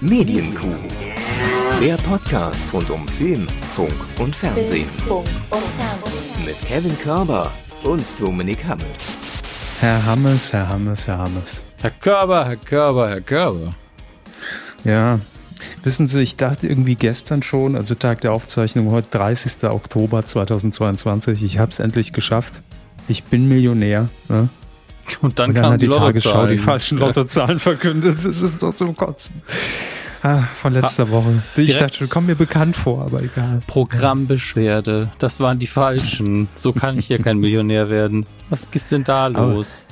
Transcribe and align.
Medienkuh. 0.00 0.76
Der 1.82 1.96
Podcast 1.96 2.72
rund 2.72 2.88
um 2.88 3.08
Film, 3.08 3.48
Funk 3.74 3.92
und 4.20 4.34
Fernsehen. 4.34 4.86
Mit 6.46 6.56
Kevin 6.64 6.96
Körber 7.00 7.50
und 7.82 8.20
Dominik 8.20 8.64
Hammes. 8.64 9.16
Herr 9.80 10.06
Hammes, 10.06 10.52
Herr 10.52 10.68
Hammes, 10.68 11.08
Herr 11.08 11.18
Hammes. 11.18 11.64
Herr 11.80 11.90
Körber, 11.90 12.46
Herr 12.46 12.56
Körber, 12.56 13.08
Herr 13.08 13.20
Körber. 13.20 13.70
Ja, 14.84 15.18
wissen 15.82 16.06
Sie, 16.06 16.22
ich 16.22 16.36
dachte 16.36 16.68
irgendwie 16.68 16.94
gestern 16.94 17.42
schon, 17.42 17.74
also 17.74 17.96
Tag 17.96 18.20
der 18.20 18.32
Aufzeichnung, 18.32 18.92
heute 18.92 19.08
30. 19.18 19.64
Oktober 19.64 20.24
2022, 20.24 21.42
ich 21.42 21.58
habe 21.58 21.72
es 21.72 21.80
endlich 21.80 22.12
geschafft. 22.12 22.62
Ich 23.08 23.24
bin 23.24 23.48
Millionär. 23.48 24.08
Ne? 24.28 24.48
Und 25.20 25.38
dann, 25.38 25.50
Und 25.50 25.54
dann 25.56 25.62
kam 25.62 25.72
hat 25.72 25.82
die, 25.82 25.86
die 25.86 25.92
Tagesschau 25.92 26.46
die 26.46 26.58
falschen 26.58 26.98
Lottozahlen 26.98 27.60
verkündet. 27.60 28.24
Das 28.24 28.42
ist 28.42 28.62
doch 28.62 28.74
zum 28.74 28.96
Kotzen. 28.96 29.42
Ah, 30.22 30.42
von 30.60 30.72
letzter 30.72 31.10
Woche. 31.10 31.42
Ich 31.56 31.76
dachte 31.76 31.98
schon, 31.98 32.08
kommt 32.08 32.26
mir 32.26 32.34
bekannt 32.34 32.76
vor, 32.76 33.02
aber 33.02 33.22
egal. 33.22 33.60
Programmbeschwerde. 33.66 35.10
Das 35.18 35.38
waren 35.38 35.58
die 35.58 35.68
falschen. 35.68 36.48
So 36.56 36.72
kann 36.72 36.98
ich 36.98 37.06
hier 37.06 37.18
kein 37.18 37.38
Millionär 37.38 37.88
werden. 37.88 38.24
Was 38.50 38.66
ist 38.72 38.90
denn 38.90 39.04
da 39.04 39.28
los? 39.28 39.84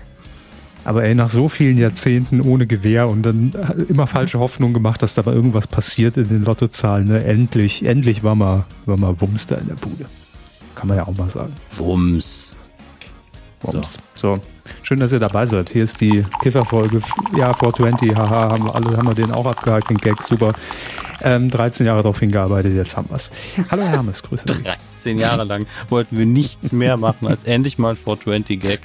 Aber 0.84 1.02
ey, 1.02 1.16
nach 1.16 1.30
so 1.30 1.48
vielen 1.48 1.78
Jahrzehnten 1.78 2.40
ohne 2.40 2.66
Gewehr 2.66 3.08
und 3.08 3.22
dann 3.22 3.52
immer 3.88 4.06
falsche 4.06 4.38
Hoffnung 4.38 4.72
gemacht, 4.72 5.02
dass 5.02 5.14
da 5.14 5.22
mal 5.22 5.34
irgendwas 5.34 5.66
passiert 5.66 6.16
in 6.16 6.28
den 6.28 6.44
Lottozahlen. 6.44 7.08
Ne? 7.08 7.24
Endlich, 7.24 7.84
endlich 7.84 8.22
war 8.22 8.36
mal, 8.36 8.64
war 8.84 8.96
mal 8.96 9.20
Wumms 9.20 9.46
da 9.48 9.56
in 9.56 9.66
der 9.66 9.74
Bude. 9.74 10.06
Kann 10.76 10.86
man 10.86 10.96
ja 10.96 11.06
auch 11.08 11.16
mal 11.16 11.28
sagen. 11.28 11.52
Wumms. 11.76 12.45
Wumms. 13.66 13.98
So. 14.14 14.40
Schön, 14.82 15.00
dass 15.00 15.12
ihr 15.12 15.18
dabei 15.18 15.46
seid. 15.46 15.70
Hier 15.70 15.84
ist 15.84 16.00
die 16.00 16.22
Kifferfolge. 16.42 17.00
Ja, 17.36 17.54
420, 17.54 18.16
haha, 18.16 18.50
haben 18.50 18.64
wir 18.64 18.74
alle, 18.74 18.96
haben 18.96 19.08
wir 19.08 19.14
den 19.14 19.30
auch 19.30 19.46
abgehakt, 19.46 19.90
den 19.90 19.98
Gag, 19.98 20.22
super. 20.22 20.52
Ähm, 21.22 21.50
13 21.50 21.86
Jahre 21.86 22.02
darauf 22.02 22.20
hingearbeitet, 22.20 22.74
jetzt 22.74 22.96
haben 22.96 23.08
wir's. 23.10 23.30
Hallo 23.70 23.82
Hermes, 23.82 24.22
grüße 24.22 24.44
dich. 24.44 24.62
13 24.62 25.18
Jahre 25.18 25.44
lang 25.44 25.66
wollten 25.88 26.18
wir 26.18 26.26
nichts 26.26 26.72
mehr 26.72 26.96
machen 26.96 27.26
als 27.26 27.44
endlich 27.44 27.78
mal 27.78 27.90
ein 27.90 27.96
420-Gag. 27.96 28.80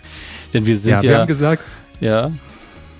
Denn 0.54 0.66
wir 0.66 0.78
sind 0.78 0.92
Ja, 0.92 0.98
ja. 0.98 1.04
wir 1.04 1.18
haben 1.20 1.28
gesagt, 1.28 1.64
ja, 2.00 2.32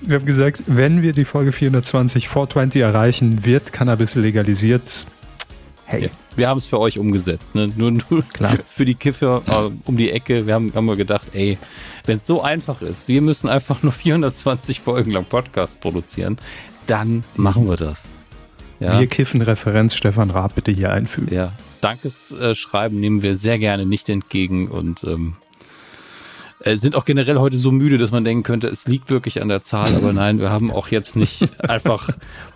wir 0.02 0.16
haben 0.16 0.26
gesagt, 0.26 0.62
wenn 0.66 1.02
wir 1.02 1.12
die 1.12 1.24
Folge 1.24 1.52
420 1.52 2.28
420 2.28 2.82
erreichen, 2.82 3.44
wird 3.44 3.72
Cannabis 3.72 4.16
legalisiert. 4.16 5.06
Hey, 5.92 6.04
ja. 6.04 6.08
wir 6.36 6.48
haben 6.48 6.58
es 6.58 6.66
für 6.66 6.80
euch 6.80 6.98
umgesetzt. 6.98 7.54
Ne? 7.54 7.70
Nur, 7.76 7.90
nur 7.90 8.22
Klar. 8.32 8.56
für 8.68 8.84
die 8.84 8.94
Kiffer 8.94 9.42
äh, 9.46 9.70
um 9.84 9.96
die 9.96 10.10
Ecke. 10.10 10.46
Wir 10.46 10.54
haben, 10.54 10.72
haben 10.74 10.86
wir 10.86 10.96
gedacht, 10.96 11.28
ey, 11.34 11.58
wenn 12.06 12.18
es 12.18 12.26
so 12.26 12.42
einfach 12.42 12.82
ist, 12.82 13.08
wir 13.08 13.20
müssen 13.22 13.48
einfach 13.48 13.82
nur 13.82 13.92
420 13.92 14.80
Folgen 14.80 15.10
lang 15.10 15.24
Podcast 15.24 15.80
produzieren, 15.80 16.38
dann 16.86 17.24
machen 17.36 17.68
wir 17.68 17.76
das. 17.76 18.08
Ja. 18.80 18.98
wir 18.98 19.06
kiffen 19.06 19.42
Referenz 19.42 19.94
Stefan 19.94 20.30
Raab 20.30 20.56
bitte 20.56 20.72
hier 20.72 20.90
einfügen. 20.90 21.32
Ja, 21.32 21.52
Dankesschreiben 21.82 22.98
nehmen 22.98 23.22
wir 23.22 23.36
sehr 23.36 23.58
gerne 23.60 23.86
nicht 23.86 24.08
entgegen 24.08 24.66
und 24.68 25.04
ähm, 25.04 25.36
äh, 26.64 26.76
sind 26.76 26.94
auch 26.96 27.04
generell 27.04 27.38
heute 27.38 27.56
so 27.56 27.70
müde, 27.72 27.98
dass 27.98 28.10
man 28.12 28.24
denken 28.24 28.42
könnte, 28.42 28.68
es 28.68 28.86
liegt 28.86 29.10
wirklich 29.10 29.40
an 29.42 29.48
der 29.48 29.62
Zahl, 29.62 29.94
aber 29.96 30.12
nein, 30.12 30.38
wir 30.38 30.50
haben 30.50 30.70
auch 30.70 30.88
jetzt 30.88 31.16
nicht 31.16 31.60
einfach 31.68 32.08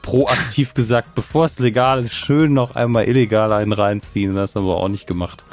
proaktiv 0.03 0.75
gesagt, 0.75 1.15
bevor 1.15 1.45
es 1.45 1.59
legal 1.59 2.03
ist, 2.03 2.15
schön 2.15 2.55
noch 2.55 2.75
einmal 2.77 3.05
illegal 3.09 3.53
einen 3.53 3.73
reinziehen. 3.73 4.35
Das 4.35 4.55
haben 4.57 4.67
wir 4.67 4.77
auch 4.77 4.89
nicht 4.89 5.07
gemacht. 5.07 5.45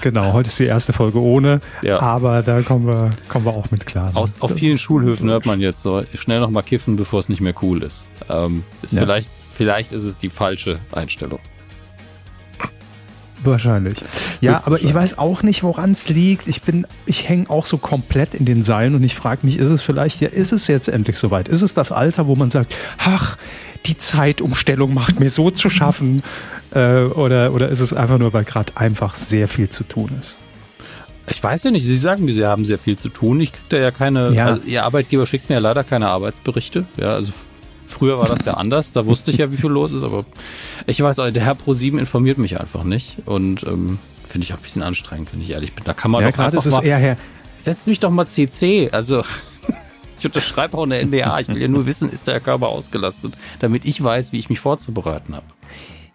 Genau, 0.00 0.32
heute 0.34 0.48
ist 0.48 0.58
die 0.58 0.64
erste 0.66 0.92
Folge 0.92 1.18
ohne, 1.18 1.60
Ja. 1.82 1.98
aber 2.00 2.42
da 2.42 2.60
kommen 2.60 2.86
wir, 2.86 3.10
kommen 3.28 3.46
wir 3.46 3.52
auch 3.52 3.70
mit 3.70 3.86
klar. 3.86 4.10
ne? 4.10 4.16
Aus, 4.16 4.34
auf 4.40 4.50
Das 4.50 4.58
vielen 4.60 4.76
Schulhöfen 4.76 5.30
hört 5.30 5.46
man 5.46 5.60
jetzt 5.60 5.82
so, 5.82 6.02
schnell 6.14 6.40
noch 6.40 6.50
mal 6.50 6.60
kiffen, 6.62 6.96
bevor 6.96 7.20
es 7.20 7.30
nicht 7.30 7.40
mehr 7.40 7.54
cool 7.62 7.82
ist. 7.82 8.06
Ähm, 8.28 8.64
ist 8.82 8.92
Ja. 8.92 9.00
vielleicht, 9.00 9.30
vielleicht 9.56 9.92
ist 9.92 10.04
es 10.04 10.18
die 10.18 10.28
falsche 10.28 10.76
Einstellung. 10.92 11.38
Wahrscheinlich. 13.44 13.98
Ja, 14.40 14.62
aber 14.64 14.82
ich 14.82 14.92
weiß 14.92 15.18
auch 15.18 15.42
nicht, 15.42 15.62
woran 15.62 15.92
es 15.92 16.08
liegt. 16.08 16.48
Ich 16.48 16.62
bin, 16.62 16.86
ich 17.06 17.28
hänge 17.28 17.50
auch 17.50 17.64
so 17.64 17.78
komplett 17.78 18.34
in 18.34 18.44
den 18.44 18.62
Seilen 18.62 18.94
und 18.94 19.02
ich 19.02 19.14
frage 19.14 19.40
mich, 19.42 19.58
ist 19.58 19.70
es 19.70 19.82
vielleicht, 19.82 20.20
ja, 20.20 20.28
ist 20.28 20.52
es 20.52 20.66
jetzt 20.66 20.88
endlich 20.88 21.18
soweit? 21.18 21.48
Ist 21.48 21.62
es 21.62 21.74
das 21.74 21.92
Alter, 21.92 22.26
wo 22.26 22.36
man 22.36 22.50
sagt, 22.50 22.74
ach, 22.98 23.36
die 23.86 23.98
Zeitumstellung 23.98 24.94
macht 24.94 25.20
mir 25.20 25.30
so 25.30 25.50
zu 25.50 25.68
schaffen? 25.68 26.22
Äh, 26.74 27.02
oder, 27.02 27.52
oder 27.54 27.68
ist 27.68 27.80
es 27.80 27.92
einfach 27.92 28.18
nur, 28.18 28.32
weil 28.32 28.44
gerade 28.44 28.76
einfach 28.76 29.14
sehr 29.14 29.48
viel 29.48 29.68
zu 29.68 29.84
tun 29.84 30.10
ist? 30.18 30.38
Ich 31.26 31.42
weiß 31.42 31.64
ja 31.64 31.70
nicht, 31.70 31.86
Sie 31.86 31.96
sagen, 31.96 32.30
Sie 32.30 32.44
haben 32.44 32.64
sehr 32.64 32.78
viel 32.78 32.98
zu 32.98 33.08
tun. 33.08 33.40
Ich 33.40 33.52
kriege 33.52 33.64
da 33.70 33.76
ja 33.78 33.90
keine, 33.90 34.32
Ja. 34.32 34.46
Also 34.46 34.62
Ihr 34.66 34.84
Arbeitgeber 34.84 35.26
schickt 35.26 35.48
mir 35.48 35.54
ja 35.54 35.60
leider 35.60 35.82
keine 35.82 36.08
Arbeitsberichte. 36.08 36.84
Ja, 36.98 37.14
also 37.14 37.32
früher 37.86 38.18
war 38.18 38.28
das 38.28 38.44
ja 38.44 38.54
anders, 38.54 38.92
da 38.92 39.06
wusste 39.06 39.30
ich 39.30 39.38
ja, 39.38 39.52
wie 39.52 39.56
viel 39.56 39.70
los 39.70 39.92
ist, 39.92 40.04
aber 40.04 40.24
ich 40.86 41.02
weiß, 41.02 41.18
auch, 41.18 41.30
der 41.30 41.42
Herr 41.42 41.54
ProSieben 41.54 41.98
informiert 41.98 42.38
mich 42.38 42.60
einfach 42.60 42.84
nicht 42.84 43.18
und 43.26 43.64
ähm, 43.64 43.98
finde 44.28 44.44
ich 44.44 44.52
auch 44.52 44.58
ein 44.58 44.62
bisschen 44.62 44.82
anstrengend, 44.82 45.32
wenn 45.32 45.40
ich 45.40 45.50
ehrlich 45.50 45.74
bin. 45.74 45.84
Da 45.84 45.94
kann 45.94 46.10
man 46.10 46.22
ja, 46.22 46.30
doch 46.30 46.38
einfach 46.38 46.58
ist 46.58 46.66
es 46.66 46.72
mal, 46.74 46.84
eher 46.84 46.98
her. 46.98 47.16
setzt 47.58 47.86
mich 47.86 48.00
doch 48.00 48.10
mal 48.10 48.26
CC, 48.26 48.90
also 48.90 49.22
ich 50.18 50.26
unterschreibe 50.26 50.76
auch 50.76 50.84
eine 50.84 51.04
NDA, 51.04 51.40
ich 51.40 51.48
will 51.48 51.60
ja 51.60 51.68
nur 51.68 51.86
wissen, 51.86 52.10
ist 52.10 52.28
der 52.28 52.40
Körper 52.40 52.68
ausgelastet, 52.68 53.34
damit 53.60 53.84
ich 53.84 54.02
weiß, 54.02 54.32
wie 54.32 54.38
ich 54.38 54.48
mich 54.48 54.60
vorzubereiten 54.60 55.34
habe. 55.34 55.46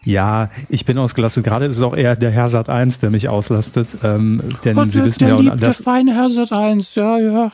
Ja, 0.04 0.50
ich 0.70 0.86
bin 0.86 0.98
ausgelastet. 0.98 1.44
Gerade 1.44 1.66
ist 1.66 1.76
es 1.76 1.84
auch 1.84 1.96
eher 1.96 2.16
der 2.16 2.32
Herr 2.32 2.48
Sat 2.48 2.70
1, 2.70 3.00
der 3.00 3.10
mich 3.10 3.28
auslastet. 3.28 3.88
Ähm, 4.02 4.42
denn 4.64 4.90
Sie 4.90 5.04
wissen 5.04 5.28
ja, 5.28 5.36
und 5.36 5.62
das, 5.62 5.84
feine 5.84 6.16
Herr 6.16 6.30
Sat 6.30 6.54
1, 6.54 6.96
ja, 6.96 7.20
ja. 7.20 7.52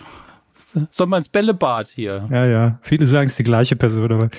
Soll 0.89 1.07
man 1.07 1.19
ins 1.19 1.29
Bällebad 1.29 1.87
hier? 1.87 2.27
Ja, 2.31 2.45
ja. 2.45 2.79
Viele 2.81 3.07
sagen 3.07 3.27
es 3.27 3.35
die 3.35 3.43
gleiche 3.43 3.75
Person, 3.75 4.11
aber 4.11 4.29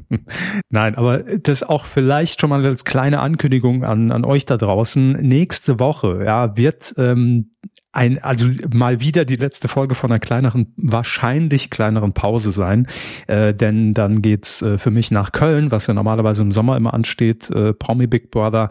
nein, 0.70 0.94
aber 0.94 1.18
das 1.18 1.62
auch 1.62 1.84
vielleicht 1.84 2.40
schon 2.40 2.50
mal 2.50 2.64
als 2.64 2.84
kleine 2.84 3.20
Ankündigung 3.20 3.84
an, 3.84 4.12
an 4.12 4.24
euch 4.24 4.46
da 4.46 4.56
draußen. 4.56 5.12
Nächste 5.12 5.80
Woche, 5.80 6.22
ja, 6.24 6.56
wird 6.56 6.94
ähm, 6.98 7.50
ein, 7.92 8.22
also 8.22 8.46
mal 8.72 9.00
wieder 9.00 9.24
die 9.24 9.36
letzte 9.36 9.68
Folge 9.68 9.94
von 9.94 10.10
einer 10.10 10.20
kleineren, 10.20 10.72
wahrscheinlich 10.76 11.70
kleineren 11.70 12.12
Pause 12.12 12.52
sein. 12.52 12.86
Äh, 13.26 13.54
denn 13.54 13.94
dann 13.94 14.22
geht's 14.22 14.62
äh, 14.62 14.78
für 14.78 14.90
mich 14.90 15.10
nach 15.10 15.32
Köln, 15.32 15.70
was 15.70 15.86
ja 15.86 15.94
normalerweise 15.94 16.42
im 16.42 16.52
Sommer 16.52 16.76
immer 16.76 16.94
ansteht, 16.94 17.50
äh, 17.50 17.72
Promi 17.72 18.06
Big 18.06 18.30
Brother. 18.30 18.70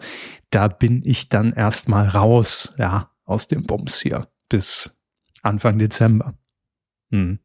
Da 0.50 0.68
bin 0.68 1.02
ich 1.04 1.28
dann 1.28 1.52
erstmal 1.52 2.08
raus, 2.08 2.74
ja, 2.78 3.10
aus 3.24 3.46
dem 3.46 3.64
Bums 3.64 4.00
hier 4.00 4.28
bis 4.48 4.98
Anfang 5.42 5.78
Dezember. 5.78 6.34
Hm. 7.10 7.38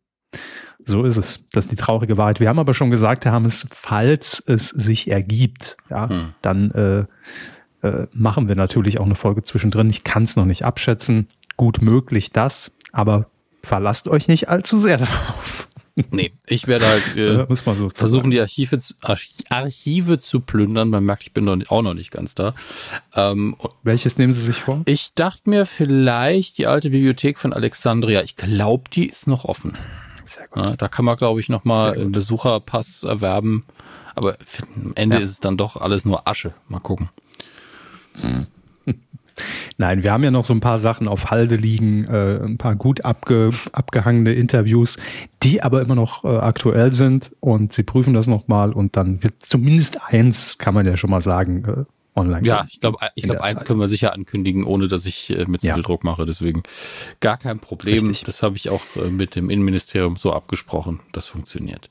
So 0.83 1.03
ist 1.03 1.17
es. 1.17 1.45
Das 1.51 1.65
ist 1.65 1.71
die 1.71 1.75
traurige 1.77 2.17
Wahrheit. 2.17 2.39
Wir 2.39 2.49
haben 2.49 2.59
aber 2.59 2.73
schon 2.73 2.91
gesagt, 2.91 3.25
Herr 3.25 3.31
Hammes, 3.31 3.67
falls 3.71 4.43
es 4.45 4.69
sich 4.69 5.09
ergibt, 5.09 5.77
ja, 5.89 6.09
Hm. 6.09 6.33
dann 6.41 6.71
äh, 6.71 7.87
äh, 7.87 8.07
machen 8.13 8.47
wir 8.47 8.55
natürlich 8.55 8.99
auch 8.99 9.05
eine 9.05 9.15
Folge 9.15 9.43
zwischendrin. 9.43 9.89
Ich 9.89 10.03
kann 10.03 10.23
es 10.23 10.35
noch 10.35 10.45
nicht 10.45 10.63
abschätzen. 10.63 11.27
Gut 11.57 11.81
möglich 11.81 12.31
das, 12.31 12.71
aber 12.91 13.27
verlasst 13.63 14.07
euch 14.07 14.27
nicht 14.27 14.49
allzu 14.49 14.77
sehr 14.77 14.97
darauf. 14.97 15.67
Nee, 16.11 16.33
ich 16.45 16.67
werde 16.67 16.85
halt 16.88 17.16
äh, 17.16 17.45
muss 17.47 17.66
man 17.66 17.78
so 17.78 17.88
versuchen, 17.89 18.29
die 18.29 18.39
Archive 18.41 18.79
zu, 18.79 18.95
Arch- 19.01 19.31
Archive 19.50 20.19
zu 20.19 20.41
plündern. 20.41 20.89
Man 20.89 21.06
merkt, 21.06 21.23
ich 21.23 21.31
bin 21.31 21.45
noch 21.45 21.56
nicht, 21.56 21.72
auch 21.72 21.81
noch 21.81 21.94
nicht 21.94 22.11
ganz 22.11 22.35
da. 22.35 22.53
Ähm, 23.16 23.56
Welches 23.83 24.17
nehmen 24.17 24.33
Sie 24.33 24.41
sich 24.41 24.57
vor? 24.57 24.81
ich 24.85 25.13
dachte 25.13 25.50
mir 25.50 25.66
vielleicht 25.66 26.57
die 26.57 26.67
alte 26.67 26.89
Bibliothek 26.89 27.38
von 27.39 27.53
Alexandria. 27.53 28.22
Ich 28.23 28.35
glaube, 28.35 28.89
die 28.91 29.07
ist 29.07 29.28
noch 29.28 29.45
offen. 29.45 29.78
Sehr 30.25 30.47
gut. 30.50 30.66
Ja, 30.66 30.75
da 30.75 30.88
kann 30.89 31.06
man, 31.06 31.16
glaube 31.16 31.39
ich, 31.39 31.47
noch 31.47 31.63
mal 31.63 31.83
Sehr 31.83 31.91
gut. 31.94 32.01
einen 32.01 32.12
Besucherpass 32.12 33.03
erwerben. 33.03 33.63
Aber 34.16 34.38
am 34.75 34.91
Ende 34.95 35.16
Ja. 35.17 35.22
ist 35.22 35.29
es 35.29 35.39
dann 35.39 35.56
doch 35.56 35.77
alles 35.77 36.03
nur 36.03 36.27
Asche. 36.27 36.53
Mal 36.67 36.79
gucken. 36.81 37.09
Nein, 39.78 40.03
wir 40.03 40.13
haben 40.13 40.23
ja 40.23 40.31
noch 40.31 40.46
so 40.46 40.53
ein 40.53 40.59
paar 40.62 40.79
Sachen 40.79 41.07
auf 41.07 41.29
Halde 41.31 41.56
liegen, 41.57 42.06
äh, 42.06 42.40
ein 42.44 42.57
paar 42.57 42.75
gut 42.75 43.03
abge, 43.03 43.51
abgehangene 43.73 44.34
Interviews, 44.34 44.97
die 45.44 45.62
aber 45.62 45.81
immer 45.81 45.96
noch 45.96 46.23
äh, 46.23 46.28
aktuell 46.38 46.94
sind 46.94 47.31
und 47.41 47.74
sie 47.74 47.84
prüfen 47.84 48.13
das 48.13 48.27
nochmal 48.27 48.71
und 48.71 48.95
dann 48.95 49.21
wird 49.24 49.36
zumindest 49.44 50.00
eins, 50.07 50.57
kann 50.57 50.74
man 50.74 50.86
ja 50.86 50.95
schon 50.95 51.09
mal 51.09 51.21
sagen, 51.21 51.65
äh, 51.65 51.83
online. 52.18 52.48
Ja, 52.48 52.65
ich 52.69 52.80
glaube, 52.80 52.98
ich 53.15 53.25
In 53.25 53.30
glaube, 53.31 53.44
eins 53.44 53.59
Zeit. 53.59 53.68
können 53.68 53.81
wir 53.81 53.89
sicher 53.89 54.13
ankündigen, 54.13 54.63
ohne 54.63 54.88
dass 54.88 55.06
ich 55.06 55.30
äh, 55.38 55.44
mit 55.48 55.59
so 55.62 55.68
Ja. 55.68 55.74
viel 55.74 55.83
Druck 55.83 56.06
mache. 56.06 56.25
Deswegen 56.25 56.63
gar 57.19 57.38
kein 57.38 57.59
Problem. 57.59 58.07
Richtig. 58.07 58.24
Das 58.24 58.42
habe 58.42 58.56
ich 58.56 58.69
auch 58.69 58.81
äh, 58.95 59.09
mit 59.09 59.36
dem 59.36 59.50
Innenministerium 59.50 60.15
so 60.15 60.31
abgesprochen. 60.31 61.01
Das 61.12 61.27
funktioniert. 61.27 61.89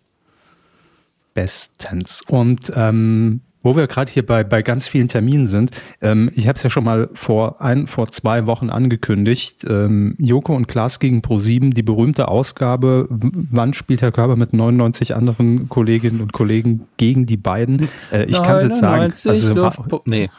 Bestens. 1.34 2.22
Und 2.26 2.72
ähm, 2.74 3.40
wo 3.64 3.74
wir 3.74 3.88
gerade 3.88 4.12
hier 4.12 4.24
bei, 4.24 4.44
bei 4.44 4.62
ganz 4.62 4.86
vielen 4.86 5.08
Terminen 5.08 5.48
sind, 5.48 5.72
ähm, 6.00 6.30
ich 6.36 6.46
habe 6.46 6.56
es 6.56 6.62
ja 6.62 6.70
schon 6.70 6.84
mal 6.84 7.08
vor 7.14 7.60
ein, 7.60 7.88
vor 7.88 8.08
zwei 8.12 8.46
Wochen 8.46 8.70
angekündigt, 8.70 9.64
ähm, 9.68 10.14
Joko 10.18 10.54
und 10.54 10.68
Klaas 10.68 11.00
gegen 11.00 11.20
Pro7, 11.20 11.74
die 11.74 11.82
berühmte 11.82 12.28
Ausgabe, 12.28 13.08
wann 13.10 13.74
spielt 13.74 14.02
Herr 14.02 14.12
Körber 14.12 14.36
mit 14.36 14.52
99 14.52 15.16
anderen 15.16 15.68
Kolleginnen 15.68 16.20
und 16.20 16.32
Kollegen 16.32 16.86
gegen 16.98 17.26
die 17.26 17.36
beiden? 17.36 17.88
Äh, 18.12 18.26
ich 18.26 18.40
kann 18.42 18.58
es 18.58 18.62
jetzt 18.62 18.78
sagen. 18.78 19.12
99 19.12 19.30
Also, 19.30 20.02
nee, 20.04 20.30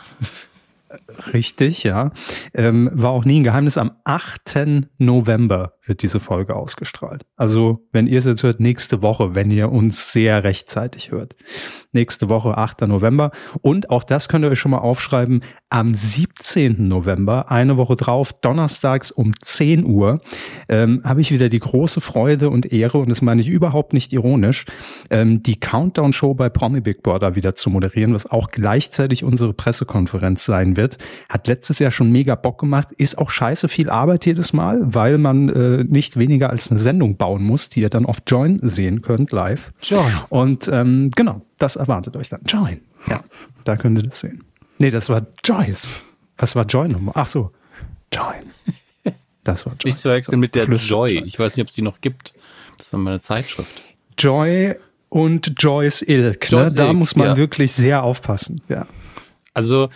Richtig, 1.33 1.83
ja. 1.83 2.11
Ähm, 2.53 2.89
war 2.93 3.11
auch 3.11 3.25
nie 3.25 3.39
ein 3.39 3.43
Geheimnis. 3.43 3.77
Am 3.77 3.91
8. 4.03 4.87
November 4.97 5.73
wird 5.85 6.01
diese 6.01 6.19
Folge 6.19 6.55
ausgestrahlt. 6.55 7.25
Also, 7.35 7.87
wenn 7.91 8.07
ihr 8.07 8.19
es 8.19 8.25
jetzt 8.25 8.43
hört, 8.43 8.59
nächste 8.59 9.01
Woche, 9.01 9.35
wenn 9.35 9.51
ihr 9.51 9.71
uns 9.71 10.11
sehr 10.11 10.43
rechtzeitig 10.43 11.11
hört. 11.11 11.35
Nächste 11.91 12.29
Woche, 12.29 12.57
8. 12.57 12.81
November. 12.81 13.31
Und 13.61 13.89
auch 13.89 14.03
das 14.03 14.27
könnt 14.27 14.43
ihr 14.45 14.51
euch 14.51 14.59
schon 14.59 14.71
mal 14.71 14.79
aufschreiben. 14.79 15.41
Am 15.69 15.93
17. 15.93 16.87
November, 16.87 17.51
eine 17.51 17.77
Woche 17.77 17.95
drauf, 17.95 18.33
donnerstags 18.33 19.11
um 19.11 19.33
10 19.39 19.85
Uhr, 19.85 20.21
ähm, 20.69 21.01
habe 21.03 21.21
ich 21.21 21.31
wieder 21.31 21.49
die 21.49 21.59
große 21.59 22.01
Freude 22.01 22.49
und 22.49 22.71
Ehre, 22.71 22.97
und 22.97 23.09
das 23.09 23.21
meine 23.21 23.41
ich 23.41 23.49
überhaupt 23.49 23.93
nicht 23.93 24.13
ironisch, 24.13 24.65
ähm, 25.09 25.43
die 25.43 25.59
Countdown-Show 25.59 26.33
bei 26.33 26.49
Promi 26.49 26.81
Big 26.81 27.03
Brother 27.03 27.35
wieder 27.35 27.55
zu 27.55 27.69
moderieren, 27.69 28.13
was 28.13 28.25
auch 28.25 28.51
gleichzeitig 28.51 29.23
unsere 29.23 29.53
Pressekonferenz 29.53 30.45
sein 30.45 30.77
wird. 30.77 30.97
Hat 31.29 31.47
letztes 31.47 31.79
Jahr 31.79 31.91
schon 31.91 32.11
mega 32.11 32.35
Bock 32.35 32.59
gemacht, 32.59 32.89
ist 32.97 33.17
auch 33.17 33.29
scheiße 33.29 33.67
viel 33.67 33.89
Arbeit 33.89 34.25
jedes 34.25 34.53
Mal, 34.53 34.81
weil 34.83 35.17
man 35.17 35.49
äh, 35.49 35.83
nicht 35.83 36.17
weniger 36.17 36.49
als 36.49 36.71
eine 36.71 36.79
Sendung 36.79 37.17
bauen 37.17 37.43
muss, 37.43 37.69
die 37.69 37.81
ihr 37.81 37.89
dann 37.89 38.05
auf 38.05 38.17
Join 38.27 38.59
sehen 38.61 39.01
könnt, 39.01 39.31
live. 39.31 39.71
Join. 39.81 40.13
Und 40.29 40.69
ähm, 40.71 41.11
genau, 41.15 41.41
das 41.57 41.75
erwartet 41.75 42.15
euch 42.15 42.29
dann. 42.29 42.41
Join. 42.45 42.81
Ja, 43.09 43.23
da 43.63 43.75
könnt 43.75 43.97
ihr 43.97 44.03
das 44.03 44.19
sehen. 44.19 44.43
Nee, 44.79 44.89
das 44.89 45.09
war 45.09 45.25
Joyce. 45.43 45.99
Was 46.37 46.55
war 46.55 46.65
Joy 46.65 46.89
nochmal? 46.89 47.13
Ach 47.15 47.27
so, 47.27 47.51
Join. 48.13 48.51
Das 49.43 49.65
war 49.65 49.73
Joy. 49.73 49.91
Nicht 49.91 49.99
zu 49.99 50.09
wechseln 50.09 50.39
mit 50.39 50.55
der 50.55 50.65
Joy. 50.65 51.21
Ich 51.25 51.37
weiß 51.37 51.55
nicht, 51.55 51.63
ob 51.63 51.69
es 51.69 51.75
die 51.75 51.81
noch 51.81 52.01
gibt. 52.01 52.33
Das 52.77 52.91
war 52.91 52.99
meine 52.99 53.19
Zeitschrift. 53.19 53.83
Joy 54.17 54.75
und 55.09 55.53
Joyce 55.59 56.01
Ilk. 56.01 56.51
Ne? 56.51 56.71
Da 56.75 56.87
Ilk, 56.87 56.95
muss 56.97 57.15
man 57.15 57.27
ja. 57.27 57.37
wirklich 57.37 57.71
sehr 57.71 58.03
aufpassen. 58.03 58.59
Ja. 58.67 58.87
Also, 59.55 59.89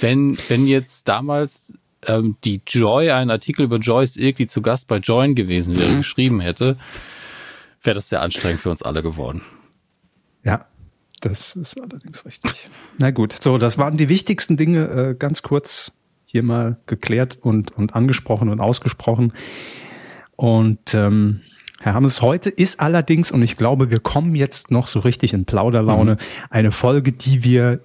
wenn, 0.00 0.38
wenn 0.48 0.66
jetzt 0.66 1.08
damals 1.08 1.74
ähm, 2.06 2.36
die 2.44 2.62
Joy 2.66 3.10
einen 3.10 3.30
Artikel 3.30 3.64
über 3.64 3.76
Joyce 3.76 4.16
irgendwie 4.16 4.46
zu 4.46 4.62
Gast 4.62 4.86
bei 4.86 4.98
Join 4.98 5.34
gewesen 5.34 5.78
wäre, 5.78 5.90
mhm. 5.90 5.98
geschrieben 5.98 6.40
hätte, 6.40 6.78
wäre 7.82 7.96
das 7.96 8.08
sehr 8.08 8.22
anstrengend 8.22 8.60
für 8.60 8.70
uns 8.70 8.82
alle 8.82 9.02
geworden. 9.02 9.42
Ja, 10.44 10.66
das 11.20 11.56
ist 11.56 11.78
allerdings 11.80 12.24
richtig. 12.24 12.52
Na 12.98 13.10
gut, 13.10 13.32
so, 13.32 13.58
das 13.58 13.78
waren 13.78 13.96
die 13.96 14.08
wichtigsten 14.08 14.56
Dinge 14.56 14.84
äh, 14.86 15.14
ganz 15.18 15.42
kurz 15.42 15.92
hier 16.24 16.44
mal 16.44 16.78
geklärt 16.86 17.36
und, 17.40 17.72
und 17.72 17.96
angesprochen 17.96 18.48
und 18.48 18.60
ausgesprochen. 18.60 19.32
Und 20.36 20.94
ähm, 20.94 21.40
Herr 21.80 21.94
Hammes, 21.94 22.22
heute 22.22 22.48
ist 22.48 22.78
allerdings, 22.78 23.32
und 23.32 23.42
ich 23.42 23.56
glaube, 23.56 23.90
wir 23.90 23.98
kommen 23.98 24.36
jetzt 24.36 24.70
noch 24.70 24.86
so 24.86 25.00
richtig 25.00 25.34
in 25.34 25.46
Plauderlaune, 25.46 26.12
mhm. 26.12 26.18
eine 26.48 26.70
Folge, 26.70 27.10
die 27.10 27.42
wir 27.42 27.80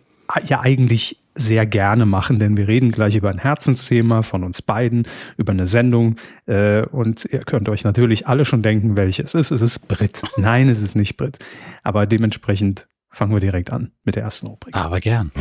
ja 0.46 0.62
eigentlich 0.62 1.22
sehr 1.36 1.66
gerne 1.66 2.06
machen, 2.06 2.40
denn 2.40 2.56
wir 2.56 2.68
reden 2.68 2.92
gleich 2.92 3.16
über 3.16 3.30
ein 3.30 3.38
Herzensthema 3.38 4.22
von 4.24 4.44
uns 4.44 4.62
beiden, 4.62 5.06
über 5.38 5.52
eine 5.52 5.68
Sendung 5.68 6.16
äh, 6.46 6.84
und 6.84 7.26
ihr 7.26 7.40
könnt 7.40 7.68
euch 7.68 7.84
natürlich 7.84 8.28
alle 8.28 8.46
schon 8.46 8.62
denken, 8.62 8.96
welches 8.96 9.34
es 9.34 9.52
ist. 9.52 9.52
Es 9.52 9.62
ist 9.62 9.88
Brit. 9.88 10.22
Nein, 10.38 10.70
es 10.70 10.82
ist 10.82 10.96
nicht 10.96 11.18
Brit. 11.18 11.40
Aber 11.84 12.06
dementsprechend 12.06 12.88
fangen 13.10 13.34
wir 13.34 13.42
direkt 13.42 13.72
an 13.72 13.92
mit 14.04 14.16
der 14.16 14.24
ersten 14.24 14.48
Rubrik. 14.48 14.76
Aber 14.76 15.00
gern. 15.00 15.32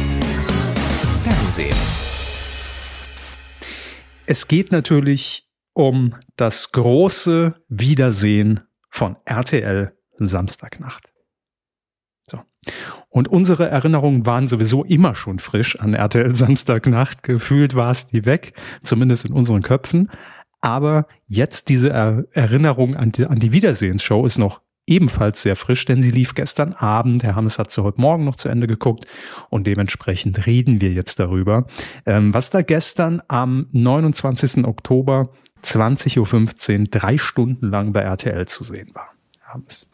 Fernsehen. 1.23 1.77
Es 4.27 4.49
geht 4.49 4.73
natürlich 4.73 5.49
um 5.75 6.15
das 6.37 6.73
große 6.73 7.55
Wiedersehen 7.69 8.61
von 8.91 9.17
RTL 9.25 9.93
Samstagnacht. 10.19 11.13
So. 12.27 12.41
Und 13.15 13.29
unsere 13.29 13.71
Erinnerungen 13.71 14.27
waren 14.27 14.49
sowieso 14.49 14.83
immer 14.83 15.15
schon 15.15 15.39
frisch 15.39 15.79
an 15.79 15.95
RTL 15.95 16.35
Samstagnacht. 16.35 17.23
Gefühlt 17.23 17.77
war 17.77 17.93
es 17.93 18.09
die 18.09 18.27
weg, 18.27 18.55
zumindest 18.83 19.25
in 19.25 19.33
unseren 19.33 19.63
Köpfen. 19.63 20.11
Aber 20.61 21.07
jetzt 21.29 21.69
diese 21.69 21.91
er 21.91 22.25
Erinnerung 22.33 22.97
an 22.97 23.13
die, 23.13 23.25
an 23.27 23.39
die 23.39 23.53
Wiedersehensshow 23.53 24.27
ist 24.27 24.39
noch 24.39 24.63
ebenfalls 24.89 25.43
sehr 25.43 25.55
frisch, 25.55 25.85
denn 25.85 26.03
sie 26.03 26.11
lief 26.11 26.35
gestern 26.35 26.73
Abend. 26.73 27.23
Herr 27.23 27.37
Hammes 27.37 27.61
hat 27.61 27.71
sie 27.71 27.85
heute 27.85 28.01
Morgen 28.01 28.25
noch 28.25 28.35
zu 28.35 28.49
Ende 28.49 28.67
geguckt 28.67 29.07
und 29.49 29.69
dementsprechend 29.69 30.49
reden 30.49 30.81
wir 30.81 30.91
jetzt 30.91 31.21
darüber, 31.21 31.69
ähm, 32.07 32.35
was 32.35 32.51
da 32.51 32.63
gestern 32.63 33.23
am 33.29 33.69
29. 33.71 34.65
Oktober 34.65 35.31
20.15 35.63 36.81
Uhr 36.81 36.87
drei 36.91 37.17
Stunden 37.17 37.71
lang 37.71 37.93
bei 37.93 38.01
RTL 38.01 38.49
zu 38.49 38.65
sehen 38.65 38.91
war. 38.93 39.13
Hammes. 39.47 39.87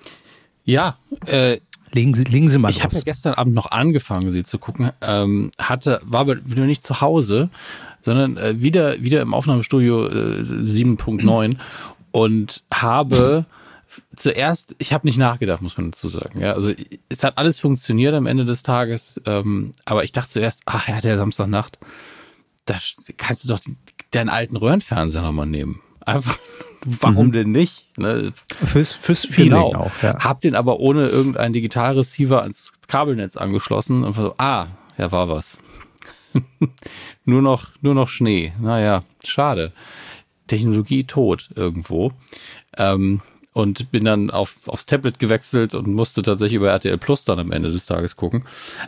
Ja, 0.65 0.97
äh, 1.27 1.59
Legen 1.93 2.15
Sie, 2.15 2.25
legen 2.25 2.49
Sie 2.49 2.59
mal 2.59 2.71
Ich 2.71 2.83
habe 2.83 2.95
ja 2.95 3.03
gestern 3.03 3.35
Abend 3.35 3.55
noch 3.55 3.71
angefangen, 3.71 4.31
sie 4.31 4.45
zu 4.45 4.59
gucken. 4.59 4.93
Ähm, 5.01 5.51
hatte, 5.59 6.01
war 6.05 6.21
aber 6.21 6.37
wieder 6.49 6.65
nicht 6.65 6.85
zu 6.85 7.01
Hause, 7.01 7.51
sondern 8.03 8.37
äh, 8.37 8.61
wieder, 8.61 9.03
wieder 9.03 9.21
im 9.23 9.35
Aufnahmestudio 9.35 10.07
äh, 10.07 10.43
7.9 10.43 11.57
und 12.13 12.63
habe 12.73 13.45
zuerst, 14.15 14.77
ich 14.79 14.93
habe 14.93 15.07
nicht 15.07 15.19
nachgedacht, 15.19 15.63
muss 15.63 15.77
man 15.77 15.91
dazu 15.91 16.09
sagen. 16.09 16.41
Ja, 16.41 16.53
also 16.53 16.73
es 17.09 17.25
hat 17.25 17.39
alles 17.39 17.59
funktioniert 17.59 18.15
am 18.15 18.27
Ende 18.27 18.45
des 18.45 18.63
Tages, 18.63 19.21
ähm, 19.27 19.73
aber 19.85 20.05
ich 20.05 20.13
dachte 20.13 20.31
zuerst, 20.31 20.63
ach 20.67 20.89
ja, 20.89 21.01
der 21.01 21.17
Samstagnacht, 21.17 21.79
da 22.67 22.77
kannst 23.17 23.45
du 23.45 23.49
doch 23.49 23.61
deinen 24.13 24.29
alten 24.29 24.57
Röhrenfernseher 24.57 25.23
nochmal 25.23 25.47
nehmen. 25.47 25.81
Einfach 26.05 26.39
warum 26.85 27.29
mhm. 27.29 27.33
denn 27.33 27.53
nicht? 27.53 27.87
Ne? 27.99 28.33
Fürs, 28.65 28.93
fürs 28.93 29.25
Feeling 29.25 29.53
genau. 29.53 29.75
auch, 29.75 30.03
ja. 30.03 30.19
Hab 30.19 30.41
den 30.41 30.55
aber 30.55 30.81
ohne 30.81 31.09
irgendein 31.09 31.53
Digitalreceiver 31.53 32.43
ans 32.43 32.73
Kabelnetz 32.89 33.37
angeschlossen 33.37 34.05
und 34.05 34.15
so, 34.15 34.35
ah, 34.39 34.69
ja, 34.99 35.13
war 35.13 35.29
was. 35.29 35.61
nur 37.25 37.43
noch, 37.43 37.71
nur 37.81 37.95
noch 37.95 38.09
Schnee. 38.09 38.53
Naja, 38.61 39.03
schade. 39.25 39.73
Technologie 40.47 41.05
tot 41.05 41.51
irgendwo. 41.55 42.13
Ähm, 42.77 43.21
und 43.53 43.91
bin 43.91 44.05
dann 44.05 44.31
auf, 44.31 44.57
aufs 44.67 44.87
Tablet 44.87 45.19
gewechselt 45.19 45.75
und 45.75 45.89
musste 45.89 46.23
tatsächlich 46.23 46.57
über 46.57 46.71
RTL 46.71 46.99
Plus 46.99 47.25
dann 47.25 47.41
am 47.41 47.51
Ende 47.51 47.71
des 47.71 47.85
Tages 47.85 48.17
gucken. 48.17 48.45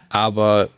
Aber 0.09 0.69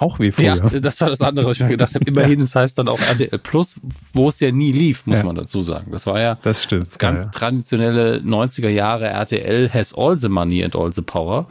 auch 0.00 0.18
wie 0.18 0.30
früher. 0.30 0.56
Ja, 0.56 0.80
das 0.80 1.00
war 1.00 1.10
das 1.10 1.20
andere, 1.20 1.46
was 1.46 1.56
ich 1.56 1.62
mir 1.62 1.68
gedacht 1.68 1.94
habe. 1.94 2.04
Immerhin, 2.04 2.40
das 2.40 2.54
heißt 2.54 2.78
dann 2.78 2.88
auch 2.88 3.00
RTL 3.00 3.38
Plus, 3.38 3.76
wo 4.12 4.28
es 4.28 4.40
ja 4.40 4.50
nie 4.50 4.72
lief, 4.72 5.06
muss 5.06 5.18
ja. 5.18 5.24
man 5.24 5.36
dazu 5.36 5.60
sagen. 5.60 5.90
Das 5.90 6.06
war 6.06 6.20
ja 6.20 6.36
das 6.42 6.62
stimmt, 6.62 6.98
ganz 6.98 7.24
ja. 7.24 7.28
traditionelle 7.30 8.16
90er 8.16 8.68
Jahre 8.68 9.06
RTL 9.06 9.72
has 9.72 9.94
all 9.94 10.16
the 10.16 10.28
money 10.28 10.64
and 10.64 10.76
all 10.76 10.92
the 10.92 11.02
power. 11.02 11.46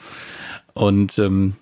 Und 0.73 1.17
ähm, 1.19 1.55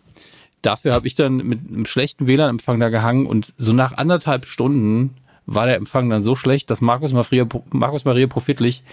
dafür 0.61 0.93
habe 0.93 1.07
ich 1.07 1.15
dann 1.15 1.37
mit 1.37 1.59
einem 1.67 1.85
schlechten 1.85 2.27
WLAN-Empfang 2.27 2.79
da 2.79 2.89
gehangen 2.89 3.25
und 3.25 3.53
so 3.57 3.73
nach 3.73 3.97
anderthalb 3.97 4.45
Stunden 4.45 5.15
war 5.45 5.65
der 5.65 5.75
Empfang 5.75 6.09
dann 6.09 6.23
so 6.23 6.35
schlecht, 6.35 6.69
dass 6.71 6.81
Markus 6.81 7.13
Maria, 7.13 7.47
Markus 7.71 8.05
Maria 8.05 8.27
Profitlich 8.27 8.83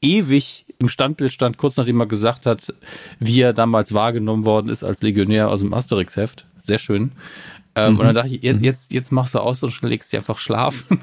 ewig 0.00 0.66
im 0.78 0.88
Standbild 0.88 1.32
stand, 1.32 1.58
kurz 1.58 1.76
nachdem 1.76 2.00
er 2.00 2.06
gesagt 2.06 2.46
hat, 2.46 2.74
wie 3.18 3.40
er 3.40 3.52
damals 3.52 3.94
wahrgenommen 3.94 4.44
worden 4.44 4.68
ist 4.68 4.82
als 4.82 5.02
Legionär 5.02 5.48
aus 5.50 5.60
dem 5.60 5.74
Asterix-Heft 5.74 6.46
sehr 6.60 6.78
schön. 6.78 7.12
Ähm, 7.74 7.94
mhm. 7.94 8.00
Und 8.00 8.06
dann 8.06 8.14
dachte 8.14 8.34
ich, 8.34 8.42
mhm. 8.42 8.62
jetzt, 8.62 8.92
jetzt 8.92 9.12
machst 9.12 9.34
du 9.34 9.38
aus 9.40 9.62
und 9.62 9.80
legst 9.82 10.12
dich 10.12 10.18
einfach 10.18 10.38
schlafen. 10.38 11.00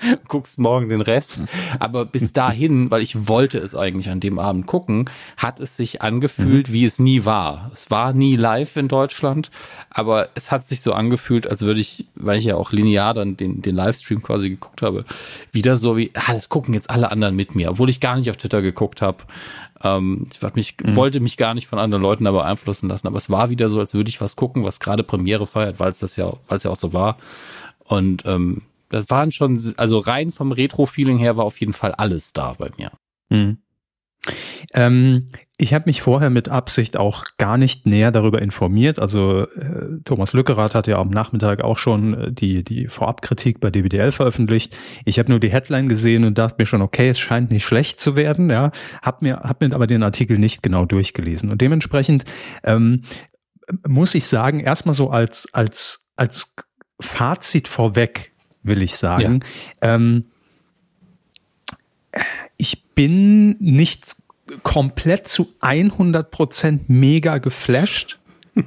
guckst 0.28 0.58
morgen 0.58 0.88
den 0.88 1.00
Rest. 1.00 1.42
Aber 1.78 2.04
bis 2.04 2.32
dahin, 2.32 2.90
weil 2.90 3.02
ich 3.02 3.28
wollte 3.28 3.58
es 3.58 3.74
eigentlich 3.74 4.10
an 4.10 4.20
dem 4.20 4.38
Abend 4.38 4.66
gucken, 4.66 5.10
hat 5.36 5.60
es 5.60 5.76
sich 5.76 6.02
angefühlt, 6.02 6.68
mhm. 6.68 6.72
wie 6.72 6.84
es 6.84 6.98
nie 6.98 7.24
war. 7.24 7.70
Es 7.74 7.90
war 7.90 8.12
nie 8.12 8.36
live 8.36 8.76
in 8.76 8.88
Deutschland, 8.88 9.50
aber 9.90 10.28
es 10.34 10.50
hat 10.50 10.66
sich 10.66 10.80
so 10.80 10.92
angefühlt, 10.92 11.48
als 11.48 11.62
würde 11.62 11.80
ich, 11.80 12.06
weil 12.14 12.38
ich 12.38 12.44
ja 12.44 12.56
auch 12.56 12.72
linear 12.72 13.14
dann 13.14 13.36
den, 13.36 13.62
den 13.62 13.74
Livestream 13.74 14.22
quasi 14.22 14.50
geguckt 14.50 14.82
habe, 14.82 15.04
wieder 15.52 15.76
so 15.76 15.96
wie, 15.96 16.10
ah, 16.14 16.32
das 16.32 16.48
gucken 16.48 16.74
jetzt 16.74 16.90
alle 16.90 17.10
anderen 17.10 17.36
mit 17.36 17.54
mir, 17.54 17.70
obwohl 17.70 17.90
ich 17.90 18.00
gar 18.00 18.16
nicht 18.16 18.30
auf 18.30 18.36
Twitter 18.36 18.62
geguckt 18.62 19.02
habe. 19.02 19.24
Ähm, 19.82 20.26
ich 20.32 20.54
mich, 20.54 20.74
mhm. 20.82 20.96
wollte 20.96 21.20
mich 21.20 21.36
gar 21.36 21.54
nicht 21.54 21.68
von 21.68 21.78
anderen 21.78 22.02
Leuten 22.02 22.24
da 22.24 22.32
beeinflussen 22.32 22.88
lassen, 22.88 23.06
aber 23.06 23.18
es 23.18 23.30
war 23.30 23.50
wieder 23.50 23.68
so, 23.68 23.78
als 23.78 23.94
würde 23.94 24.10
ich 24.10 24.20
was 24.20 24.36
gucken, 24.36 24.64
was 24.64 24.80
gerade 24.80 25.04
Premiere 25.04 25.46
feiert, 25.46 25.78
weil 25.78 25.90
es 25.90 26.00
das 26.00 26.16
ja, 26.16 26.32
weil 26.48 26.56
es 26.56 26.64
ja 26.64 26.70
auch 26.70 26.76
so 26.76 26.92
war. 26.92 27.16
Und 27.84 28.24
ähm, 28.26 28.62
das 28.90 29.10
waren 29.10 29.32
schon, 29.32 29.74
also 29.76 29.98
rein 29.98 30.30
vom 30.30 30.52
Retro-Feeling 30.52 31.18
her 31.18 31.36
war 31.36 31.44
auf 31.44 31.60
jeden 31.60 31.72
Fall 31.72 31.92
alles 31.92 32.32
da 32.32 32.54
bei 32.54 32.70
mir. 32.76 32.92
Mhm. 33.30 33.58
Ähm, 34.74 35.26
ich 35.56 35.74
habe 35.74 35.84
mich 35.86 36.02
vorher 36.02 36.30
mit 36.30 36.48
Absicht 36.48 36.96
auch 36.96 37.24
gar 37.36 37.56
nicht 37.56 37.86
näher 37.86 38.12
darüber 38.12 38.40
informiert. 38.40 38.98
Also 39.00 39.42
äh, 39.42 40.00
Thomas 40.04 40.32
Lückerath 40.32 40.74
hat 40.74 40.86
ja 40.86 40.98
am 40.98 41.10
Nachmittag 41.10 41.62
auch 41.62 41.78
schon 41.78 42.14
äh, 42.14 42.32
die, 42.32 42.62
die 42.62 42.86
Vorabkritik 42.86 43.60
bei 43.60 43.70
DWDL 43.70 44.12
veröffentlicht. 44.12 44.76
Ich 45.04 45.18
habe 45.18 45.30
nur 45.30 45.40
die 45.40 45.50
Headline 45.50 45.88
gesehen 45.88 46.24
und 46.24 46.38
dachte 46.38 46.56
mir 46.58 46.66
schon, 46.66 46.82
okay, 46.82 47.08
es 47.08 47.18
scheint 47.18 47.50
nicht 47.50 47.64
schlecht 47.64 48.00
zu 48.00 48.14
werden. 48.14 48.50
Ja, 48.50 48.70
habe 49.02 49.18
mir, 49.22 49.40
hab 49.40 49.60
mir 49.60 49.74
aber 49.74 49.86
den 49.86 50.02
Artikel 50.02 50.38
nicht 50.38 50.62
genau 50.62 50.84
durchgelesen. 50.84 51.50
Und 51.50 51.60
dementsprechend 51.60 52.24
ähm, 52.62 53.02
muss 53.86 54.14
ich 54.14 54.26
sagen, 54.26 54.60
erstmal 54.60 54.94
so 54.94 55.10
als, 55.10 55.48
als, 55.52 56.08
als 56.16 56.54
Fazit 57.00 57.68
vorweg, 57.68 58.32
will 58.68 58.82
ich 58.82 58.96
sagen. 58.96 59.40
Ja. 59.82 59.94
Ähm, 59.94 60.24
ich 62.56 62.84
bin 62.94 63.56
nicht 63.60 64.16
komplett 64.62 65.28
zu 65.28 65.52
100% 65.60 66.80
mega 66.88 67.38
geflasht. 67.38 68.18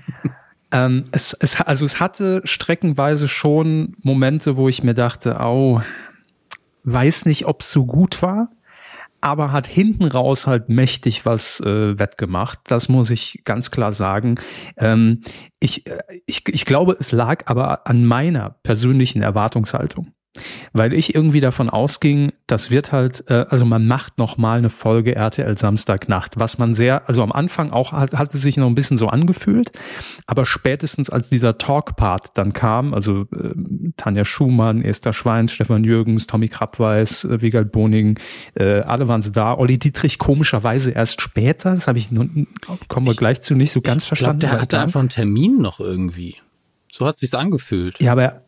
Ähm, 0.74 1.04
es, 1.12 1.34
es, 1.34 1.60
also 1.60 1.84
es 1.84 2.00
hatte 2.00 2.40
streckenweise 2.46 3.28
schon 3.28 3.98
Momente, 4.04 4.56
wo 4.56 4.70
ich 4.70 4.84
mir 4.84 4.94
dachte, 4.94 5.38
oh, 5.42 5.82
weiß 6.86 7.26
nicht, 7.26 7.46
ob 7.46 7.60
es 7.60 7.74
so 7.74 7.86
gut 7.86 8.22
war 8.22 8.50
aber 9.22 9.52
hat 9.52 9.68
hinten 9.68 10.06
raus 10.06 10.48
halt 10.48 10.70
mächtig 10.70 11.26
was 11.26 11.60
äh, 11.62 11.98
wettgemacht. 11.98 12.60
Das 12.66 12.90
muss 12.90 13.10
ich 13.10 13.42
ganz 13.46 13.72
klar 13.72 13.94
sagen. 13.94 14.36
Ähm, 14.78 15.22
ich, 15.60 15.88
äh, 15.88 16.00
ich, 16.26 16.48
ich 16.50 16.66
glaube, 16.66 16.98
es 17.00 17.12
lag 17.12 17.44
aber 17.46 17.88
an 17.88 18.06
meiner 18.06 18.58
persönlichen 18.64 19.22
Erwartungshaltung. 19.22 20.14
Weil 20.72 20.94
ich 20.94 21.14
irgendwie 21.14 21.42
davon 21.42 21.70
ausging, 21.70 22.32
das 22.48 22.72
wird 22.72 22.94
halt, 22.94 23.26
äh, 23.28 23.46
also 23.50 23.66
man 23.66 23.86
macht 23.86 24.18
noch 24.18 24.38
mal 24.38 24.58
eine 24.58 24.70
Folge 24.70 25.14
RTL 25.14 25.58
Samstagnacht, 25.58 26.40
was 26.40 26.58
man 26.58 26.74
sehr, 26.74 27.10
also 27.10 27.22
am 27.22 27.34
Anfang 27.34 27.72
auch 27.72 27.92
hat, 27.92 28.14
hat 28.14 28.34
es 28.34 28.42
sich 28.42 28.56
noch 28.56 28.68
ein 28.68 28.76
bisschen 28.76 28.98
so 28.98 29.08
angefühlt, 29.08 29.74
aber 30.28 30.46
spätestens 30.46 31.10
als 31.10 31.30
dieser 31.30 31.58
Talk-Part 31.58 32.38
dann 32.38 32.54
kam, 32.54 32.94
also 32.94 33.24
äh, 33.34 33.54
Tanja 33.98 34.24
Schumann, 34.24 34.82
Esther 34.84 35.12
Schweins, 35.12 35.52
Stefan 35.52 35.84
Jürgens, 35.84 36.28
Tommy 36.28 36.48
Krabweis, 36.48 37.26
äh, 37.26 37.42
Wiegald 37.42 37.74
Boning, 37.74 38.18
äh, 38.56 38.80
alle 38.82 39.10
waren 39.10 39.22
sie 39.22 39.34
da. 39.34 39.58
Olli 39.58 39.80
Dietrich 39.80 40.18
komischerweise 40.18 40.92
erst 40.92 41.22
später, 41.22 41.76
das 41.76 41.88
habe 41.88 42.00
ich, 42.00 42.10
kommen 42.88 43.08
wir 43.08 43.16
gleich 43.16 43.42
zu, 43.42 43.54
nicht 43.54 43.74
so 43.74 43.82
ganz 43.82 44.04
ich 44.04 44.08
verstanden. 44.08 44.38
Ich 44.38 44.42
glaube, 44.42 44.54
der 44.54 44.62
hatte 44.62 44.80
einfach 44.80 45.02
einen 45.02 45.10
Termin 45.10 45.58
noch 45.62 45.82
irgendwie. 45.82 46.38
So 46.92 47.06
hat 47.06 47.18
sich's 47.18 47.34
angefühlt. 47.34 48.00
Ja, 48.00 48.12
aber 48.12 48.41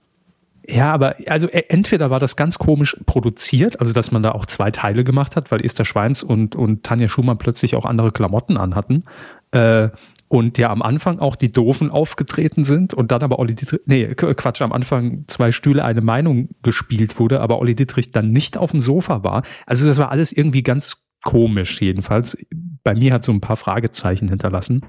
ja, 0.67 0.93
aber 0.93 1.15
also 1.27 1.48
e, 1.48 1.65
entweder 1.70 2.10
war 2.10 2.20
das 2.20 2.36
ganz 2.36 2.58
komisch 2.58 2.98
produziert, 3.05 3.79
also 3.79 3.93
dass 3.93 4.12
man 4.12 4.24
da 4.24 4.32
auch 4.32 4.46
zwei 4.46 4.72
Teile 4.72 5.03
gemacht 5.03 5.36
hat, 5.36 5.51
weil 5.51 5.63
Esther 5.63 5.86
Schweins 5.86 6.24
und, 6.24 6.55
und 6.55 6.84
Tanja 6.84 7.08
Schumann 7.10 7.38
plötzlich 7.38 7.75
auch 7.75 7.86
andere 7.86 8.12
Klamotten 8.12 8.58
anhatten. 8.58 9.03
Äh, 9.51 9.89
und 10.29 10.58
ja 10.58 10.72
am 10.72 10.82
Anfang 10.82 11.20
auch 11.20 11.36
die 11.36 11.51
Doofen 11.51 11.91
aufgetreten 11.91 12.63
sind 12.63 12.96
und 12.96 13.12
dann 13.12 13.22
aber 13.22 13.38
Olli 13.38 13.53
Dietrich, 13.53 13.82
nee, 13.86 14.15
Quatsch, 14.15 14.63
am 14.63 14.72
Anfang 14.72 15.25
zwei 15.27 15.51
Stühle, 15.51 15.86
eine 15.86 16.01
Meinung 16.01 16.50
gespielt 16.63 17.20
wurde, 17.20 17.39
aber 17.39 17.60
Olli 17.60 17.75
Dietrich 17.75 18.12
dann 18.12 18.32
nicht 18.32 18.58
auf 18.58 18.72
dem 18.72 18.82
Sofa 18.82 19.24
war. 19.24 19.43
Also 19.67 19.86
das 19.86 20.00
war 20.00 20.10
alles 20.10 20.32
irgendwie 20.32 20.63
ganz 20.63 21.08
komisch 21.24 21.79
jedenfalls. 21.82 22.36
Bei 22.84 22.96
mir 22.96 23.13
hat 23.13 23.24
so 23.24 23.32
ein 23.32 23.41
paar 23.41 23.58
Fragezeichen 23.58 24.27
hinterlassen. 24.27 24.82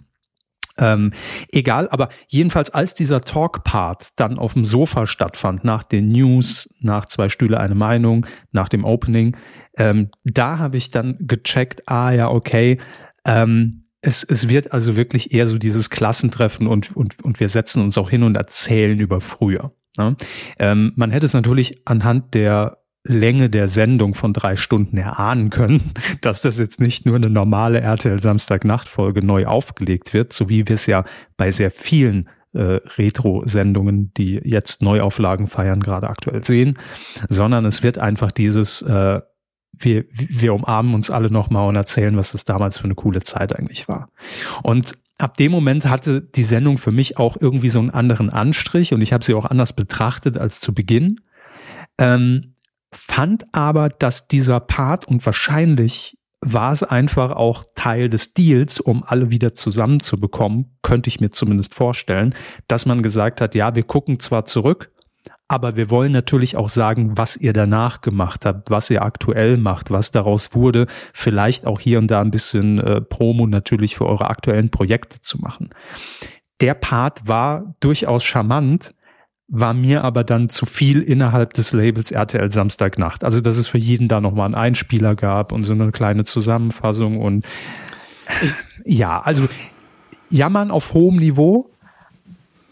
Ähm, 0.78 1.12
egal, 1.52 1.88
aber 1.90 2.08
jedenfalls 2.26 2.70
als 2.70 2.94
dieser 2.94 3.20
Talk-Part 3.20 4.18
dann 4.18 4.38
auf 4.38 4.54
dem 4.54 4.64
Sofa 4.64 5.06
stattfand, 5.06 5.64
nach 5.64 5.84
den 5.84 6.08
News, 6.08 6.68
nach 6.80 7.06
zwei 7.06 7.28
Stühle 7.28 7.60
eine 7.60 7.76
Meinung, 7.76 8.26
nach 8.50 8.68
dem 8.68 8.84
Opening, 8.84 9.36
ähm, 9.76 10.10
da 10.24 10.58
habe 10.58 10.76
ich 10.76 10.90
dann 10.90 11.16
gecheckt, 11.20 11.88
ah 11.88 12.10
ja, 12.10 12.28
okay, 12.28 12.78
ähm, 13.24 13.84
es, 14.00 14.22
es 14.22 14.48
wird 14.48 14.72
also 14.72 14.96
wirklich 14.96 15.32
eher 15.32 15.46
so 15.46 15.58
dieses 15.58 15.90
Klassentreffen 15.90 16.66
und, 16.66 16.94
und, 16.94 17.22
und 17.22 17.40
wir 17.40 17.48
setzen 17.48 17.82
uns 17.82 17.96
auch 17.96 18.10
hin 18.10 18.22
und 18.22 18.36
erzählen 18.36 18.98
über 18.98 19.20
früher. 19.20 19.72
Ne? 19.96 20.16
Ähm, 20.58 20.92
man 20.96 21.10
hätte 21.10 21.26
es 21.26 21.32
natürlich 21.32 21.86
anhand 21.86 22.34
der 22.34 22.83
Länge 23.06 23.50
der 23.50 23.68
Sendung 23.68 24.14
von 24.14 24.32
drei 24.32 24.56
Stunden 24.56 24.96
erahnen 24.96 25.50
können, 25.50 25.92
dass 26.20 26.42
das 26.42 26.58
jetzt 26.58 26.80
nicht 26.80 27.06
nur 27.06 27.16
eine 27.16 27.30
normale 27.30 27.80
RTL 27.80 28.20
Samstagnacht-Folge 28.20 29.24
neu 29.24 29.46
aufgelegt 29.46 30.14
wird, 30.14 30.32
so 30.32 30.48
wie 30.48 30.66
wir 30.66 30.74
es 30.74 30.86
ja 30.86 31.04
bei 31.36 31.50
sehr 31.50 31.70
vielen 31.70 32.28
äh, 32.54 32.80
Retro-Sendungen, 32.96 34.12
die 34.14 34.40
jetzt 34.44 34.82
Neuauflagen 34.82 35.46
feiern, 35.46 35.80
gerade 35.80 36.08
aktuell 36.08 36.44
sehen, 36.44 36.78
sondern 37.28 37.66
es 37.66 37.82
wird 37.82 37.98
einfach 37.98 38.32
dieses, 38.32 38.80
äh, 38.82 39.20
wir, 39.76 40.04
wir 40.10 40.54
umarmen 40.54 40.94
uns 40.94 41.10
alle 41.10 41.30
nochmal 41.30 41.68
und 41.68 41.76
erzählen, 41.76 42.16
was 42.16 42.32
das 42.32 42.44
damals 42.44 42.78
für 42.78 42.84
eine 42.84 42.94
coole 42.94 43.22
Zeit 43.22 43.54
eigentlich 43.54 43.88
war. 43.88 44.08
Und 44.62 44.96
ab 45.18 45.36
dem 45.36 45.52
Moment 45.52 45.86
hatte 45.86 46.22
die 46.22 46.44
Sendung 46.44 46.78
für 46.78 46.92
mich 46.92 47.18
auch 47.18 47.36
irgendwie 47.38 47.70
so 47.70 47.80
einen 47.80 47.90
anderen 47.90 48.30
Anstrich 48.30 48.94
und 48.94 49.02
ich 49.02 49.12
habe 49.12 49.24
sie 49.24 49.34
auch 49.34 49.44
anders 49.44 49.74
betrachtet 49.74 50.38
als 50.38 50.60
zu 50.60 50.72
Beginn. 50.72 51.20
Ähm, 51.98 52.53
fand 52.96 53.44
aber, 53.52 53.88
dass 53.88 54.28
dieser 54.28 54.60
Part 54.60 55.06
und 55.06 55.24
wahrscheinlich 55.26 56.16
war 56.40 56.72
es 56.72 56.82
einfach 56.82 57.30
auch 57.30 57.64
Teil 57.74 58.10
des 58.10 58.34
Deals, 58.34 58.78
um 58.78 59.02
alle 59.02 59.30
wieder 59.30 59.54
zusammenzubekommen, 59.54 60.76
könnte 60.82 61.08
ich 61.08 61.20
mir 61.20 61.30
zumindest 61.30 61.74
vorstellen, 61.74 62.34
dass 62.68 62.84
man 62.84 63.02
gesagt 63.02 63.40
hat, 63.40 63.54
ja, 63.54 63.74
wir 63.74 63.82
gucken 63.82 64.20
zwar 64.20 64.44
zurück, 64.44 64.90
aber 65.48 65.76
wir 65.76 65.90
wollen 65.90 66.12
natürlich 66.12 66.56
auch 66.56 66.68
sagen, 66.68 67.16
was 67.16 67.36
ihr 67.36 67.52
danach 67.52 68.00
gemacht 68.00 68.44
habt, 68.44 68.70
was 68.70 68.90
ihr 68.90 69.02
aktuell 69.02 69.56
macht, 69.56 69.90
was 69.90 70.10
daraus 70.10 70.54
wurde, 70.54 70.86
vielleicht 71.12 71.66
auch 71.66 71.80
hier 71.80 71.98
und 71.98 72.10
da 72.10 72.20
ein 72.20 72.30
bisschen 72.30 72.78
äh, 72.78 73.00
Promo 73.00 73.46
natürlich 73.46 73.96
für 73.96 74.06
eure 74.06 74.28
aktuellen 74.28 74.70
Projekte 74.70 75.20
zu 75.20 75.38
machen. 75.38 75.70
Der 76.60 76.74
Part 76.74 77.26
war 77.26 77.74
durchaus 77.80 78.24
charmant, 78.24 78.93
war 79.48 79.74
mir 79.74 80.04
aber 80.04 80.24
dann 80.24 80.48
zu 80.48 80.66
viel 80.66 81.02
innerhalb 81.02 81.52
des 81.52 81.72
Labels 81.72 82.10
RTL 82.10 82.50
Samstagnacht. 82.50 83.24
Also, 83.24 83.40
dass 83.40 83.56
es 83.56 83.68
für 83.68 83.78
jeden 83.78 84.08
da 84.08 84.20
nochmal 84.20 84.46
einen 84.46 84.54
Einspieler 84.54 85.14
gab 85.14 85.52
und 85.52 85.64
so 85.64 85.74
eine 85.74 85.92
kleine 85.92 86.24
Zusammenfassung 86.24 87.20
und 87.20 87.44
ich, 88.42 88.52
ja, 88.84 89.20
also 89.20 89.48
jammern 90.30 90.70
auf 90.70 90.94
hohem 90.94 91.16
Niveau. 91.16 91.70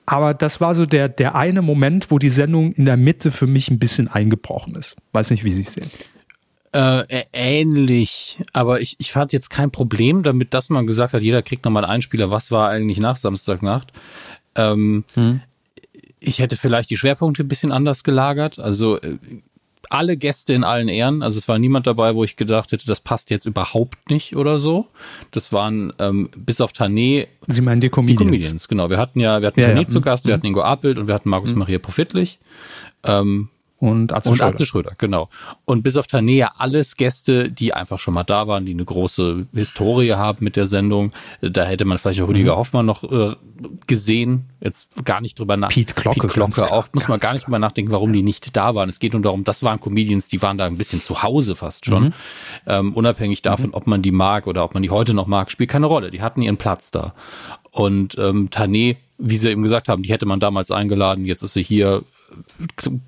Aber 0.06 0.34
das 0.34 0.60
war 0.60 0.74
so 0.74 0.86
der, 0.86 1.08
der 1.08 1.34
eine 1.36 1.62
Moment, 1.62 2.10
wo 2.10 2.18
die 2.18 2.30
Sendung 2.30 2.72
in 2.72 2.86
der 2.86 2.96
Mitte 2.96 3.30
für 3.30 3.46
mich 3.46 3.70
ein 3.70 3.78
bisschen 3.78 4.08
eingebrochen 4.08 4.74
ist. 4.74 4.96
Weiß 5.12 5.30
nicht, 5.30 5.44
wie 5.44 5.50
Sie 5.50 5.62
es 5.62 5.74
sehen. 5.74 5.90
Äh, 6.72 7.24
ähnlich, 7.34 8.42
aber 8.54 8.80
ich, 8.80 8.96
ich 8.98 9.12
fand 9.12 9.34
jetzt 9.34 9.50
kein 9.50 9.70
Problem 9.70 10.22
damit, 10.22 10.54
dass 10.54 10.70
man 10.70 10.86
gesagt 10.86 11.12
hat, 11.12 11.22
jeder 11.22 11.42
kriegt 11.42 11.66
nochmal 11.66 11.84
einen 11.84 11.92
Einspieler, 11.92 12.30
was 12.30 12.50
war 12.50 12.70
eigentlich 12.70 12.98
nach 12.98 13.16
Samstagnacht. 13.16 13.92
Ähm, 14.54 15.04
hm 15.12 15.42
ich 16.22 16.38
hätte 16.38 16.56
vielleicht 16.56 16.90
die 16.90 16.96
Schwerpunkte 16.96 17.42
ein 17.42 17.48
bisschen 17.48 17.72
anders 17.72 18.04
gelagert. 18.04 18.58
Also 18.58 19.00
äh, 19.00 19.18
alle 19.90 20.16
Gäste 20.16 20.54
in 20.54 20.64
allen 20.64 20.88
Ehren. 20.88 21.22
Also 21.22 21.38
es 21.38 21.48
war 21.48 21.58
niemand 21.58 21.86
dabei, 21.86 22.14
wo 22.14 22.24
ich 22.24 22.36
gedacht 22.36 22.72
hätte, 22.72 22.86
das 22.86 23.00
passt 23.00 23.30
jetzt 23.30 23.44
überhaupt 23.44 24.10
nicht 24.10 24.36
oder 24.36 24.58
so. 24.58 24.86
Das 25.32 25.52
waren 25.52 25.92
ähm, 25.98 26.30
bis 26.36 26.60
auf 26.60 26.72
Tané. 26.72 27.26
Sie 27.46 27.60
meinen 27.60 27.80
die 27.80 27.90
Comedians? 27.90 28.18
Die 28.18 28.24
Comedians, 28.24 28.68
genau. 28.68 28.90
Wir 28.90 28.98
hatten 28.98 29.20
ja, 29.20 29.40
wir 29.40 29.48
hatten 29.48 29.60
ja, 29.60 29.68
Tané 29.68 29.82
ja. 29.82 29.86
zu 29.86 30.00
Gast, 30.00 30.24
wir 30.24 30.32
mhm. 30.32 30.38
hatten 30.38 30.46
Ingo 30.46 30.62
Appelt 30.62 30.98
und 30.98 31.08
wir 31.08 31.14
hatten 31.14 31.28
Markus 31.28 31.52
mhm. 31.52 31.58
Maria 31.58 31.78
Profitlich. 31.78 32.38
Ähm, 33.04 33.48
und 33.82 34.12
Atze, 34.12 34.30
und 34.30 34.36
Schröder. 34.36 34.48
Atze 34.48 34.64
Schröder. 34.64 34.92
Genau. 34.96 35.28
Und 35.64 35.82
bis 35.82 35.96
auf 35.96 36.06
Tanea 36.06 36.52
alles 36.56 36.96
Gäste, 36.96 37.50
die 37.50 37.74
einfach 37.74 37.98
schon 37.98 38.14
mal 38.14 38.22
da 38.22 38.46
waren, 38.46 38.64
die 38.64 38.74
eine 38.74 38.84
große 38.84 39.48
Historie 39.52 40.12
haben 40.12 40.44
mit 40.44 40.54
der 40.54 40.66
Sendung. 40.66 41.10
Da 41.40 41.64
hätte 41.64 41.84
man 41.84 41.98
vielleicht 41.98 42.20
auch 42.20 42.28
Rüdiger 42.28 42.52
mhm. 42.52 42.58
Hoffmann 42.58 42.86
noch 42.86 43.02
äh, 43.02 43.34
gesehen. 43.88 44.50
Jetzt 44.60 45.04
gar 45.04 45.20
nicht 45.20 45.36
drüber 45.36 45.56
nachdenken. 45.56 45.88
Pete 45.88 46.00
Glocke. 46.00 46.20
Pete 46.20 46.32
Glocke 46.32 46.70
auch. 46.70 46.86
Muss 46.92 47.08
man 47.08 47.18
gar 47.18 47.32
nicht 47.32 47.46
drüber 47.46 47.58
nachdenken, 47.58 47.90
warum 47.90 48.12
die 48.12 48.22
nicht 48.22 48.56
da 48.56 48.76
waren. 48.76 48.88
Es 48.88 49.00
geht 49.00 49.14
nur 49.14 49.22
darum, 49.22 49.42
das 49.42 49.64
waren 49.64 49.80
Comedians, 49.80 50.28
die 50.28 50.40
waren 50.42 50.58
da 50.58 50.66
ein 50.66 50.78
bisschen 50.78 51.02
zu 51.02 51.24
Hause 51.24 51.56
fast 51.56 51.84
schon. 51.84 52.04
Mhm. 52.04 52.12
Ähm, 52.68 52.92
unabhängig 52.92 53.42
davon, 53.42 53.70
mhm. 53.70 53.74
ob 53.74 53.88
man 53.88 54.00
die 54.00 54.12
mag 54.12 54.46
oder 54.46 54.62
ob 54.62 54.74
man 54.74 54.84
die 54.84 54.90
heute 54.90 55.12
noch 55.12 55.26
mag, 55.26 55.50
spielt 55.50 55.70
keine 55.70 55.86
Rolle. 55.86 56.12
Die 56.12 56.22
hatten 56.22 56.40
ihren 56.40 56.56
Platz 56.56 56.92
da. 56.92 57.14
Und 57.72 58.16
ähm, 58.16 58.48
Tané, 58.48 58.98
wie 59.18 59.38
sie 59.38 59.50
eben 59.50 59.64
gesagt 59.64 59.88
haben, 59.88 60.04
die 60.04 60.12
hätte 60.12 60.26
man 60.26 60.38
damals 60.38 60.70
eingeladen. 60.70 61.26
Jetzt 61.26 61.42
ist 61.42 61.54
sie 61.54 61.64
hier 61.64 62.04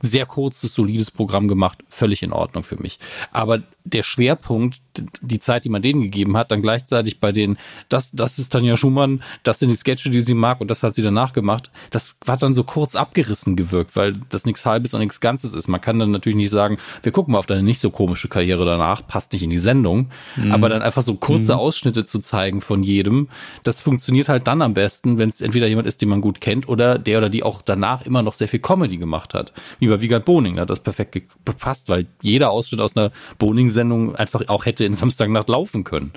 sehr 0.03 0.27
kurzes, 0.27 0.75
solides 0.75 1.11
Programm 1.11 1.49
gemacht, 1.49 1.79
völlig 1.89 2.23
in 2.23 2.33
Ordnung 2.33 2.65
für 2.65 2.81
mich. 2.81 2.99
Aber 3.33 3.63
der 3.85 4.03
Schwerpunkt, 4.03 4.81
die 5.21 5.41
Zeit, 5.41 5.65
die 5.65 5.69
man 5.69 5.83
denen 5.83 6.01
gegeben 6.01 6.39
hat, 6.39 6.51
dann 6.51 6.63
gleichzeitig 6.63 7.21
bei 7.21 7.33
den, 7.33 7.59
das, 7.91 8.13
das 8.13 8.39
ist 8.39 8.51
Tanja 8.51 8.77
Schumann, 8.77 9.23
das 9.43 9.59
sind 9.59 9.69
die 9.69 9.75
Sketche, 9.77 10.09
die 10.09 10.23
sie 10.23 10.33
mag 10.33 10.63
und 10.63 10.71
das 10.71 10.83
hat 10.83 10.95
sie 10.95 11.03
danach 11.03 11.35
gemacht, 11.35 11.71
das 11.91 12.15
hat 12.27 12.43
dann 12.43 12.55
so 12.55 12.65
kurz 12.65 12.97
abgerissen 12.97 13.57
gewirkt, 13.57 13.95
weil 13.95 14.15
das 14.31 14.47
nichts 14.47 14.65
Halbes 14.65 14.95
und 14.95 15.01
nichts 15.01 15.21
Ganzes 15.21 15.53
ist. 15.53 15.69
Man 15.69 15.83
kann 15.83 15.99
dann 15.99 16.13
natürlich 16.13 16.37
nicht 16.37 16.51
sagen, 16.51 16.79
wir 17.03 17.13
gucken 17.13 17.33
mal 17.33 17.39
auf 17.39 17.47
deine 17.47 17.63
nicht 17.63 17.81
so 17.81 17.91
komische 17.91 18.29
Karriere 18.29 18.65
danach, 18.65 19.07
passt 19.07 19.35
nicht 19.35 19.43
in 19.43 19.51
die 19.51 19.59
Sendung, 19.59 20.09
mhm. 20.37 20.53
aber 20.53 20.71
dann 20.71 20.81
einfach 20.81 21.03
so 21.03 21.15
kurze 21.17 21.53
mhm. 21.53 21.59
Ausschnitte 21.59 22.07
zu 22.07 22.21
zeigen 22.21 22.63
von 22.63 22.83
jedem, 22.83 23.29
das 23.65 23.83
funktioniert 23.83 24.31
halt 24.31 24.47
dann 24.47 24.63
am 24.63 24.73
besten, 24.73 25.19
wenn 25.19 25.29
es 25.29 25.43
entweder 25.43 25.67
jemand 25.67 25.87
ist, 25.87 26.01
den 26.01 26.09
man 26.09 26.23
gut 26.23 26.41
kennt 26.41 26.69
oder 26.71 26.99
der 26.99 27.19
oder 27.19 27.29
die 27.29 27.43
auch 27.43 27.61
danach 27.61 28.07
immer 28.07 28.23
noch 28.23 28.33
sehr 28.33 28.49
viel 28.49 28.61
Comedy 28.61 28.97
gemacht 28.97 29.35
hat. 29.35 29.53
Wie 29.79 29.89
bei 29.89 30.01
Wiegald 30.01 30.25
Boning, 30.25 30.57
da 30.57 30.63
hat 30.63 30.71
das 30.71 30.81
perfekt 30.81 31.21
gepasst, 31.45 31.91
weil 31.91 32.07
jeder 32.23 32.51
Ausschnitt 32.51 32.81
aus 32.81 32.97
einer 32.97 33.11
Boning 33.39 33.74
Sendung 33.75 34.17
einfach 34.17 34.49
auch 34.49 34.65
hätte 34.65 34.85
in 34.85 34.95
Samstagnacht 34.95 35.49
laufen 35.51 35.85
können. 35.85 36.13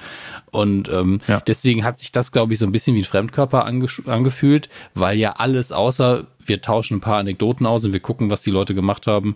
Und 0.52 0.88
ähm, 0.90 1.20
ja. 1.28 1.42
deswegen 1.46 1.84
hat 1.84 2.00
sich 2.00 2.14
das, 2.14 2.32
glaube 2.32 2.54
ich, 2.54 2.60
so 2.60 2.66
ein 2.66 2.72
bisschen 2.72 2.96
wie 2.96 3.02
ein 3.02 3.06
Fremdkörper 3.06 3.66
ange 3.66 3.88
angefühlt, 4.06 4.70
weil 4.94 5.18
ja 5.18 5.34
alles 5.34 5.72
außer 5.74 6.26
wir 6.48 6.62
tauschen 6.62 6.98
ein 6.98 7.02
paar 7.02 7.18
Anekdoten 7.18 7.66
aus 7.66 7.86
und 7.86 7.94
wir 7.94 8.00
gucken, 8.00 8.30
was 8.30 8.42
die 8.42 8.52
Leute 8.52 8.74
gemacht 8.74 9.08
haben, 9.08 9.36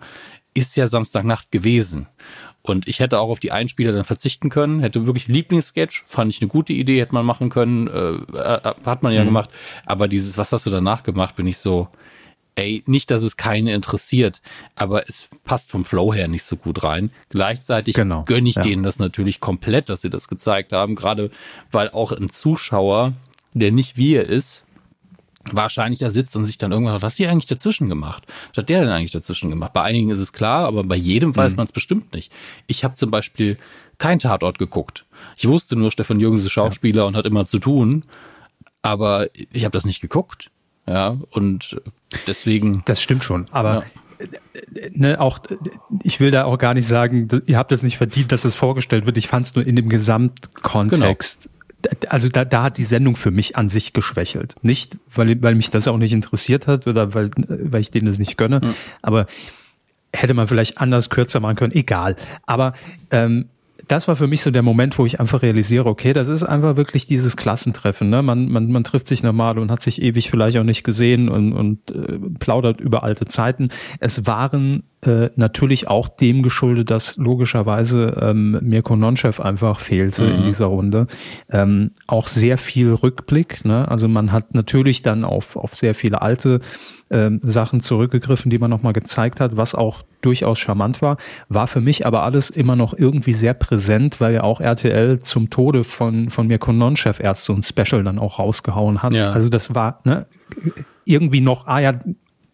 ist 0.54 0.76
ja 0.76 0.88
Samstagnacht 0.88 1.52
gewesen. 1.52 2.08
Und 2.64 2.88
ich 2.88 3.00
hätte 3.00 3.20
auch 3.20 3.30
auf 3.30 3.40
die 3.40 3.52
Einspieler 3.52 3.92
dann 3.92 4.04
verzichten 4.04 4.50
können, 4.50 4.82
hätte 4.82 5.06
wirklich 5.06 5.28
Lieblingssketch, 5.28 6.04
fand 6.06 6.32
ich 6.32 6.42
eine 6.42 6.48
gute 6.48 6.74
Idee, 6.74 7.02
hätte 7.02 7.14
man 7.14 7.26
machen 7.26 7.50
können, 7.50 7.88
äh, 7.88 8.38
äh 8.38 8.74
hat 8.86 9.02
man 9.02 9.14
ja 9.14 9.22
mhm. 9.22 9.28
gemacht. 9.28 9.50
Aber 9.86 10.08
dieses, 10.08 10.38
was 10.38 10.52
hast 10.52 10.66
du 10.68 10.70
danach 10.70 11.02
gemacht, 11.04 11.36
bin 11.36 11.48
ich 11.48 11.58
so, 11.58 11.88
ey, 12.56 12.84
nicht, 12.86 13.12
dass 13.12 13.24
es 13.24 13.38
keine 13.38 13.74
interessiert, 13.74 14.42
aber 14.76 15.08
es 15.08 15.30
passt 15.44 15.72
vom 15.72 15.86
Flow 15.86 16.14
her 16.14 16.28
nicht 16.28 16.46
so 16.46 16.56
gut 16.56 16.84
rein. 16.84 17.12
Gleichzeitig 17.30 17.96
genau, 17.96 18.24
gönne 18.26 18.50
ich 18.50 18.56
ja. 18.56 18.62
denen 18.62 18.84
das 18.84 19.00
natürlich 19.00 19.40
komplett, 19.40 19.90
dass 19.90 20.02
sie 20.02 20.10
das 20.10 20.28
gezeigt 20.28 20.74
haben, 20.74 20.96
gerade 20.96 21.32
weil 21.72 21.90
auch 21.90 22.12
ein 22.12 22.30
Zuschauer, 22.30 23.14
der 23.54 23.72
nicht 23.72 23.98
wie 23.98 24.16
er 24.16 24.28
ist, 24.28 24.66
wahrscheinlich 25.52 26.00
da 26.00 26.12
sitzt 26.12 26.36
und 26.36 26.46
sich 26.46 26.58
dann 26.58 26.72
irgendwann 26.72 27.02
was 27.02 27.14
hat 27.14 27.18
die 27.18 27.28
eigentlich 27.28 27.48
dazwischen 27.48 27.90
gemacht? 27.90 28.26
Was 28.50 28.58
hat 28.62 28.70
der 28.70 28.82
denn 28.82 28.90
eigentlich 28.90 29.12
dazwischen 29.12 29.50
gemacht? 29.50 29.74
Bei 29.74 29.82
einigen 29.82 30.10
ist 30.10 30.20
es 30.20 30.34
klar, 30.34 30.66
aber 30.68 30.84
bei 30.84 30.96
jedem 30.96 31.36
weiß 31.36 31.54
mhm. 31.54 31.58
man 31.58 31.66
es 31.66 31.72
bestimmt 31.72 32.14
nicht. 32.14 32.32
Ich 32.68 32.84
habe 32.84 32.96
zum 32.96 33.10
Beispiel 33.12 33.58
kein 33.98 34.20
Tatort 34.20 34.60
geguckt. 34.60 35.06
Ich 35.38 35.48
wusste 35.48 35.76
nur, 35.76 35.92
Stefan 35.92 36.20
Jürgens 36.20 36.42
ist 36.42 36.52
Schauspieler 36.52 37.04
ja. 37.04 37.08
und 37.08 37.16
hat 37.16 37.26
immer 37.26 37.46
zu 37.46 37.60
tun, 37.60 38.04
aber 38.82 39.28
ich 39.52 39.64
habe 39.64 39.74
das 39.74 39.86
nicht 39.86 40.02
geguckt. 40.02 40.50
Ja, 40.88 41.18
und 41.30 41.80
deswegen. 42.28 42.84
Das 42.86 43.02
stimmt 43.02 43.24
schon, 43.24 43.48
aber 43.52 43.76
ja 43.76 43.84
ne, 44.94 45.20
auch, 45.20 45.40
ich 46.04 46.20
will 46.20 46.32
da 46.32 46.46
auch 46.46 46.58
gar 46.58 46.74
nicht 46.74 46.88
sagen, 46.88 47.28
ihr 47.46 47.58
habt 47.58 47.72
es 47.72 47.84
nicht 47.84 47.98
verdient, 47.98 48.32
dass 48.32 48.46
es 48.46 48.56
vorgestellt 48.56 49.06
wird. 49.06 49.18
Ich 49.18 49.28
fand 49.28 49.46
es 49.46 49.56
nur 49.56 49.66
in 49.66 49.76
dem 49.76 49.90
Gesamtkontext. 49.90 51.50
Genau. 51.82 51.96
Also 52.10 52.30
da, 52.30 52.46
da 52.46 52.64
hat 52.64 52.78
die 52.78 52.84
Sendung 52.84 53.16
für 53.16 53.32
mich 53.32 53.56
an 53.56 53.70
sich 53.70 53.94
geschwächelt. 53.94 54.56
Nicht, 54.62 54.98
weil, 55.14 55.42
weil 55.42 55.56
mich 55.56 55.72
das 55.72 55.88
auch 55.88 55.98
nicht 55.98 56.14
interessiert 56.14 56.68
hat 56.68 56.86
oder 56.86 57.14
weil, 57.14 57.32
weil 57.36 57.82
ich 57.82 57.90
denen 57.90 58.06
das 58.06 58.20
nicht 58.20 58.38
gönne, 58.38 58.60
mhm. 58.60 58.76
aber 59.02 59.26
hätte 60.14 60.34
man 60.34 60.48
vielleicht 60.48 60.78
anders 60.78 61.10
kürzer 61.10 61.40
machen 61.40 61.56
können, 61.56 61.72
egal. 61.72 62.16
Aber 62.46 62.74
ähm, 63.10 63.48
das 63.92 64.08
war 64.08 64.16
für 64.16 64.28
mich 64.28 64.42
so 64.42 64.52
der 64.52 64.62
Moment, 64.62 64.98
wo 64.98 65.06
ich 65.06 65.20
einfach 65.20 65.42
realisiere, 65.42 65.86
okay, 65.86 66.14
das 66.14 66.30
ist 66.30 66.44
einfach 66.44 66.78
wirklich 66.78 67.08
dieses 67.08 67.36
Klassentreffen. 67.36 68.10
Ne? 68.10 68.22
Man, 68.22 68.48
man, 68.48 68.72
man 68.72 68.86
trifft 68.86 69.10
sich 69.10 69.22
normal 69.22 69.60
und 69.60 69.70
hat 69.70 69.82
sich 69.82 70.02
ewig 70.02 70.32
vielleicht 70.32 70.58
auch 70.58 70.64
nicht 70.64 70.86
gesehen 70.86 71.28
und, 71.28 71.52
und 71.52 71.92
äh, 71.92 72.18
plaudert 72.40 72.80
über 72.80 73.04
alte 73.04 73.26
Zeiten. 73.26 73.68
Es 74.00 74.26
waren 74.26 74.84
äh, 75.02 75.30
natürlich 75.36 75.90
auch 75.90 76.08
dem 76.08 76.42
geschuldet, 76.42 76.90
dass 76.90 77.18
logischerweise 77.18 78.18
ähm, 78.22 78.60
Mirko 78.62 78.96
Nonchev 78.96 79.42
einfach 79.42 79.82
fehlte 79.82 80.24
mhm. 80.24 80.36
in 80.36 80.44
dieser 80.46 80.68
Runde. 80.68 81.08
Ähm, 81.50 81.92
auch 82.08 82.28
sehr 82.28 82.58
viel 82.58 82.94
Rückblick. 82.94 83.66
Ne? 83.66 83.90
Also 83.90 84.08
man 84.08 84.32
hat 84.32 84.54
natürlich 84.54 85.02
dann 85.02 85.26
auf, 85.26 85.58
auf 85.58 85.76
sehr 85.76 85.96
viele 85.96 86.22
alte 86.22 86.62
ähm, 87.12 87.40
Sachen 87.44 87.82
zurückgegriffen, 87.82 88.50
die 88.50 88.58
man 88.58 88.70
nochmal 88.70 88.94
gezeigt 88.94 89.40
hat, 89.40 89.58
was 89.58 89.76
auch 89.76 90.02
durchaus 90.22 90.60
charmant 90.60 91.02
war, 91.02 91.18
war 91.50 91.68
für 91.68 91.82
mich 91.82 92.06
aber 92.06 92.24
alles 92.24 92.50
immer 92.50 92.76
noch 92.76 92.94
irgendwie 92.94 93.34
sehr 93.34 93.54
präsent, 93.54 94.22
weil 94.22 94.34
ja 94.34 94.44
auch 94.44 94.62
RTL 94.62 95.20
zum 95.20 95.50
Tode 95.50 95.84
von, 95.84 96.30
von 96.30 96.48
Mirko 96.48 96.72
Nonchef 96.72 97.20
erst 97.20 97.46
so 97.46 97.54
ein 97.54 97.64
Special 97.64 98.04
dann 98.04 98.20
auch 98.20 98.40
rausgehauen 98.40 99.04
hat. 99.04 99.14
Ja. 99.14 99.32
Also 99.32 99.50
das 99.50 99.76
war 99.76 100.00
ne, 100.04 100.26
irgendwie 101.06 101.42
noch, 101.42 101.68
ah 101.68 101.80
ja, 101.80 102.00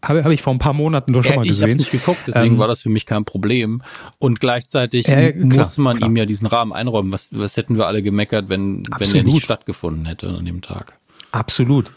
habe 0.01 0.23
hab 0.23 0.31
ich 0.31 0.41
vor 0.41 0.53
ein 0.53 0.59
paar 0.59 0.73
Monaten 0.73 1.11
doch 1.11 1.23
schon 1.23 1.33
ja, 1.33 1.39
mal 1.39 1.47
gesehen. 1.47 1.69
Ich 1.69 1.73
habe 1.73 1.77
nicht 1.77 1.91
geguckt, 1.91 2.21
deswegen 2.27 2.55
ähm, 2.55 2.57
war 2.59 2.67
das 2.67 2.81
für 2.81 2.89
mich 2.89 3.05
kein 3.05 3.25
Problem. 3.25 3.81
Und 4.19 4.39
gleichzeitig 4.39 5.07
äh, 5.07 5.33
klar, 5.33 5.45
muss 5.45 5.77
man 5.77 5.97
klar. 5.97 6.09
ihm 6.09 6.15
ja 6.15 6.25
diesen 6.25 6.47
Rahmen 6.47 6.71
einräumen. 6.71 7.11
Was, 7.11 7.29
was 7.33 7.57
hätten 7.57 7.77
wir 7.77 7.87
alle 7.87 8.03
gemeckert, 8.03 8.47
wenn, 8.49 8.83
wenn 8.97 9.11
der 9.11 9.23
nicht 9.23 9.43
stattgefunden 9.43 10.05
hätte 10.05 10.29
an 10.29 10.45
dem 10.45 10.61
Tag? 10.61 10.97
Absolut. 11.31 11.91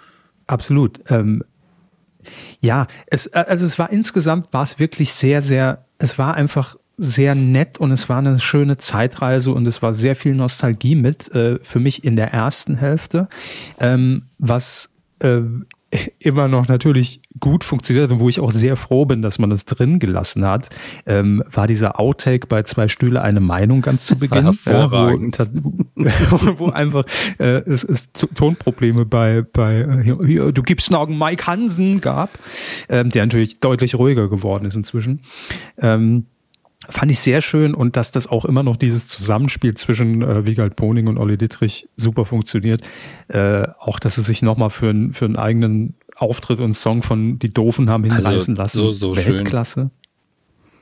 Absolut. 0.47 1.01
Ähm, 1.09 1.45
ja, 2.61 2.87
es, 3.07 3.27
äh, 3.27 3.45
also 3.47 3.65
es 3.65 3.79
war 3.79 3.91
insgesamt, 3.91 4.53
war 4.53 4.63
es 4.63 4.79
wirklich 4.79 5.13
sehr, 5.13 5.43
sehr, 5.43 5.85
es 5.99 6.19
war 6.19 6.35
einfach 6.35 6.77
sehr 6.97 7.35
nett 7.35 7.79
und 7.79 7.93
es 7.93 8.09
war 8.11 8.19
eine 8.19 8.39
schöne 8.41 8.77
Zeitreise 8.77 9.53
und 9.53 9.67
es 9.67 9.81
war 9.81 9.95
sehr 9.95 10.15
viel 10.15 10.35
Nostalgie 10.35 10.95
mit 10.95 11.35
äh, 11.35 11.59
für 11.63 11.79
mich 11.79 12.05
in 12.05 12.17
der 12.17 12.33
ersten 12.33 12.77
Hälfte, 12.77 13.29
ähm, 13.79 14.25
was 14.39 14.91
äh, 15.21 15.41
immer 16.19 16.49
noch 16.49 16.69
natürlich 16.69 17.21
gut 17.39 17.65
funktioniert 17.65 18.11
und 18.13 18.21
wo 18.21 18.29
ich 18.29 18.41
auch 18.41 18.51
sehr 18.51 18.77
froh 18.77 19.05
bin, 19.05 19.23
dass 19.23 19.39
man 19.39 19.51
das 19.51 19.65
drin 19.65 19.99
gelassen 19.99 20.45
hat, 20.45 20.71
ähm, 21.07 21.43
war 21.51 21.67
dieser 21.67 21.99
Outtake 21.99 22.47
bei 22.47 22.63
zwei 22.63 22.89
Stühle 22.89 23.23
eine 23.23 23.41
Meinung 23.41 23.83
ganz 23.83 24.07
zu 24.07 24.19
Beginn, 24.19 24.45
ja, 24.47 24.53
wo, 24.91 25.09
wo, 26.59 26.71
einfach 26.71 27.05
äh, 27.39 27.63
es, 27.63 27.85
es 27.85 28.11
Tonprobleme 28.13 29.05
bei 29.05 29.43
bei 29.43 29.81
äh, 29.81 30.53
du 30.53 30.63
gibst 30.63 30.91
noch 30.91 31.09
einen 31.09 31.19
Mike 31.19 31.47
Hansen 31.47 32.01
gab, 32.01 32.31
ähm, 32.89 33.11
der 33.11 33.27
natürlich 33.27 33.61
deutlich 33.61 33.95
ruhiger 33.95 34.29
geworden 34.29 34.67
ist 34.67 34.77
inzwischen. 34.77 35.21
Ähm, 35.79 36.27
fand 36.89 37.11
ich 37.11 37.21
sehr 37.21 37.41
schön 37.41 37.75
und 37.75 37.97
dass 37.97 38.11
das 38.11 38.27
auch 38.27 38.45
immer 38.45 38.63
noch 38.63 38.77
dieses 38.77 39.07
Zusammenspiel 39.07 39.75
zwischen 39.75 40.23
äh, 40.23 40.47
Wiegald 40.47 40.77
Boning 40.77 41.09
und 41.09 41.19
Olli 41.19 41.37
Dittrich 41.37 41.89
super 41.97 42.25
funktioniert. 42.25 42.83
Äh, 43.29 43.67
auch, 43.79 43.99
dass 43.99 44.15
sie 44.15 44.23
sich 44.23 44.43
nochmal 44.43 44.71
für, 44.71 44.91
ein, 44.91 45.13
für 45.13 45.27
einen 45.27 45.37
eigenen 45.37 45.95
Auftritt 46.17 46.61
und 46.61 46.75
Song 46.75 47.03
von 47.03 47.39
Die 47.39 47.53
Doofen 47.53 47.91
haben 47.91 48.05
hinreißen 48.05 48.33
also, 48.33 48.53
lassen. 48.53 48.79
So, 48.79 48.91
so 48.91 49.17
Weltklasse. 49.17 49.81
Schön. 49.81 49.91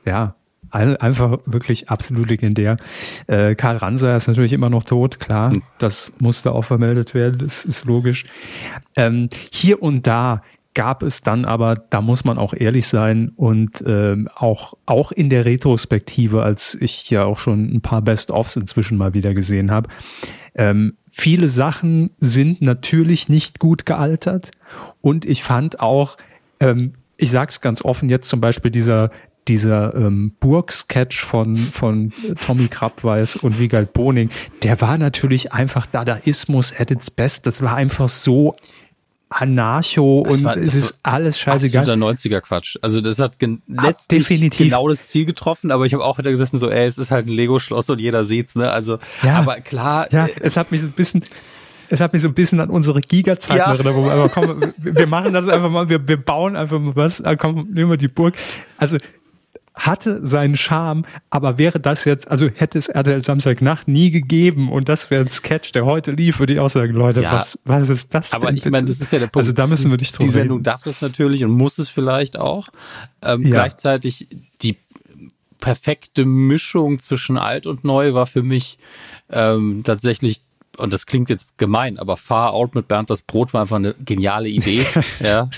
Ja, 0.05 0.35
einfach 0.71 1.39
wirklich 1.45 1.89
absolut 1.89 2.29
legendär. 2.29 2.77
Äh, 3.27 3.55
Karl 3.55 3.77
Ranser 3.77 4.15
ist 4.15 4.27
natürlich 4.27 4.53
immer 4.53 4.69
noch 4.69 4.83
tot, 4.83 5.19
klar. 5.19 5.51
Hm. 5.51 5.63
Das 5.77 6.13
musste 6.19 6.51
auch 6.51 6.63
vermeldet 6.63 7.13
werden, 7.13 7.39
das 7.39 7.65
ist 7.65 7.85
logisch. 7.85 8.25
Ähm, 8.95 9.29
hier 9.51 9.81
und 9.81 10.07
da 10.07 10.43
gab 10.79 11.03
es 11.03 11.21
dann 11.21 11.43
aber, 11.43 11.75
da 11.89 11.99
muss 11.99 12.23
man 12.23 12.37
auch 12.37 12.53
ehrlich 12.53 12.87
sein 12.87 13.33
und 13.35 13.83
ähm, 13.85 14.29
auch, 14.33 14.75
auch 14.85 15.11
in 15.11 15.29
der 15.29 15.43
Retrospektive, 15.43 16.41
als 16.41 16.73
ich 16.79 17.09
ja 17.09 17.25
auch 17.25 17.37
schon 17.37 17.69
ein 17.69 17.81
paar 17.81 18.01
Best-ofs 18.01 18.55
inzwischen 18.55 18.97
mal 18.97 19.13
wieder 19.13 19.33
gesehen 19.33 19.71
habe, 19.71 19.89
ähm, 20.55 20.93
viele 21.05 21.49
Sachen 21.49 22.11
sind 22.21 22.61
natürlich 22.61 23.27
nicht 23.27 23.59
gut 23.59 23.85
gealtert 23.85 24.51
und 25.01 25.25
ich 25.25 25.43
fand 25.43 25.81
auch, 25.81 26.15
ähm, 26.61 26.93
ich 27.17 27.29
sag's 27.29 27.59
ganz 27.59 27.83
offen, 27.83 28.07
jetzt 28.07 28.29
zum 28.29 28.39
Beispiel 28.39 28.71
dieser 28.71 29.11
dieser 29.49 29.93
ähm, 29.95 30.31
Burg-Sketch 30.39 31.25
von, 31.25 31.57
von 31.57 32.13
Tommy 32.45 32.67
Krabweis 32.67 33.35
und 33.35 33.59
Wiegald 33.59 33.91
Boning, 33.91 34.29
der 34.63 34.79
war 34.79 34.97
natürlich 34.97 35.51
einfach 35.51 35.87
Dadaismus 35.87 36.71
at 36.79 36.91
its 36.91 37.09
best. 37.09 37.47
Das 37.47 37.63
war 37.63 37.75
einfach 37.75 38.09
so 38.09 38.53
Anarcho 39.29 40.23
das 40.25 40.37
und 40.37 40.43
war, 40.43 40.57
es 40.57 40.73
ist 40.73 40.99
alles 41.03 41.39
scheißegal. 41.39 41.83
Dieser 41.83 41.93
90er 41.93 42.41
Quatsch. 42.41 42.77
Also 42.81 42.99
das 42.99 43.19
hat 43.19 43.37
gen 43.37 43.61
ah, 43.77 43.91
definitiv. 44.09 44.57
genau 44.57 44.87
das 44.89 45.05
Ziel 45.05 45.25
getroffen, 45.25 45.71
aber 45.71 45.85
ich 45.85 45.93
habe 45.93 46.03
auch 46.03 46.17
wieder 46.17 46.31
gesessen 46.31 46.57
so, 46.57 46.69
ey, 46.69 46.87
es 46.87 46.97
ist 46.97 47.11
halt 47.11 47.27
ein 47.27 47.31
Lego 47.31 47.59
Schloss 47.59 47.89
und 47.89 47.99
jeder 47.99 48.25
sieht's, 48.25 48.55
ne? 48.55 48.71
Also 48.71 48.97
ja, 49.21 49.35
aber 49.35 49.61
klar, 49.61 50.11
ja, 50.11 50.25
äh, 50.25 50.33
es 50.41 50.57
hat 50.57 50.71
mich 50.71 50.81
so 50.81 50.87
ein 50.87 50.93
bisschen 50.93 51.23
es 51.91 51.99
hat 51.99 52.13
mich 52.13 52.21
so 52.21 52.27
ein 52.27 52.33
bisschen 52.33 52.59
an 52.59 52.69
unsere 52.69 53.01
Giga-Zeit 53.01 53.57
ja. 53.57 53.73
erinnert, 53.73 53.95
wo 53.95 54.05
wir 54.05 54.11
einfach, 54.11 54.31
komm, 54.31 54.73
wir 54.77 55.07
machen 55.07 55.33
das 55.33 55.47
einfach 55.47 55.69
mal, 55.69 55.89
wir, 55.89 56.07
wir 56.07 56.17
bauen 56.17 56.55
einfach 56.55 56.79
mal 56.79 56.95
was, 56.95 57.23
komm, 57.39 57.67
nehmen 57.71 57.89
wir 57.89 57.97
die 57.97 58.07
Burg. 58.07 58.35
Also 58.77 58.97
hatte 59.79 60.25
seinen 60.25 60.57
Charme, 60.57 61.05
aber 61.29 61.57
wäre 61.57 61.79
das 61.79 62.05
jetzt, 62.05 62.29
also 62.29 62.49
hätte 62.53 62.77
es 62.77 62.87
RTL 62.87 63.23
Samstagnacht 63.23 63.87
nie 63.87 64.11
gegeben 64.11 64.71
und 64.71 64.89
das 64.89 65.09
wäre 65.09 65.23
ein 65.23 65.29
Sketch, 65.29 65.71
der 65.71 65.85
heute 65.85 66.11
lief, 66.11 66.39
würde 66.39 66.53
ich 66.53 66.59
auch 66.59 66.69
sagen, 66.69 66.93
Leute, 66.93 67.21
ja, 67.21 67.33
was, 67.33 67.59
was 67.63 67.89
ist 67.89 68.13
das 68.13 68.33
aber 68.33 68.47
denn? 68.47 68.49
Aber 68.49 68.57
ich 68.57 68.71
meine, 68.71 68.85
das 68.85 68.99
ist 68.99 69.11
ja 69.11 69.19
der 69.19 69.27
Punkt. 69.27 69.37
Also 69.37 69.53
da 69.53 69.67
müssen 69.67 69.89
wir 69.89 69.97
dich 69.97 70.11
drüber 70.11 70.25
Die 70.25 70.31
Sendung 70.31 70.57
reden. 70.57 70.63
darf 70.63 70.83
das 70.83 71.01
natürlich 71.01 71.43
und 71.43 71.51
muss 71.51 71.77
es 71.77 71.89
vielleicht 71.89 72.37
auch. 72.37 72.69
Ähm, 73.21 73.43
ja. 73.43 73.51
Gleichzeitig 73.51 74.27
die 74.61 74.75
perfekte 75.59 76.25
Mischung 76.25 76.99
zwischen 76.99 77.37
alt 77.37 77.65
und 77.65 77.83
neu 77.83 78.13
war 78.13 78.27
für 78.27 78.43
mich 78.43 78.77
ähm, 79.29 79.81
tatsächlich 79.83 80.41
und 80.77 80.93
das 80.93 81.05
klingt 81.05 81.29
jetzt 81.29 81.57
gemein, 81.57 81.99
aber 81.99 82.15
Far 82.15 82.53
Out 82.53 82.73
mit 82.73 82.87
Bernd 82.87 83.09
das 83.09 83.21
Brot 83.21 83.53
war 83.53 83.61
einfach 83.61 83.75
eine 83.75 83.95
geniale 83.95 84.47
Idee. 84.47 84.85
ja. 85.19 85.49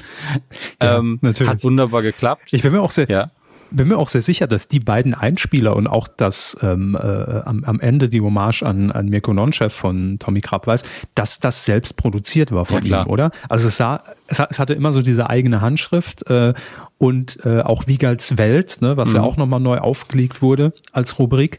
ja 0.81 0.97
ähm, 0.97 1.19
hat 1.23 1.63
wunderbar 1.63 2.01
geklappt. 2.01 2.49
Ich 2.51 2.63
bin 2.63 2.71
mir 2.71 2.81
auch 2.81 2.89
sehr, 2.89 3.07
ja 3.07 3.29
bin 3.71 3.87
mir 3.87 3.97
auch 3.97 4.09
sehr 4.09 4.21
sicher, 4.21 4.47
dass 4.47 4.67
die 4.67 4.79
beiden 4.79 5.13
Einspieler 5.13 5.75
und 5.75 5.87
auch 5.87 6.07
das 6.07 6.57
ähm, 6.61 6.95
äh, 6.95 6.99
am, 7.01 7.63
am 7.63 7.79
Ende 7.79 8.09
die 8.09 8.21
Hommage 8.21 8.63
an, 8.63 8.91
an 8.91 9.07
Mirko 9.07 9.33
Nonchef 9.33 9.73
von 9.73 10.19
Tommy 10.19 10.41
Krabweis, 10.41 10.83
dass 11.15 11.39
das 11.39 11.65
selbst 11.65 11.97
produziert 11.97 12.51
war 12.51 12.65
von 12.65 12.83
ja, 12.83 13.03
ihm, 13.03 13.09
oder? 13.09 13.31
Also 13.49 13.69
es 13.69 13.77
sah, 13.77 14.03
es, 14.27 14.39
es 14.39 14.59
hatte 14.59 14.73
immer 14.73 14.93
so 14.93 15.01
diese 15.01 15.29
eigene 15.29 15.61
Handschrift 15.61 16.29
äh, 16.29 16.53
und 16.97 17.39
äh, 17.45 17.61
auch 17.61 17.87
Wiegalds 17.87 18.37
Welt, 18.37 18.77
ne, 18.81 18.97
was 18.97 19.09
mhm. 19.09 19.15
ja 19.15 19.21
auch 19.23 19.37
nochmal 19.37 19.59
neu 19.59 19.77
aufgelegt 19.77 20.41
wurde 20.41 20.73
als 20.91 21.17
Rubrik. 21.17 21.57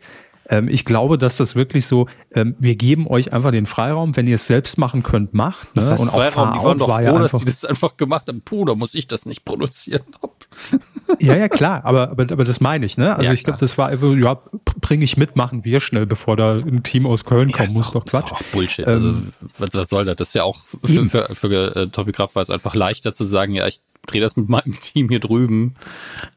Ähm, 0.48 0.68
ich 0.68 0.85
glaube, 0.85 1.18
dass 1.18 1.37
das 1.37 1.55
wirklich 1.55 1.87
so, 1.87 2.09
ähm, 2.33 2.57
wir 2.59 2.74
geben 2.74 3.07
euch 3.07 3.33
einfach 3.33 3.52
den 3.52 3.66
Freiraum, 3.66 4.16
wenn 4.16 4.26
ihr 4.26 4.35
es 4.35 4.46
selbst 4.46 4.78
machen 4.78 5.02
könnt, 5.02 5.35
macht. 5.35 5.74
Ne? 5.76 5.83
Das 5.83 5.90
heißt, 5.92 6.02
und 6.02 6.09
auch 6.09 6.22
Freiraum, 6.22 6.52
die 6.59 6.64
waren 6.64 6.78
doch 6.78 6.88
war 6.88 7.02
froh, 7.02 7.18
dass 7.18 7.33
die 7.33 7.44
das 7.44 7.64
einfach 7.64 7.96
gemacht 7.96 8.28
haben. 8.28 8.42
Puh, 8.42 8.64
da 8.64 8.74
muss 8.74 8.94
ich 8.94 9.07
das 9.07 9.26
nicht 9.26 9.44
produzieren. 9.44 10.02
ja, 11.20 11.37
ja, 11.37 11.48
klar, 11.48 11.85
aber, 11.85 12.11
aber, 12.11 12.24
aber 12.31 12.44
das 12.44 12.61
meine 12.61 12.87
ich, 12.87 12.98
ne? 12.98 13.12
Also 13.14 13.24
ja, 13.24 13.33
ich 13.33 13.44
glaube, 13.44 13.61
das 13.61 13.78
war 13.78 13.88
einfach, 13.88 14.12
ja, 14.14 14.40
bringe 14.81 15.05
ich 15.05 15.16
mit, 15.16 15.37
machen 15.37 15.64
wir 15.64 15.81
schnell, 15.81 16.07
bevor 16.07 16.37
da 16.37 16.55
ein 16.55 16.83
Team 16.83 17.07
aus 17.07 17.24
Köln 17.24 17.48
ja, 17.50 17.57
kommen 17.57 17.72
muss, 17.74 17.88
auch, 17.88 17.92
doch 17.92 18.05
Quatsch. 18.05 18.26
Ist 18.26 18.33
auch 18.33 18.42
Bullshit. 18.52 18.87
Also, 18.87 19.11
ähm, 19.11 19.33
also, 19.40 19.52
was, 19.59 19.74
was 19.74 19.90
soll 19.90 20.05
das? 20.05 20.16
Das 20.16 20.28
ist 20.28 20.35
ja 20.35 20.44
auch 20.44 20.61
für, 20.85 21.07
für, 21.07 21.35
für, 21.35 21.76
äh, 21.76 21.88
Topi 21.88 22.12
Kraft 22.12 22.35
war 22.35 22.42
es 22.42 22.50
einfach 22.50 22.74
leichter 22.74 23.12
zu 23.12 23.24
sagen, 23.24 23.55
ja, 23.55 23.66
ich 23.66 23.81
drehe 24.07 24.20
das 24.20 24.37
mit 24.37 24.48
meinem 24.48 24.78
Team 24.81 25.09
hier 25.09 25.20
drüben. 25.20 25.74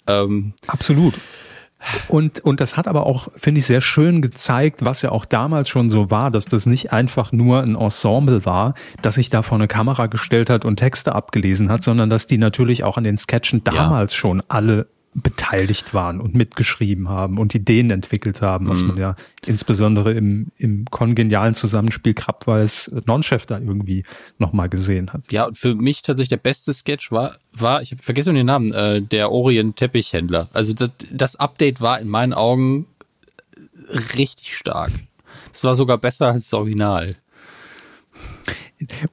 Ähm, 0.07 0.53
Absolut. 0.67 1.15
Und, 2.07 2.39
und 2.39 2.59
das 2.59 2.77
hat 2.77 2.87
aber 2.87 3.05
auch, 3.05 3.29
finde 3.35 3.59
ich, 3.59 3.65
sehr 3.65 3.81
schön 3.81 4.21
gezeigt, 4.21 4.83
was 4.83 5.01
ja 5.01 5.11
auch 5.11 5.25
damals 5.25 5.69
schon 5.69 5.89
so 5.89 6.11
war, 6.11 6.31
dass 6.31 6.45
das 6.45 6.65
nicht 6.65 6.93
einfach 6.93 7.31
nur 7.31 7.61
ein 7.61 7.75
Ensemble 7.75 8.45
war, 8.45 8.73
das 9.01 9.15
sich 9.15 9.29
da 9.29 9.41
vor 9.41 9.57
eine 9.57 9.67
Kamera 9.67 10.07
gestellt 10.07 10.49
hat 10.49 10.65
und 10.65 10.77
Texte 10.77 11.15
abgelesen 11.15 11.69
hat, 11.69 11.83
sondern 11.83 12.09
dass 12.09 12.27
die 12.27 12.37
natürlich 12.37 12.83
auch 12.83 12.97
an 12.97 13.03
den 13.03 13.17
Sketchen 13.17 13.63
damals 13.63 14.13
ja. 14.13 14.17
schon 14.17 14.43
alle 14.47 14.87
beteiligt 15.15 15.93
waren 15.93 16.19
und 16.19 16.35
mitgeschrieben 16.35 17.07
haben 17.07 17.37
und 17.37 17.55
Ideen 17.55 17.89
entwickelt 17.89 18.41
haben, 18.41 18.67
was 18.67 18.81
mhm. 18.81 18.89
man 18.89 18.97
ja 18.97 19.15
insbesondere 19.45 20.13
im, 20.13 20.47
im 20.57 20.85
kongenialen 20.91 21.55
Zusammenspiel 21.55 22.13
Krabweis 22.13 22.91
Non-Chef 23.05 23.45
da 23.45 23.57
irgendwie 23.57 24.03
nochmal 24.39 24.67
gesehen 24.67 25.13
hat. 25.13 25.31
Ja, 25.31 25.45
und 25.45 25.57
für 25.57 25.73
mich 25.73 26.01
tatsächlich 26.01 26.29
der 26.29 26.37
beste 26.37 26.73
Sketch 26.73 27.11
war, 27.13 27.37
war 27.53 27.81
ich 27.81 27.91
habe 27.91 28.03
vergessen 28.03 28.35
den 28.35 28.45
Namen, 28.45 28.73
äh, 28.73 29.01
der 29.01 29.31
Orient 29.31 29.77
Teppichhändler. 29.77 30.49
Also 30.51 30.73
das, 30.73 30.91
das 31.09 31.37
Update 31.37 31.79
war 31.79 31.99
in 32.01 32.09
meinen 32.09 32.33
Augen 32.33 32.85
richtig 34.17 34.55
stark. 34.57 34.91
Das 35.53 35.63
war 35.63 35.75
sogar 35.75 35.97
besser 35.97 36.27
als 36.27 36.43
das 36.49 36.53
Original. 36.53 37.15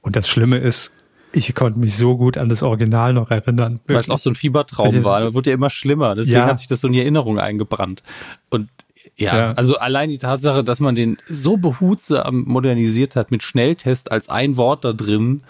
Und 0.01 0.17
das 0.17 0.27
Schlimme 0.27 0.57
ist, 0.57 0.91
ich 1.33 1.53
konnte 1.55 1.79
mich 1.79 1.95
so 1.97 2.15
gut 2.15 2.37
an 2.37 2.47
das 2.47 2.63
Original 2.63 3.13
noch 3.13 3.31
erinnern. 3.31 3.79
Weil 3.87 3.97
es 3.97 4.09
auch 4.09 4.19
so 4.19 4.29
ein 4.29 4.35
Fiebertraum 4.35 5.03
war. 5.03 5.19
Das 5.19 5.33
wurde 5.33 5.49
ja 5.49 5.55
immer 5.55 5.69
schlimmer. 5.69 6.15
Deswegen 6.15 6.37
ja. 6.37 6.45
hat 6.45 6.59
sich 6.59 6.67
das 6.67 6.81
so 6.81 6.87
in 6.87 6.93
die 6.93 7.01
Erinnerung 7.01 7.39
eingebrannt. 7.39 8.03
Und 8.49 8.69
ja, 9.15 9.35
ja, 9.35 9.51
also 9.53 9.77
allein 9.77 10.09
die 10.09 10.17
Tatsache, 10.17 10.63
dass 10.63 10.79
man 10.79 10.95
den 10.95 11.17
so 11.29 11.57
behutsam 11.57 12.45
modernisiert 12.47 13.15
hat 13.15 13.31
mit 13.31 13.43
Schnelltest 13.43 14.11
als 14.11 14.29
ein 14.29 14.57
Wort 14.57 14.85
da 14.85 14.93
drin 14.93 15.43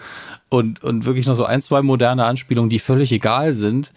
und, 0.50 0.84
und 0.84 1.06
wirklich 1.06 1.28
noch 1.28 1.36
so 1.36 1.46
ein, 1.46 1.62
zwei 1.62 1.82
moderne 1.82 2.26
Anspielungen, 2.26 2.70
die 2.70 2.80
völlig 2.80 3.12
egal 3.12 3.54
sind. 3.54 3.94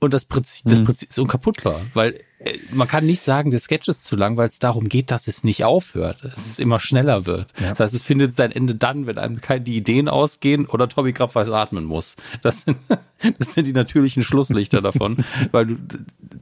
Und 0.00 0.14
das 0.14 0.24
Prinzip, 0.24 0.66
das 0.66 0.80
mhm. 0.80 0.84
Prinzip 0.84 1.10
ist 1.10 1.18
unkaputtbar, 1.18 1.82
weil 1.94 2.18
man 2.70 2.88
kann 2.88 3.06
nicht 3.06 3.22
sagen, 3.22 3.50
der 3.50 3.60
Sketch 3.60 3.88
ist 3.88 4.04
zu 4.04 4.16
lang, 4.16 4.36
weil 4.36 4.48
es 4.48 4.58
darum 4.58 4.88
geht, 4.88 5.10
dass 5.10 5.28
es 5.28 5.44
nicht 5.44 5.64
aufhört, 5.64 6.24
dass 6.24 6.46
es 6.46 6.58
immer 6.58 6.78
schneller 6.78 7.26
wird. 7.26 7.52
Ja. 7.60 7.70
Das 7.70 7.80
heißt, 7.80 7.94
es 7.94 8.02
findet 8.02 8.34
sein 8.34 8.52
Ende 8.52 8.74
dann, 8.74 9.06
wenn 9.06 9.18
einem 9.18 9.40
keine 9.40 9.62
die 9.62 9.76
Ideen 9.76 10.08
ausgehen 10.08 10.66
oder 10.66 10.88
Tommy 10.88 11.12
Krabweis 11.12 11.48
atmen 11.48 11.84
muss. 11.84 12.16
Das 12.42 12.62
sind, 12.62 12.78
das 13.38 13.54
sind 13.54 13.66
die 13.66 13.72
natürlichen 13.72 14.22
Schlusslichter 14.22 14.82
davon, 14.82 15.24
weil 15.52 15.66
du, 15.66 15.76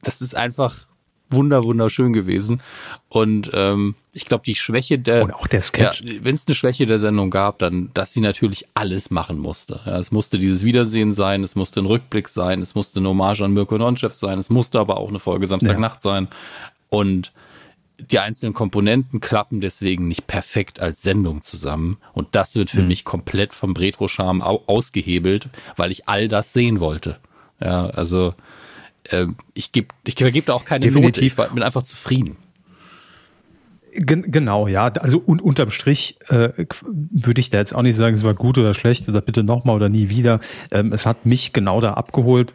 das 0.03 0.21
ist 0.21 0.37
einfach 0.37 0.87
wunder 1.33 1.65
wunderschön 1.65 2.13
gewesen. 2.13 2.63
Und 3.09 3.51
ähm, 3.55 3.95
ich 4.13 4.27
glaube, 4.27 4.45
die 4.45 4.55
Schwäche 4.55 4.99
der 4.99 5.25
und 5.25 5.33
auch 5.33 5.47
der 5.47 5.61
Sketch, 5.61 6.03
ja, 6.05 6.25
wenn 6.25 6.35
es 6.35 6.47
eine 6.47 6.55
Schwäche 6.55 6.87
der 6.87 6.99
Sendung 6.99 7.31
gab, 7.31 7.59
dann, 7.59 7.91
dass 7.95 8.13
sie 8.13 8.21
natürlich 8.21 8.67
alles 8.75 9.11
machen 9.11 9.39
musste. 9.39 9.81
Ja, 9.87 9.99
es 9.99 10.13
musste 10.13 10.39
dieses 10.39 10.65
Wiedersehen 10.65 11.13
sein, 11.13 11.43
es 11.43 11.55
musste 11.55 11.81
ein 11.81 11.87
Rückblick 11.87 12.29
sein, 12.29 12.61
es 12.61 12.75
musste 12.75 13.01
eine 13.01 13.09
Hommage 13.09 13.43
an 13.43 13.53
Mirko 13.53 13.79
Nonchef 13.79 14.15
sein, 14.15 14.39
es 14.39 14.51
musste 14.51 14.81
aber 14.81 14.99
auch 14.99 15.09
eine 15.09 15.19
Folge 15.19 15.47
Samstagnacht 15.47 16.05
ja. 16.05 16.11
sein. 16.11 16.29
Und 16.89 17.33
die 18.11 18.19
einzelnen 18.19 18.53
Komponenten 18.53 19.21
klappen 19.21 19.61
deswegen 19.61 20.09
nicht 20.09 20.27
perfekt 20.27 20.81
als 20.81 21.03
Sendung 21.03 21.43
zusammen. 21.43 21.99
Und 22.13 22.29
das 22.33 22.57
wird 22.57 22.71
für 22.71 22.83
mhm. 22.83 22.89
mich 22.89 23.05
komplett 23.05 23.55
vom 23.55 23.73
Retro-Charme 23.75 24.43
ausgehebelt, 24.43 25.49
weil 25.77 25.93
ich 25.93 26.09
all 26.09 26.29
das 26.29 26.53
sehen 26.53 26.81
wollte. 26.81 27.19
Ja, 27.61 27.87
also 27.87 28.35
äh, 29.05 29.27
ich 29.55 29.73
gebe 29.73 29.89
ich 30.07 30.15
vergebe 30.15 30.47
da 30.47 30.55
auch 30.55 30.65
keine 30.65 30.81
Definitiv. 30.81 31.37
Note, 31.37 31.49
ich 31.49 31.55
bin 31.55 31.63
einfach 31.63 31.83
zufrieden. 31.83 32.37
Gen 33.95 34.31
genau, 34.33 34.69
ja. 34.69 34.87
Also 34.87 35.19
und 35.19 35.43
unterm 35.43 35.71
Strich 35.71 36.17
äh, 36.29 36.51
würde 36.89 37.41
ich 37.41 37.51
da 37.51 37.59
jetzt 37.59 37.75
auch 37.75 37.83
nicht 37.83 37.97
sagen, 37.97 38.15
es 38.15 38.25
war 38.25 38.33
gut 38.33 38.57
oder 38.57 38.73
schlecht 38.73 39.09
oder 39.09 39.21
bitte 39.21 39.43
nochmal 39.43 39.77
oder 39.77 39.91
nie 39.91 40.09
wieder. 40.09 40.41
Ähm, 40.71 40.93
es 40.93 41.05
hat 41.05 41.27
mich 41.27 41.53
genau 41.53 41.81
da 41.81 41.93
abgeholt, 41.95 42.55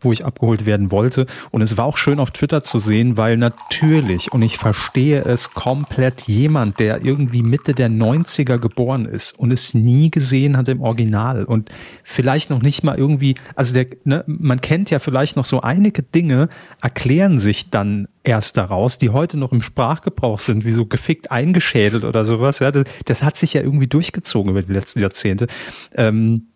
wo 0.00 0.12
ich 0.12 0.24
abgeholt 0.24 0.66
werden 0.66 0.90
wollte. 0.90 1.26
Und 1.50 1.62
es 1.62 1.76
war 1.76 1.84
auch 1.84 1.96
schön 1.96 2.20
auf 2.20 2.30
Twitter 2.30 2.62
zu 2.62 2.78
sehen, 2.78 3.16
weil 3.16 3.36
natürlich, 3.36 4.32
und 4.32 4.42
ich 4.42 4.58
verstehe 4.58 5.20
es 5.20 5.52
komplett, 5.52 6.22
jemand, 6.22 6.78
der 6.78 7.04
irgendwie 7.04 7.42
Mitte 7.42 7.74
der 7.74 7.88
90er 7.88 8.58
geboren 8.58 9.06
ist 9.06 9.38
und 9.38 9.50
es 9.50 9.74
nie 9.74 10.10
gesehen 10.10 10.56
hat 10.56 10.68
im 10.68 10.80
Original 10.80 11.44
und 11.44 11.70
vielleicht 12.04 12.50
noch 12.50 12.62
nicht 12.62 12.84
mal 12.84 12.96
irgendwie, 12.96 13.34
also 13.54 13.74
der, 13.74 13.86
ne, 14.04 14.24
man 14.26 14.60
kennt 14.60 14.90
ja 14.90 14.98
vielleicht 14.98 15.36
noch 15.36 15.44
so 15.44 15.60
einige 15.60 16.02
Dinge, 16.02 16.48
erklären 16.80 17.38
sich 17.38 17.70
dann 17.70 18.08
erst 18.26 18.56
daraus, 18.56 18.98
die 18.98 19.10
heute 19.10 19.38
noch 19.38 19.52
im 19.52 19.62
Sprachgebrauch 19.62 20.38
sind, 20.38 20.64
wie 20.64 20.72
so 20.72 20.84
gefickt 20.84 21.30
eingeschädelt 21.30 22.04
oder 22.04 22.24
sowas. 22.24 22.58
Ja, 22.58 22.72
das, 22.72 22.84
das 23.04 23.22
hat 23.22 23.36
sich 23.36 23.54
ja 23.54 23.62
irgendwie 23.62 23.86
durchgezogen 23.86 24.50
über 24.50 24.62
die 24.62 24.72
letzten 24.72 25.00
Jahrzehnte. 25.00 25.46
Ähm, 25.94 26.48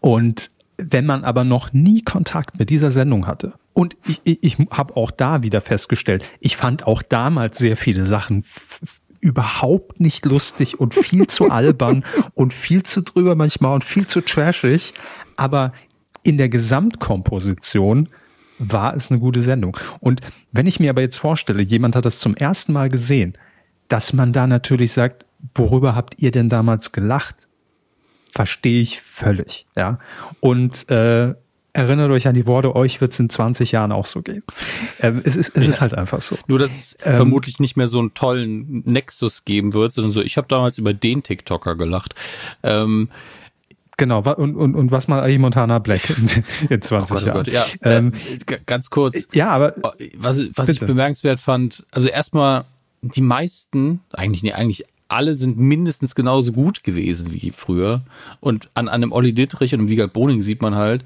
und 0.00 0.50
wenn 0.78 1.06
man 1.06 1.24
aber 1.24 1.44
noch 1.44 1.72
nie 1.72 2.02
Kontakt 2.02 2.58
mit 2.58 2.70
dieser 2.70 2.90
Sendung 2.90 3.26
hatte, 3.26 3.54
und 3.72 3.96
ich, 4.06 4.20
ich, 4.24 4.42
ich 4.42 4.56
habe 4.70 4.96
auch 4.96 5.10
da 5.10 5.42
wieder 5.42 5.60
festgestellt, 5.60 6.24
ich 6.40 6.56
fand 6.56 6.86
auch 6.86 7.02
damals 7.02 7.58
sehr 7.58 7.76
viele 7.76 8.06
Sachen 8.06 8.44
überhaupt 9.20 10.00
nicht 10.00 10.24
lustig 10.24 10.80
und 10.80 10.94
viel 10.94 11.26
zu 11.26 11.50
albern 11.50 12.04
und 12.34 12.54
viel 12.54 12.82
zu 12.84 13.02
drüber 13.02 13.34
manchmal 13.34 13.74
und 13.74 13.84
viel 13.84 14.06
zu 14.06 14.22
trashig. 14.22 14.94
Aber 15.36 15.72
in 16.22 16.38
der 16.38 16.48
Gesamtkomposition 16.48 18.08
war 18.58 18.96
es 18.96 19.10
eine 19.10 19.20
gute 19.20 19.42
Sendung. 19.42 19.76
Und 20.00 20.20
wenn 20.52 20.66
ich 20.66 20.80
mir 20.80 20.90
aber 20.90 21.02
jetzt 21.02 21.18
vorstelle, 21.18 21.62
jemand 21.62 21.96
hat 21.96 22.04
das 22.04 22.18
zum 22.18 22.34
ersten 22.34 22.72
Mal 22.72 22.88
gesehen, 22.88 23.36
dass 23.88 24.12
man 24.12 24.32
da 24.32 24.46
natürlich 24.46 24.92
sagt, 24.92 25.26
worüber 25.54 25.94
habt 25.94 26.20
ihr 26.20 26.30
denn 26.30 26.48
damals 26.48 26.92
gelacht? 26.92 27.48
Verstehe 28.36 28.82
ich 28.82 29.00
völlig. 29.00 29.66
Ja. 29.76 29.98
Und 30.40 30.90
äh, 30.90 31.34
erinnert 31.72 32.10
euch 32.10 32.28
an 32.28 32.34
die 32.34 32.46
Worte, 32.46 32.76
euch 32.76 33.00
wird 33.00 33.12
es 33.12 33.18
in 33.18 33.30
20 33.30 33.72
Jahren 33.72 33.92
auch 33.92 34.04
so 34.04 34.20
gehen. 34.20 34.42
Ähm, 35.00 35.22
es 35.24 35.36
ist, 35.36 35.56
es 35.56 35.64
ja. 35.64 35.70
ist 35.70 35.80
halt 35.80 35.94
einfach 35.94 36.20
so. 36.20 36.36
Nur, 36.46 36.58
dass 36.58 36.70
es 36.70 36.98
ähm, 37.02 37.16
vermutlich 37.16 37.60
nicht 37.60 37.76
mehr 37.76 37.88
so 37.88 37.98
einen 37.98 38.12
tollen 38.12 38.82
Nexus 38.84 39.46
geben 39.46 39.72
wird, 39.72 39.94
sondern 39.94 40.12
so, 40.12 40.20
ich 40.20 40.36
habe 40.36 40.48
damals 40.48 40.76
über 40.76 40.92
den 40.92 41.22
TikToker 41.22 41.76
gelacht. 41.76 42.14
Ähm, 42.62 43.08
Genau, 43.98 44.20
und, 44.20 44.56
und, 44.56 44.74
und 44.74 44.90
was 44.90 45.08
mal 45.08 45.22
eigentlich 45.22 45.38
Montana 45.38 45.78
Black 45.78 46.10
in, 46.10 46.44
in 46.68 46.82
20 46.82 46.92
oh 46.92 47.14
Gott, 47.14 47.24
Jahren. 47.24 47.30
Oh 47.30 47.38
Gott, 47.38 47.48
ja, 47.48 47.64
ähm, 47.80 48.12
äh, 48.46 48.58
ganz 48.66 48.90
kurz. 48.90 49.26
Ja, 49.32 49.48
aber. 49.48 49.72
Oh, 49.82 49.92
was, 50.18 50.38
was 50.54 50.68
ich 50.68 50.80
bemerkenswert 50.80 51.40
fand, 51.40 51.86
also 51.90 52.06
erstmal, 52.08 52.66
die 53.00 53.22
meisten, 53.22 54.00
eigentlich, 54.12 54.42
nee, 54.42 54.52
eigentlich 54.52 54.84
alle 55.08 55.34
sind 55.34 55.58
mindestens 55.58 56.14
genauso 56.14 56.52
gut 56.52 56.82
gewesen 56.82 57.32
wie 57.32 57.50
früher. 57.50 58.02
Und 58.40 58.68
an, 58.74 58.88
an 58.88 59.02
einem 59.02 59.12
Olli 59.12 59.32
Dittrich 59.32 59.72
und 59.72 59.80
einem 59.80 59.88
Wiegald 59.88 60.12
Boning 60.12 60.40
sieht 60.40 60.62
man 60.62 60.74
halt, 60.74 61.04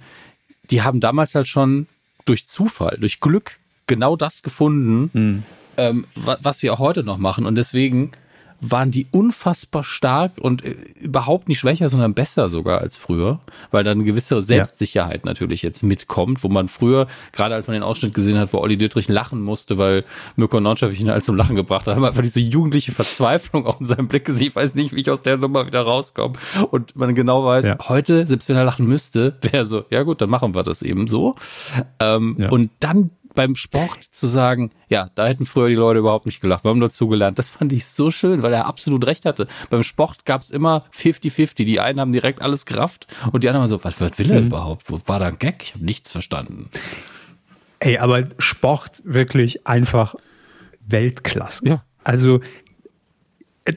die 0.71 0.83
haben 0.83 1.01
damals 1.01 1.35
halt 1.35 1.49
schon 1.49 1.87
durch 2.25 2.47
Zufall, 2.47 2.97
durch 3.01 3.21
Glück 3.21 3.59
genau 3.87 4.17
das 4.17 4.43
gefunden, 4.43 5.11
mhm. 5.13 5.43
ähm, 5.77 6.05
was 6.15 6.63
wir 6.63 6.73
auch 6.73 6.79
heute 6.79 7.03
noch 7.03 7.19
machen. 7.19 7.45
Und 7.45 7.57
deswegen 7.57 8.13
waren 8.61 8.91
die 8.91 9.07
unfassbar 9.11 9.85
stark 9.85 10.33
und 10.39 10.65
äh, 10.65 10.75
überhaupt 11.01 11.49
nicht 11.49 11.59
schwächer, 11.59 11.89
sondern 11.89 12.15
besser 12.15 12.49
sogar 12.49 12.81
als 12.81 12.97
früher, 12.97 13.41
weil 13.71 13.85
dann 13.85 13.99
eine 13.99 14.05
gewisse 14.05 14.41
Selbstsicherheit 14.43 15.23
ja. 15.25 15.27
natürlich 15.31 15.63
jetzt 15.63 15.83
mitkommt, 15.83 16.45
wo 16.45 16.49
man 16.49 16.69
früher, 16.69 17.07
gerade 17.33 17.55
als 17.55 17.67
man 17.67 17.75
den 17.75 17.83
Ausschnitt 17.83 18.15
gesehen 18.15 18.39
hat, 18.39 18.53
wo 18.53 18.59
Olli 18.59 18.77
Dittrich 18.77 19.09
lachen 19.09 19.41
musste, 19.41 19.79
weil 19.79 20.05
Mirko 20.37 20.61
Nonchef 20.61 20.99
ihn 20.99 21.11
halt 21.11 21.25
zum 21.25 21.37
Lachen 21.37 21.57
gebracht 21.57 21.87
hat, 21.87 21.95
haben 21.95 22.03
wir 22.03 22.09
einfach 22.09 22.23
diese 22.23 22.41
jugendliche 22.41 22.93
Verzweiflung 22.93 23.67
auch 23.67 23.81
in 23.81 23.87
seinem 23.87 24.09
Blick 24.09 24.25
gesehen. 24.25 24.49
Ich 24.49 24.57
weiß 24.57 24.75
nicht, 24.75 24.95
wie 24.95 25.01
ich 25.01 25.11
aus 25.11 25.23
der 25.23 25.37
Nummer 25.37 25.67
wieder 25.67 25.83
rauskomme. 25.83 26.35
Und 26.71 26.97
man 26.97 27.15
genau 27.15 27.45
weiß, 27.45 27.65
ja. 27.67 27.79
heute, 27.89 28.27
selbst 28.27 28.49
wenn 28.49 28.57
er 28.57 28.65
lachen 28.65 28.87
müsste, 28.87 29.37
wäre 29.41 29.65
so, 29.65 29.85
ja 29.91 30.03
gut, 30.03 30.21
dann 30.21 30.31
machen 30.31 30.55
wir 30.55 30.63
das 30.63 30.83
eben 30.83 31.09
so. 31.09 31.35
Ähm, 31.99 32.37
ja. 32.39 32.51
Und 32.51 32.71
dann 32.81 33.11
beim 33.35 33.55
Sport 33.55 34.03
zu 34.03 34.27
sagen, 34.27 34.71
ja, 34.89 35.11
da 35.15 35.27
hätten 35.27 35.47
früher 35.47 35.69
die 35.69 35.75
Leute 35.75 36.01
überhaupt 36.01 36.27
nicht 36.27 36.41
gelacht. 36.41 36.65
Wir 36.65 36.71
haben 36.71 36.81
dazu 36.81 37.09
gelernt. 37.09 37.39
Das 37.39 37.51
fand 37.51 37.73
ich 37.73 37.87
so 37.87 38.11
schön, 38.11 38.43
weil 38.43 38.53
er 38.53 38.67
absolut 38.67 39.07
recht 39.07 39.25
hatte. 39.25 39.47
Beim 39.69 39.83
Sport 39.83 40.25
gab 40.25 40.43
es 40.43 40.51
immer 40.51 40.85
50-50. 40.95 41.65
Die 41.65 41.81
einen 41.81 42.01
haben 42.01 42.13
direkt 42.13 42.43
alles 42.43 42.67
gerafft 42.67 43.07
und 43.33 43.45
die 43.45 43.49
anderen 43.49 43.69
so, 43.69 43.83
was 43.85 44.01
will 44.01 44.31
er 44.31 44.41
mhm. 44.41 44.49
überhaupt? 44.49 44.91
Wo 44.91 45.01
war 45.07 45.19
da 45.19 45.27
ein 45.27 45.39
Gag? 45.39 45.63
Ich 45.63 45.75
habe 45.75 45.85
nichts 45.85 46.13
verstanden. 46.13 46.71
Ey, 47.79 47.99
aber 47.99 48.29
Sport 48.39 49.03
wirklich 49.05 49.67
einfach 49.67 50.15
Weltklasse. 50.87 51.67
Ja. 51.67 51.85
Also 52.05 52.41
äh, 53.65 53.73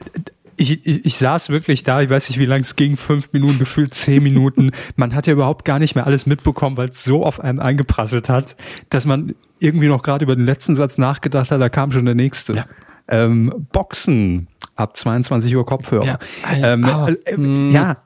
ich, 0.56 0.86
ich, 0.86 1.04
ich 1.04 1.16
saß 1.16 1.50
wirklich 1.50 1.84
da, 1.84 2.02
ich 2.02 2.10
weiß 2.10 2.28
nicht, 2.28 2.38
wie 2.38 2.46
lange 2.46 2.62
es 2.62 2.76
ging, 2.76 2.96
fünf 2.96 3.32
Minuten, 3.32 3.58
gefühlt 3.58 3.94
zehn 3.94 4.22
Minuten. 4.22 4.70
Man 4.96 5.14
hat 5.14 5.26
ja 5.26 5.32
überhaupt 5.32 5.64
gar 5.64 5.78
nicht 5.78 5.94
mehr 5.94 6.06
alles 6.06 6.26
mitbekommen, 6.26 6.76
weil 6.76 6.90
es 6.90 7.04
so 7.04 7.24
auf 7.24 7.40
einem 7.40 7.60
eingeprasselt 7.60 8.28
hat, 8.28 8.56
dass 8.90 9.06
man 9.06 9.34
irgendwie 9.58 9.88
noch 9.88 10.02
gerade 10.02 10.24
über 10.24 10.36
den 10.36 10.44
letzten 10.44 10.74
Satz 10.74 10.98
nachgedacht 10.98 11.50
hat, 11.50 11.60
da 11.60 11.68
kam 11.68 11.92
schon 11.92 12.04
der 12.04 12.14
nächste. 12.14 12.54
Ja. 12.54 12.66
Ähm, 13.08 13.66
Boxen 13.72 14.48
ab 14.76 14.96
22 14.96 15.54
Uhr 15.54 15.66
Kopfhörer. 15.66 16.04
Ja, 16.04 16.18
ähm, 16.52 16.84
ah, 16.84 17.08
äh, 17.08 17.34
äh, 17.34 17.70
ja. 17.70 17.96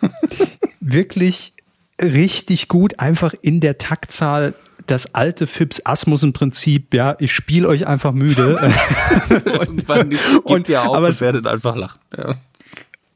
wirklich 0.80 1.54
richtig 2.00 2.68
gut, 2.68 2.98
einfach 2.98 3.34
in 3.42 3.60
der 3.60 3.78
Taktzahl 3.78 4.54
das 4.86 5.14
alte 5.14 5.46
Fips 5.46 5.84
Asmussen-Prinzip, 5.84 6.94
ja, 6.94 7.16
ich 7.18 7.32
spiele 7.32 7.68
euch 7.68 7.86
einfach 7.86 8.12
müde. 8.12 8.56
und, 10.44 10.74
auf 10.74 10.96
aber 10.96 11.08
es 11.08 11.20
werdet 11.20 11.46
einfach 11.46 11.74
lachen. 11.74 12.00
Ja. 12.16 12.34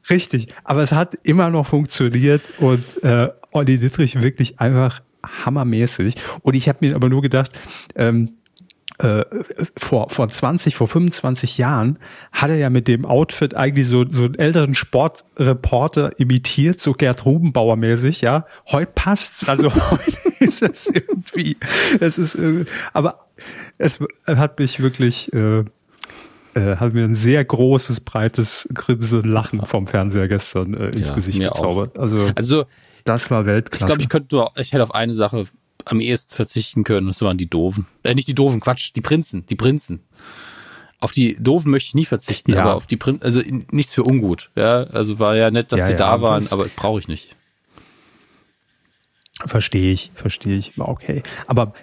Richtig, 0.09 0.47
aber 0.63 0.83
es 0.83 0.91
hat 0.91 1.15
immer 1.23 1.49
noch 1.49 1.67
funktioniert 1.67 2.41
und 2.59 3.03
äh, 3.03 3.29
Olli 3.51 3.77
Dittrich 3.77 4.21
wirklich 4.21 4.59
einfach 4.59 5.01
hammermäßig. 5.45 6.15
Und 6.41 6.55
ich 6.55 6.69
habe 6.69 6.85
mir 6.85 6.95
aber 6.95 7.09
nur 7.09 7.21
gedacht, 7.21 7.51
ähm, 7.95 8.36
äh, 8.99 9.23
vor, 9.75 10.09
vor 10.09 10.27
20, 10.27 10.75
vor 10.75 10.87
25 10.87 11.57
Jahren 11.57 11.99
hat 12.31 12.49
er 12.49 12.55
ja 12.55 12.69
mit 12.69 12.87
dem 12.87 13.05
Outfit 13.05 13.55
eigentlich 13.55 13.87
so, 13.87 14.05
so 14.09 14.25
einen 14.25 14.35
älteren 14.35 14.73
Sportreporter 14.73 16.19
imitiert, 16.19 16.79
so 16.79 16.93
Gerd 16.93 17.25
Rubenbauer 17.25 17.75
mäßig, 17.75 18.21
ja. 18.21 18.45
Heute 18.71 18.91
passt's, 18.93 19.47
also 19.47 19.71
heute 19.91 20.17
ist 20.39 20.63
es 20.63 20.87
irgendwie, 20.87 21.57
es 21.99 22.17
ist, 22.17 22.35
äh, 22.35 22.65
aber 22.93 23.27
es 23.77 23.99
hat 24.25 24.57
mich 24.59 24.79
wirklich, 24.81 25.31
äh, 25.31 25.59
äh, 26.55 26.77
hat 26.77 26.93
mir 26.93 27.03
ein 27.03 27.15
sehr 27.15 27.45
großes, 27.45 27.99
breites 27.99 28.67
Grinsen, 28.73 29.25
Lachen 29.25 29.63
vom 29.63 29.85
Fernseher 29.85 30.27
gestern 30.27 30.73
äh, 30.73 30.87
ins 30.87 31.09
ja, 31.09 31.15
Gesicht 31.15 31.39
gezaubert. 31.39 31.97
Also, 31.99 32.31
also, 32.35 32.65
das 33.03 33.29
war 33.29 33.45
Weltklasse. 33.45 33.83
Ich 33.83 33.87
glaube, 33.87 34.01
ich 34.01 34.09
könnte 34.09 34.35
nur, 34.35 34.51
ich 34.57 34.73
hätte 34.73 34.83
auf 34.83 34.93
eine 34.93 35.13
Sache 35.13 35.45
am 35.85 35.99
ehesten 35.99 36.33
verzichten 36.33 36.83
können. 36.83 37.07
Das 37.07 37.21
waren 37.21 37.37
die 37.37 37.49
Doofen. 37.49 37.87
Äh, 38.03 38.15
nicht 38.15 38.27
die 38.27 38.35
Doofen, 38.35 38.59
Quatsch, 38.59 38.91
die 38.95 39.01
Prinzen, 39.01 39.45
die 39.45 39.55
Prinzen. 39.55 40.01
Auf 40.99 41.11
die 41.11 41.35
Doofen 41.39 41.71
möchte 41.71 41.89
ich 41.89 41.95
nie 41.95 42.05
verzichten, 42.05 42.53
ja. 42.53 42.63
aber 42.63 42.75
auf 42.75 42.87
die 42.87 42.97
Prinzen, 42.97 43.23
also 43.23 43.41
nichts 43.71 43.93
für 43.93 44.03
ungut. 44.03 44.49
Ja, 44.55 44.83
also 44.85 45.19
war 45.19 45.35
ja 45.35 45.51
nett, 45.51 45.71
dass 45.71 45.81
ja, 45.81 45.85
sie 45.85 45.91
ja, 45.91 45.97
da 45.97 46.21
waren, 46.21 46.47
aber 46.49 46.65
brauche 46.75 46.99
ich 46.99 47.07
nicht. 47.07 47.35
Verstehe 49.45 49.91
ich, 49.91 50.11
verstehe 50.15 50.55
ich, 50.55 50.77
war 50.79 50.89
okay. 50.89 51.21
Aber 51.45 51.73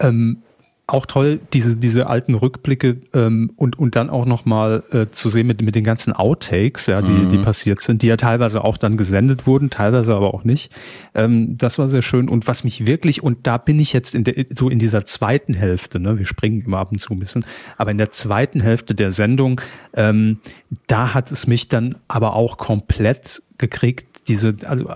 ähm, 0.00 0.42
auch 0.90 1.04
toll, 1.04 1.38
diese, 1.52 1.76
diese 1.76 2.06
alten 2.06 2.34
Rückblicke 2.34 2.96
ähm, 3.12 3.52
und, 3.56 3.78
und 3.78 3.94
dann 3.94 4.08
auch 4.08 4.24
nochmal 4.24 4.82
äh, 4.90 5.06
zu 5.10 5.28
sehen 5.28 5.46
mit, 5.46 5.60
mit 5.60 5.74
den 5.74 5.84
ganzen 5.84 6.14
Outtakes, 6.14 6.86
ja, 6.86 7.02
die, 7.02 7.12
mhm. 7.12 7.28
die 7.28 7.36
passiert 7.36 7.82
sind, 7.82 8.00
die 8.00 8.06
ja 8.06 8.16
teilweise 8.16 8.64
auch 8.64 8.78
dann 8.78 8.96
gesendet 8.96 9.46
wurden, 9.46 9.68
teilweise 9.68 10.14
aber 10.14 10.32
auch 10.32 10.44
nicht. 10.44 10.72
Ähm, 11.14 11.58
das 11.58 11.78
war 11.78 11.90
sehr 11.90 12.00
schön. 12.00 12.30
Und 12.30 12.48
was 12.48 12.64
mich 12.64 12.86
wirklich, 12.86 13.22
und 13.22 13.46
da 13.46 13.58
bin 13.58 13.78
ich 13.78 13.92
jetzt 13.92 14.14
in 14.14 14.24
der, 14.24 14.46
so 14.48 14.70
in 14.70 14.78
dieser 14.78 15.04
zweiten 15.04 15.52
Hälfte, 15.52 16.00
ne, 16.00 16.18
wir 16.18 16.24
springen 16.24 16.62
immer 16.62 16.78
ab 16.78 16.90
und 16.90 16.98
zu 16.98 17.12
ein 17.12 17.18
bisschen, 17.18 17.44
aber 17.76 17.90
in 17.90 17.98
der 17.98 18.10
zweiten 18.10 18.62
Hälfte 18.62 18.94
der 18.94 19.12
Sendung, 19.12 19.60
ähm, 19.92 20.38
da 20.86 21.12
hat 21.12 21.30
es 21.30 21.46
mich 21.46 21.68
dann 21.68 21.96
aber 22.08 22.32
auch 22.32 22.56
komplett 22.56 23.42
gekriegt, 23.58 24.06
diese, 24.26 24.56
also 24.64 24.90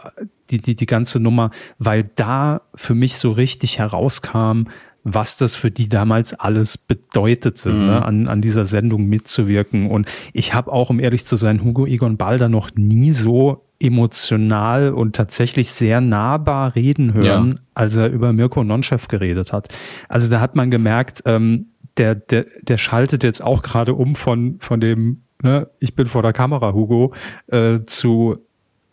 die, 0.51 0.63
die, 0.63 0.75
die 0.75 0.87
ganze 0.87 1.21
Nummer, 1.21 1.51
weil 1.79 2.11
da 2.15 2.63
für 2.75 2.95
mich 2.95 3.17
so 3.17 3.33
richtig 3.33 3.79
herauskam, 3.79 4.69
was 5.05 5.37
das 5.37 5.55
für 5.55 5.71
die 5.71 5.89
damals 5.89 6.35
alles 6.35 6.79
bedeutete, 6.79 7.71
mhm. 7.71 7.87
ne, 7.87 8.05
an, 8.05 8.29
an 8.29 8.41
dieser 8.41 8.65
Sendung 8.65 9.07
mitzuwirken. 9.07 9.91
Und 9.91 10.11
ich 10.33 10.55
habe 10.55 10.73
auch, 10.73 10.91
um 10.91 11.01
ehrlich 11.01 11.27
zu 11.27 11.37
sein, 11.37 11.65
Hugo 11.65 11.87
Egon 11.87 12.17
Balder 12.17 12.49
noch 12.49 12.71
nie 12.75 13.13
so 13.13 13.65
emotional 13.81 14.93
und 14.93 15.17
tatsächlich 15.17 15.71
sehr 15.71 16.01
nahbar 16.01 16.77
reden 16.77 17.15
hören, 17.15 17.55
ja. 17.57 17.63
als 17.75 17.97
er 17.97 18.11
über 18.11 18.33
Mirko 18.33 18.63
Nonchef 18.63 19.09
geredet 19.09 19.53
hat. 19.53 19.69
Also 20.09 20.31
da 20.31 20.41
hat 20.41 20.55
man 20.55 20.71
gemerkt, 20.71 21.23
ähm, 21.27 21.67
der, 21.97 22.15
der, 22.15 22.47
der 22.63 22.79
schaltet 22.79 23.25
jetzt 23.25 23.43
auch 23.43 23.63
gerade 23.63 23.95
um 23.95 24.15
von, 24.15 24.59
von 24.61 24.81
dem, 24.81 25.23
ne, 25.43 25.69
ich 25.81 25.97
bin 25.97 26.07
vor 26.07 26.23
der 26.23 26.33
Kamera, 26.33 26.73
Hugo, 26.75 27.13
äh, 27.49 27.81
zu, 27.85 28.39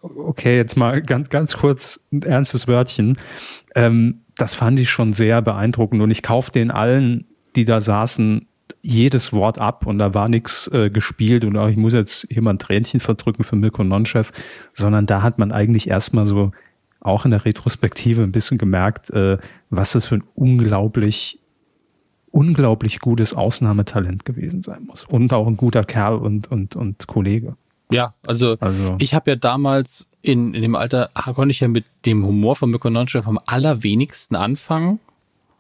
okay, 0.02 0.58
jetzt 0.58 0.76
mal 0.76 1.04
ganz, 1.04 1.30
ganz 1.30 1.56
kurz 1.58 2.00
ein 2.12 2.24
ernstes 2.24 2.68
Wörtchen. 2.68 3.18
Ähm, 3.76 4.22
das 4.40 4.56
fand 4.56 4.80
ich 4.80 4.90
schon 4.90 5.14
sehr 5.14 5.42
beeindruckend 5.42 6.02
und 6.02 6.12
ich 6.12 6.24
kaufe 6.24 6.52
den 6.52 6.72
allen, 6.72 7.26
die 7.56 7.66
da 7.66 7.82
saßen, 7.82 8.48
jedes 8.82 9.34
Wort 9.34 9.60
ab 9.60 9.86
und 9.86 9.98
da 10.00 10.14
war 10.14 10.30
nichts 10.30 10.68
äh, 10.68 10.90
gespielt 10.90 11.44
und 11.44 11.58
auch 11.58 11.68
ich 11.68 11.76
muss 11.76 11.94
jetzt 11.94 12.28
hier 12.30 12.42
mal 12.42 12.52
ein 12.52 12.60
Tränchen 12.60 13.02
verdrücken 13.02 13.44
für 13.44 13.58
Mirko 13.58 13.84
Nonchef, 13.84 14.32
sondern 14.74 15.06
da 15.06 15.22
hat 15.22 15.38
man 15.38 15.52
eigentlich 15.52 15.90
erstmal 15.90 16.26
so 16.26 16.52
auch 17.02 17.26
in 17.26 17.32
der 17.32 17.44
Retrospektive 17.44 18.24
ein 18.24 18.32
bisschen 18.32 18.58
gemerkt, 18.58 19.10
äh, 19.10 19.38
was 19.70 19.92
das 19.94 20.06
für 20.06 20.16
ein 20.16 20.24
unglaublich, 20.34 21.40
unglaublich 22.32 23.00
gutes 23.00 23.34
Ausnahmetalent 23.34 24.24
gewesen 24.24 24.62
sein 24.62 24.84
muss. 24.86 25.06
Und 25.06 25.34
auch 25.34 25.48
ein 25.48 25.58
guter 25.58 25.84
Kerl 25.84 26.16
und, 26.16 26.50
und, 26.50 26.76
und 26.76 27.08
Kollege. 27.08 27.56
Ja, 27.92 28.14
also, 28.26 28.56
also. 28.60 28.96
ich 29.00 29.14
habe 29.14 29.32
ja 29.32 29.36
damals 29.36 30.09
in, 30.22 30.54
in 30.54 30.62
dem 30.62 30.76
Alter 30.76 31.10
konnte 31.36 31.52
ich 31.52 31.60
ja 31.60 31.68
mit 31.68 31.86
dem 32.06 32.26
Humor 32.26 32.56
von 32.56 32.70
Mirko 32.70 32.90
Nonchef 32.90 33.28
am 33.28 33.40
allerwenigsten 33.46 34.36
anfangen. 34.36 35.00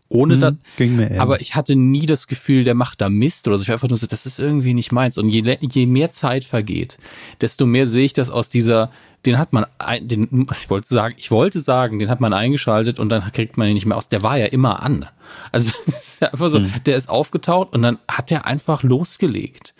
Ohne 0.10 0.34
hm, 0.34 0.39
das. 0.39 1.19
Aber 1.19 1.39
ich 1.39 1.56
hatte 1.56 1.76
nie 1.76 2.08
das 2.08 2.28
Gefühl, 2.28 2.63
der 2.63 2.74
macht 2.74 3.00
da 3.00 3.10
Mist 3.10 3.48
oder 3.48 3.58
so. 3.58 3.62
Ich 3.62 3.69
war 3.69 3.76
einfach 3.76 3.89
nur 3.89 3.98
so, 3.98 4.08
das 4.08 4.26
ist 4.26 4.39
irgendwie 4.39 4.74
nicht 4.74 4.91
meins. 4.91 5.19
Und 5.19 5.30
je, 5.30 5.56
je 5.62 5.86
mehr 5.86 6.12
Zeit 6.12 6.43
vergeht, 6.43 6.98
desto 7.41 7.67
mehr 7.67 7.86
sehe 7.86 8.06
ich 8.06 8.13
das 8.13 8.32
aus 8.32 8.50
dieser, 8.50 8.91
den 9.28 9.38
hat 9.38 9.54
man, 9.54 9.67
den, 10.02 10.48
ich 10.52 10.69
wollte 10.69 10.88
sagen, 10.88 11.13
ich 11.17 11.30
wollte 11.30 11.60
sagen, 11.60 12.00
den 12.00 12.10
hat 12.10 12.22
man 12.22 12.34
eingeschaltet 12.34 13.00
und 13.00 13.10
dann 13.10 13.32
kriegt 13.32 13.58
man 13.58 13.67
ihn 13.67 13.76
nicht 13.76 13.86
mehr 13.86 13.98
aus. 13.98 14.10
Der 14.10 14.24
war 14.24 14.38
ja 14.38 14.48
immer 14.48 14.82
an. 14.82 15.06
Also, 15.52 15.72
es 15.86 15.95
ist 15.95 16.22
ja 16.22 16.30
einfach 16.30 16.50
so, 16.50 16.58
hm. 16.58 16.72
der 16.88 16.98
ist 16.98 17.08
aufgetaucht 17.08 17.74
und 17.74 17.84
dann 17.84 18.00
hat 18.10 18.32
er 18.32 18.45
einfach 18.45 18.82
losgelegt. 18.82 19.76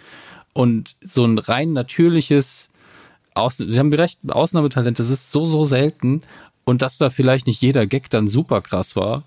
Und 0.54 0.96
so 1.02 1.26
ein 1.26 1.40
rein 1.40 1.74
natürliches, 1.74 2.70
aus, 3.40 3.58
Sie 3.58 3.80
haben 3.80 3.94
recht, 3.94 4.20
Ausnahmetalent, 4.28 5.00
das 5.00 5.10
ist 5.10 5.32
so, 5.32 5.46
so 5.46 5.66
selten. 5.66 6.22
Und 6.66 6.82
dass 6.82 6.98
da 6.98 7.10
vielleicht 7.10 7.48
nicht 7.48 7.62
jeder 7.62 7.88
Gag 7.88 8.10
dann 8.10 8.28
super 8.28 8.62
krass 8.62 8.96
war, 8.96 9.24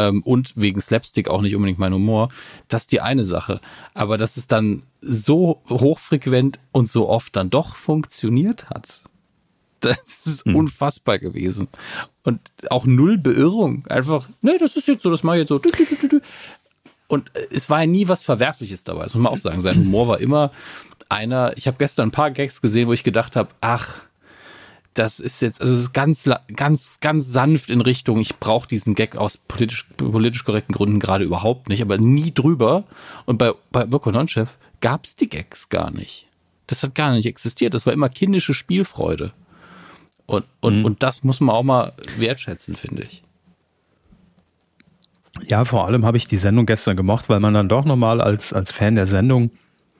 ähm, 0.00 0.22
und 0.22 0.52
wegen 0.56 0.80
Slapstick 0.80 1.28
auch 1.28 1.42
nicht 1.42 1.54
unbedingt 1.54 1.78
mein 1.78 1.92
Humor, 1.92 2.30
das 2.68 2.82
ist 2.82 2.92
die 2.92 3.00
eine 3.00 3.24
Sache. 3.24 3.60
Aber 3.92 4.16
dass 4.16 4.36
es 4.36 4.46
dann 4.46 4.84
so 5.02 5.62
hochfrequent 5.68 6.58
und 6.72 6.88
so 6.88 7.08
oft 7.08 7.36
dann 7.36 7.50
doch 7.50 7.76
funktioniert 7.76 8.70
hat, 8.70 9.02
das 9.80 10.26
ist 10.26 10.44
hm. 10.44 10.56
unfassbar 10.56 11.18
gewesen. 11.18 11.68
Und 12.22 12.40
auch 12.70 12.86
null 12.86 13.18
Beirrung. 13.18 13.86
Einfach, 13.88 14.28
nee, 14.42 14.58
das 14.58 14.76
ist 14.76 14.88
jetzt 14.88 15.02
so, 15.02 15.10
das 15.10 15.22
mache 15.22 15.36
ich 15.36 15.40
jetzt 15.40 15.48
so. 15.48 15.60
Und 17.10 17.32
es 17.50 17.68
war 17.68 17.80
ja 17.80 17.86
nie 17.86 18.06
was 18.06 18.22
Verwerfliches 18.22 18.84
dabei, 18.84 19.02
das 19.02 19.14
muss 19.14 19.22
man 19.24 19.32
auch 19.32 19.38
sagen. 19.38 19.60
Sein 19.60 19.78
Humor 19.80 20.06
war 20.06 20.20
immer 20.20 20.52
einer, 21.08 21.56
ich 21.56 21.66
habe 21.66 21.76
gestern 21.76 22.10
ein 22.10 22.12
paar 22.12 22.30
Gags 22.30 22.62
gesehen, 22.62 22.86
wo 22.86 22.92
ich 22.92 23.02
gedacht 23.02 23.34
habe, 23.34 23.50
ach, 23.60 24.02
das 24.94 25.18
ist 25.18 25.42
jetzt, 25.42 25.60
also 25.60 25.74
es 25.74 25.80
ist 25.80 25.92
ganz, 25.92 26.30
ganz, 26.54 27.00
ganz 27.00 27.32
sanft 27.32 27.68
in 27.68 27.80
Richtung, 27.80 28.20
ich 28.20 28.36
brauche 28.36 28.68
diesen 28.68 28.94
Gag 28.94 29.16
aus 29.16 29.36
politisch, 29.36 29.86
politisch 29.96 30.44
korrekten 30.44 30.72
Gründen 30.72 31.00
gerade 31.00 31.24
überhaupt 31.24 31.68
nicht, 31.68 31.82
aber 31.82 31.98
nie 31.98 32.32
drüber. 32.32 32.84
Und 33.26 33.38
bei, 33.38 33.54
bei 33.72 33.86
Mirko 33.86 34.12
Nonchev 34.12 34.52
gab 34.80 35.04
es 35.04 35.16
die 35.16 35.28
Gags 35.28 35.68
gar 35.68 35.90
nicht. 35.90 36.28
Das 36.68 36.84
hat 36.84 36.94
gar 36.94 37.10
nicht 37.12 37.26
existiert. 37.26 37.74
Das 37.74 37.86
war 37.86 37.92
immer 37.92 38.08
kindische 38.08 38.54
Spielfreude. 38.54 39.32
Und, 40.26 40.44
und, 40.60 40.78
mhm. 40.78 40.84
und 40.84 41.02
das 41.02 41.24
muss 41.24 41.40
man 41.40 41.56
auch 41.56 41.64
mal 41.64 41.92
wertschätzen, 42.18 42.76
finde 42.76 43.02
ich. 43.02 43.24
Ja, 45.46 45.64
vor 45.64 45.86
allem 45.86 46.04
habe 46.04 46.16
ich 46.16 46.26
die 46.26 46.36
Sendung 46.36 46.66
gestern 46.66 46.96
gemocht, 46.96 47.28
weil 47.28 47.40
man 47.40 47.54
dann 47.54 47.68
doch 47.68 47.84
nochmal 47.84 48.20
als, 48.20 48.52
als 48.52 48.72
Fan 48.72 48.96
der 48.96 49.06
Sendung 49.06 49.50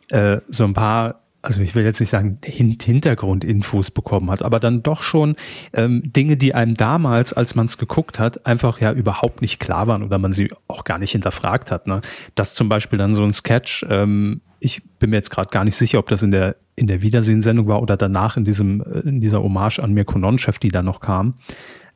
äh, 0.09 0.41
so 0.49 0.65
ein 0.65 0.75
paar, 0.75 1.23
also 1.41 1.63
ich 1.63 1.75
will 1.75 1.85
jetzt 1.85 2.01
nicht 2.01 2.11
sagen 2.11 2.39
Hintergrundinfos 2.45 3.93
bekommen 3.93 4.31
hat, 4.31 4.43
aber 4.43 4.59
dann 4.59 4.83
doch 4.83 5.03
schon 5.03 5.37
ähm, 5.73 6.03
Dinge, 6.05 6.37
die 6.37 6.55
einem 6.55 6.75
damals, 6.75 7.33
als 7.33 7.55
man 7.55 7.67
es 7.67 7.79
geguckt 7.79 8.19
hat, 8.19 8.45
einfach 8.45 8.81
ja 8.81 8.93
überhaupt 8.93 9.41
nicht 9.41 9.61
klar 9.61 9.87
waren 9.87 10.03
oder 10.03 10.19
man 10.19 10.33
sie 10.33 10.53
auch 10.67 10.85
gar 10.85 10.99
nicht 10.99 11.13
hinterfragt 11.13 11.71
hat. 11.71 11.87
Ne? 11.87 12.01
Dass 12.35 12.55
zum 12.55 12.69
Beispiel 12.69 12.99
dann 12.99 13.15
so 13.15 13.23
ein 13.23 13.33
Sketch, 13.33 13.87
ähm, 13.89 14.41
ich 14.59 14.83
bin 14.99 15.11
mir 15.11 15.17
jetzt 15.17 15.31
gerade 15.31 15.49
gar 15.51 15.65
nicht 15.65 15.77
sicher, 15.77 15.99
ob 16.01 16.09
das 16.09 16.23
in 16.23 16.33
der 16.33 16.57
in 16.77 16.87
der 16.87 17.03
Wiedersehensendung 17.03 17.67
war 17.69 17.83
oder 17.83 17.97
danach 17.99 18.37
in 18.37 18.45
diesem 18.45 18.81
äh, 18.81 19.01
in 19.01 19.21
dieser 19.21 19.43
Hommage 19.43 19.79
an 19.79 19.93
Mirko 19.93 20.19
Nonchef, 20.19 20.59
die 20.59 20.71
da 20.71 20.83
noch 20.83 21.01
kam. 21.01 21.35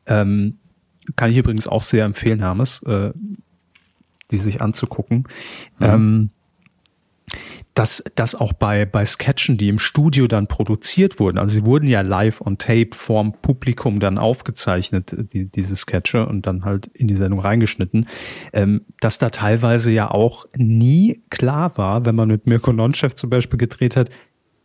Ähm, 0.06 0.58
kann 1.16 1.30
ich 1.30 1.36
übrigens 1.36 1.66
auch 1.66 1.82
sehr 1.82 2.04
empfehlen, 2.04 2.40
Hermes, 2.40 2.82
äh, 2.84 3.12
die 4.30 4.38
sich 4.38 4.60
anzugucken. 4.60 5.28
Mhm. 5.78 5.86
Ähm, 5.86 6.30
dass 7.74 8.04
das 8.14 8.36
auch 8.36 8.52
bei, 8.52 8.86
bei 8.86 9.04
Sketchen, 9.04 9.56
die 9.56 9.68
im 9.68 9.80
Studio 9.80 10.28
dann 10.28 10.46
produziert 10.46 11.18
wurden, 11.18 11.38
also 11.38 11.54
sie 11.54 11.66
wurden 11.66 11.88
ja 11.88 12.02
live 12.02 12.40
on 12.40 12.56
tape 12.56 12.90
vorm 12.92 13.32
Publikum 13.42 13.98
dann 13.98 14.16
aufgezeichnet, 14.16 15.14
die, 15.32 15.46
diese 15.46 15.74
Sketche 15.74 16.26
und 16.26 16.46
dann 16.46 16.64
halt 16.64 16.86
in 16.94 17.08
die 17.08 17.16
Sendung 17.16 17.40
reingeschnitten, 17.40 18.08
ähm, 18.52 18.82
dass 19.00 19.18
da 19.18 19.30
teilweise 19.30 19.90
ja 19.90 20.10
auch 20.10 20.46
nie 20.56 21.22
klar 21.30 21.76
war, 21.76 22.06
wenn 22.06 22.14
man 22.14 22.28
mit 22.28 22.46
Mirko 22.46 22.72
Nonchef 22.72 23.14
zum 23.14 23.30
Beispiel 23.30 23.58
gedreht 23.58 23.96
hat, 23.96 24.08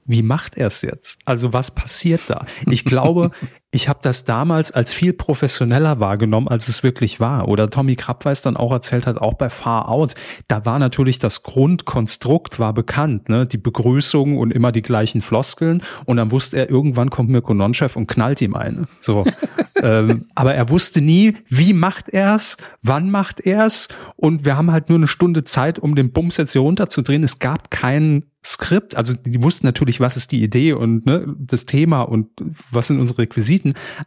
wie 0.06 0.24
macht 0.24 0.58
er 0.58 0.68
es 0.68 0.82
jetzt? 0.82 1.20
Also 1.26 1.54
was 1.54 1.72
passiert 1.72 2.22
da? 2.28 2.46
Ich 2.68 2.84
glaube, 2.84 3.32
ich 3.72 3.88
habe 3.88 4.00
das 4.02 4.24
damals 4.24 4.72
als 4.72 4.94
viel 4.94 5.14
professioneller 5.14 6.00
wahrgenommen, 6.00 6.48
als 6.48 6.68
es 6.68 6.82
wirklich 6.82 7.20
war. 7.20 7.48
Oder 7.48 7.70
Tommy 7.70 7.96
Krabweis 7.96 8.42
dann 8.42 8.58
auch 8.58 8.72
erzählt 8.72 9.06
hat, 9.06 9.20
auch 9.20 9.36
bei 9.36 9.50
Far 9.50 9.90
Out, 9.90 10.16
da 10.48 10.66
war 10.66 10.80
natürlich 10.80 11.20
das 11.20 11.44
Grundkonstrukt 11.44 12.58
war 12.58 12.74
bekannt, 12.74 13.30
ne? 13.30 13.46
die 13.46 13.60
Begrüßung 13.60 14.38
und 14.40 14.52
immer 14.52 14.72
die 14.72 14.82
gleichen 14.82 15.22
Floskeln. 15.22 15.84
Und 16.06 16.18
dann 16.18 16.32
wusste 16.32 16.58
er, 16.58 16.70
irgendwann 16.70 17.12
kommt 17.12 17.30
Mirko 17.30 17.54
Nonchef 17.54 17.96
und 17.96 18.08
knallt 18.08 18.42
ihm 18.42 18.56
eine. 18.56 18.88
So. 19.02 19.24
ähm, 19.84 20.26
aber 20.34 20.56
er 20.56 20.72
wusste 20.72 21.00
nie, 21.00 21.36
wie 21.48 21.74
macht 21.74 22.10
er's, 22.10 22.58
wann 22.82 23.12
macht 23.12 23.40
er's. 23.40 23.88
Und 24.16 24.46
wir 24.46 24.58
haben 24.58 24.72
halt 24.72 24.90
nur 24.90 24.98
eine 24.98 25.08
Stunde 25.08 25.44
Zeit, 25.44 25.78
um 25.78 25.94
den 25.94 26.12
Bums 26.12 26.38
jetzt 26.38 26.54
hier 26.54 26.62
runterzudrehen. 26.62 27.24
Es 27.24 27.38
gab 27.38 27.70
keinen 27.70 28.24
Skript, 28.44 28.96
also 28.96 29.14
die 29.16 29.44
wussten 29.44 29.66
natürlich, 29.66 30.00
was 30.00 30.16
ist 30.16 30.32
die 30.32 30.42
Idee 30.42 30.72
und 30.72 31.06
ne, 31.06 31.36
das 31.38 31.66
Thema 31.66 32.04
und 32.04 32.30
was 32.72 32.88
sind 32.88 32.98
unsere 32.98 33.24
Requisiten, 33.24 33.59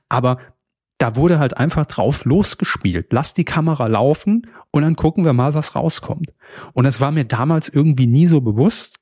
aber 0.08 0.38
da 0.98 1.16
wurde 1.16 1.38
halt 1.38 1.56
einfach 1.56 1.86
drauf 1.86 2.24
losgespielt. 2.24 3.08
Lass 3.12 3.34
die 3.34 3.44
Kamera 3.44 3.88
laufen 3.88 4.46
und 4.70 4.82
dann 4.82 4.94
gucken 4.94 5.24
wir 5.24 5.32
mal, 5.32 5.52
was 5.54 5.74
rauskommt. 5.74 6.32
Und 6.74 6.84
das 6.84 7.00
war 7.00 7.10
mir 7.10 7.24
damals 7.24 7.68
irgendwie 7.68 8.06
nie 8.06 8.26
so 8.26 8.40
bewusst. 8.40 8.96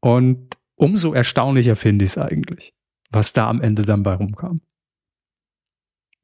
Und 0.00 0.56
umso 0.76 1.12
erstaunlicher 1.12 1.76
finde 1.76 2.04
ich 2.04 2.12
es 2.12 2.18
eigentlich, 2.18 2.74
was 3.10 3.32
da 3.32 3.48
am 3.48 3.60
Ende 3.60 3.82
dann 3.82 4.02
bei 4.02 4.14
rumkam. 4.14 4.62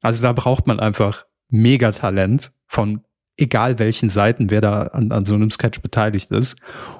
Also 0.01 0.23
da 0.23 0.33
braucht 0.33 0.65
man 0.65 0.79
einfach 0.79 1.25
Megatalent 1.49 2.51
von 2.65 3.03
egal 3.37 3.79
welchen 3.79 4.09
Seiten, 4.09 4.49
wer 4.49 4.61
da 4.61 4.83
an, 4.83 5.11
an 5.11 5.25
so 5.25 5.35
einem 5.35 5.51
Sketch 5.51 5.81
beteiligt 5.81 6.31
ist, 6.31 6.57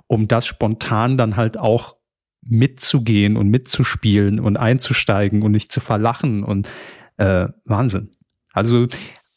um 0.07 0.27
das 0.27 0.45
spontan 0.45 1.17
dann 1.17 1.35
halt 1.35 1.57
auch 1.57 1.97
mitzugehen 2.41 3.37
und 3.37 3.49
mitzuspielen 3.49 4.39
und 4.39 4.57
einzusteigen 4.57 5.43
und 5.43 5.51
nicht 5.51 5.71
zu 5.71 5.79
verlachen 5.79 6.43
und 6.43 6.69
äh, 7.17 7.47
Wahnsinn. 7.65 8.09
Also 8.53 8.87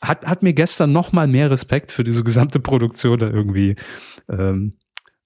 hat, 0.00 0.24
hat 0.26 0.42
mir 0.42 0.54
gestern 0.54 0.92
noch 0.92 1.12
mal 1.12 1.26
mehr 1.26 1.50
Respekt 1.50 1.92
für 1.92 2.04
diese 2.04 2.24
gesamte 2.24 2.60
Produktion 2.60 3.18
da 3.18 3.28
irgendwie 3.28 3.76
ähm, 4.28 4.74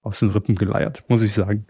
aus 0.03 0.21
den 0.21 0.31
Rippen 0.31 0.55
geleiert, 0.55 1.05
muss 1.09 1.23
ich 1.23 1.33
sagen. 1.33 1.67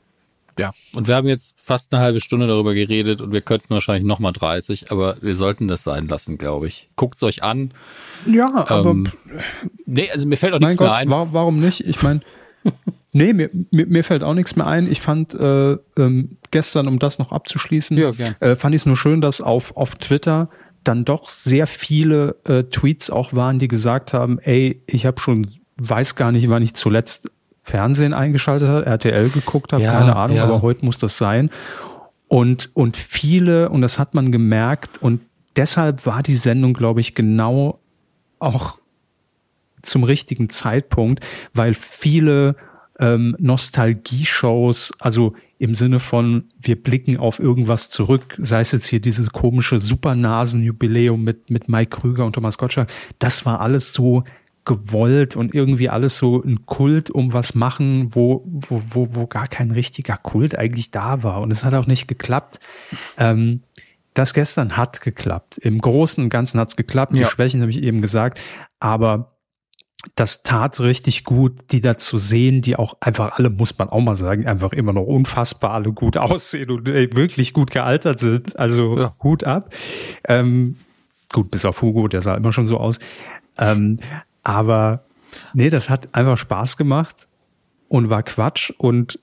Ja, 0.59 0.73
und 0.93 1.07
wir 1.07 1.15
haben 1.15 1.29
jetzt 1.29 1.61
fast 1.61 1.95
eine 1.95 2.03
halbe 2.03 2.21
Stunde 2.21 2.49
darüber 2.49 2.75
geredet 2.75 3.21
und 3.21 3.33
wir 3.33 3.43
könnten 3.43 3.71
wahrscheinlich 3.71 4.05
noch 4.05 4.19
mal 4.19 4.33
30, 4.33 4.91
aber 4.91 5.17
wir 5.21 5.37
sollten 5.37 5.69
das 5.69 5.85
sein 5.85 6.07
lassen, 6.07 6.37
glaube 6.37 6.67
ich. 6.67 6.91
Guckt's 6.97 7.23
euch 7.23 7.45
an. 7.45 7.73
Ja, 8.27 8.67
aber 8.69 8.91
ähm, 8.91 9.07
nee, 9.87 10.11
also 10.11 10.27
mir 10.27 10.37
fällt 10.37 10.55
auch 10.55 10.59
nichts 10.59 10.77
Gott, 10.77 10.89
mehr 10.89 10.97
ein. 10.97 11.11
Warum, 11.11 11.33
warum 11.33 11.61
nicht? 11.61 11.81
Ich 11.81 12.03
meine, 12.03 12.21
nee, 13.13 13.33
mir, 13.33 13.51
mir, 13.71 13.87
mir 13.87 14.05
fällt 14.05 14.23
auch 14.23 14.35
nichts 14.35 14.57
mehr 14.57 14.67
ein. 14.67 14.91
Ich 14.91 15.01
fand 15.01 15.35
äh, 15.35 15.77
ähm, 15.97 16.37
gestern, 16.51 16.89
um 16.89 16.99
das 16.99 17.19
noch 17.19 17.33
abzuschließen, 17.33 17.97
ja, 17.97 18.13
äh, 18.41 18.57
fand 18.57 18.75
ich 18.75 18.83
es 18.83 18.87
nur 18.87 18.97
schön, 18.97 19.21
dass 19.21 19.41
auf 19.41 19.77
auf 19.77 19.97
Twitter 19.97 20.49
dann 20.85 21.05
doch 21.05 21.29
sehr 21.29 21.67
viele 21.67 22.37
äh, 22.45 22.65
Tweets 22.65 23.11
auch 23.11 23.35
waren, 23.35 23.59
die 23.59 23.69
gesagt 23.69 24.13
haben, 24.13 24.39
ey, 24.39 24.83
ich 24.87 25.07
habe 25.07 25.21
schon 25.21 25.47
weiß 25.81 26.17
gar 26.17 26.33
nicht, 26.33 26.49
wann 26.49 26.63
ich 26.63 26.75
zuletzt 26.75 27.31
Fernsehen 27.63 28.15
eingeschaltet 28.15 28.69
habe, 28.69 28.87
RTL 28.87 29.29
geguckt 29.31 29.73
habe, 29.73 29.83
Ja, 29.83 29.93
keine 29.93 30.17
Ahnung, 30.17 30.39
ja. 30.39 30.45
aber 30.45 30.63
heute 30.63 30.85
muss 30.85 30.99
das 30.99 31.19
sein. 31.19 31.51
Und, 32.27 32.71
und 32.75 32.97
viele, 32.97 33.69
und 33.69 33.83
das 33.83 33.99
hat 33.99 34.15
man 34.15 34.33
gemerkt, 34.33 35.01
und 35.01 35.21
deshalb 35.57 36.05
war 36.07 36.23
die 36.23 36.37
Sendung, 36.37 36.75
glaube 36.75 37.01
ich, 37.01 37.15
genau 37.15 37.79
auch 38.39 38.79
zum 39.83 40.05
richtigen 40.05 40.51
Zeitpunkt, 40.51 41.25
weil 41.55 41.75
viele 41.75 42.57
ähm, 42.99 43.37
Nostalgie-Shows, 43.39 44.93
also 44.99 45.35
im 45.59 45.75
Sinne 45.75 46.01
von, 46.01 46.45
wir 46.61 46.81
blicken 46.81 47.17
auf 47.17 47.39
irgendwas 47.39 47.91
zurück, 47.91 48.37
sei 48.39 48.61
es 48.61 48.73
jetzt 48.73 48.87
hier 48.87 49.01
dieses 49.01 49.31
komische 49.31 49.81
Supernasen-Jubiläum 49.81 51.23
mit, 51.23 51.51
mit 51.51 51.69
Mike 51.69 51.99
Krüger 51.99 52.25
und 52.25 52.35
Thomas 52.35 52.59
Gottschalk, 52.59 52.89
das 53.19 53.45
war 53.45 53.61
alles 53.61 53.93
so 53.93 54.25
gewollt 54.65 55.35
und 55.35 55.55
irgendwie 55.55 55.89
alles 55.89 56.19
so 56.19 56.43
ein 56.43 56.67
Kult 56.67 57.11
um 57.11 57.33
was 57.33 57.55
machen, 57.55 58.15
wo, 58.15 58.45
wo, 58.45 58.83
wo, 58.91 59.15
wo 59.15 59.27
gar 59.27 59.49
kein 59.49 59.71
richtiger 59.71 60.19
Kult 60.19 60.59
eigentlich 60.59 60.91
da 60.91 61.23
war. 61.23 61.41
Und 61.41 61.51
es 61.51 61.65
hat 61.65 61.73
auch 61.73 61.87
nicht 61.87 62.07
geklappt. 62.07 62.61
Ähm, 63.17 63.63
das 64.13 64.35
gestern 64.35 64.77
hat 64.77 65.01
geklappt. 65.01 65.57
Im 65.59 65.81
Großen 65.81 66.23
und 66.23 66.29
Ganzen 66.29 66.61
hat 66.61 66.69
es 66.69 66.77
geklappt. 66.77 67.15
Die 67.15 67.21
Ja. 67.21 67.29
Schwächen 67.29 67.63
habe 67.63 67.71
ich 67.71 67.83
eben 67.83 68.03
gesagt. 68.03 68.39
Aber 68.79 69.38
das 70.15 70.43
tat 70.43 70.79
richtig 70.81 71.25
gut, 71.25 71.73
die 71.73 71.81
da 71.81 71.97
zu 71.97 72.19
sehen, 72.19 72.63
die 72.63 72.77
auch 72.77 72.97
einfach 73.01 73.37
alle, 73.37 73.51
muss 73.51 73.77
man 73.79 73.89
auch 73.89 74.01
mal 74.01 74.15
sagen, 74.15 74.47
einfach 74.47 74.73
immer 74.73 74.93
noch 74.93 75.03
unfassbar 75.03 75.73
alle 75.73 75.93
gut 75.93 76.17
aussehen 76.17 76.71
und 76.71 76.89
äh, 76.89 77.09
wirklich 77.15 77.53
gut 77.53 77.71
gealtert 77.71 78.21
sind. 78.21 78.59
Also 78.59 78.97
Ja. 78.97 79.17
Hut 79.23 79.45
ab. 79.45 79.75
Ähm, 80.27 80.77
gut, 81.33 81.51
bis 81.51 81.65
auf 81.65 81.83
Hugo, 81.83 82.09
der 82.09 82.23
sah 82.23 82.37
immer 82.37 82.53
schon 82.53 82.67
so 82.67 82.79
aus. 82.79 82.99
Ähm, 83.59 83.99
aber 84.43 85.05
nee, 85.53 85.69
das 85.69 85.91
hat 85.91 86.15
einfach 86.15 86.39
Spaß 86.39 86.77
gemacht 86.77 87.27
und 87.89 88.09
war 88.09 88.23
Quatsch 88.23 88.71
und 88.79 89.19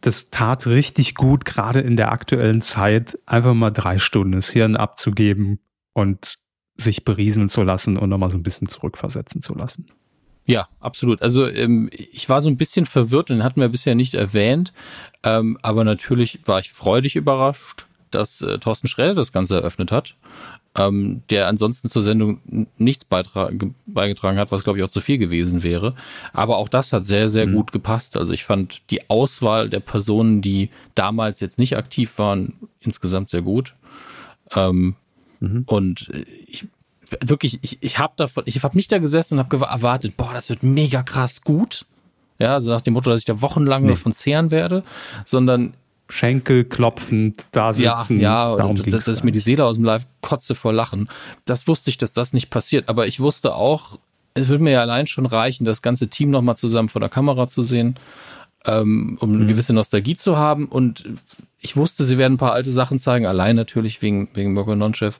das 0.00 0.30
tat 0.30 0.66
richtig 0.66 1.14
gut, 1.14 1.44
gerade 1.44 1.80
in 1.80 1.96
der 1.96 2.12
aktuellen 2.12 2.60
Zeit, 2.60 3.18
einfach 3.26 3.54
mal 3.54 3.70
drei 3.70 3.98
Stunden 3.98 4.32
das 4.32 4.48
Hirn 4.48 4.76
abzugeben 4.76 5.58
und 5.92 6.38
sich 6.76 7.04
berieseln 7.04 7.48
zu 7.48 7.64
lassen 7.64 7.98
und 7.98 8.08
nochmal 8.08 8.30
so 8.30 8.38
ein 8.38 8.44
bisschen 8.44 8.68
zurückversetzen 8.68 9.42
zu 9.42 9.54
lassen. 9.54 9.88
Ja, 10.48 10.66
absolut. 10.80 11.20
Also 11.20 11.46
ähm, 11.46 11.90
ich 11.92 12.28
war 12.30 12.40
so 12.40 12.48
ein 12.48 12.56
bisschen 12.56 12.86
verwirrt 12.86 13.30
und 13.30 13.36
den 13.36 13.44
hatten 13.44 13.60
wir 13.60 13.68
bisher 13.68 13.94
nicht 13.94 14.14
erwähnt. 14.14 14.72
Ähm, 15.22 15.58
aber 15.60 15.84
natürlich 15.84 16.40
war 16.46 16.58
ich 16.58 16.72
freudig 16.72 17.16
überrascht, 17.16 17.84
dass 18.10 18.40
äh, 18.40 18.58
Thorsten 18.58 18.88
Schräder 18.88 19.12
das 19.12 19.30
Ganze 19.30 19.56
eröffnet 19.56 19.92
hat. 19.92 20.14
Ähm, 20.74 21.22
der 21.28 21.48
ansonsten 21.48 21.90
zur 21.90 22.00
Sendung 22.00 22.40
nichts 22.78 23.04
beigetragen 23.04 24.38
hat, 24.38 24.52
was 24.52 24.64
glaube 24.64 24.78
ich 24.78 24.84
auch 24.84 24.90
zu 24.90 25.02
viel 25.02 25.18
gewesen 25.18 25.62
wäre. 25.62 25.94
Aber 26.32 26.56
auch 26.56 26.70
das 26.70 26.94
hat 26.94 27.04
sehr, 27.04 27.28
sehr 27.28 27.46
gut 27.46 27.70
gepasst. 27.70 28.16
Also 28.16 28.32
ich 28.32 28.44
fand 28.44 28.90
die 28.90 29.10
Auswahl 29.10 29.68
der 29.68 29.80
Personen, 29.80 30.40
die 30.40 30.70
damals 30.94 31.40
jetzt 31.40 31.58
nicht 31.58 31.76
aktiv 31.76 32.18
waren, 32.18 32.54
insgesamt 32.80 33.28
sehr 33.28 33.42
gut. 33.42 33.74
Ähm, 34.54 34.94
Und 35.66 36.08
äh, 36.12 36.24
ich 36.46 36.66
wirklich, 37.24 37.58
ich, 37.62 37.78
ich 37.82 37.98
habe 37.98 38.12
davon, 38.16 38.42
ich 38.46 38.62
habe 38.62 38.76
nicht 38.76 38.90
da 38.92 38.98
gesessen 38.98 39.38
und 39.38 39.44
habe 39.44 39.66
erwartet, 39.66 40.16
boah, 40.16 40.32
das 40.32 40.48
wird 40.48 40.62
mega 40.62 41.02
krass 41.02 41.42
gut. 41.42 41.84
Ja, 42.38 42.54
also 42.54 42.70
nach 42.70 42.82
dem 42.82 42.94
Motto, 42.94 43.10
dass 43.10 43.20
ich 43.20 43.24
da 43.26 43.40
wochenlang 43.42 43.82
Nee. 43.82 43.88
davon 43.90 44.12
zehren 44.14 44.50
werde, 44.50 44.84
sondern 45.24 45.74
Schenkel 46.08 46.64
klopfend 46.64 47.48
da 47.52 47.72
ja, 47.72 47.98
sitzen. 47.98 48.20
ja, 48.20 48.56
darum 48.56 48.70
und 48.78 48.92
dass, 48.92 49.04
dass 49.04 49.16
ich 49.18 49.24
mir 49.24 49.32
die. 49.32 49.40
Seele 49.40 49.64
aus 49.64 49.76
dem 49.76 49.84
Leib 49.84 50.02
kotze 50.22 50.54
vor 50.54 50.72
Lachen. 50.72 51.08
Das 51.44 51.66
wusste 51.68 51.90
ich, 51.90 51.98
dass 51.98 52.12
das 52.14 52.32
nicht 52.32 52.48
passiert. 52.48 52.88
Aber 52.88 53.06
ich 53.06 53.20
wusste 53.20 53.54
auch, 53.54 53.98
es 54.34 54.48
würde 54.48 54.62
mir 54.64 54.70
ja 54.70 54.80
allein 54.80 55.06
schon 55.06 55.26
reichen, 55.26 55.64
das 55.64 55.82
ganze 55.82 56.08
Team 56.08 56.30
nochmal 56.30 56.56
zusammen 56.56 56.88
vor 56.88 57.00
der 57.00 57.10
Kamera 57.10 57.46
zu 57.48 57.60
sehen, 57.62 57.96
ähm, 58.64 59.18
um 59.20 59.34
eine 59.34 59.44
Mhm. 59.44 59.48
gewisse 59.48 59.72
Nostalgie 59.74 60.16
zu 60.16 60.36
haben. 60.38 60.66
Und 60.66 61.04
ich 61.60 61.76
wusste, 61.76 62.04
sie 62.04 62.16
werden 62.18 62.34
ein 62.34 62.38
paar 62.38 62.52
alte 62.52 62.70
Sachen 62.70 62.98
zeigen, 62.98 63.26
allein 63.26 63.56
natürlich 63.56 64.00
wegen, 64.00 64.28
wegen 64.34 64.52
Mirko 64.54 64.74
Nonchev. 64.76 65.18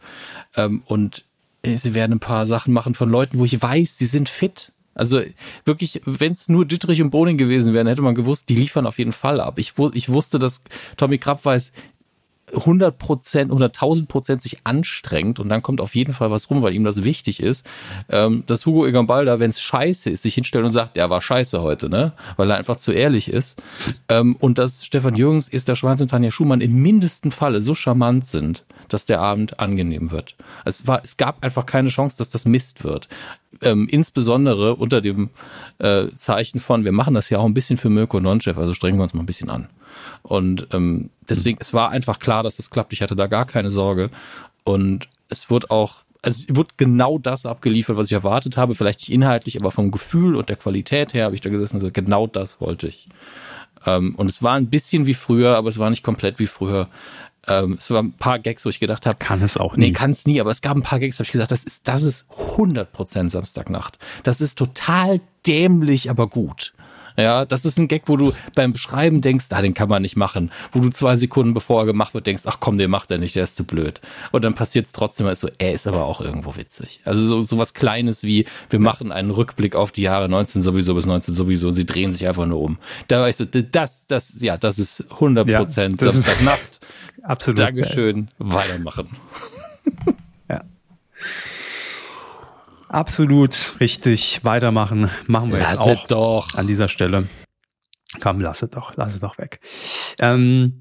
Ähm, 0.57 0.83
und 0.87 1.25
sie 1.65 1.95
werden 1.95 2.15
ein 2.15 2.21
paar 2.21 2.47
Sachen 2.47 2.73
machen 2.73 2.95
von 2.95 3.11
Leuten, 3.11 3.39
wo 3.39 3.45
ich 3.45 3.61
weiß, 3.61 3.99
sie 3.99 4.07
sind 4.07 4.29
fit. 4.29 4.73
Also 4.95 5.23
wirklich, 5.65 6.03
wenn 6.05 6.33
es 6.33 6.49
nur 6.49 6.65
Dittrich 6.67 7.01
und 7.01 7.11
Boning 7.11 7.39
gewesen 7.39 7.73
wären, 7.73 7.87
hätte 7.87 8.03
man 8.03 8.17
gewusst, 8.17 8.49
die 8.49 8.57
liefern 8.57 8.87
auf 8.87 8.99
jeden 8.99 9.13
Fall 9.13 9.41
ab. 9.41 9.59
Ich, 9.59 9.75
ich 9.93 10.09
wusste, 10.09 10.39
dass 10.41 10.63
Tommy 10.97 11.19
Krabweis 11.19 11.73
100 12.55 12.99
Prozent 12.99 13.53
oder 13.53 13.67
1000 13.67 14.09
Prozent 14.09 14.43
sich 14.43 14.59
anstrengt 14.65 15.41
und 15.41 15.49
dann 15.49 15.63
kommt 15.63 15.81
auf 15.81 15.95
jeden 15.95 16.13
Fall 16.13 16.31
was 16.31 16.51
rum, 16.51 16.63
weil 16.63 16.75
ihm 16.75 16.85
das 16.85 17.03
wichtig 17.03 17.41
ist, 17.41 17.67
ähm, 18.09 18.45
dass 18.47 18.67
Hugo 18.67 18.87
Egon 18.87 19.07
Balder, 19.07 19.41
wenn 19.41 19.51
es 19.51 19.61
scheiße 19.61 20.11
ist, 20.11 20.23
sich 20.23 20.35
hinstellt 20.35 20.65
und 20.65 20.71
sagt, 20.71 20.97
der 20.97 21.11
war 21.11 21.21
scheiße 21.21 21.63
heute, 21.63 21.89
ne, 21.89 22.13
weil 22.37 22.51
er 22.51 22.57
einfach 22.57 22.77
zu 22.77 22.93
ehrlich 22.93 23.29
ist 23.29 23.63
ähm, 24.09 24.37
und 24.37 24.59
dass 24.59 24.85
Stefan 24.85 25.15
Jürgens, 25.15 25.49
ist 25.49 25.69
der 25.69 25.75
Schwanz 25.75 26.01
und 26.01 26.09
Tanja 26.09 26.31
Schumann 26.31 26.61
im 26.61 26.75
mindesten 26.75 27.31
Falle 27.31 27.61
so 27.61 27.75
charmant 27.75 28.27
sind, 28.27 28.65
dass 28.89 29.07
der 29.07 29.21
Abend 29.21 29.61
angenehm 29.61 30.11
wird. 30.11 30.35
Es 30.65 30.87
war, 30.87 31.01
es 31.05 31.17
gab 31.17 31.45
einfach 31.45 31.67
keine 31.67 31.89
Chance, 31.89 32.17
dass 32.19 32.31
das 32.31 32.45
Mist 32.45 32.85
wird. 32.85 33.09
Ähm, 33.63 33.89
insbesondere 33.91 34.77
unter 34.77 35.01
dem 35.01 35.31
äh, 35.79 36.07
Zeichen 36.17 36.61
von, 36.61 36.85
wir 36.85 36.93
machen 36.93 37.15
das 37.15 37.31
ja 37.31 37.39
auch 37.39 37.47
ein 37.47 37.55
bisschen 37.55 37.77
für 37.77 37.91
Mirko 37.91 38.21
Nonchev, 38.21 38.59
also 38.59 38.75
strengen 38.75 38.99
wir 38.99 39.03
uns 39.03 39.15
mal 39.15 39.23
ein 39.23 39.27
bisschen 39.27 39.51
an. 39.51 39.69
Und 40.23 40.69
ähm, 40.73 41.11
deswegen, 41.29 41.59
es 41.61 41.73
war 41.75 41.91
einfach 41.91 42.19
klar, 42.19 42.43
dass 42.43 42.59
es 42.59 42.71
klappt. 42.71 42.93
Ich 42.93 43.03
hatte 43.03 43.17
da 43.17 43.27
gar 43.27 43.45
keine 43.45 43.71
Sorge. 43.71 44.11
Und 44.65 45.09
es 45.29 45.51
wird 45.51 45.71
auch, 45.71 45.97
also 46.23 46.45
es 46.49 46.57
wird 46.57 46.77
genau 46.79 47.19
das 47.19 47.47
abgeliefert, 47.47 47.97
was 47.97 48.09
ich 48.09 48.13
erwartet 48.13 48.57
habe. 48.57 48.75
Vielleicht 48.75 49.01
nicht 49.01 49.11
inhaltlich, 49.13 49.59
aber 49.59 49.71
vom 49.71 49.91
Gefühl 49.91 50.37
und 50.37 50.49
der 50.49 50.57
Qualität 50.57 51.15
her 51.15 51.25
habe 51.27 51.35
ich 51.35 51.41
da 51.41 51.51
gesessen 51.51 51.77
und 51.77 51.81
gesagt, 51.81 51.95
genau 51.95 52.27
das 52.27 52.61
wollte 52.61 52.89
ich. 52.89 53.09
Ähm, 53.87 54.15
und 54.17 54.29
es 54.29 54.43
war 54.43 54.55
ein 54.55 54.69
bisschen 54.69 55.07
wie 55.07 55.15
früher, 55.15 55.57
aber 55.57 55.69
es 55.69 55.79
war 55.79 55.89
nicht 55.91 56.03
komplett 56.03 56.39
wie 56.39 56.47
früher. 56.49 56.89
Ähm, 57.47 57.77
es 57.79 57.91
waren 57.91 58.07
ein 58.07 58.13
paar 58.13 58.39
Gags, 58.41 58.65
wo 58.67 58.69
ich 58.69 58.81
gedacht 58.81 59.07
habe, 59.07 59.17
Kann 59.19 59.41
es 59.43 59.57
auch 59.57 59.77
Nee, 59.77 59.87
nie. 59.87 59.93
kann 59.93 60.11
es 60.11 60.27
nie, 60.27 60.41
aber 60.41 60.51
es 60.51 60.61
gab 60.61 60.77
ein 60.77 60.83
paar 60.83 60.99
Gags, 60.99 61.17
da 61.17 61.21
habe 61.21 61.27
ich 61.29 61.33
gesagt, 61.33 61.53
das 61.53 61.65
ist, 61.65 61.87
das 61.89 62.03
ist 62.03 62.27
100% 62.57 63.31
Samstagnacht. 63.31 63.99
Das 64.25 64.41
ist 64.41 64.59
total 64.59 65.21
dämlich, 65.47 66.11
aber 66.11 66.27
gut. 66.29 66.75
Ja, 67.19 67.45
das 67.45 67.65
ist 67.65 67.79
ein 67.79 67.89
Gag, 67.89 68.05
wo 68.07 68.17
du 68.17 68.33
beim 68.55 68.73
Beschreiben 68.73 69.21
denkst, 69.21 69.47
ah, 69.51 69.61
den 69.61 69.75
kann 69.75 69.89
man 69.89 70.03
nicht 70.03 70.17
machen. 70.17 70.51
Wo 70.73 70.79
du 70.81 70.89
zwei 70.91 71.17
Sekunden 71.17 71.53
bevor 71.53 71.83
er 71.83 71.87
gemacht 71.87 72.15
wird, 72.15 72.27
denkst, 72.27 72.45
ach 72.47 72.59
komm, 72.61 72.79
den 72.79 72.91
macht 72.91 73.11
er 73.11 73.19
nicht, 73.19 73.35
der 73.35 73.43
ist 73.43 73.57
zu 73.57 73.65
blöd. 73.65 74.01
Und 74.33 74.45
dann 74.45 74.55
passiert 74.55 74.87
es 74.87 74.93
trotzdem, 74.93 75.35
so, 75.35 75.49
er 75.59 75.73
ist 75.73 75.87
aber 75.89 76.05
auch 76.05 76.21
irgendwo 76.21 76.55
witzig. 76.57 77.01
Also 77.05 77.27
so, 77.27 77.41
so 77.41 77.59
was 77.59 77.75
Kleines 77.75 78.23
wie, 78.23 78.45
wir 78.71 78.79
machen 78.79 79.11
einen 79.13 79.31
Rückblick 79.33 79.75
auf 79.75 79.91
die 79.93 80.03
Jahre 80.03 80.29
19 80.29 80.63
sowieso 80.63 80.95
bis 80.95 81.07
19 81.07 81.35
sowieso 81.35 81.69
und 81.69 81.75
sie 81.75 81.85
drehen 81.87 82.13
sich 82.13 82.27
einfach 82.29 82.47
nur 82.47 82.61
um. 82.61 82.79
Da 83.09 83.27
ich 83.27 83.35
so, 83.37 83.45
das, 83.45 84.07
das, 84.07 84.41
ja, 84.41 84.57
das 84.57 84.79
ist 84.79 85.05
100% 85.11 85.51
Ja, 85.51 85.65
das 85.65 85.77
ist- 85.77 85.99
Samstagnacht. 86.15 86.81
Absolut. 87.25 87.59
Dankeschön, 87.59 88.29
weitermachen. 88.39 89.09
Ja. 90.49 90.63
Absolut 92.89 93.75
richtig. 93.81 94.41
Weitermachen. 94.45 95.11
Machen 95.27 95.53
wir 95.53 95.59
jetzt 95.61 95.73
Lass 95.77 95.87
es 95.87 95.99
auch 95.99 96.07
doch. 96.07 96.55
an 96.55 96.67
dieser 96.67 96.89
Stelle. 96.89 97.27
Komm, 98.21 98.41
lass 98.41 98.63
es 98.63 98.71
doch, 98.71 98.93
lass 98.97 99.15
es 99.15 99.21
doch 99.21 99.37
weg. 99.39 99.61
Ähm, 100.21 100.79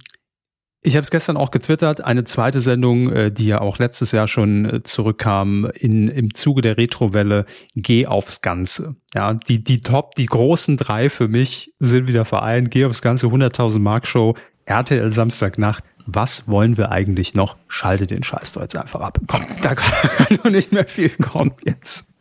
Ich 0.83 0.95
habe 0.95 1.03
es 1.03 1.11
gestern 1.11 1.35
auch 1.35 1.51
getwittert, 1.51 2.01
eine 2.01 2.23
zweite 2.23 2.61
Sendung, 2.61 3.11
äh, 3.11 3.31
die 3.31 3.47
ja 3.47 3.59
auch 3.59 3.77
letztes 3.77 4.13
Jahr 4.13 4.27
schon 4.29 4.63
äh, 4.65 4.83
zurückkam, 4.83 5.65
in, 5.73 6.07
im 6.07 6.33
Zuge 6.33 6.61
der 6.61 6.77
Retrowelle, 6.77 7.45
Geh 7.75 8.05
aufs 8.07 8.41
Ganze. 8.41 8.95
Ja, 9.13 9.33
die, 9.33 9.61
die 9.61 9.81
Top, 9.81 10.15
die 10.15 10.27
großen 10.27 10.77
drei 10.77 11.09
für 11.09 11.27
mich 11.27 11.73
sind 11.79 12.07
wieder 12.07 12.23
vereint. 12.23 12.71
Geh 12.71 12.85
aufs 12.85 13.01
Ganze, 13.01 13.27
100.000 13.27 13.79
Mark 13.79 14.07
Show, 14.07 14.37
RTL 14.67 15.11
Samstagnacht. 15.11 15.83
Was 16.05 16.47
wollen 16.47 16.77
wir 16.77 16.91
eigentlich 16.91 17.33
noch? 17.33 17.57
Schalte 17.67 18.07
den 18.07 18.23
Scheiß 18.23 18.53
doch 18.53 18.61
jetzt 18.61 18.77
einfach 18.77 19.01
ab. 19.01 19.19
Komm, 19.27 19.41
da 19.61 19.75
kann 19.75 20.37
doch 20.43 20.49
nicht 20.49 20.71
mehr 20.71 20.87
viel 20.87 21.09
kommen 21.09 21.53
jetzt. 21.65 22.13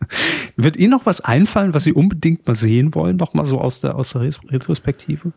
Wird 0.56 0.76
Ihnen 0.76 0.90
noch 0.90 1.06
was 1.06 1.20
einfallen, 1.20 1.74
was 1.74 1.84
Sie 1.84 1.92
unbedingt 1.92 2.46
mal 2.46 2.56
sehen 2.56 2.94
wollen, 2.94 3.16
noch 3.16 3.34
mal 3.34 3.46
so 3.46 3.60
aus 3.60 3.80
der, 3.80 3.94
aus 3.96 4.10
der 4.10 4.22
Retrospektive? 4.22 5.32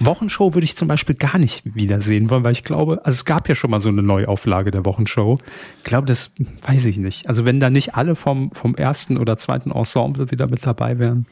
Wochenshow 0.00 0.54
würde 0.54 0.64
ich 0.64 0.76
zum 0.76 0.88
Beispiel 0.88 1.14
gar 1.14 1.38
nicht 1.38 1.74
wiedersehen 1.76 2.28
wollen, 2.30 2.44
weil 2.44 2.52
ich 2.52 2.64
glaube, 2.64 3.04
also 3.04 3.14
es 3.14 3.24
gab 3.24 3.48
ja 3.48 3.54
schon 3.54 3.70
mal 3.70 3.80
so 3.80 3.88
eine 3.88 4.02
Neuauflage 4.02 4.70
der 4.70 4.84
Wochenshow. 4.84 5.38
Ich 5.78 5.84
glaube, 5.84 6.06
das 6.06 6.34
weiß 6.62 6.86
ich 6.86 6.96
nicht. 6.96 7.28
Also 7.28 7.44
wenn 7.44 7.60
da 7.60 7.70
nicht 7.70 7.94
alle 7.94 8.16
vom, 8.16 8.50
vom 8.52 8.74
ersten 8.74 9.16
oder 9.16 9.36
zweiten 9.36 9.70
Ensemble 9.70 10.30
wieder 10.30 10.48
mit 10.48 10.66
dabei 10.66 10.98
wären. 10.98 11.26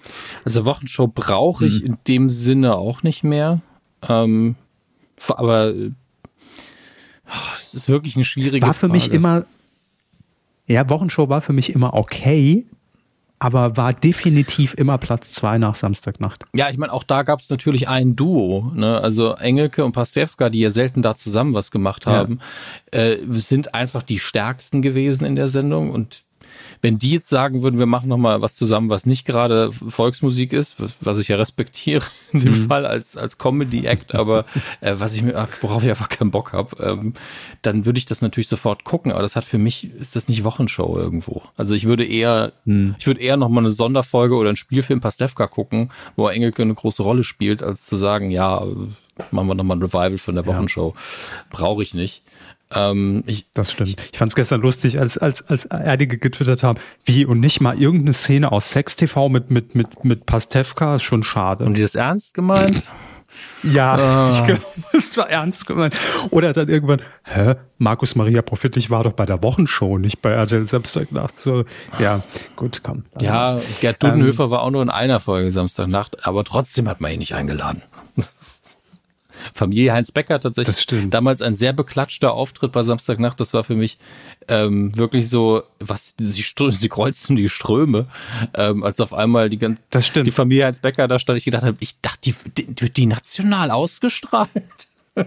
Also 0.44 0.64
Wochenshow 0.64 1.08
brauche 1.08 1.66
ich 1.66 1.80
hm. 1.80 1.86
in 1.86 1.98
dem 2.06 2.30
Sinne 2.30 2.76
auch 2.76 3.02
nicht 3.02 3.24
mehr. 3.24 3.60
Ähm, 4.08 4.54
aber 5.26 5.72
es 7.60 7.74
ist 7.74 7.88
wirklich 7.88 8.16
eine 8.16 8.24
schwierige 8.24 8.66
War 8.66 8.74
für 8.74 8.88
Frage. 8.88 8.92
mich 8.92 9.12
immer, 9.12 9.44
ja, 10.66 10.88
Wochenshow 10.88 11.28
war 11.28 11.40
für 11.40 11.52
mich 11.52 11.74
immer 11.74 11.94
okay, 11.94 12.66
aber 13.38 13.76
war 13.76 13.92
definitiv 13.92 14.74
immer 14.74 14.98
Platz 14.98 15.32
zwei 15.32 15.58
nach 15.58 15.74
Samstagnacht. 15.74 16.44
Ja, 16.54 16.70
ich 16.70 16.78
meine, 16.78 16.92
auch 16.92 17.04
da 17.04 17.22
gab 17.22 17.40
es 17.40 17.50
natürlich 17.50 17.88
ein 17.88 18.16
Duo, 18.16 18.72
ne? 18.74 19.00
Also 19.00 19.34
Engelke 19.34 19.84
und 19.84 19.92
Pastewka, 19.92 20.50
die 20.50 20.60
ja 20.60 20.70
selten 20.70 21.02
da 21.02 21.14
zusammen 21.14 21.54
was 21.54 21.70
gemacht 21.70 22.06
haben, 22.06 22.40
ja. 22.92 23.00
äh, 23.00 23.18
sind 23.34 23.74
einfach 23.74 24.02
die 24.02 24.18
stärksten 24.18 24.82
gewesen 24.82 25.24
in 25.24 25.36
der 25.36 25.48
Sendung 25.48 25.90
und 25.90 26.24
wenn 26.82 26.98
die 26.98 27.12
jetzt 27.12 27.28
sagen 27.28 27.62
würden, 27.62 27.78
wir 27.78 27.86
machen 27.86 28.08
noch 28.08 28.18
mal 28.18 28.40
was 28.40 28.54
zusammen, 28.54 28.90
was 28.90 29.06
nicht 29.06 29.24
gerade 29.24 29.72
Volksmusik 29.72 30.52
ist, 30.52 30.76
was 31.00 31.18
ich 31.18 31.28
ja 31.28 31.36
respektiere 31.36 32.04
in 32.32 32.40
dem 32.40 32.62
mhm. 32.62 32.68
Fall 32.68 32.86
als 32.86 33.16
als 33.16 33.38
Comedy 33.38 33.86
Act, 33.86 34.14
aber 34.14 34.44
äh, 34.80 34.94
was 34.98 35.14
ich 35.14 35.22
mir 35.22 35.48
worauf 35.60 35.82
ich 35.82 35.90
einfach 35.90 36.08
keinen 36.08 36.30
Bock 36.30 36.52
habe, 36.52 36.82
ähm, 36.82 37.14
dann 37.62 37.86
würde 37.86 37.98
ich 37.98 38.06
das 38.06 38.22
natürlich 38.22 38.48
sofort 38.48 38.84
gucken. 38.84 39.12
Aber 39.12 39.22
das 39.22 39.36
hat 39.36 39.44
für 39.44 39.58
mich 39.58 39.92
ist 39.94 40.16
das 40.16 40.28
nicht 40.28 40.44
Wochenshow 40.44 40.96
irgendwo. 40.96 41.42
Also 41.56 41.74
ich 41.74 41.86
würde 41.86 42.04
eher 42.04 42.52
mhm. 42.64 42.94
ich 42.98 43.06
würde 43.06 43.20
eher 43.20 43.36
noch 43.36 43.48
mal 43.48 43.60
eine 43.60 43.70
Sonderfolge 43.70 44.34
oder 44.34 44.50
einen 44.50 44.56
Spielfilm 44.56 45.00
Pastewka 45.00 45.46
gucken, 45.46 45.90
wo 46.16 46.28
Engelke 46.28 46.62
eine 46.62 46.74
große 46.74 47.02
Rolle 47.02 47.24
spielt, 47.24 47.62
als 47.62 47.86
zu 47.86 47.96
sagen, 47.96 48.30
ja 48.30 48.62
machen 49.30 49.48
wir 49.48 49.54
noch 49.54 49.64
mal 49.64 49.76
ein 49.76 49.82
Revival 49.82 50.18
von 50.18 50.34
der 50.34 50.46
Wochenshow. 50.46 50.94
Ja. 50.94 51.00
Brauche 51.50 51.82
ich 51.82 51.94
nicht. 51.94 52.22
Ähm, 52.74 53.24
ich, 53.26 53.46
das 53.52 53.72
stimmt. 53.72 53.96
Ich 54.12 54.18
fand 54.18 54.30
es 54.30 54.36
gestern 54.36 54.60
lustig, 54.60 54.98
als, 54.98 55.16
als, 55.16 55.46
als 55.48 55.70
einige 55.70 56.18
getwittert 56.18 56.62
haben, 56.62 56.78
wie 57.04 57.24
und 57.24 57.40
nicht 57.40 57.60
mal 57.60 57.80
irgendeine 57.80 58.12
Szene 58.12 58.52
aus 58.52 58.70
Sex 58.70 58.96
TV 58.96 59.28
mit, 59.28 59.50
mit, 59.50 59.74
mit, 59.74 60.04
mit 60.04 60.26
Pastewka 60.26 60.96
ist 60.96 61.02
schon 61.02 61.22
schade. 61.22 61.64
Haben 61.64 61.74
die 61.74 61.82
das 61.82 61.94
ernst 61.94 62.34
gemeint? 62.34 62.82
Ja, 63.62 63.94
ah. 63.94 64.32
ich 64.34 64.46
glaube, 64.46 64.62
es 64.96 65.16
war 65.16 65.28
ernst 65.28 65.66
gemeint. 65.66 65.96
Oder 66.30 66.52
dann 66.52 66.68
irgendwann, 66.68 67.02
hä, 67.24 67.54
Markus 67.78 68.14
Maria 68.14 68.42
Profitlich 68.42 68.90
war 68.90 69.02
doch 69.02 69.12
bei 69.12 69.26
der 69.26 69.42
Wochenshow, 69.42 69.98
nicht 69.98 70.22
bei 70.22 70.30
RTL 70.30 70.66
Samstagnacht. 70.66 71.38
So, 71.38 71.64
ja, 71.98 72.22
gut, 72.56 72.82
komm. 72.82 73.04
Ja, 73.20 73.60
Gerd 73.80 74.02
Dudenhöfer 74.02 74.44
ähm, 74.44 74.50
war 74.50 74.62
auch 74.62 74.70
nur 74.70 74.82
in 74.82 74.90
einer 74.90 75.20
Folge 75.20 75.50
Samstagnacht, 75.50 76.26
aber 76.26 76.44
trotzdem 76.44 76.88
hat 76.88 77.00
man 77.00 77.12
ihn 77.12 77.18
nicht 77.18 77.34
eingeladen. 77.34 77.82
Familie 79.54 79.92
Heinz 79.92 80.12
Becker 80.12 80.40
tatsächlich. 80.40 80.74
Das 80.74 80.82
stimmt. 80.82 81.14
Damals 81.14 81.42
ein 81.42 81.54
sehr 81.54 81.72
beklatschter 81.72 82.32
Auftritt 82.32 82.72
bei 82.72 82.82
Samstagnacht. 82.82 83.40
Das 83.40 83.54
war 83.54 83.64
für 83.64 83.74
mich 83.74 83.98
ähm, 84.48 84.96
wirklich 84.96 85.28
so, 85.28 85.62
was 85.78 86.14
sie, 86.18 86.42
sie 86.42 86.88
kreuzten 86.88 87.36
die 87.36 87.48
Ströme, 87.48 88.06
ähm, 88.54 88.82
als 88.82 89.00
auf 89.00 89.12
einmal 89.12 89.48
die 89.48 89.58
ganze 89.58 89.82
das 89.90 90.06
stimmt. 90.06 90.26
die 90.26 90.32
Familie 90.32 90.66
Heinz 90.66 90.80
Becker 90.80 91.08
da 91.08 91.18
stand. 91.18 91.38
Ich 91.38 91.44
gedacht 91.44 91.64
habe, 91.64 91.76
ich 91.80 92.00
dachte, 92.00 92.32
die, 92.56 92.74
die, 92.74 92.90
die 92.90 93.06
national 93.06 93.70
ausgestrahlt. 93.70 94.50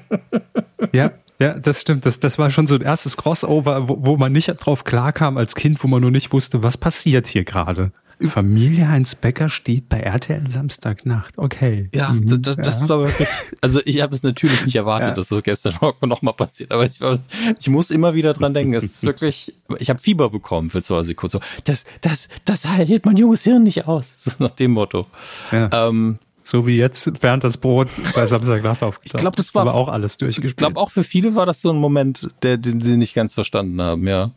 Ja, 0.94 1.12
ja, 1.40 1.54
das 1.54 1.82
stimmt. 1.82 2.06
Das, 2.06 2.20
das 2.20 2.38
war 2.38 2.50
schon 2.50 2.68
so 2.68 2.76
ein 2.76 2.82
erstes 2.82 3.18
Crossover, 3.18 3.88
wo, 3.88 3.98
wo 4.00 4.18
man 4.18 4.32
nicht 4.32 4.48
drauf 4.48 4.84
klarkam 4.84 5.38
als 5.38 5.56
Kind, 5.56 5.84
wo 5.84 5.88
man 5.88 6.02
nur 6.02 6.12
nicht 6.12 6.34
wusste, 6.34 6.64
was 6.64 6.78
passiert 6.78 7.28
hier 7.28 7.44
gerade. 7.44 7.92
Familie 8.28 8.90
Heinz 8.90 9.16
Becker 9.16 9.50
steht 9.50 9.90
bei 9.90 10.00
RTL 10.00 10.50
Samstagnacht. 10.50 11.38
Okay. 11.38 11.90
Ja, 11.94 12.10
mhm. 12.10 12.42
das, 12.42 12.56
das 12.56 12.82
ja. 12.82 12.90
war 12.90 13.00
wirklich. 13.00 13.28
Also 13.62 13.82
ich 13.86 14.02
habe 14.02 14.16
es 14.16 14.24
natürlich 14.24 14.66
nicht 14.66 14.76
erwartet, 14.76 15.10
ja. 15.10 15.14
dass 15.14 15.30
das 15.30 15.44
gestern 15.44 15.76
noch 16.02 16.22
mal 16.22 16.34
passiert, 16.34 16.72
aber 16.72 16.86
ich, 16.86 17.02
war, 17.02 17.18
ich 17.60 17.70
muss 17.70 17.92
immer 17.92 18.14
wieder 18.14 18.34
dran 18.34 18.54
denken. 18.54 18.74
Es 18.74 18.84
ist 18.84 19.04
wirklich. 19.04 19.54
Ich 19.80 19.90
habe 19.90 20.00
Fieber 20.00 20.30
bekommen 20.30 20.70
für 20.70 20.82
zwei 20.82 21.04
Sekunden. 21.04 21.32
So, 21.32 21.40
das, 21.64 21.86
das, 22.02 22.30
das 22.46 22.66
hält 22.66 23.06
mein 23.06 23.18
junges 23.18 23.44
Hirn 23.44 23.64
nicht 23.64 23.88
aus. 23.88 24.26
So 24.32 24.32
nach 24.40 24.52
dem 24.52 24.72
Motto. 24.72 25.08
Ja. 25.52 25.70
Ähm, 25.74 26.16
so 26.44 26.68
wie 26.68 26.78
jetzt 26.78 27.12
während 27.22 27.44
das 27.44 27.58
Brot 27.58 27.90
bei 28.14 28.26
Samstagnacht 28.26 28.84
aufgetaucht. 28.84 29.16
Ich 29.16 29.20
glaube, 29.22 29.36
das 29.36 29.54
war 29.56 29.64
aber 29.64 29.74
auch 29.74 29.88
alles 29.90 30.18
durchgespielt. 30.18 30.52
Ich 30.52 30.58
glaube, 30.58 30.80
auch 30.80 30.92
für 30.92 31.04
viele 31.04 31.36
war 31.36 31.46
das 31.46 31.62
so 31.62 31.72
ein 31.72 31.78
Moment, 31.78 32.30
der, 32.44 32.58
den 32.58 32.82
sie 32.82 32.98
nicht 32.98 33.14
ganz 33.14 33.34
verstanden 33.34 33.82
haben, 33.82 34.08
ja. 34.08 34.32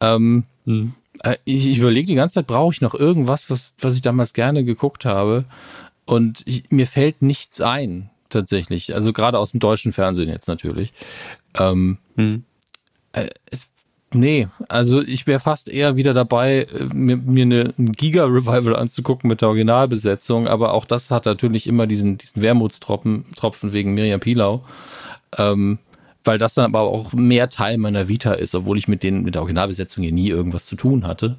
Ähm, 0.00 0.44
hm. 0.66 0.92
Äh, 1.22 1.36
ich, 1.44 1.68
ich 1.68 1.78
überlege 1.78 2.06
die 2.06 2.14
ganze 2.14 2.34
Zeit, 2.34 2.46
brauche 2.46 2.72
ich 2.72 2.80
noch 2.80 2.94
irgendwas, 2.94 3.50
was, 3.50 3.74
was 3.80 3.94
ich 3.94 4.02
damals 4.02 4.32
gerne 4.32 4.64
geguckt 4.64 5.04
habe? 5.04 5.44
Und 6.04 6.42
ich, 6.46 6.70
mir 6.70 6.86
fällt 6.86 7.22
nichts 7.22 7.60
ein, 7.60 8.10
tatsächlich. 8.28 8.94
Also 8.94 9.12
gerade 9.12 9.38
aus 9.38 9.50
dem 9.50 9.60
deutschen 9.60 9.92
Fernsehen 9.92 10.28
jetzt 10.28 10.48
natürlich. 10.48 10.92
Ähm, 11.58 11.98
hm. 12.16 12.44
äh, 13.12 13.28
es, 13.50 13.68
nee, 14.12 14.48
also 14.68 15.02
ich 15.02 15.26
wäre 15.26 15.40
fast 15.40 15.68
eher 15.68 15.96
wieder 15.96 16.14
dabei, 16.14 16.66
äh, 16.72 16.84
mir, 16.94 17.16
mir 17.16 17.42
eine, 17.42 17.74
ein 17.78 17.92
Giga-Revival 17.92 18.76
anzugucken 18.76 19.28
mit 19.28 19.40
der 19.40 19.48
Originalbesetzung, 19.48 20.46
aber 20.46 20.74
auch 20.74 20.84
das 20.84 21.10
hat 21.10 21.26
natürlich 21.26 21.66
immer 21.66 21.86
diesen, 21.86 22.18
diesen 22.18 22.42
Wermutstropfen 22.42 23.26
Tropfen 23.34 23.72
wegen 23.72 23.94
Miriam 23.94 24.20
Pilau. 24.20 24.64
Ähm, 25.36 25.78
weil 26.26 26.38
das 26.38 26.54
dann 26.54 26.64
aber 26.64 26.80
auch 26.80 27.12
mehr 27.12 27.48
Teil 27.48 27.78
meiner 27.78 28.08
Vita 28.08 28.32
ist, 28.32 28.54
obwohl 28.54 28.78
ich 28.78 28.88
mit, 28.88 29.02
den, 29.02 29.22
mit 29.22 29.34
der 29.34 29.42
Originalbesetzung 29.42 30.02
hier 30.02 30.12
nie 30.12 30.28
irgendwas 30.28 30.66
zu 30.66 30.76
tun 30.76 31.06
hatte. 31.06 31.38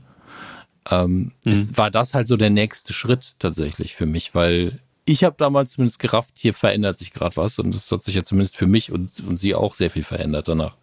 Ähm, 0.89 1.31
mhm. 1.43 1.51
es 1.51 1.77
war 1.77 1.91
das 1.91 2.13
halt 2.13 2.27
so 2.27 2.37
der 2.37 2.49
nächste 2.49 2.93
Schritt 2.93 3.35
tatsächlich 3.39 3.95
für 3.95 4.05
mich, 4.05 4.33
weil 4.33 4.79
ich 5.03 5.23
habe 5.23 5.35
damals 5.37 5.73
zumindest 5.73 5.99
gerafft, 5.99 6.33
hier 6.35 6.53
verändert 6.53 6.97
sich 6.97 7.13
gerade 7.13 7.35
was 7.37 7.59
und 7.59 7.75
es 7.75 7.91
hat 7.91 8.03
sich 8.03 8.15
ja 8.15 8.23
zumindest 8.23 8.57
für 8.57 8.67
mich 8.67 8.91
und, 8.91 9.09
und 9.27 9.37
sie 9.37 9.55
auch 9.55 9.75
sehr 9.75 9.89
viel 9.89 10.03
verändert 10.03 10.47
danach. 10.47 10.75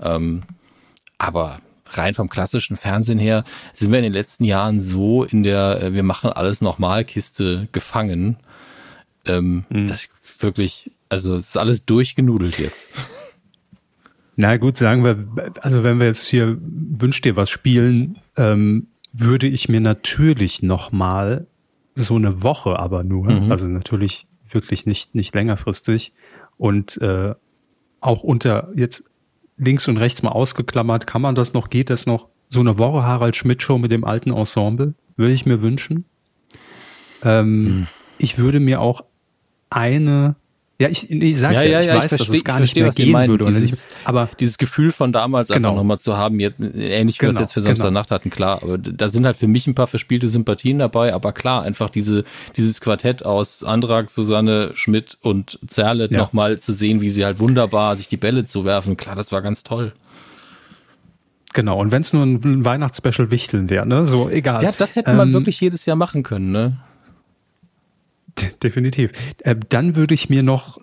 Ähm, 0.00 0.42
aber 1.18 1.60
rein 1.86 2.14
vom 2.14 2.28
klassischen 2.28 2.76
Fernsehen 2.76 3.18
her 3.18 3.44
sind 3.74 3.90
wir 3.90 3.98
in 3.98 4.04
den 4.04 4.12
letzten 4.12 4.44
Jahren 4.44 4.80
so 4.80 5.24
in 5.24 5.42
der 5.42 5.82
äh, 5.82 5.92
wir 5.92 6.02
machen 6.02 6.30
alles 6.30 6.60
nochmal 6.60 7.04
Kiste 7.04 7.68
gefangen. 7.72 8.36
Ähm, 9.24 9.64
mhm. 9.68 9.88
Das 9.88 10.08
wirklich, 10.38 10.90
also 11.08 11.36
ist 11.36 11.56
alles 11.56 11.84
durchgenudelt 11.84 12.58
jetzt. 12.58 12.90
Na 14.40 14.56
gut, 14.56 14.76
sagen 14.76 15.02
wir, 15.02 15.52
also 15.62 15.82
wenn 15.82 15.98
wir 15.98 16.06
jetzt 16.06 16.28
hier 16.28 16.56
wünscht 16.60 17.24
dir 17.24 17.34
was 17.34 17.50
spielen, 17.50 18.18
ähm, 18.36 18.86
würde 19.12 19.48
ich 19.48 19.68
mir 19.68 19.80
natürlich 19.80 20.62
noch 20.62 20.92
mal 20.92 21.48
so 21.96 22.14
eine 22.14 22.40
Woche 22.40 22.78
aber 22.78 23.02
nur, 23.02 23.32
mhm. 23.32 23.50
also 23.50 23.66
natürlich 23.66 24.28
wirklich 24.48 24.86
nicht 24.86 25.16
nicht 25.16 25.34
längerfristig 25.34 26.12
und 26.56 26.98
äh, 27.02 27.34
auch 28.00 28.22
unter 28.22 28.68
jetzt 28.76 29.02
links 29.56 29.88
und 29.88 29.96
rechts 29.96 30.22
mal 30.22 30.30
ausgeklammert, 30.30 31.08
kann 31.08 31.20
man 31.20 31.34
das 31.34 31.52
noch, 31.52 31.68
geht 31.68 31.90
das 31.90 32.06
noch? 32.06 32.28
So 32.48 32.60
eine 32.60 32.78
Woche 32.78 33.02
Harald 33.02 33.34
Schmidt 33.34 33.60
Show 33.60 33.76
mit 33.76 33.90
dem 33.90 34.04
alten 34.04 34.32
Ensemble 34.32 34.94
würde 35.16 35.32
ich 35.32 35.46
mir 35.46 35.62
wünschen. 35.62 36.04
Ähm, 37.24 37.64
mhm. 37.64 37.86
Ich 38.18 38.38
würde 38.38 38.60
mir 38.60 38.80
auch 38.80 39.02
eine 39.68 40.36
ja, 40.80 40.88
ich, 40.88 41.10
ich 41.10 41.36
sage 41.36 41.56
ja, 41.56 41.62
ja, 41.64 41.80
ja, 41.80 41.96
ich 41.96 42.02
weiß, 42.02 42.04
ich 42.04 42.08
verstehe, 42.08 42.26
dass 42.28 42.36
es 42.36 42.44
gar 42.44 42.60
nicht 42.60 42.76
mehr 42.76 42.90
gehen 42.90 43.10
meinen, 43.10 43.28
würde. 43.28 43.46
Dieses, 43.46 43.88
aber 44.04 44.28
dieses 44.38 44.58
Gefühl 44.58 44.92
von 44.92 45.12
damals 45.12 45.48
genau. 45.48 45.70
einfach 45.70 45.76
nochmal 45.80 45.98
zu 45.98 46.16
haben, 46.16 46.38
jetzt, 46.38 46.60
ähnlich 46.60 46.76
wie 46.76 46.86
genau, 46.86 47.00
wir 47.00 47.06
es 47.08 47.18
genau, 47.18 47.40
jetzt 47.40 47.52
für 47.52 47.62
Samstagnacht 47.62 48.10
genau. 48.10 48.14
hatten, 48.14 48.30
klar. 48.30 48.62
Aber 48.62 48.78
da 48.78 49.08
sind 49.08 49.26
halt 49.26 49.36
für 49.36 49.48
mich 49.48 49.66
ein 49.66 49.74
paar 49.74 49.88
verspielte 49.88 50.28
Sympathien 50.28 50.78
dabei. 50.78 51.12
Aber 51.14 51.32
klar, 51.32 51.62
einfach 51.62 51.90
diese, 51.90 52.22
dieses 52.56 52.80
Quartett 52.80 53.26
aus 53.26 53.64
Andrag, 53.64 54.08
Susanne, 54.08 54.70
Schmidt 54.74 55.18
und 55.20 55.58
Zerle 55.66 56.08
ja. 56.12 56.16
nochmal 56.16 56.60
zu 56.60 56.72
sehen, 56.72 57.00
wie 57.00 57.08
sie 57.08 57.24
halt 57.24 57.40
wunderbar 57.40 57.96
sich 57.96 58.06
die 58.06 58.16
Bälle 58.16 58.44
zu 58.44 58.64
werfen. 58.64 58.96
Klar, 58.96 59.16
das 59.16 59.32
war 59.32 59.42
ganz 59.42 59.64
toll. 59.64 59.92
Genau, 61.54 61.80
und 61.80 61.90
wenn 61.90 62.02
es 62.02 62.12
nur 62.12 62.22
ein 62.24 62.64
Weihnachtsspecial 62.64 63.32
Wichteln 63.32 63.68
wäre, 63.68 63.84
ne? 63.84 64.06
So, 64.06 64.28
egal. 64.30 64.62
Ja, 64.62 64.70
das 64.70 64.94
hätte 64.94 65.12
man 65.14 65.28
ähm, 65.28 65.34
wirklich 65.34 65.60
jedes 65.60 65.86
Jahr 65.86 65.96
machen 65.96 66.22
können, 66.22 66.52
ne? 66.52 66.76
Definitiv. 68.62 69.12
Äh, 69.40 69.56
dann 69.68 69.96
würde 69.96 70.14
ich 70.14 70.28
mir 70.28 70.42
noch, 70.42 70.78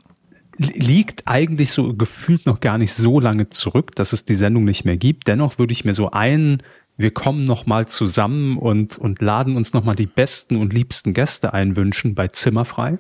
liegt 0.57 1.27
eigentlich 1.27 1.71
so 1.71 1.93
gefühlt 1.93 2.45
noch 2.45 2.59
gar 2.59 2.77
nicht 2.77 2.93
so 2.93 3.19
lange 3.19 3.49
zurück, 3.49 3.95
dass 3.95 4.13
es 4.13 4.25
die 4.25 4.35
Sendung 4.35 4.63
nicht 4.63 4.85
mehr 4.85 4.97
gibt. 4.97 5.27
Dennoch 5.27 5.59
würde 5.59 5.73
ich 5.73 5.85
mir 5.85 5.93
so 5.93 6.11
einen, 6.11 6.63
wir 6.97 7.11
kommen 7.11 7.45
noch 7.45 7.65
mal 7.65 7.87
zusammen 7.87 8.57
und, 8.57 8.97
und 8.97 9.21
laden 9.21 9.57
uns 9.57 9.73
noch 9.73 9.83
mal 9.83 9.95
die 9.95 10.05
besten 10.05 10.55
und 10.57 10.73
liebsten 10.73 11.13
Gäste 11.13 11.53
einwünschen 11.53 12.15
bei 12.15 12.29
Zimmerfrei. 12.29 12.97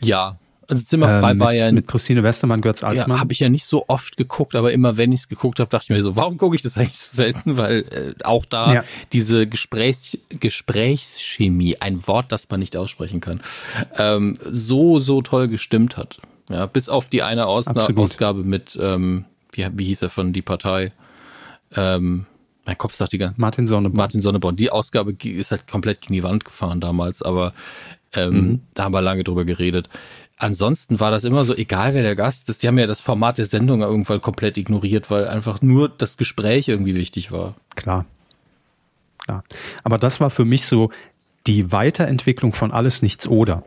Ja, 0.00 0.38
Also 0.72 0.86
Zimmerfrei 0.86 1.30
äh, 1.30 1.34
mit, 1.34 1.40
war 1.40 1.52
ja 1.52 1.70
mit 1.70 1.86
Christine 1.86 2.22
Westermann, 2.22 2.62
Götz 2.62 2.82
Alsmann. 2.82 3.16
Ja, 3.16 3.20
habe 3.20 3.32
ich 3.32 3.40
ja 3.40 3.50
nicht 3.50 3.66
so 3.66 3.84
oft 3.88 4.16
geguckt, 4.16 4.54
aber 4.54 4.72
immer 4.72 4.96
wenn 4.96 5.12
ich 5.12 5.20
es 5.20 5.28
geguckt 5.28 5.60
habe, 5.60 5.68
dachte 5.68 5.84
ich 5.84 5.90
mir 5.90 6.00
so, 6.00 6.16
warum 6.16 6.38
gucke 6.38 6.56
ich 6.56 6.62
das 6.62 6.78
eigentlich 6.78 6.98
so 6.98 7.14
selten? 7.14 7.58
Weil 7.58 8.14
äh, 8.20 8.24
auch 8.24 8.46
da 8.46 8.72
ja. 8.72 8.84
diese 9.12 9.46
Gesprächs 9.46 10.16
Gesprächschemie, 10.40 11.76
ein 11.80 12.06
Wort, 12.06 12.32
das 12.32 12.48
man 12.48 12.60
nicht 12.60 12.74
aussprechen 12.76 13.20
kann, 13.20 13.42
ähm, 13.98 14.34
so, 14.48 14.98
so 14.98 15.20
toll 15.20 15.48
gestimmt 15.48 15.96
hat. 15.98 16.20
Ja, 16.48 16.66
bis 16.66 16.88
auf 16.88 17.08
die 17.08 17.22
eine 17.22 17.46
Ausna 17.46 17.80
Absolut. 17.80 18.04
Ausgabe 18.04 18.42
mit, 18.42 18.78
ähm, 18.80 19.26
wie, 19.52 19.66
wie 19.74 19.84
hieß 19.84 20.02
er 20.02 20.08
von 20.08 20.32
die 20.32 20.42
Partei? 20.42 20.92
Ähm, 21.74 22.26
mein 22.64 22.78
Kopf 22.78 22.94
sagt 22.94 23.12
die 23.12 23.18
ganze 23.18 23.40
Martin 23.40 23.66
Sonneborn. 23.66 23.96
Martin 23.96 24.20
Sonneborn. 24.20 24.56
Die 24.56 24.70
Ausgabe 24.70 25.12
ist 25.22 25.50
halt 25.50 25.66
komplett 25.66 26.00
gegen 26.00 26.14
die 26.14 26.22
Wand 26.22 26.44
gefahren 26.44 26.80
damals, 26.80 27.22
aber 27.22 27.52
ähm, 28.14 28.34
mhm. 28.34 28.60
da 28.74 28.84
haben 28.84 28.94
wir 28.94 29.02
lange 29.02 29.24
drüber 29.24 29.44
geredet. 29.44 29.88
Ansonsten 30.42 30.98
war 30.98 31.12
das 31.12 31.22
immer 31.22 31.44
so, 31.44 31.54
egal 31.54 31.94
wer 31.94 32.02
der 32.02 32.16
Gast 32.16 32.48
ist, 32.48 32.64
die 32.64 32.66
haben 32.66 32.76
ja 32.76 32.88
das 32.88 33.00
Format 33.00 33.38
der 33.38 33.46
Sendung 33.46 33.80
irgendwann 33.80 34.20
komplett 34.20 34.56
ignoriert, 34.56 35.08
weil 35.08 35.28
einfach 35.28 35.62
nur 35.62 35.88
das 35.88 36.16
Gespräch 36.16 36.66
irgendwie 36.66 36.96
wichtig 36.96 37.30
war. 37.30 37.54
Klar. 37.76 38.06
Klar. 39.18 39.44
Aber 39.84 39.98
das 39.98 40.20
war 40.20 40.30
für 40.30 40.44
mich 40.44 40.66
so 40.66 40.90
die 41.46 41.70
Weiterentwicklung 41.70 42.54
von 42.54 42.72
alles 42.72 43.02
nichts 43.02 43.28
oder. 43.28 43.62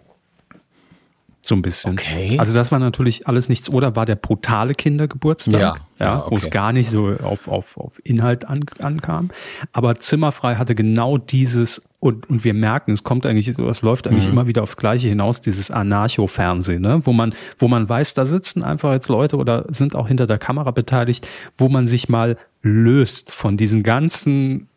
So 1.45 1.53
ein 1.53 1.61
bisschen. 1.61 1.93
Okay. 1.93 2.37
Also 2.39 2.55
das 2.55 2.71
war 2.71 2.79
natürlich 2.79 3.27
alles 3.27 3.49
nichts 3.49 3.69
oder 3.69 3.95
war 3.95 4.07
der 4.07 4.15
brutale 4.15 4.73
Kindergeburtstag, 4.73 5.61
ja, 5.61 5.75
ja, 5.99 6.19
okay. 6.21 6.31
wo 6.31 6.37
es 6.37 6.49
gar 6.49 6.73
nicht 6.73 6.89
so 6.89 7.15
auf, 7.21 7.47
auf, 7.47 7.77
auf 7.77 8.01
Inhalt 8.03 8.45
an, 8.45 8.65
ankam. 8.79 9.29
Aber 9.71 9.93
Zimmerfrei 9.93 10.55
hatte 10.55 10.73
genau 10.73 11.19
dieses 11.19 11.87
und, 11.99 12.27
und 12.31 12.43
wir 12.43 12.55
merken, 12.55 12.93
es 12.93 13.03
kommt 13.03 13.27
eigentlich, 13.27 13.47
es 13.47 13.81
läuft 13.83 14.07
eigentlich 14.07 14.25
mhm. 14.25 14.31
immer 14.31 14.47
wieder 14.47 14.63
aufs 14.63 14.75
Gleiche 14.75 15.07
hinaus, 15.07 15.41
dieses 15.41 15.69
Anarcho-Fernsehen, 15.69 16.81
ne? 16.81 17.01
wo 17.03 17.13
man, 17.13 17.35
wo 17.59 17.67
man 17.67 17.87
weiß, 17.87 18.15
da 18.15 18.25
sitzen 18.25 18.63
einfach 18.63 18.91
jetzt 18.93 19.07
Leute 19.07 19.37
oder 19.37 19.65
sind 19.69 19.95
auch 19.95 20.07
hinter 20.07 20.25
der 20.25 20.39
Kamera 20.39 20.71
beteiligt, 20.71 21.27
wo 21.57 21.69
man 21.69 21.85
sich 21.85 22.09
mal 22.09 22.37
löst 22.63 23.31
von 23.31 23.55
diesen 23.55 23.83
ganzen 23.83 24.67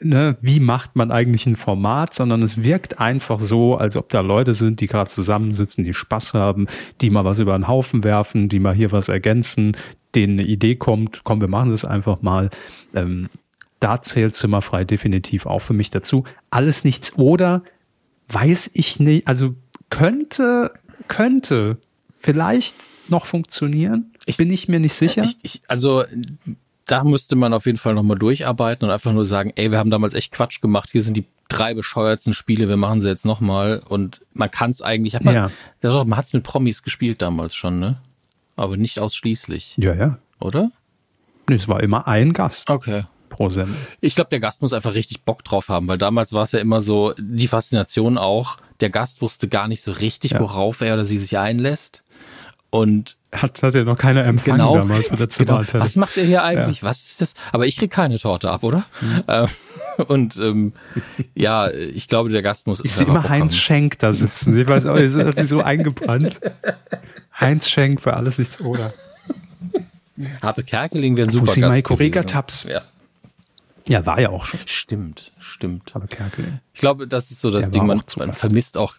ne, 0.00 0.36
wie 0.40 0.60
macht 0.60 0.96
man 0.96 1.10
eigentlich 1.10 1.46
ein 1.46 1.56
Format, 1.56 2.14
sondern 2.14 2.42
es 2.42 2.62
wirkt 2.62 3.00
einfach 3.00 3.40
so, 3.40 3.76
als 3.76 3.96
ob 3.96 4.08
da 4.08 4.20
Leute 4.20 4.54
sind, 4.54 4.80
die 4.80 4.86
gerade 4.86 5.10
zusammensitzen, 5.10 5.84
die 5.84 5.94
Spaß 5.94 6.34
haben, 6.34 6.66
die 7.00 7.10
mal 7.10 7.24
was 7.24 7.38
über 7.38 7.56
den 7.56 7.68
Haufen 7.68 8.04
werfen, 8.04 8.48
die 8.48 8.60
mal 8.60 8.74
hier 8.74 8.92
was 8.92 9.08
ergänzen, 9.08 9.76
denen 10.14 10.38
eine 10.38 10.48
Idee 10.48 10.76
kommt, 10.76 11.22
komm, 11.24 11.40
wir 11.40 11.48
machen 11.48 11.70
das 11.70 11.84
einfach 11.84 12.22
mal. 12.22 12.50
Ähm, 12.94 13.28
da 13.80 14.02
zählt 14.02 14.34
Zimmerfrei 14.34 14.84
definitiv 14.84 15.46
auch 15.46 15.60
für 15.60 15.74
mich 15.74 15.90
dazu. 15.90 16.24
Alles 16.50 16.84
nichts 16.84 17.16
oder 17.16 17.62
weiß 18.28 18.70
ich 18.74 19.00
nicht, 19.00 19.28
also 19.28 19.54
könnte, 19.90 20.72
könnte 21.06 21.78
vielleicht 22.16 22.74
noch 23.08 23.26
funktionieren. 23.26 24.12
Ich, 24.26 24.36
Bin 24.36 24.52
ich 24.52 24.68
mir 24.68 24.80
nicht 24.80 24.92
sicher. 24.92 25.24
Ich, 25.24 25.38
ich, 25.42 25.62
also 25.68 26.04
da 26.88 27.04
müsste 27.04 27.36
man 27.36 27.52
auf 27.54 27.66
jeden 27.66 27.78
Fall 27.78 27.94
nochmal 27.94 28.18
durcharbeiten 28.18 28.86
und 28.88 28.92
einfach 28.92 29.12
nur 29.12 29.26
sagen, 29.26 29.52
ey, 29.54 29.70
wir 29.70 29.78
haben 29.78 29.90
damals 29.90 30.14
echt 30.14 30.32
Quatsch 30.32 30.60
gemacht, 30.60 30.88
hier 30.90 31.02
sind 31.02 31.16
die 31.16 31.26
drei 31.48 31.74
bescheuertsten 31.74 32.32
Spiele, 32.32 32.68
wir 32.68 32.76
machen 32.76 33.00
sie 33.00 33.08
jetzt 33.08 33.24
nochmal 33.24 33.82
und 33.88 34.22
man 34.32 34.50
kann 34.50 34.70
es 34.70 34.82
eigentlich, 34.82 35.14
hat 35.14 35.24
man, 35.24 35.34
ja. 35.34 35.50
man 35.82 36.16
hat 36.16 36.26
es 36.26 36.32
mit 36.32 36.42
Promis 36.42 36.82
gespielt 36.82 37.22
damals 37.22 37.54
schon, 37.54 37.78
ne? 37.78 37.98
Aber 38.56 38.76
nicht 38.76 38.98
ausschließlich. 38.98 39.74
Ja, 39.78 39.94
ja. 39.94 40.18
Oder? 40.40 40.70
Nee, 41.48 41.56
es 41.56 41.68
war 41.68 41.82
immer 41.82 42.08
ein 42.08 42.32
Gast. 42.32 42.68
Okay. 42.70 43.04
Pro 43.28 43.50
Sendung. 43.50 43.76
Ich 44.00 44.14
glaube, 44.14 44.30
der 44.30 44.40
Gast 44.40 44.62
muss 44.62 44.72
einfach 44.72 44.94
richtig 44.94 45.24
Bock 45.24 45.44
drauf 45.44 45.68
haben, 45.68 45.86
weil 45.88 45.98
damals 45.98 46.32
war 46.32 46.42
es 46.42 46.52
ja 46.52 46.58
immer 46.58 46.80
so, 46.80 47.14
die 47.18 47.48
Faszination 47.48 48.16
auch, 48.16 48.56
der 48.80 48.90
Gast 48.90 49.20
wusste 49.22 49.46
gar 49.48 49.68
nicht 49.68 49.82
so 49.82 49.92
richtig, 49.92 50.32
ja. 50.32 50.40
worauf 50.40 50.80
er 50.80 50.94
oder 50.94 51.04
sie 51.04 51.18
sich 51.18 51.36
einlässt. 51.36 52.02
Und 52.70 53.17
hat, 53.32 53.62
hat 53.62 53.74
ja 53.74 53.84
noch 53.84 53.98
keiner 53.98 54.24
empfangen 54.24 54.58
genau, 54.58 54.76
damals 54.76 55.10
mit 55.10 55.20
der 55.20 55.26
genau. 55.26 55.62
Was 55.74 55.96
macht 55.96 56.16
er 56.16 56.24
hier 56.24 56.42
eigentlich? 56.42 56.80
Ja. 56.80 56.88
Was 56.88 57.02
ist 57.02 57.20
das? 57.20 57.34
Aber 57.52 57.66
ich 57.66 57.76
krieg 57.76 57.90
keine 57.90 58.18
Torte 58.18 58.50
ab, 58.50 58.62
oder? 58.62 58.84
Mhm. 59.00 59.48
und 60.06 60.36
ähm, 60.38 60.72
ja, 61.34 61.70
ich 61.70 62.08
glaube, 62.08 62.30
der 62.30 62.42
Gast 62.42 62.66
muss. 62.66 62.80
Ich 62.84 62.92
sehe 62.92 63.06
immer 63.06 63.28
Heinz 63.28 63.56
Schenk 63.56 63.98
da 63.98 64.12
sitzen. 64.12 64.58
Ich 64.58 64.66
weiß 64.66 64.86
auch, 64.86 64.96
er 64.96 65.10
hat 65.26 65.36
sich 65.36 65.48
so 65.48 65.60
eingebrannt. 65.60 66.40
Heinz 67.38 67.68
Schenk 67.68 68.00
für 68.00 68.14
alles 68.14 68.38
nichts 68.38 68.60
oder. 68.60 68.94
Habe 70.42 70.64
Kerkeling 70.64 71.16
wäre 71.16 71.28
ein 71.28 71.30
super 71.30 71.54
Gast 71.54 71.58
Maiko 71.58 71.96
Tabs. 71.96 72.64
Ja. 72.64 72.82
Ja, 73.88 74.04
war 74.04 74.20
ja 74.20 74.30
auch 74.30 74.44
schon. 74.44 74.60
Stimmt, 74.66 75.32
stimmt. 75.38 75.92
Aber 75.94 76.06
Kerkeling. 76.06 76.60
Ich 76.74 76.80
glaube, 76.80 77.08
das 77.08 77.30
ist 77.30 77.40
so 77.40 77.50
das 77.50 77.70
Ding, 77.70 77.86
man, 77.86 78.02
man 78.16 78.32
vermisst 78.32 78.76
auch 78.76 78.96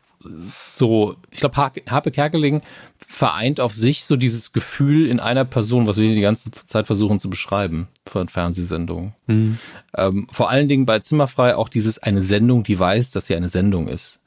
so, 0.75 1.15
ich 1.31 1.39
glaube, 1.39 1.55
Harpe 1.57 2.11
Kerkeling 2.11 2.61
vereint 2.97 3.61
auf 3.61 3.73
sich 3.73 4.05
so 4.05 4.17
dieses 4.17 4.51
Gefühl 4.51 5.07
in 5.07 5.19
einer 5.19 5.45
Person, 5.45 5.87
was 5.87 5.97
wir 5.97 6.13
die 6.13 6.21
ganze 6.21 6.51
Zeit 6.51 6.87
versuchen 6.87 7.19
zu 7.19 7.29
beschreiben 7.29 7.87
von 8.05 8.27
Fernsehsendungen. 8.27 9.13
Mhm. 9.27 9.59
Ähm, 9.95 10.27
vor 10.31 10.49
allen 10.49 10.67
Dingen 10.67 10.85
bei 10.85 10.99
Zimmerfrei 10.99 11.55
auch 11.55 11.69
dieses 11.69 11.99
eine 11.99 12.21
Sendung, 12.21 12.63
die 12.63 12.77
weiß, 12.77 13.11
dass 13.11 13.27
sie 13.27 13.35
eine 13.35 13.49
Sendung 13.49 13.87
ist. 13.87 14.19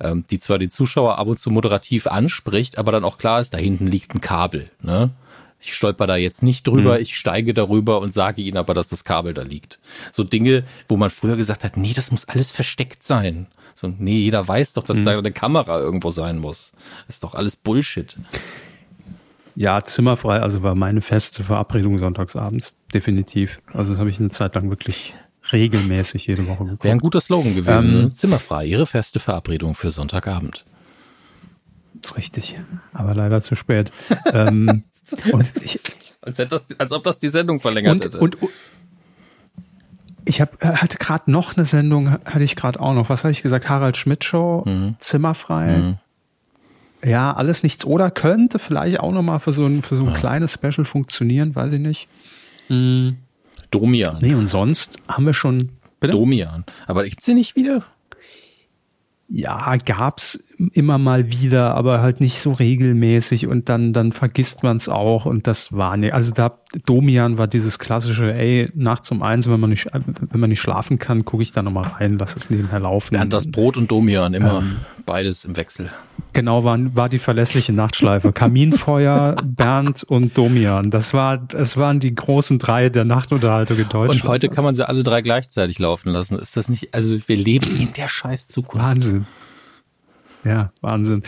Ähm, 0.00 0.24
die 0.30 0.38
zwar 0.38 0.58
die 0.58 0.68
Zuschauer 0.68 1.18
ab 1.18 1.26
und 1.26 1.40
zu 1.40 1.50
moderativ 1.50 2.06
anspricht, 2.06 2.78
aber 2.78 2.92
dann 2.92 3.04
auch 3.04 3.18
klar 3.18 3.40
ist, 3.40 3.54
da 3.54 3.58
hinten 3.58 3.86
liegt 3.86 4.14
ein 4.14 4.20
Kabel. 4.20 4.70
Ne? 4.80 5.10
Ich 5.60 5.74
stolper 5.74 6.06
da 6.06 6.16
jetzt 6.16 6.42
nicht 6.42 6.66
drüber, 6.68 6.96
mhm. 6.96 7.02
ich 7.02 7.16
steige 7.16 7.52
darüber 7.52 8.00
und 8.00 8.14
sage 8.14 8.42
ihnen 8.42 8.58
aber, 8.58 8.74
dass 8.74 8.88
das 8.88 9.02
Kabel 9.02 9.34
da 9.34 9.42
liegt. 9.42 9.80
So 10.12 10.22
Dinge, 10.22 10.64
wo 10.88 10.96
man 10.96 11.10
früher 11.10 11.36
gesagt 11.36 11.64
hat, 11.64 11.76
nee, 11.76 11.94
das 11.94 12.12
muss 12.12 12.28
alles 12.28 12.52
versteckt 12.52 13.04
sein. 13.04 13.48
So, 13.78 13.94
nee, 13.96 14.18
jeder 14.18 14.46
weiß 14.46 14.72
doch, 14.72 14.82
dass 14.82 14.96
mhm. 14.96 15.04
da 15.04 15.16
eine 15.16 15.30
Kamera 15.30 15.78
irgendwo 15.78 16.10
sein 16.10 16.38
muss. 16.38 16.72
Das 17.06 17.16
ist 17.16 17.24
doch 17.24 17.36
alles 17.36 17.54
Bullshit. 17.54 18.16
Ja, 19.54 19.84
zimmerfrei, 19.84 20.40
also 20.40 20.64
war 20.64 20.74
meine 20.74 21.00
feste 21.00 21.44
Verabredung 21.44 21.96
sonntagsabends, 21.98 22.76
definitiv. 22.92 23.60
Also 23.72 23.92
das 23.92 24.00
habe 24.00 24.10
ich 24.10 24.18
eine 24.18 24.30
Zeit 24.30 24.56
lang 24.56 24.68
wirklich 24.70 25.14
regelmäßig 25.52 26.26
jede 26.26 26.46
Woche 26.48 26.64
geguckt. 26.64 26.82
Wäre 26.82 26.92
ein 26.92 26.98
guter 26.98 27.20
Slogan 27.20 27.54
gewesen. 27.54 28.00
Ähm? 28.00 28.14
Zimmerfrei, 28.14 28.66
Ihre 28.66 28.86
feste 28.86 29.20
Verabredung 29.20 29.76
für 29.76 29.90
Sonntagabend. 29.92 30.64
Das 31.94 32.10
ist 32.10 32.16
richtig, 32.16 32.58
aber 32.92 33.14
leider 33.14 33.42
zu 33.42 33.54
spät. 33.54 33.92
ähm, 34.32 34.82
und 35.32 35.48
ich, 35.54 35.78
als, 36.20 36.36
das, 36.36 36.66
als, 36.78 36.90
ob 36.90 37.04
das 37.04 37.18
die 37.18 37.28
Sendung 37.28 37.60
verlängert 37.60 37.94
und, 37.94 38.04
hätte. 38.04 38.18
Und, 38.18 38.42
und, 38.42 38.50
ich 40.28 40.40
hab, 40.40 40.62
äh, 40.62 40.74
hatte 40.74 40.98
gerade 40.98 41.30
noch 41.30 41.56
eine 41.56 41.64
Sendung, 41.64 42.10
hatte 42.24 42.44
ich 42.44 42.54
gerade 42.54 42.80
auch 42.80 42.94
noch. 42.94 43.08
Was 43.08 43.24
habe 43.24 43.32
ich 43.32 43.42
gesagt? 43.42 43.68
Harald 43.68 43.96
Schmidt 43.96 44.24
Show, 44.24 44.62
mhm. 44.66 44.96
Zimmerfrei. 45.00 45.76
Mhm. 45.76 45.98
Ja, 47.04 47.32
alles 47.32 47.62
nichts 47.62 47.84
oder 47.84 48.10
könnte 48.10 48.58
vielleicht 48.58 49.00
auch 49.00 49.12
noch 49.12 49.22
mal 49.22 49.38
für 49.38 49.52
so 49.52 49.64
ein, 49.66 49.82
für 49.82 49.96
so 49.96 50.04
ein 50.04 50.10
ja. 50.10 50.16
kleines 50.16 50.52
Special 50.54 50.84
funktionieren, 50.84 51.54
weiß 51.54 51.72
ich 51.72 51.80
nicht. 51.80 52.08
Mhm. 52.68 53.16
Domian. 53.70 54.18
Nee, 54.20 54.34
und 54.34 54.46
sonst 54.46 54.98
haben 55.08 55.26
wir 55.26 55.32
schon. 55.32 55.70
Bitte? 56.00 56.12
Domian. 56.12 56.64
Aber 56.86 57.04
gibt's 57.04 57.26
sie 57.26 57.34
nicht 57.34 57.56
wieder? 57.56 57.84
ja, 59.28 59.76
gab's 59.76 60.44
immer 60.72 60.98
mal 60.98 61.30
wieder, 61.30 61.74
aber 61.74 62.00
halt 62.00 62.20
nicht 62.20 62.40
so 62.40 62.52
regelmäßig 62.52 63.46
und 63.46 63.68
dann, 63.68 63.92
dann 63.92 64.10
vergisst 64.10 64.64
man's 64.64 64.88
auch 64.88 65.24
und 65.24 65.46
das 65.46 65.72
war 65.72 65.96
ne, 65.96 66.12
also 66.12 66.32
da, 66.32 66.58
Domian 66.84 67.38
war 67.38 67.46
dieses 67.46 67.78
klassische, 67.78 68.34
ey, 68.34 68.70
nachts 68.74 69.10
um 69.12 69.22
eins, 69.22 69.48
wenn 69.48 69.60
man 69.60 69.70
nicht, 69.70 69.86
wenn 69.92 70.40
man 70.40 70.50
nicht 70.50 70.60
schlafen 70.60 70.98
kann, 70.98 71.24
gucke 71.24 71.42
ich 71.42 71.52
da 71.52 71.62
nochmal 71.62 71.92
rein, 71.98 72.18
lass 72.18 72.34
es 72.34 72.50
nebenher 72.50 72.80
laufen. 72.80 73.14
Während 73.14 73.32
das 73.32 73.50
Brot 73.50 73.76
und 73.76 73.90
Domian, 73.90 74.34
immer 74.34 74.58
ähm, 74.58 74.76
beides 75.06 75.44
im 75.44 75.56
Wechsel. 75.56 75.90
Genau, 76.32 76.64
war, 76.64 76.78
war 76.94 77.08
die 77.08 77.18
verlässliche 77.18 77.72
Nachtschleife. 77.72 78.32
Kaminfeuer, 78.32 79.36
Bernd 79.44 80.02
und 80.02 80.36
Domian. 80.36 80.90
Das 80.90 81.14
war, 81.14 81.38
das 81.38 81.76
waren 81.76 82.00
die 82.00 82.14
großen 82.14 82.58
drei 82.58 82.88
der 82.88 83.04
Nachtunterhaltung 83.04 83.78
in 83.78 83.88
Deutschland. 83.88 84.22
Und 84.22 84.28
heute 84.28 84.48
kann 84.48 84.64
man 84.64 84.74
sie 84.74 84.86
alle 84.86 85.02
drei 85.02 85.22
gleichzeitig 85.22 85.78
laufen 85.78 86.10
lassen. 86.10 86.38
Ist 86.38 86.56
das 86.56 86.68
nicht, 86.68 86.94
also 86.94 87.16
wir 87.26 87.36
leben 87.36 87.66
in 87.80 87.92
der 87.92 88.08
scheiß 88.08 88.48
Zukunft. 88.48 88.84
Wahnsinn. 88.84 89.26
Ja, 90.44 90.72
Wahnsinn. 90.80 91.22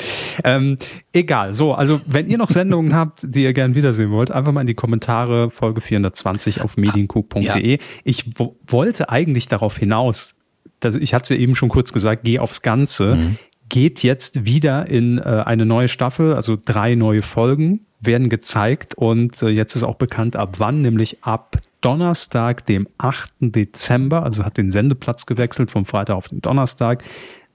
Ähm, 0.45 0.77
egal. 1.13 1.53
So, 1.53 1.75
also 1.75 2.01
wenn 2.07 2.29
ihr 2.29 2.39
noch 2.39 2.51
Sendungen 2.51 2.95
habt, 2.95 3.21
die 3.23 3.43
ihr 3.43 3.53
gern 3.53 3.75
wiedersehen 3.75 4.11
wollt, 4.11 4.31
einfach 4.31 4.53
mal 4.53 4.61
in 4.63 4.67
die 4.67 4.75
Kommentare 4.75 5.51
Folge 5.51 5.81
420 5.81 6.61
auf 6.61 6.77
mediencook.de. 6.77 7.73
Ja. 7.73 7.79
Ich 8.05 8.27
wollte 8.67 9.11
eigentlich 9.11 9.49
darauf 9.49 9.77
hinaus, 9.77 10.35
dass, 10.79 10.95
ich 10.95 11.13
hatte 11.13 11.35
es 11.35 11.39
ja 11.39 11.43
eben 11.43 11.55
schon 11.55 11.69
kurz 11.69 11.93
gesagt, 11.93 12.23
geh 12.25 12.39
aufs 12.39 12.63
Ganze. 12.63 13.17
Mhm 13.17 13.39
geht 13.71 14.03
jetzt 14.03 14.45
wieder 14.45 14.89
in 14.91 15.19
äh, 15.19 15.23
eine 15.23 15.65
neue 15.65 15.89
Staffel, 15.89 16.35
also 16.35 16.59
drei 16.63 16.97
neue 16.97 17.23
Folgen 17.23 17.87
werden 18.01 18.29
gezeigt 18.29 18.95
und 18.95 19.41
äh, 19.43 19.49
jetzt 19.49 19.75
ist 19.77 19.85
auch 19.85 19.95
bekannt, 19.95 20.37
ab 20.37 20.57
wann, 20.59 20.83
nämlich 20.83 21.23
ab 21.23 21.57
Donnerstag, 21.81 22.67
dem 22.67 22.89
8. 22.99 23.33
Dezember, 23.41 24.25
also 24.25 24.45
hat 24.45 24.59
den 24.59 24.71
Sendeplatz 24.71 25.25
gewechselt 25.25 25.71
vom 25.71 25.87
Freitag 25.87 26.17
auf 26.17 26.29
den 26.29 26.43
Donnerstag, 26.43 27.05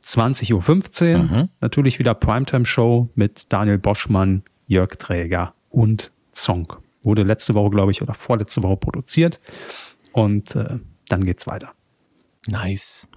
20.15 0.05 1.13
Uhr, 1.13 1.23
mhm. 1.23 1.49
natürlich 1.61 1.99
wieder 1.99 2.13
Primetime-Show 2.13 3.09
mit 3.15 3.51
Daniel 3.51 3.79
Boschmann, 3.79 4.43
Jörg 4.67 4.97
Träger 4.97 5.53
und 5.69 6.11
Song. 6.31 6.73
Wurde 7.03 7.23
letzte 7.23 7.55
Woche, 7.55 7.71
glaube 7.71 7.91
ich, 7.91 8.01
oder 8.01 8.13
vorletzte 8.13 8.61
Woche 8.63 8.77
produziert 8.77 9.39
und 10.11 10.55
äh, 10.55 10.79
dann 11.09 11.23
geht's 11.23 11.47
weiter. 11.47 11.73
Nice. 12.47 13.07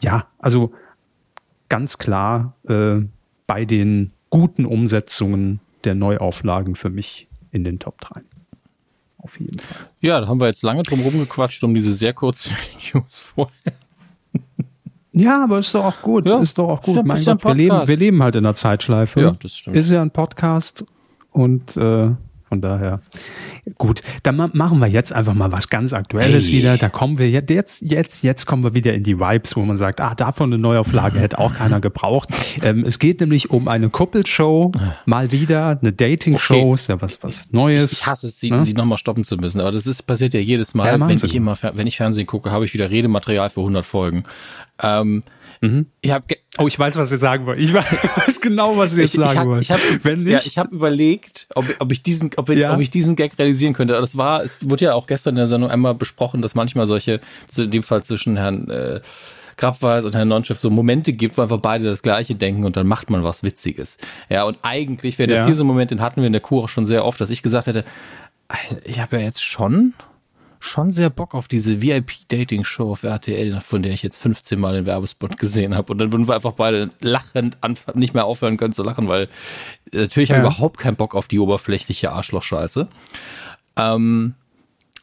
Ja, 0.00 0.26
also 0.38 0.72
ganz 1.68 1.98
klar, 1.98 2.56
äh, 2.68 3.00
bei 3.46 3.64
den 3.64 4.12
guten 4.30 4.66
Umsetzungen 4.66 5.60
der 5.84 5.94
Neuauflagen 5.94 6.74
für 6.74 6.90
mich 6.90 7.28
in 7.50 7.64
den 7.64 7.78
Top 7.78 8.00
3. 8.00 8.22
Auf 9.18 9.38
jeden 9.40 9.58
Fall. 9.58 9.88
Ja, 10.00 10.20
da 10.20 10.28
haben 10.28 10.40
wir 10.40 10.46
jetzt 10.46 10.62
lange 10.62 10.82
drum 10.82 11.00
rumgequatscht 11.00 11.62
um 11.64 11.74
diese 11.74 11.92
sehr 11.92 12.12
kurze 12.12 12.50
News 12.94 13.20
vorher. 13.20 13.72
Ja, 15.18 15.44
aber 15.44 15.58
ist 15.58 15.74
doch 15.74 15.84
auch 15.84 16.00
gut. 16.02 16.26
Ja, 16.26 16.38
ist 16.38 16.58
doch 16.58 16.68
auch 16.68 16.82
gut. 16.82 17.04
Mein 17.04 17.24
Gott, 17.24 17.44
wir 17.44 17.54
leben, 17.54 17.88
wir 17.88 17.96
leben 17.96 18.22
halt 18.22 18.36
in 18.36 18.46
einer 18.46 18.54
Zeitschleife. 18.54 19.20
Ja, 19.20 19.32
das 19.42 19.56
stimmt. 19.56 19.76
Ist 19.76 19.90
ja 19.90 20.00
ein 20.00 20.10
Podcast 20.10 20.84
und 21.32 21.76
äh, 21.76 22.10
von 22.48 22.60
daher. 22.60 23.00
Gut, 23.76 24.02
dann 24.22 24.36
machen 24.36 24.78
wir 24.78 24.86
jetzt 24.86 25.12
einfach 25.12 25.34
mal 25.34 25.52
was 25.52 25.68
ganz 25.68 25.92
Aktuelles 25.92 26.46
hey. 26.46 26.54
wieder. 26.54 26.78
Da 26.78 26.88
kommen 26.88 27.18
wir 27.18 27.28
jetzt, 27.30 27.50
jetzt, 27.50 27.82
jetzt, 27.82 28.22
jetzt 28.22 28.46
kommen 28.46 28.62
wir 28.62 28.74
wieder 28.74 28.94
in 28.94 29.02
die 29.02 29.18
Vibes, 29.18 29.56
wo 29.56 29.60
man 29.60 29.76
sagt, 29.76 30.00
ah, 30.00 30.14
davon 30.14 30.52
eine 30.52 30.60
Neuauflage 30.60 31.18
hätte 31.18 31.38
auch 31.38 31.54
keiner 31.54 31.80
gebraucht. 31.80 32.30
Ähm, 32.62 32.84
es 32.86 32.98
geht 32.98 33.20
nämlich 33.20 33.50
um 33.50 33.68
eine 33.68 33.90
Kuppelshow, 33.90 34.72
mal 35.06 35.30
wieder 35.30 35.78
eine 35.80 35.92
Dating-Show, 35.92 36.54
okay. 36.54 36.74
ist 36.74 36.88
ja 36.88 37.00
was, 37.00 37.22
was 37.22 37.52
Neues. 37.52 37.92
Ich 37.92 38.06
hasse 38.06 38.28
es, 38.28 38.40
sie, 38.40 38.50
ne? 38.50 38.64
sie 38.64 38.72
nochmal 38.72 38.98
stoppen 38.98 39.24
zu 39.24 39.36
müssen, 39.36 39.60
aber 39.60 39.70
das 39.70 39.86
ist, 39.86 40.02
passiert 40.02 40.34
ja 40.34 40.40
jedes 40.40 40.74
Mal, 40.74 40.86
ja, 40.86 41.08
wenn 41.08 41.16
ich 41.16 41.34
immer, 41.34 41.56
wenn 41.74 41.86
ich 41.86 41.96
Fernsehen 41.96 42.26
gucke, 42.26 42.50
habe 42.50 42.64
ich 42.64 42.72
wieder 42.72 42.90
Redematerial 42.90 43.50
für 43.50 43.60
100 43.60 43.84
Folgen. 43.84 44.24
Ähm, 44.82 45.22
Mhm. 45.60 45.86
Ich 46.00 46.10
hab 46.10 46.24
oh, 46.58 46.66
ich 46.66 46.78
weiß, 46.78 46.96
was 46.96 47.10
ihr 47.12 47.18
sagen 47.18 47.46
wollt. 47.46 47.58
Ich 47.58 47.72
weiß 47.74 48.40
genau, 48.40 48.76
was 48.76 48.96
ihr 48.96 49.02
jetzt 49.02 49.14
ich, 49.14 49.20
sagen 49.20 49.48
wollt. 49.48 49.62
Ich 49.62 49.70
habe 49.70 49.82
ja, 50.24 50.40
ich 50.44 50.58
hab 50.58 50.72
überlegt, 50.72 51.46
ob, 51.54 51.64
ob, 51.78 51.92
ich 51.92 52.02
diesen, 52.02 52.30
ob, 52.36 52.48
ja. 52.50 52.74
ob 52.74 52.80
ich 52.80 52.90
diesen 52.90 53.16
Gag 53.16 53.38
realisieren 53.38 53.74
könnte. 53.74 53.94
Das 53.94 54.16
war, 54.16 54.42
es 54.42 54.58
wurde 54.68 54.86
ja 54.86 54.94
auch 54.94 55.06
gestern 55.06 55.30
in 55.30 55.36
der 55.36 55.46
Sendung 55.46 55.70
einmal 55.70 55.94
besprochen, 55.94 56.42
dass 56.42 56.54
manchmal 56.54 56.86
solche, 56.86 57.20
in 57.56 57.70
dem 57.70 57.82
Fall 57.82 58.02
zwischen 58.02 58.36
Herrn 58.36 58.68
äh, 58.70 59.00
Grabweis 59.56 60.04
und 60.04 60.14
Herrn 60.14 60.28
Nonchef 60.28 60.58
so 60.58 60.70
Momente 60.70 61.12
gibt, 61.12 61.36
wo 61.36 61.42
einfach 61.42 61.58
beide 61.58 61.84
das 61.84 62.02
Gleiche 62.02 62.34
denken 62.34 62.64
und 62.64 62.76
dann 62.76 62.86
macht 62.86 63.10
man 63.10 63.24
was 63.24 63.42
Witziges. 63.42 63.98
Ja, 64.28 64.44
und 64.44 64.56
eigentlich 64.62 65.18
wäre 65.18 65.28
das 65.28 65.40
ja. 65.40 65.46
hier 65.46 65.54
so 65.54 65.64
ein 65.64 65.66
Moment, 65.66 65.90
den 65.90 66.00
hatten 66.00 66.20
wir 66.20 66.26
in 66.26 66.32
der 66.32 66.40
Kur 66.40 66.64
auch 66.64 66.68
schon 66.68 66.86
sehr 66.86 67.04
oft, 67.04 67.20
dass 67.20 67.30
ich 67.30 67.42
gesagt 67.42 67.66
hätte, 67.66 67.84
ich 68.84 69.00
habe 69.00 69.16
ja 69.16 69.22
jetzt 69.24 69.44
schon 69.44 69.92
schon 70.60 70.90
sehr 70.90 71.10
Bock 71.10 71.34
auf 71.34 71.48
diese 71.48 71.82
VIP-Dating-Show 71.82 72.90
auf 72.92 73.02
RTL, 73.02 73.60
von 73.60 73.82
der 73.82 73.92
ich 73.92 74.02
jetzt 74.02 74.20
15 74.20 74.58
Mal 74.58 74.74
den 74.74 74.86
Werbespot 74.86 75.38
gesehen 75.38 75.74
habe. 75.74 75.92
Und 75.92 75.98
dann 75.98 76.12
würden 76.12 76.28
wir 76.28 76.34
einfach 76.34 76.52
beide 76.52 76.90
lachend 77.00 77.58
nicht 77.94 78.14
mehr 78.14 78.24
aufhören 78.24 78.56
können 78.56 78.72
zu 78.72 78.82
lachen, 78.82 79.08
weil 79.08 79.28
äh, 79.92 79.98
natürlich 80.02 80.30
ja. 80.30 80.36
habe 80.36 80.48
ich 80.48 80.54
überhaupt 80.54 80.78
keinen 80.78 80.96
Bock 80.96 81.14
auf 81.14 81.28
die 81.28 81.38
oberflächliche 81.38 82.12
Arschlochscheiße. 82.12 82.88
Ähm, 83.76 84.34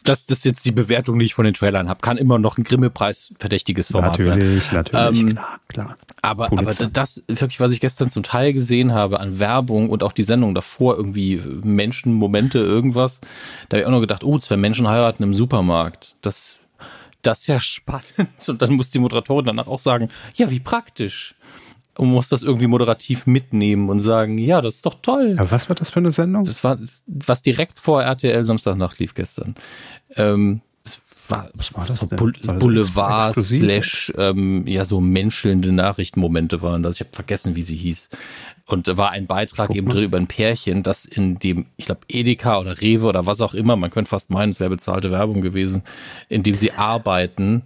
das, 0.06 0.26
das 0.26 0.40
ist 0.40 0.46
jetzt 0.46 0.66
die 0.66 0.72
Bewertung, 0.72 1.20
die 1.20 1.26
ich 1.26 1.34
von 1.34 1.46
den 1.46 1.54
Trailern 1.54 1.90
habe. 1.90 2.00
Kann 2.02 2.18
immer 2.18 2.40
noch 2.40 2.58
ein 2.58 2.64
Grimme-Preis 2.64 3.34
verdächtiges 3.40 3.92
Format 3.92 4.20
natürlich, 4.20 4.64
sein. 4.64 4.78
Natürlich, 4.78 4.94
natürlich, 4.94 5.22
ähm, 5.22 5.30
klar, 5.30 5.60
klar. 5.68 5.98
Aber, 6.22 6.46
aber 6.52 6.64
das 6.64 7.24
wirklich, 7.28 7.60
was 7.60 7.74
ich 7.74 7.82
gestern 7.82 8.10
zum 8.10 8.24
Teil 8.24 8.54
gesehen 8.54 8.94
habe 8.94 9.20
an 9.20 9.40
Werbung 9.40 9.90
und 9.90 10.04
auch 10.04 10.12
die 10.12 10.24
Sendung 10.24 10.56
davor, 10.56 10.96
irgendwie 10.96 11.42
Menschen, 11.64 12.14
Momente, 12.14 12.60
irgendwas, 12.60 13.22
da 13.70 13.76
habe 13.76 13.82
ich 13.82 13.88
auch 13.88 13.92
noch 13.92 14.02
gedacht, 14.02 14.24
oh, 14.24 14.38
zwei 14.40 14.58
Menschen 14.58 14.88
heiraten 14.88 15.24
im 15.24 15.34
Supermarkt. 15.34 16.16
Das, 16.22 16.60
das 17.22 17.42
ist 17.42 17.48
ja 17.48 17.60
spannend. 17.60 18.30
Und 18.48 18.62
dann 18.62 18.74
muss 18.74 18.90
die 18.90 19.00
Moderatorin 19.00 19.46
danach 19.46 19.68
auch 19.68 19.80
sagen, 19.80 20.10
ja, 20.36 20.50
wie 20.50 20.60
praktisch 20.60 21.36
und 21.98 22.10
muss 22.10 22.30
das 22.30 22.44
irgendwie 22.44 22.68
moderativ 22.68 23.26
mitnehmen 23.26 23.90
und 23.90 24.00
sagen, 24.00 24.38
ja, 24.38 24.62
das 24.62 24.76
ist 24.76 24.86
doch 24.86 24.96
toll. 25.02 25.36
Aber 25.38 25.52
was 25.52 25.70
war 25.70 25.76
das 25.76 25.92
für 25.92 26.00
eine 26.00 26.12
Sendung? 26.12 26.44
Das 26.44 26.64
war, 26.64 26.78
was 27.08 27.42
direkt 27.42 27.80
vor 27.80 28.04
RTL 28.04 28.44
Samstagnacht 28.44 29.00
lief 29.00 29.14
gestern. 29.14 29.56
Ähm, 30.16 30.62
es 30.84 31.32
war, 31.32 31.50
was 31.56 31.74
war 31.74 31.86
das 31.86 31.98
so? 31.98 32.08
Bull 32.08 32.34
Boulevard 32.60 33.34
slash 33.36 34.14
ähm, 34.18 34.68
ja 34.68 34.86
so 34.86 35.02
menschelnde 35.02 35.72
Nachrichtenmomente 35.72 36.62
waren 36.62 36.84
das. 36.84 36.96
Ich 36.96 37.02
habe 37.02 37.16
vergessen, 37.16 37.56
wie 37.56 37.64
sie 37.64 37.76
hieß. 37.76 38.10
Und 38.68 38.88
da 38.88 38.98
war 38.98 39.12
ein 39.12 39.26
Beitrag 39.28 39.68
Guck 39.68 39.76
eben 39.76 39.90
drin 39.90 40.04
über 40.04 40.18
ein 40.18 40.28
Pärchen, 40.28 40.84
das 40.84 41.06
in 41.06 41.40
dem, 41.40 41.66
ich 41.78 41.86
glaube, 41.86 42.02
Edeka 42.08 42.60
oder 42.60 42.82
Rewe 42.82 43.06
oder 43.06 43.26
was 43.26 43.42
auch 43.42 43.54
immer, 43.54 43.76
man 43.76 43.92
könnte 43.92 44.10
fast 44.10 44.32
meinen, 44.32 44.52
es 44.52 44.60
wäre 44.60 44.72
bezahlte 44.72 45.12
Werbung 45.12 45.42
gewesen, 45.42 45.84
in 46.30 46.44
dem 46.44 46.56
sie 46.56 46.72
arbeiten, 46.72 47.64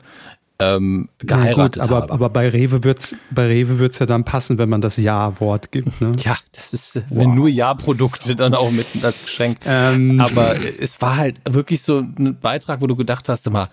ähm, 0.59 1.09
geheiratet 1.19 1.77
ja, 1.77 1.83
gut, 1.83 1.91
aber, 1.91 2.01
haben. 2.01 2.11
Aber 2.11 2.29
bei 2.29 2.49
Rewe 2.49 2.83
wird's, 2.83 3.15
bei 3.31 3.47
Rewe 3.47 3.79
wird's 3.79 3.99
ja 3.99 4.05
dann 4.05 4.25
passen, 4.25 4.57
wenn 4.57 4.69
man 4.69 4.81
das 4.81 4.97
Ja-Wort 4.97 5.71
gibt. 5.71 6.01
Ne? 6.01 6.11
Ja, 6.23 6.37
das 6.51 6.73
ist, 6.73 6.95
wow. 6.95 7.03
wenn 7.09 7.35
nur 7.35 7.47
Ja-Produkte 7.47 8.35
dann 8.35 8.53
auch 8.53 8.71
mit 8.71 8.87
als 9.01 9.23
Geschenk. 9.23 9.59
Ähm. 9.65 10.19
Aber 10.19 10.55
es 10.79 11.01
war 11.01 11.15
halt 11.15 11.39
wirklich 11.47 11.81
so 11.81 11.99
ein 11.99 12.37
Beitrag, 12.39 12.81
wo 12.81 12.87
du 12.87 12.95
gedacht 12.95 13.29
hast, 13.29 13.47
immer, 13.47 13.69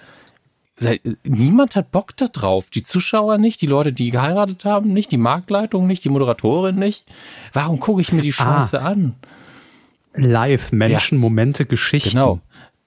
niemand 1.25 1.75
hat 1.75 1.91
Bock 1.91 2.17
da 2.17 2.27
drauf. 2.27 2.69
Die 2.71 2.83
Zuschauer 2.83 3.39
nicht, 3.39 3.61
die 3.63 3.67
Leute, 3.67 3.93
die 3.93 4.11
geheiratet 4.11 4.65
haben, 4.65 4.93
nicht, 4.93 5.11
die 5.11 5.17
Marktleitung 5.17 5.87
nicht, 5.87 6.05
die 6.05 6.09
Moderatorin 6.09 6.77
nicht. 6.77 7.05
Warum 7.53 7.81
gucke 7.81 8.01
ich 8.01 8.13
mir 8.13 8.23
die. 8.23 8.33
Scheiße 8.33 8.81
ah. 8.81 8.87
an? 8.87 9.15
Live, 10.15 10.73
Menschen, 10.73 11.19
ja. 11.19 11.21
Momente, 11.21 11.67
Geschichten. 11.67 12.11
Genau. 12.11 12.41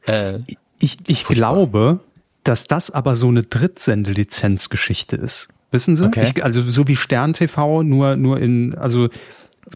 Äh, 0.06 0.40
ich 0.80 0.98
ich 1.08 1.26
glaube, 1.26 2.00
dass 2.44 2.66
das 2.66 2.92
aber 2.92 3.16
so 3.16 3.28
eine 3.28 3.44
Drittsende-Lizenzgeschichte 3.44 5.16
ist. 5.16 5.50
Wissen 5.72 5.96
Sie? 5.96 6.06
Okay. 6.06 6.24
Ich, 6.24 6.44
also 6.44 6.62
so 6.62 6.88
wie 6.88 6.96
Stern 6.96 7.34
TV, 7.34 7.84
nur, 7.84 8.16
nur 8.16 8.40
in, 8.40 8.76
also 8.76 9.10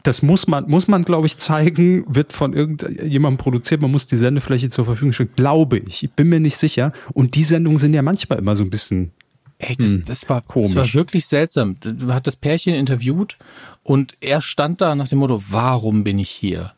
das 0.02 0.24
muss 0.24 0.48
man, 0.48 0.68
muss 0.70 0.88
man, 0.88 1.06
glaube 1.06 1.28
ich, 1.28 1.38
zeigen, 1.38 2.04
wird 2.08 2.34
von 2.34 2.54
irgendjemandem 2.54 3.38
produziert, 3.38 3.82
man 3.82 3.92
muss 3.92 4.08
die 4.08 4.18
Sendefläche 4.18 4.70
zur 4.70 4.86
Verfügung 4.86 5.14
stellen, 5.14 5.30
glaube 5.36 5.78
ich. 5.80 6.04
Ich 6.04 6.12
bin 6.12 6.30
mir 6.30 6.40
nicht 6.40 6.58
sicher. 6.58 6.94
Und 7.14 7.36
die 7.36 7.44
Sendungen 7.44 7.78
sind 7.78 7.94
ja 7.94 8.02
manchmal 8.02 8.40
immer 8.40 8.56
so 8.56 8.64
ein 8.64 8.72
bisschen. 8.72 9.12
Ey, 9.60 9.76
das, 9.76 9.88
hm, 9.88 10.04
das 10.06 10.28
war 10.30 10.42
komisch. 10.42 10.74
Das 10.74 10.88
war 10.88 10.94
wirklich 10.96 11.28
seltsam. 11.28 11.78
Man 11.84 12.14
hat 12.14 12.26
das 12.26 12.36
Pärchen 12.36 12.74
interviewt 12.74 13.38
und 13.84 14.18
er 14.20 14.42
stand 14.42 14.82
da 14.82 14.96
nach 14.96 15.08
dem 15.08 15.20
Motto, 15.20 15.42
warum 15.50 16.04
bin 16.04 16.18
ich 16.18 16.30
hier? 16.32 16.74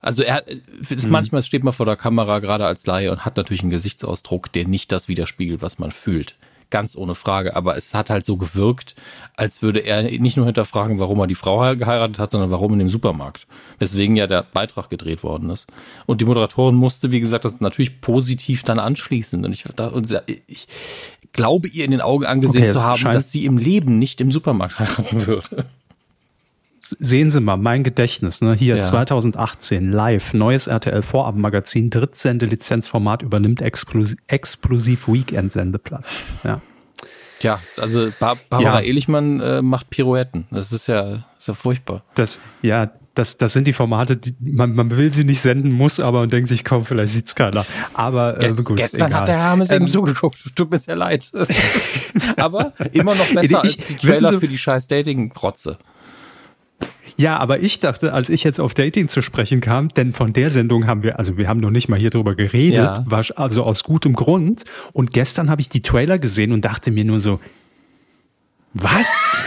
Also 0.00 0.22
er 0.22 0.44
mhm. 0.48 1.10
manchmal 1.10 1.42
steht 1.42 1.64
man 1.64 1.72
vor 1.72 1.86
der 1.86 1.96
Kamera 1.96 2.38
gerade 2.38 2.66
als 2.66 2.86
Laie 2.86 3.12
und 3.12 3.24
hat 3.24 3.36
natürlich 3.36 3.62
einen 3.62 3.70
Gesichtsausdruck, 3.70 4.50
der 4.52 4.66
nicht 4.66 4.92
das 4.92 5.08
widerspiegelt, 5.08 5.62
was 5.62 5.78
man 5.78 5.90
fühlt. 5.90 6.34
Ganz 6.70 6.96
ohne 6.96 7.16
Frage. 7.16 7.56
Aber 7.56 7.76
es 7.76 7.94
hat 7.94 8.10
halt 8.10 8.24
so 8.24 8.36
gewirkt, 8.36 8.94
als 9.36 9.60
würde 9.60 9.80
er 9.80 10.02
nicht 10.02 10.36
nur 10.36 10.46
hinterfragen, 10.46 11.00
warum 11.00 11.18
er 11.18 11.26
die 11.26 11.34
Frau 11.34 11.58
geheiratet 11.74 12.18
hat, 12.18 12.30
sondern 12.30 12.50
warum 12.50 12.72
in 12.74 12.78
dem 12.78 12.88
Supermarkt. 12.88 13.46
Weswegen 13.80 14.14
ja 14.14 14.28
der 14.28 14.44
Beitrag 14.44 14.88
gedreht 14.88 15.24
worden 15.24 15.50
ist. 15.50 15.66
Und 16.06 16.20
die 16.20 16.24
Moderatorin 16.24 16.76
musste, 16.76 17.10
wie 17.10 17.20
gesagt, 17.20 17.44
das 17.44 17.60
natürlich 17.60 18.00
positiv 18.00 18.62
dann 18.62 18.78
anschließen. 18.78 19.44
Und 19.44 19.52
ich, 19.52 19.64
da, 19.74 19.88
und 19.88 20.16
ich 20.46 20.68
glaube 21.32 21.68
ihr 21.68 21.84
in 21.84 21.90
den 21.90 22.00
Augen 22.00 22.24
angesehen 22.24 22.62
okay, 22.62 22.72
zu 22.72 22.82
haben, 22.82 23.02
dass 23.02 23.32
sie 23.32 23.44
im 23.44 23.58
Leben 23.58 23.98
nicht 23.98 24.20
im 24.20 24.30
Supermarkt 24.30 24.78
heiraten 24.78 25.26
würde. 25.26 25.66
Sehen 26.82 27.30
Sie 27.30 27.40
mal, 27.40 27.58
mein 27.58 27.84
Gedächtnis, 27.84 28.40
ne? 28.40 28.54
Hier 28.54 28.76
ja. 28.76 28.82
2018 28.82 29.92
live, 29.92 30.32
neues 30.32 30.66
RTL 30.66 31.02
Vorabendmagazin, 31.02 31.90
Drittsende 31.90 32.46
Lizenzformat 32.46 33.22
übernimmt 33.22 33.60
exklusiv, 33.60 34.18
exklusiv 34.28 35.06
Weekend 35.06 35.52
Sendeplatz. 35.52 36.22
Ja. 36.42 36.62
Ja, 37.42 37.60
also 37.78 38.10
Barbara 38.18 38.62
ja. 38.62 38.80
Ehlichmann 38.80 39.40
äh, 39.40 39.62
macht 39.62 39.88
Pirouetten. 39.90 40.46
Das 40.50 40.72
ist 40.72 40.88
ja, 40.88 41.24
ist 41.38 41.48
ja 41.48 41.54
furchtbar. 41.54 42.02
Das, 42.14 42.40
ja, 42.60 42.90
das, 43.14 43.38
das 43.38 43.52
sind 43.52 43.66
die 43.66 43.72
Formate, 43.72 44.16
die 44.16 44.34
man, 44.40 44.74
man 44.74 44.96
will 44.96 45.12
sie 45.12 45.24
nicht 45.24 45.40
senden, 45.40 45.72
muss 45.72 46.00
aber 46.00 46.22
und 46.22 46.32
denkt 46.32 46.48
sich, 46.48 46.64
komm, 46.64 46.84
vielleicht 46.84 47.12
sieht's 47.12 47.34
keiner. 47.34 47.64
Aber 47.94 48.36
äh, 48.36 48.40
Gest, 48.40 48.64
gut, 48.64 48.76
gestern 48.76 49.08
egal. 49.08 49.20
hat 49.20 49.28
der 49.28 49.38
Hermes 49.38 49.70
ähm, 49.70 49.82
eben 49.82 49.88
zugeguckt. 49.88 50.38
Tut 50.54 50.70
mir 50.70 50.78
sehr 50.78 50.96
leid. 50.96 51.30
aber 52.36 52.72
immer 52.92 53.14
noch 53.14 53.26
besser 53.34 53.42
ich, 53.42 53.56
als 53.56 53.76
die 53.76 53.96
Trailer 53.96 54.38
für 54.38 54.48
die 54.48 54.58
scheiß 54.58 54.86
Dating-Protze. 54.88 55.78
Ja, 57.16 57.36
aber 57.36 57.60
ich 57.60 57.80
dachte, 57.80 58.14
als 58.14 58.28
ich 58.30 58.44
jetzt 58.44 58.60
auf 58.60 58.72
Dating 58.72 59.08
zu 59.08 59.20
sprechen 59.20 59.60
kam, 59.60 59.88
denn 59.88 60.12
von 60.12 60.32
der 60.32 60.48
Sendung 60.48 60.86
haben 60.86 61.02
wir, 61.02 61.18
also 61.18 61.36
wir 61.36 61.48
haben 61.48 61.60
noch 61.60 61.70
nicht 61.70 61.88
mal 61.88 61.98
hier 61.98 62.10
drüber 62.10 62.34
geredet, 62.34 62.78
ja. 62.78 63.04
war 63.06 63.24
also 63.36 63.62
aus 63.64 63.84
gutem 63.84 64.14
Grund. 64.14 64.64
Und 64.92 65.12
gestern 65.12 65.50
habe 65.50 65.60
ich 65.60 65.68
die 65.68 65.82
Trailer 65.82 66.18
gesehen 66.18 66.52
und 66.52 66.64
dachte 66.64 66.90
mir 66.90 67.04
nur 67.04 67.20
so, 67.20 67.40
was? 68.72 69.44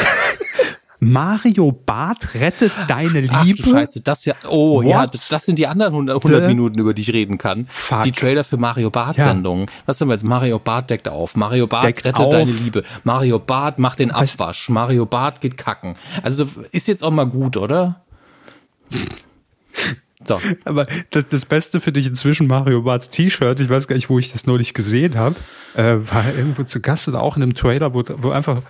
Mario 1.03 1.71
Barth 1.71 2.35
rettet 2.35 2.71
deine 2.87 3.21
Liebe. 3.21 3.33
Ach, 3.33 3.45
du 3.45 3.71
Scheiße, 3.71 4.01
das 4.01 4.25
ja. 4.25 4.35
Oh 4.47 4.77
What? 4.77 4.85
ja, 4.85 5.05
das, 5.05 5.29
das, 5.29 5.45
sind 5.45 5.59
die 5.59 5.67
anderen 5.67 5.93
100, 5.93 6.23
100 6.23 6.47
Minuten, 6.47 6.79
über 6.79 6.93
die 6.93 7.01
ich 7.01 7.13
reden 7.13 7.37
kann. 7.37 7.67
Fuck. 7.69 8.03
Die 8.03 8.11
Trailer 8.11 8.43
für 8.43 8.57
Mario 8.57 8.91
Sendungen. 9.15 9.67
Ja. 9.67 9.73
Was 9.85 10.01
haben 10.01 10.09
wir 10.09 10.13
jetzt? 10.13 10.25
Mario 10.25 10.59
Barth 10.59 10.89
deckt 10.89 11.07
auf. 11.07 11.35
Mario 11.35 11.67
Barth 11.67 11.85
deckt 11.85 12.05
rettet 12.05 12.25
auf. 12.25 12.31
deine 12.31 12.51
Liebe. 12.51 12.83
Mario 13.03 13.39
Barth 13.39 13.79
macht 13.79 13.99
den 13.99 14.11
Abwasch. 14.11 14.69
Mario 14.69 15.05
Barth 15.05 15.41
geht 15.41 15.57
kacken. 15.57 15.95
Also 16.21 16.47
ist 16.71 16.87
jetzt 16.87 17.03
auch 17.03 17.11
mal 17.11 17.25
gut, 17.25 17.57
oder? 17.57 18.01
So. 20.25 20.39
Aber 20.65 20.85
das, 21.11 21.27
das 21.29 21.45
Beste 21.45 21.79
finde 21.79 21.99
ich 21.99 22.07
inzwischen 22.07 22.47
Mario 22.47 22.81
Barts 22.83 23.09
T-Shirt. 23.09 23.59
Ich 23.59 23.69
weiß 23.69 23.87
gar 23.87 23.95
nicht, 23.95 24.09
wo 24.09 24.19
ich 24.19 24.31
das 24.31 24.45
neulich 24.45 24.73
gesehen 24.73 25.15
habe. 25.15 25.35
Äh, 25.75 25.97
war 26.11 26.25
irgendwo 26.35 26.63
zu 26.63 26.79
Gast 26.81 27.07
oder 27.07 27.21
auch 27.21 27.35
in 27.35 27.43
einem 27.43 27.55
Trailer, 27.55 27.93
wo, 27.93 28.03
wo 28.17 28.29
einfach, 28.29 28.61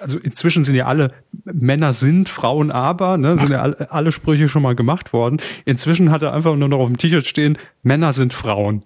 also 0.00 0.18
inzwischen 0.18 0.64
sind 0.64 0.74
ja 0.74 0.86
alle 0.86 1.12
Männer 1.44 1.92
sind, 1.92 2.28
Frauen 2.28 2.70
aber, 2.72 3.18
ne, 3.18 3.38
sind 3.38 3.50
ja 3.50 3.62
alle, 3.62 3.90
alle 3.90 4.12
Sprüche 4.12 4.48
schon 4.48 4.62
mal 4.62 4.74
gemacht 4.74 5.12
worden. 5.12 5.40
Inzwischen 5.64 6.10
hat 6.10 6.22
er 6.22 6.32
einfach 6.32 6.56
nur 6.56 6.68
noch 6.68 6.80
auf 6.80 6.88
dem 6.88 6.96
T-Shirt 6.96 7.26
stehen, 7.26 7.56
Männer 7.82 8.12
sind 8.12 8.32
Frauen. 8.32 8.84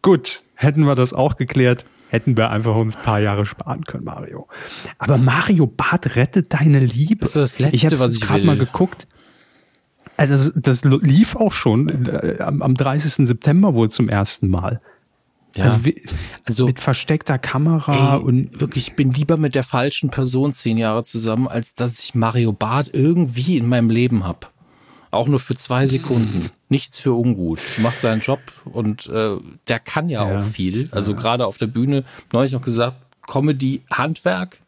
Gut, 0.00 0.42
hätten 0.54 0.84
wir 0.84 0.94
das 0.94 1.12
auch 1.12 1.36
geklärt, 1.36 1.84
hätten 2.08 2.36
wir 2.36 2.50
einfach 2.50 2.74
uns 2.76 2.96
ein 2.96 3.02
paar 3.02 3.20
Jahre 3.20 3.44
sparen 3.44 3.84
können, 3.84 4.04
Mario. 4.04 4.48
Aber 4.98 5.18
Mario 5.18 5.66
Bart 5.66 6.16
rettet 6.16 6.54
deine 6.54 6.80
Liebe. 6.80 7.20
Das 7.20 7.30
ist 7.30 7.36
das 7.36 7.58
Letzte, 7.58 7.76
ich 7.76 7.84
habe 7.86 7.96
gerade 7.96 8.44
mal 8.44 8.58
geguckt. 8.58 9.06
Also 10.16 10.50
das, 10.50 10.82
das 10.82 10.84
lief 10.84 11.36
auch 11.36 11.52
schon 11.52 12.06
äh, 12.06 12.36
am, 12.40 12.62
am 12.62 12.74
30. 12.74 13.26
September 13.26 13.74
wohl 13.74 13.90
zum 13.90 14.08
ersten 14.08 14.48
Mal. 14.48 14.80
Ja. 15.56 15.64
Also, 15.64 15.90
also, 16.44 16.66
mit 16.66 16.80
versteckter 16.80 17.38
Kamera 17.38 18.16
ey, 18.16 18.22
und 18.22 18.60
wirklich, 18.60 18.88
ich 18.88 18.96
bin 18.96 19.12
lieber 19.12 19.36
mit 19.36 19.54
der 19.54 19.62
falschen 19.62 20.10
Person 20.10 20.52
zehn 20.52 20.78
Jahre 20.78 21.04
zusammen, 21.04 21.46
als 21.46 21.74
dass 21.74 22.00
ich 22.00 22.14
Mario 22.14 22.52
Barth 22.52 22.90
irgendwie 22.92 23.56
in 23.56 23.68
meinem 23.68 23.90
Leben 23.90 24.26
hab. 24.26 24.52
Auch 25.12 25.28
nur 25.28 25.38
für 25.38 25.54
zwei 25.54 25.86
Sekunden. 25.86 26.50
Nichts 26.68 26.98
für 26.98 27.12
ungut. 27.12 27.60
Du 27.76 27.82
machst 27.82 28.00
seinen 28.00 28.20
Job 28.20 28.40
und 28.64 29.06
äh, 29.06 29.36
der 29.68 29.78
kann 29.78 30.08
ja, 30.08 30.28
ja. 30.28 30.40
auch 30.40 30.44
viel. 30.44 30.88
Also 30.90 31.12
ja. 31.12 31.18
gerade 31.18 31.46
auf 31.46 31.56
der 31.56 31.68
Bühne, 31.68 32.04
neulich 32.32 32.50
noch 32.50 32.62
gesagt, 32.62 32.96
Comedy, 33.24 33.82
Handwerk, 33.92 34.60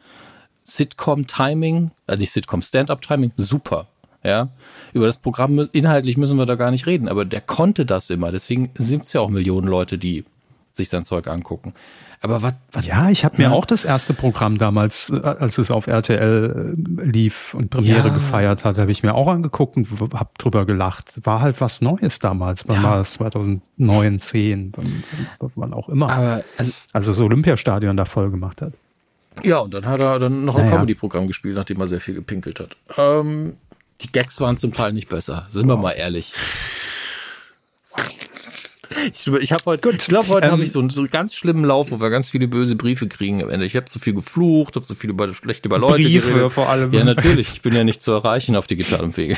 Sitcom 0.63 1.27
Timing, 1.27 1.91
also 2.07 2.21
nicht 2.21 2.31
Sitcom 2.31 2.63
Stand-up 2.63 3.03
Timing, 3.03 3.33
super. 3.37 3.89
Ja, 4.27 4.49
über 4.93 5.07
das 5.07 5.19
Programm 5.19 5.69
inhaltlich 5.73 6.17
müssen 6.17 6.37
wir 6.37 6.47
da 6.47 6.57
gar 6.57 6.73
nicht 6.73 6.87
reden, 6.87 7.09
aber 7.09 7.25
der 7.25 7.41
konnte 7.41 7.87
das 7.87 8.11
immer. 8.11 8.33
Deswegen 8.33 8.71
sind 8.77 9.05
es 9.05 9.13
ja 9.13 9.21
auch 9.21 9.29
Millionen 9.31 9.69
Leute, 9.69 9.99
die 9.99 10.25
sich 10.73 10.89
sein 10.89 11.05
Zeug 11.05 11.29
angucken. 11.29 11.75
Aber 12.21 12.43
was? 12.43 12.87
Ja, 12.87 13.11
ich 13.11 13.25
habe 13.25 13.37
mir 13.39 13.53
auch 13.53 13.67
das 13.67 13.85
erste 13.85 14.15
Programm 14.15 14.59
damals, 14.59 15.11
äh, 15.11 15.21
als 15.21 15.59
es 15.59 15.71
auf 15.71 15.87
RTL 15.87 16.75
äh, 16.77 17.05
lief 17.05 17.55
und 17.55 17.71
Premiere 17.71 18.09
ja. 18.09 18.15
gefeiert 18.15 18.65
hat, 18.65 18.79
habe 18.79 18.91
ich 18.91 19.03
mir 19.03 19.15
auch 19.15 19.29
angeguckt 19.29 19.77
und 19.77 19.89
habe 20.15 20.31
drüber 20.39 20.65
gelacht. 20.65 21.21
War 21.25 21.41
halt 21.41 21.61
was 21.61 21.83
Neues 21.83 22.19
damals. 22.19 22.67
Wann 22.69 22.83
ja. 22.83 22.83
war 22.83 23.01
es? 23.01 23.13
2009, 23.15 24.21
10, 24.21 24.73
wann, 25.55 25.73
auch 25.73 25.89
immer. 25.89 26.11
Aber 26.11 26.45
also, 26.57 26.73
als 26.93 27.07
das 27.07 27.21
Olympiastadion 27.21 27.97
da 27.97 28.05
voll 28.05 28.31
gemacht 28.31 28.63
hat. 28.63 28.73
Ja, 29.45 29.59
und 29.59 29.75
dann 29.75 29.85
hat 29.85 30.03
er 30.03 30.19
dann 30.19 30.47
noch 30.47 30.57
ein 30.57 30.65
naja. 30.65 30.77
Comedy-Programm 30.77 31.27
gespielt, 31.29 31.57
nachdem 31.57 31.81
er 31.81 31.87
sehr 31.87 32.01
viel 32.01 32.15
gepinkelt 32.15 32.59
hat. 32.59 32.77
Ähm, 32.97 33.55
die 34.03 34.13
Gags 34.13 34.41
waren 34.41 34.57
zum 34.57 34.73
Teil 34.73 34.93
nicht 34.93 35.09
besser, 35.09 35.47
sind 35.51 35.67
wir 35.67 35.77
mal 35.77 35.93
ehrlich. 35.93 36.33
Ich, 39.13 39.27
ich 39.27 39.53
habe 39.53 39.65
heute, 39.67 39.89
Gut, 39.89 40.03
ich 40.03 40.09
glaube, 40.09 40.29
heute 40.29 40.47
ähm, 40.47 40.53
habe 40.53 40.63
ich 40.63 40.73
so 40.73 40.81
einen, 40.81 40.91
so 40.91 41.01
einen 41.01 41.11
ganz 41.11 41.35
schlimmen 41.35 41.65
Lauf, 41.65 41.91
wo 41.91 42.01
wir 42.01 42.11
ganz 42.11 42.31
viele 42.31 42.49
böse 42.49 42.77
Briefe 42.77 43.09
kriegen 43.09 43.43
am 43.43 43.51
Ende. 43.51 43.67
Ich 43.67 43.77
habe 43.77 43.87
zu 43.87 43.99
viel 43.99 44.15
geflucht, 44.15 44.77
habe 44.77 44.87
zu 44.87 44.95
viel 44.95 45.11
über, 45.11 45.33
schlecht 45.35 45.67
über 45.67 45.79
Leute 45.79 46.03
Briefe 46.03 46.29
geredet. 46.29 46.53
vor 46.53 46.69
allem. 46.69 46.93
Ja, 46.93 47.05
natürlich. 47.05 47.53
Ich 47.53 47.63
bin 47.63 47.75
ja 47.75 47.85
nicht 47.85 48.01
zu 48.01 48.13
erreichen 48.13 48.57
auf 48.57 48.67
digitalem 48.67 49.17
Wege. 49.17 49.37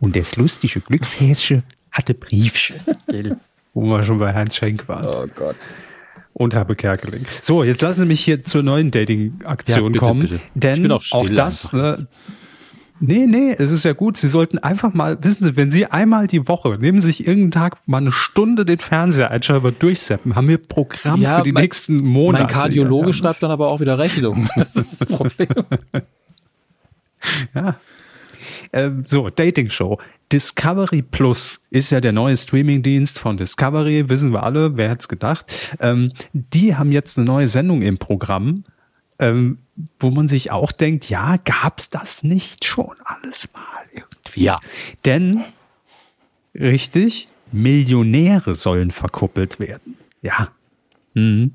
Und 0.00 0.14
das 0.16 0.36
lustige 0.36 0.80
Glückshäschen 0.80 1.62
hatte 1.90 2.14
Briefchen. 2.14 2.76
wo 3.74 3.82
wir 3.82 4.02
schon 4.02 4.18
bei 4.18 4.34
Heinz 4.34 4.56
Schenk 4.56 4.88
waren. 4.88 5.06
Oh 5.06 5.26
Gott. 5.34 5.56
Und 6.32 6.54
habe 6.54 6.76
Kerkeling. 6.76 7.24
So, 7.42 7.64
jetzt 7.64 7.82
lassen 7.82 8.00
Sie 8.00 8.06
mich 8.06 8.20
hier 8.20 8.44
zur 8.44 8.62
neuen 8.62 8.90
Dating-Aktion 8.90 9.94
ja, 9.94 10.00
kommen. 10.00 10.20
Bitte. 10.20 10.40
Denn 10.54 10.90
auch, 10.92 11.02
auch, 11.10 11.28
das, 11.28 11.72
ne, 11.72 12.06
Nee, 13.00 13.26
nee, 13.26 13.54
es 13.56 13.70
ist 13.70 13.84
ja 13.84 13.92
gut. 13.92 14.16
Sie 14.16 14.28
sollten 14.28 14.58
einfach 14.58 14.92
mal, 14.92 15.22
wissen 15.22 15.44
Sie, 15.44 15.56
wenn 15.56 15.70
Sie 15.70 15.86
einmal 15.86 16.26
die 16.26 16.48
Woche, 16.48 16.78
nehmen 16.80 17.00
Sie 17.00 17.06
sich 17.06 17.26
irgendeinen 17.26 17.50
Tag 17.52 17.78
mal 17.86 17.98
eine 17.98 18.12
Stunde 18.12 18.64
den 18.64 18.78
Fernseher 18.78 19.30
einschalten, 19.30 19.76
durchseppen, 19.78 20.34
haben 20.34 20.48
wir 20.48 20.58
Programm 20.58 21.20
ja, 21.20 21.38
für 21.38 21.44
die 21.44 21.52
mein, 21.52 21.62
nächsten 21.62 21.98
Monate. 21.98 22.44
Mein 22.44 22.52
Kardiologe 22.52 23.12
schreibt 23.12 23.42
dann 23.42 23.50
aber 23.50 23.70
auch 23.70 23.80
wieder 23.80 23.98
Rechnung. 23.98 24.48
Das 24.56 24.74
ist 24.74 25.00
das 25.00 25.08
Problem. 25.08 25.48
ja. 27.54 27.76
Ähm, 28.72 29.04
so, 29.06 29.30
Dating 29.30 29.70
Show. 29.70 29.98
Discovery 30.32 31.02
Plus 31.02 31.64
ist 31.70 31.90
ja 31.90 32.00
der 32.00 32.12
neue 32.12 32.36
Streamingdienst 32.36 33.18
von 33.18 33.36
Discovery, 33.36 34.08
wissen 34.10 34.32
wir 34.32 34.42
alle, 34.42 34.76
wer 34.76 34.90
hätte 34.90 35.00
es 35.00 35.08
gedacht. 35.08 35.46
Ähm, 35.80 36.12
die 36.32 36.76
haben 36.76 36.92
jetzt 36.92 37.16
eine 37.16 37.26
neue 37.26 37.46
Sendung 37.48 37.82
im 37.82 37.98
Programm. 37.98 38.64
Ähm, 39.18 39.58
wo 39.98 40.10
man 40.10 40.28
sich 40.28 40.50
auch 40.50 40.72
denkt, 40.72 41.08
ja, 41.08 41.36
gab's 41.44 41.90
das 41.90 42.22
nicht 42.22 42.64
schon 42.64 42.94
alles 43.04 43.48
mal 43.52 43.62
irgendwie? 43.92 44.44
Ja. 44.44 44.58
Denn, 45.04 45.42
richtig, 46.54 47.28
Millionäre 47.52 48.54
sollen 48.54 48.90
verkuppelt 48.90 49.60
werden. 49.60 49.96
Ja. 50.22 50.48
Mhm. 51.14 51.52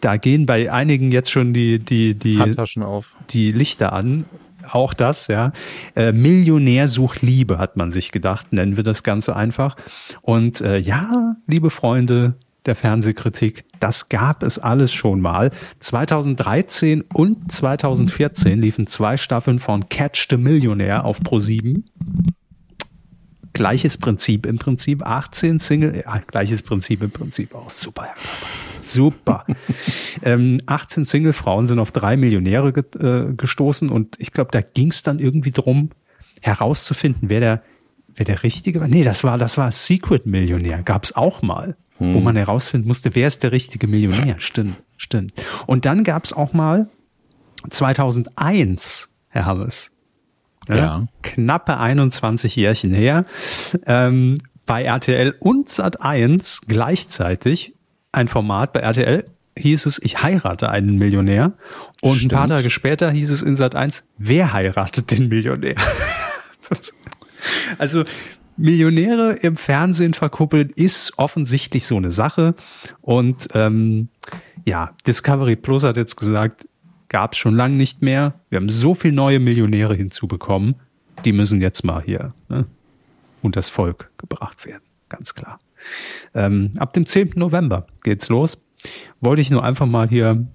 Da 0.00 0.16
gehen 0.16 0.46
bei 0.46 0.72
einigen 0.72 1.12
jetzt 1.12 1.30
schon 1.30 1.52
die, 1.52 1.78
die, 1.78 2.14
die, 2.14 2.38
Handtaschen 2.38 2.82
auf. 2.82 3.16
die 3.30 3.52
Lichter 3.52 3.92
an. 3.92 4.24
Auch 4.70 4.94
das, 4.94 5.26
ja. 5.26 5.52
Äh, 5.96 6.12
Millionär 6.12 6.86
sucht 6.88 7.22
Liebe, 7.22 7.58
hat 7.58 7.76
man 7.76 7.90
sich 7.90 8.12
gedacht, 8.12 8.52
nennen 8.52 8.76
wir 8.76 8.84
das 8.84 9.02
Ganze 9.02 9.36
einfach. 9.36 9.76
Und 10.22 10.60
äh, 10.60 10.78
ja, 10.78 11.36
liebe 11.46 11.70
Freunde, 11.70 12.34
der 12.66 12.74
Fernsehkritik. 12.74 13.64
Das 13.80 14.08
gab 14.08 14.42
es 14.42 14.58
alles 14.58 14.92
schon 14.92 15.20
mal. 15.20 15.50
2013 15.80 17.02
und 17.12 17.50
2014 17.50 18.60
liefen 18.60 18.86
zwei 18.86 19.16
Staffeln 19.16 19.58
von 19.58 19.88
Catch 19.88 20.28
the 20.30 20.36
Millionaire 20.36 21.04
auf 21.04 21.20
Pro7. 21.20 21.82
Gleiches 23.52 23.98
Prinzip 23.98 24.46
im 24.46 24.58
Prinzip, 24.58 25.04
18 25.04 25.58
Single, 25.58 26.04
ja, 26.06 26.18
gleiches 26.18 26.62
Prinzip 26.62 27.02
im 27.02 27.10
Prinzip 27.10 27.54
auch. 27.54 27.70
Super, 27.70 28.08
super. 28.78 29.44
ähm, 30.22 30.60
18 30.66 31.04
Single-Frauen 31.04 31.66
sind 31.66 31.80
auf 31.80 31.90
drei 31.90 32.16
Millionäre 32.16 32.72
ge 32.72 32.84
äh, 33.00 33.34
gestoßen 33.34 33.88
und 33.88 34.14
ich 34.20 34.32
glaube, 34.32 34.50
da 34.52 34.60
ging 34.60 34.90
es 34.92 35.02
dann 35.02 35.18
irgendwie 35.18 35.50
drum, 35.50 35.90
herauszufinden, 36.40 37.28
wer 37.28 37.40
der, 37.40 37.62
wer 38.14 38.24
der 38.24 38.44
Richtige 38.44 38.80
war. 38.80 38.88
Nee, 38.88 39.02
das 39.02 39.24
war, 39.24 39.36
das 39.36 39.58
war 39.58 39.72
Secret 39.72 40.26
Millionär, 40.26 40.82
gab 40.82 41.02
es 41.02 41.16
auch 41.16 41.42
mal 41.42 41.76
hm. 42.00 42.14
wo 42.14 42.20
man 42.20 42.34
herausfinden 42.34 42.88
musste, 42.88 43.14
wer 43.14 43.28
ist 43.28 43.42
der 43.42 43.52
richtige 43.52 43.86
Millionär. 43.86 44.36
Stimmt, 44.38 44.76
stimmt. 44.96 45.32
Und 45.66 45.84
dann 45.84 46.02
gab 46.02 46.24
es 46.24 46.32
auch 46.32 46.52
mal 46.52 46.88
2001, 47.68 49.14
Herr 49.28 49.46
Hammes, 49.46 49.92
ja, 50.68 50.76
ja. 50.76 51.06
knappe 51.22 51.78
21 51.78 52.56
Jährchen 52.56 52.92
her, 52.92 53.24
ähm, 53.86 54.36
bei 54.66 54.84
RTL 54.84 55.34
und 55.40 55.68
Sat1 55.68 56.62
gleichzeitig 56.66 57.74
ein 58.12 58.28
Format 58.28 58.72
bei 58.72 58.80
RTL 58.80 59.24
hieß 59.56 59.86
es, 59.86 60.00
ich 60.02 60.22
heirate 60.22 60.70
einen 60.70 60.96
Millionär. 60.96 61.52
Und 62.00 62.16
Stimmt. 62.16 62.32
ein 62.32 62.36
paar 62.36 62.48
Tage 62.48 62.70
später 62.70 63.10
hieß 63.10 63.30
es 63.30 63.42
in 63.42 63.56
Sat 63.56 63.74
1, 63.74 64.04
wer 64.16 64.52
heiratet 64.52 65.10
den 65.10 65.28
Millionär? 65.28 65.74
das, 66.68 66.94
also 67.78 68.04
Millionäre 68.60 69.32
im 69.32 69.56
Fernsehen 69.56 70.14
verkuppeln 70.14 70.70
ist 70.70 71.18
offensichtlich 71.18 71.86
so 71.86 71.96
eine 71.96 72.10
Sache. 72.10 72.54
Und 73.00 73.48
ähm, 73.54 74.08
ja, 74.66 74.94
Discovery 75.06 75.56
Plus 75.56 75.84
hat 75.84 75.96
jetzt 75.96 76.16
gesagt, 76.16 76.68
gab 77.08 77.32
es 77.32 77.38
schon 77.38 77.54
lange 77.54 77.76
nicht 77.76 78.02
mehr. 78.02 78.34
Wir 78.50 78.56
haben 78.56 78.68
so 78.68 78.94
viele 78.94 79.14
neue 79.14 79.40
Millionäre 79.40 79.94
hinzubekommen. 79.94 80.76
Die 81.24 81.32
müssen 81.32 81.60
jetzt 81.60 81.84
mal 81.84 82.02
hier 82.02 82.34
ne, 82.48 82.66
das 83.42 83.68
Volk 83.68 84.10
gebracht 84.18 84.64
werden. 84.66 84.82
Ganz 85.08 85.34
klar. 85.34 85.58
Ähm, 86.34 86.72
ab 86.78 86.92
dem 86.92 87.06
10. 87.06 87.32
November 87.36 87.86
geht's 88.04 88.28
los. 88.28 88.62
Wollte 89.20 89.42
ich 89.42 89.50
nur 89.50 89.64
einfach 89.64 89.86
mal 89.86 90.08
hier 90.08 90.46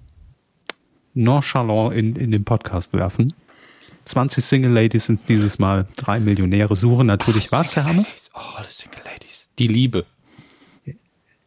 nonchalant 1.14 1.94
in, 1.94 2.16
in 2.16 2.30
den 2.30 2.44
Podcast 2.44 2.92
werfen. 2.92 3.32
20 4.06 4.44
Single 4.44 4.72
Ladies 4.72 5.06
sind 5.06 5.28
dieses 5.28 5.58
Mal. 5.58 5.86
Drei 5.96 6.20
Millionäre 6.20 6.74
suchen 6.76 7.06
natürlich 7.08 7.52
was, 7.52 7.76
Herr 7.76 7.84
Hammer? 7.84 8.04
Oh, 8.34 8.62
die 8.66 8.72
Single 8.72 9.02
Ladies. 9.04 9.48
Die 9.58 9.66
Liebe. 9.66 10.06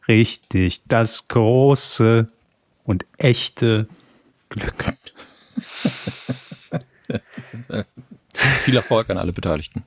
Richtig. 0.08 0.82
Das 0.88 1.28
große 1.28 2.28
und 2.84 3.06
echte 3.18 3.88
Glück. 4.50 4.84
Viel 8.64 8.76
Erfolg 8.76 9.10
an 9.10 9.18
alle 9.18 9.34
Beteiligten. 9.34 9.84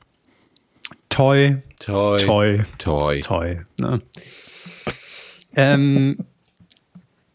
Toi, 1.09 1.59
toi, 1.79 2.18
toi, 2.18 2.64
toi. 2.79 3.20
toi 3.20 3.57
ne? 3.79 4.01
ähm, 5.57 6.16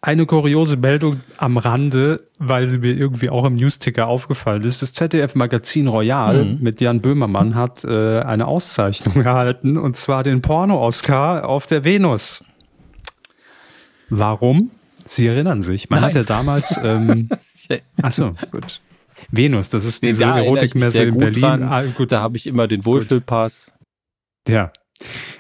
eine 0.02 0.26
kuriose 0.26 0.78
Meldung 0.78 1.22
am 1.38 1.58
Rande, 1.58 2.28
weil 2.38 2.68
sie 2.68 2.78
mir 2.78 2.94
irgendwie 2.94 3.30
auch 3.30 3.46
im 3.46 3.56
Newsticker 3.56 4.08
aufgefallen 4.08 4.64
ist. 4.64 4.82
Das 4.82 4.94
ZDF-Magazin 4.94 5.88
Royal 5.88 6.46
mhm. 6.46 6.62
mit 6.62 6.82
Jan 6.82 7.02
Böhmermann 7.02 7.56
hat 7.56 7.84
äh, 7.84 8.20
eine 8.20 8.48
Auszeichnung 8.48 9.16
erhalten, 9.24 9.78
und 9.78 9.98
zwar 9.98 10.24
den 10.24 10.42
Porno-Oscar 10.42 11.48
auf 11.48 11.66
der 11.68 11.84
Venus. 11.84 12.46
Warum? 14.10 14.72
Sie 15.06 15.28
erinnern 15.28 15.62
sich. 15.62 15.90
Man 15.90 16.02
Nein. 16.02 16.10
hatte 16.10 16.26
damals. 16.26 16.80
Ähm, 16.84 17.30
ach 18.02 18.12
so, 18.12 18.36
gut. 18.52 18.82
Venus, 19.30 19.70
das 19.70 19.86
ist 19.86 20.04
diese 20.04 20.24
da 20.24 20.38
Erotikmesse 20.38 21.04
in 21.04 21.18
Berlin. 21.18 21.64
Ah, 21.64 21.84
gut. 21.84 22.12
Da 22.12 22.22
habe 22.22 22.38
ich 22.38 22.48
immer 22.48 22.68
den 22.68 22.86
Wohlfühlpass. 22.86 23.72
Ja. 24.48 24.72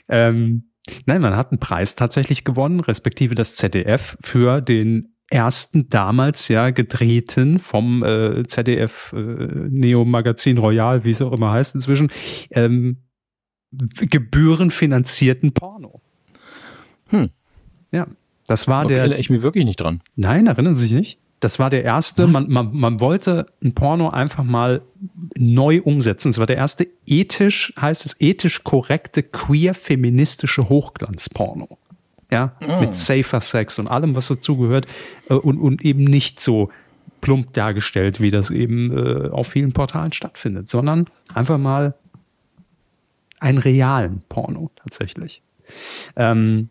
Ähm, 0.09 0.69
Nein, 1.05 1.21
man 1.21 1.35
hat 1.35 1.51
einen 1.51 1.59
Preis 1.59 1.95
tatsächlich 1.95 2.43
gewonnen, 2.43 2.79
respektive 2.79 3.35
das 3.35 3.55
ZDF 3.55 4.17
für 4.21 4.61
den 4.61 5.13
ersten 5.29 5.89
damals 5.89 6.47
ja 6.47 6.69
gedrehten 6.69 7.59
vom 7.59 8.03
äh, 8.03 8.45
ZDF 8.45 9.13
äh, 9.13 9.17
Neo 9.17 10.05
Magazin 10.05 10.57
Royal, 10.57 11.03
wie 11.03 11.11
es 11.11 11.21
auch 11.21 11.33
immer 11.33 11.51
heißt 11.51 11.75
inzwischen, 11.75 12.11
ähm, 12.51 13.03
gebührenfinanzierten 13.71 15.53
Porno. 15.53 16.01
Hm. 17.07 17.29
Ja. 17.91 18.07
Das 18.47 18.67
war 18.67 18.85
okay, 18.85 18.93
der. 18.93 18.99
Erinnere 18.99 19.19
ich 19.19 19.29
mich 19.29 19.41
wirklich 19.41 19.65
nicht 19.65 19.81
dran. 19.81 20.01
Nein, 20.15 20.47
erinnern 20.47 20.73
Sie 20.75 20.87
sich 20.87 20.97
nicht? 20.97 21.19
Das 21.39 21.59
war 21.59 21.69
der 21.69 21.83
erste, 21.83 22.25
man, 22.25 22.49
man, 22.49 22.71
man 22.73 22.99
wollte 22.99 23.45
ein 23.63 23.75
Porno 23.75 24.09
einfach 24.09 24.43
mal 24.43 24.81
neu 25.35 25.81
umsetzen. 25.83 26.29
Es 26.29 26.39
war 26.39 26.47
der 26.47 26.57
erste 26.57 26.87
ethisch, 27.05 27.73
heißt 27.79 28.05
es, 28.05 28.15
ethisch 28.19 28.63
korrekte, 28.63 29.21
queer-feministische 29.21 30.67
Hochglanzporno. 30.67 31.77
Ja, 32.29 32.57
mm. 32.59 32.81
mit 32.81 32.95
safer 32.95 33.39
Sex 33.39 33.79
und 33.79 33.87
allem, 33.87 34.13
was 34.13 34.27
dazugehört 34.27 34.85
äh, 35.29 35.35
und, 35.35 35.59
und 35.59 35.85
eben 35.85 36.03
nicht 36.03 36.41
so 36.41 36.69
plump 37.21 37.53
dargestellt, 37.53 38.19
wie 38.19 38.31
das 38.31 38.49
eben 38.49 38.91
äh, 38.97 39.29
auf 39.29 39.47
vielen 39.47 39.71
Portalen 39.71 40.11
stattfindet, 40.11 40.67
sondern 40.67 41.07
einfach 41.33 41.57
mal 41.57 41.93
einen 43.39 43.59
realen 43.59 44.23
Porno 44.27 44.71
tatsächlich. 44.75 45.41
Ähm, 46.15 46.69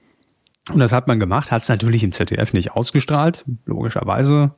und 0.72 0.80
das 0.80 0.92
hat 0.92 1.06
man 1.06 1.20
gemacht, 1.20 1.52
hat 1.52 1.62
es 1.62 1.68
natürlich 1.68 2.02
im 2.02 2.12
ZDF 2.12 2.52
nicht 2.52 2.72
ausgestrahlt, 2.72 3.44
logischerweise. 3.66 4.52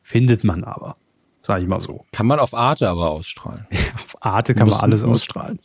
Findet 0.00 0.44
man 0.44 0.64
aber, 0.64 0.96
sage 1.42 1.62
ich 1.62 1.68
mal 1.68 1.80
so. 1.80 2.04
Kann 2.12 2.26
man 2.26 2.38
auf 2.38 2.54
Arte 2.54 2.88
aber 2.88 3.10
ausstrahlen. 3.10 3.66
auf 4.02 4.16
Arte 4.20 4.54
kann 4.54 4.66
muss, 4.66 4.76
man 4.76 4.84
alles 4.84 5.02
muss, 5.02 5.22
ausstrahlen. 5.22 5.58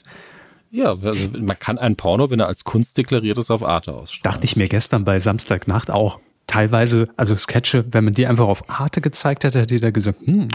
Ja, 0.71 0.95
also 1.01 1.29
man 1.37 1.57
kann 1.57 1.77
ein 1.77 1.95
Porno, 1.95 2.29
wenn 2.29 2.39
er 2.39 2.47
als 2.47 2.63
Kunst 2.63 2.97
deklariert 2.97 3.37
ist, 3.37 3.51
auf 3.51 3.63
Arte 3.63 3.93
ausstrahlen. 3.93 4.35
Dachte 4.35 4.45
ich 4.45 4.55
mir 4.55 4.67
gestern 4.67 5.03
bei 5.03 5.19
Samstagnacht 5.19 5.91
auch. 5.91 6.19
Teilweise, 6.47 7.09
also 7.15 7.35
Sketche, 7.35 7.85
wenn 7.91 8.03
man 8.03 8.13
die 8.13 8.25
einfach 8.25 8.47
auf 8.47 8.67
Arte 8.69 9.01
gezeigt 9.01 9.43
hätte, 9.43 9.59
hätte 9.59 9.75
jeder 9.75 9.91
gesagt, 9.91 10.19
hm, 10.25 10.47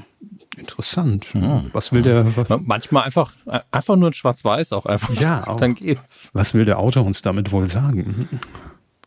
interessant. 0.56 1.26
Hm, 1.32 1.70
was 1.72 1.92
will 1.92 2.02
der? 2.02 2.36
Was? 2.36 2.48
Manchmal 2.64 3.04
einfach, 3.04 3.32
einfach 3.70 3.96
nur 3.96 4.08
in 4.08 4.14
Schwarz-Weiß 4.14 4.72
auch 4.72 4.86
einfach. 4.86 5.14
Ja, 5.14 5.46
auch. 5.46 5.56
dann 5.56 5.74
geht's. 5.74 6.30
Was 6.32 6.54
will 6.54 6.64
der 6.64 6.78
Autor 6.78 7.04
uns 7.04 7.22
damit 7.22 7.52
wohl 7.52 7.68
sagen? 7.68 8.28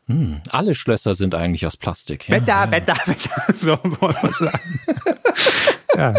Hm, 0.07 0.41
alle 0.49 0.73
Schlösser 0.73 1.15
sind 1.15 1.35
eigentlich 1.35 1.65
aus 1.65 1.77
Plastik. 1.77 2.29
Ja. 2.29 2.35
Wetter, 2.35 2.71
Wetter, 2.71 2.95
Wetter. 3.05 3.53
So 3.57 3.77
wollen 3.99 4.15
wir 4.21 4.33
sagen. 4.33 4.79
ja. 5.95 6.13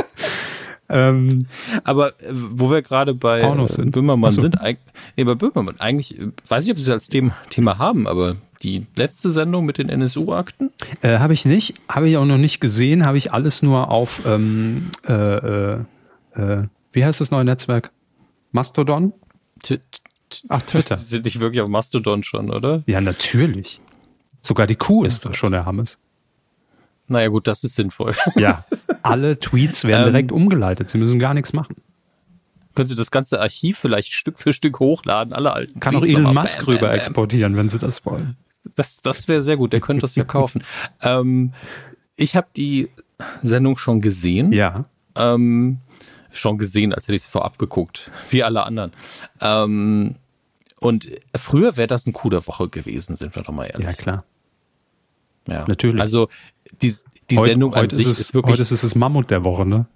Ähm, 0.91 1.47
Aber 1.84 2.20
äh, 2.20 2.28
wo 2.30 2.70
wir 2.70 2.82
gerade 2.82 3.14
bei 3.14 3.41
Pornos 3.41 3.74
sind. 3.74 3.91
Böhmermann 3.91 4.30
so. 4.30 4.41
sind, 4.41 4.57
nee, 5.16 5.24
bei 5.24 5.34
Böhmermann, 5.34 5.78
eigentlich, 5.80 6.18
äh, 6.18 6.30
weiß 6.49 6.64
ich, 6.64 6.70
ob 6.72 6.78
Sie 6.78 6.84
es 6.84 6.91
als 6.91 7.09
Thema, 7.09 7.78
haben, 7.78 8.07
aber 8.07 8.36
die 8.62 8.86
letzte 8.97 9.30
Sendung 9.30 9.66
mit 9.66 9.78
den 9.78 9.89
NSU-Akten? 9.89 10.70
Äh, 11.03 11.18
habe 11.18 11.34
ich 11.34 11.45
nicht, 11.45 11.74
habe 11.89 12.09
ich 12.09 12.16
auch 12.16 12.24
noch 12.24 12.39
nicht 12.39 12.61
gesehen, 12.61 13.05
habe 13.05 13.18
ich 13.18 13.32
alles 13.32 13.62
nur 13.62 13.91
auf, 13.91 14.22
ähm, 14.26 14.89
äh, 15.07 15.12
äh, 15.12 15.78
äh 16.34 16.62
wie 16.93 17.05
heißt 17.05 17.20
das 17.20 17.30
neue 17.30 17.45
Netzwerk? 17.45 17.91
Mastodon? 18.53 19.12
T 19.62 19.80
Ach, 20.49 20.62
Twitter. 20.62 20.97
Sie 20.97 21.05
sind 21.05 21.24
nicht 21.24 21.41
wirklich 21.41 21.61
auf 21.61 21.68
Mastodon 21.68 22.22
schon, 22.22 22.51
oder? 22.51 22.83
Ja, 22.87 23.01
natürlich. 23.01 23.81
Sogar 24.43 24.66
die 24.66 24.76
Kuh 24.76 25.05
ist 25.05 25.24
da 25.24 25.35
schon 25.35 25.53
der 25.53 25.64
Hammes. 25.64 25.99
Naja, 27.09 27.29
gut, 27.29 27.47
das 27.47 27.64
ist 27.64 27.74
sinnvoll. 27.74 28.14
Ja, 28.37 28.64
alle 29.03 29.39
Tweets 29.39 29.85
werden 29.85 30.07
ähm, 30.07 30.12
direkt 30.12 30.33
umgeleitet. 30.33 30.91
Sie 30.91 30.99
müssen 30.99 31.18
gar 31.18 31.35
nichts 31.35 31.53
machen. 31.53 31.76
Können 32.74 32.87
Sie 32.87 32.95
das 32.95 33.11
ganze 33.11 33.41
Archiv 33.41 33.79
vielleicht 33.79 34.12
Stück 34.12 34.39
für 34.39 34.53
Stück 34.53 34.79
hochladen, 34.79 35.33
alle 35.33 35.53
alten 35.53 35.81
Kann 35.81 35.95
Tweets 35.95 36.14
auch 36.14 36.18
Elon 36.20 36.35
Musk 36.35 36.59
bam, 36.59 36.66
rüber 36.66 36.89
bam, 36.89 36.97
exportieren, 36.97 37.57
wenn 37.57 37.68
Sie 37.68 37.79
das 37.79 38.05
wollen. 38.05 38.37
Das, 38.76 39.01
das 39.01 39.26
wäre 39.26 39.43
sehr 39.43 39.57
gut, 39.57 39.72
der 39.72 39.81
könnte 39.81 40.03
das 40.03 40.14
ja 40.14 40.24
kaufen. 40.24 40.62
ähm, 41.01 41.55
ich 42.14 42.37
habe 42.37 42.49
die 42.57 42.91
Sendung 43.43 43.79
schon 43.79 44.01
gesehen. 44.01 44.53
Ja. 44.53 44.85
Ähm, 45.14 45.79
schon 46.33 46.59
gesehen, 46.59 46.93
als 46.93 47.05
hätte 47.05 47.14
ich 47.14 47.22
sie 47.22 47.31
vorab 47.31 47.59
geguckt, 47.59 48.11
wie 48.31 48.43
alle 48.43 48.64
anderen. 48.64 48.93
Ähm, 49.41 50.16
und 50.81 51.09
früher 51.35 51.76
wäre 51.76 51.89
das 51.89 52.07
ein 52.07 52.12
Coup 52.12 52.31
der 52.31 52.47
Woche 52.47 52.68
gewesen, 52.68 53.16
sind 53.16 53.35
wir 53.35 53.43
doch 53.43 53.53
mal 53.53 53.64
ehrlich. 53.64 53.87
Ja, 53.87 53.93
klar. 53.95 54.24
Ja, 55.47 55.66
natürlich. 55.66 56.01
Also 56.01 56.29
die, 56.83 56.95
die 57.31 57.39
heute, 57.39 57.51
Sendung 57.53 57.74
heute 57.74 57.81
an 57.81 57.97
sich 57.97 58.07
ist, 58.07 58.12
es, 58.12 58.20
ist 58.20 58.35
wirklich. 58.35 58.53
Heute 58.53 58.62
ist 58.62 58.72
es 58.72 58.83
das 58.83 58.95
Mammut 58.95 59.31
der 59.31 59.45
Woche, 59.45 59.66
ne? 59.66 59.87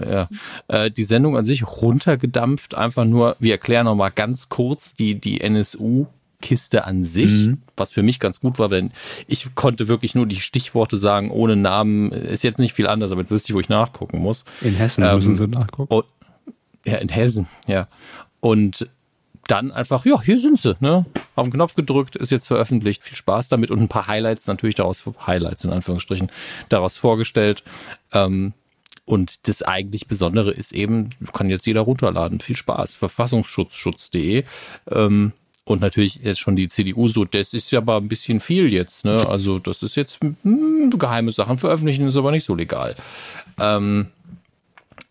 Ja, 0.00 0.28
äh, 0.68 0.90
die 0.90 1.04
Sendung 1.04 1.36
an 1.36 1.44
sich 1.44 1.66
runtergedampft, 1.66 2.74
einfach 2.74 3.04
nur, 3.04 3.36
wir 3.40 3.52
erklären 3.52 3.84
nochmal 3.84 4.10
ganz 4.10 4.48
kurz 4.48 4.94
die, 4.94 5.20
die 5.20 5.42
NSU 5.42 6.06
Kiste 6.42 6.84
an 6.84 7.04
sich, 7.06 7.30
mhm. 7.30 7.62
was 7.76 7.92
für 7.92 8.02
mich 8.02 8.20
ganz 8.20 8.40
gut 8.40 8.58
war, 8.58 8.68
denn 8.68 8.92
ich 9.26 9.54
konnte 9.54 9.88
wirklich 9.88 10.14
nur 10.14 10.26
die 10.26 10.40
Stichworte 10.40 10.98
sagen, 10.98 11.30
ohne 11.30 11.56
Namen. 11.56 12.12
Ist 12.12 12.44
jetzt 12.44 12.58
nicht 12.58 12.74
viel 12.74 12.86
anders, 12.86 13.12
aber 13.12 13.22
jetzt 13.22 13.30
wüsste 13.30 13.50
ich, 13.50 13.54
wo 13.54 13.60
ich 13.60 13.70
nachgucken 13.70 14.18
muss. 14.18 14.44
In 14.60 14.74
Hessen 14.74 15.04
ähm, 15.04 15.14
müssen 15.14 15.36
Sie 15.36 15.46
nachgucken. 15.46 15.94
Und, 15.94 16.04
ja, 16.84 16.96
in 16.98 17.08
Hessen, 17.08 17.46
ja. 17.66 17.88
Und 18.40 18.88
dann 19.48 19.72
einfach, 19.72 20.04
ja, 20.04 20.20
hier 20.22 20.38
sind 20.38 20.60
sie, 20.60 20.76
ne? 20.80 21.04
Auf 21.34 21.46
den 21.46 21.52
Knopf 21.52 21.74
gedrückt, 21.74 22.16
ist 22.16 22.30
jetzt 22.30 22.46
veröffentlicht. 22.46 23.02
Viel 23.02 23.16
Spaß 23.16 23.48
damit 23.48 23.70
und 23.70 23.80
ein 23.80 23.88
paar 23.88 24.06
Highlights 24.06 24.46
natürlich 24.46 24.76
daraus, 24.76 25.02
Highlights 25.26 25.64
in 25.64 25.72
Anführungsstrichen, 25.72 26.30
daraus 26.68 26.96
vorgestellt. 26.96 27.64
Ähm, 28.12 28.52
und 29.04 29.48
das 29.48 29.62
eigentlich 29.62 30.06
Besondere 30.06 30.52
ist 30.52 30.72
eben, 30.72 31.10
kann 31.32 31.50
jetzt 31.50 31.66
jeder 31.66 31.80
runterladen. 31.80 32.40
Viel 32.40 32.56
Spaß. 32.56 32.96
Verfassungsschutzschutz.de. 32.96 34.44
Ähm, 34.90 35.32
und 35.64 35.80
natürlich 35.80 36.16
jetzt 36.16 36.40
schon 36.40 36.56
die 36.56 36.68
CDU 36.68 37.06
so, 37.06 37.24
das 37.24 37.54
ist 37.54 37.70
ja 37.70 37.78
aber 37.78 37.96
ein 37.96 38.08
bisschen 38.08 38.40
viel 38.40 38.72
jetzt. 38.72 39.04
Ne? 39.04 39.26
Also 39.28 39.58
das 39.58 39.82
ist 39.82 39.94
jetzt 39.94 40.22
mh, 40.22 40.34
hm, 40.42 40.98
geheime 40.98 41.32
Sachen 41.32 41.58
veröffentlichen, 41.58 42.06
ist 42.06 42.16
aber 42.16 42.32
nicht 42.32 42.44
so 42.44 42.54
legal. 42.54 42.96
Ähm, 43.60 44.08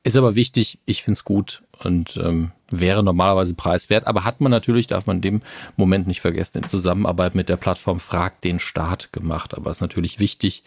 ist 0.03 0.17
aber 0.17 0.35
wichtig, 0.35 0.79
ich 0.85 1.03
finde 1.03 1.17
es 1.17 1.23
gut 1.23 1.61
und 1.83 2.17
ähm, 2.17 2.51
wäre 2.69 3.03
normalerweise 3.03 3.53
preiswert, 3.53 4.07
aber 4.07 4.23
hat 4.23 4.41
man 4.41 4.51
natürlich, 4.51 4.87
darf 4.87 5.05
man 5.05 5.17
in 5.17 5.21
dem 5.21 5.41
Moment 5.77 6.07
nicht 6.07 6.21
vergessen, 6.21 6.59
in 6.59 6.63
Zusammenarbeit 6.63 7.35
mit 7.35 7.49
der 7.49 7.57
Plattform 7.57 7.99
Frag 7.99 8.41
den 8.41 8.59
Staat 8.59 9.11
gemacht. 9.13 9.55
Aber 9.55 9.69
es 9.69 9.77
ist 9.77 9.81
natürlich 9.81 10.19
wichtig, 10.19 10.63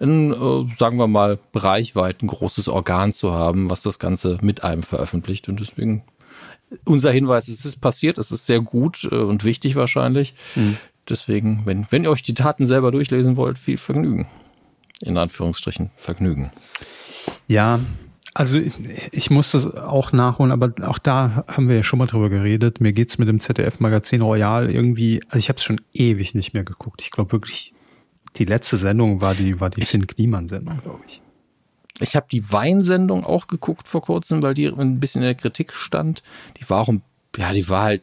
ein, 0.00 0.32
äh, 0.32 0.74
sagen 0.76 0.96
wir 0.96 1.08
mal, 1.08 1.38
reichweit 1.54 2.22
ein 2.22 2.28
großes 2.28 2.68
Organ 2.68 3.12
zu 3.12 3.32
haben, 3.32 3.70
was 3.70 3.82
das 3.82 3.98
Ganze 3.98 4.38
mit 4.40 4.64
einem 4.64 4.82
veröffentlicht. 4.82 5.48
Und 5.48 5.60
deswegen 5.60 6.02
unser 6.84 7.12
Hinweis, 7.12 7.48
es 7.48 7.64
ist 7.64 7.76
passiert, 7.76 8.18
es 8.18 8.30
ist 8.30 8.46
sehr 8.46 8.60
gut 8.60 9.08
äh, 9.10 9.16
und 9.16 9.44
wichtig 9.44 9.76
wahrscheinlich. 9.76 10.34
Mhm. 10.54 10.76
Deswegen, 11.08 11.62
wenn, 11.64 11.86
wenn 11.90 12.04
ihr 12.04 12.10
euch 12.10 12.22
die 12.22 12.34
Taten 12.34 12.66
selber 12.66 12.92
durchlesen 12.92 13.36
wollt, 13.36 13.58
viel 13.58 13.76
Vergnügen. 13.76 14.26
In 15.00 15.18
Anführungsstrichen 15.18 15.90
Vergnügen. 15.96 16.52
Ja, 17.48 17.80
also 18.34 18.58
ich 18.58 19.30
muss 19.30 19.52
das 19.52 19.74
auch 19.74 20.12
nachholen, 20.12 20.52
aber 20.52 20.72
auch 20.88 20.98
da 20.98 21.44
haben 21.48 21.68
wir 21.68 21.76
ja 21.76 21.82
schon 21.82 21.98
mal 21.98 22.06
drüber 22.06 22.30
geredet. 22.30 22.80
Mir 22.80 22.92
geht's 22.92 23.18
mit 23.18 23.28
dem 23.28 23.40
ZDF-Magazin 23.40 24.22
Royal 24.22 24.70
irgendwie, 24.70 25.22
also 25.28 25.38
ich 25.38 25.48
habe 25.48 25.58
es 25.58 25.64
schon 25.64 25.80
ewig 25.92 26.34
nicht 26.34 26.54
mehr 26.54 26.64
geguckt. 26.64 27.02
Ich 27.02 27.10
glaube 27.10 27.32
wirklich, 27.32 27.74
die 28.36 28.46
letzte 28.46 28.78
Sendung 28.78 29.20
war 29.20 29.34
die, 29.34 29.60
war 29.60 29.68
die 29.68 29.84
Finn 29.84 30.06
Kniemann-Sendung, 30.06 30.80
glaube 30.82 31.00
ich. 31.06 31.20
Ich 32.02 32.16
habe 32.16 32.26
die 32.30 32.52
Weinsendung 32.52 33.24
auch 33.24 33.46
geguckt 33.46 33.88
vor 33.88 34.02
kurzem, 34.02 34.42
weil 34.42 34.54
die 34.54 34.66
ein 34.66 35.00
bisschen 35.00 35.22
in 35.22 35.26
der 35.26 35.34
Kritik 35.34 35.72
stand. 35.72 36.22
Die 36.60 36.68
war 36.68 36.80
auch, 36.80 36.92
ja, 37.36 37.52
die 37.52 37.68
war 37.68 37.84
halt 37.84 38.02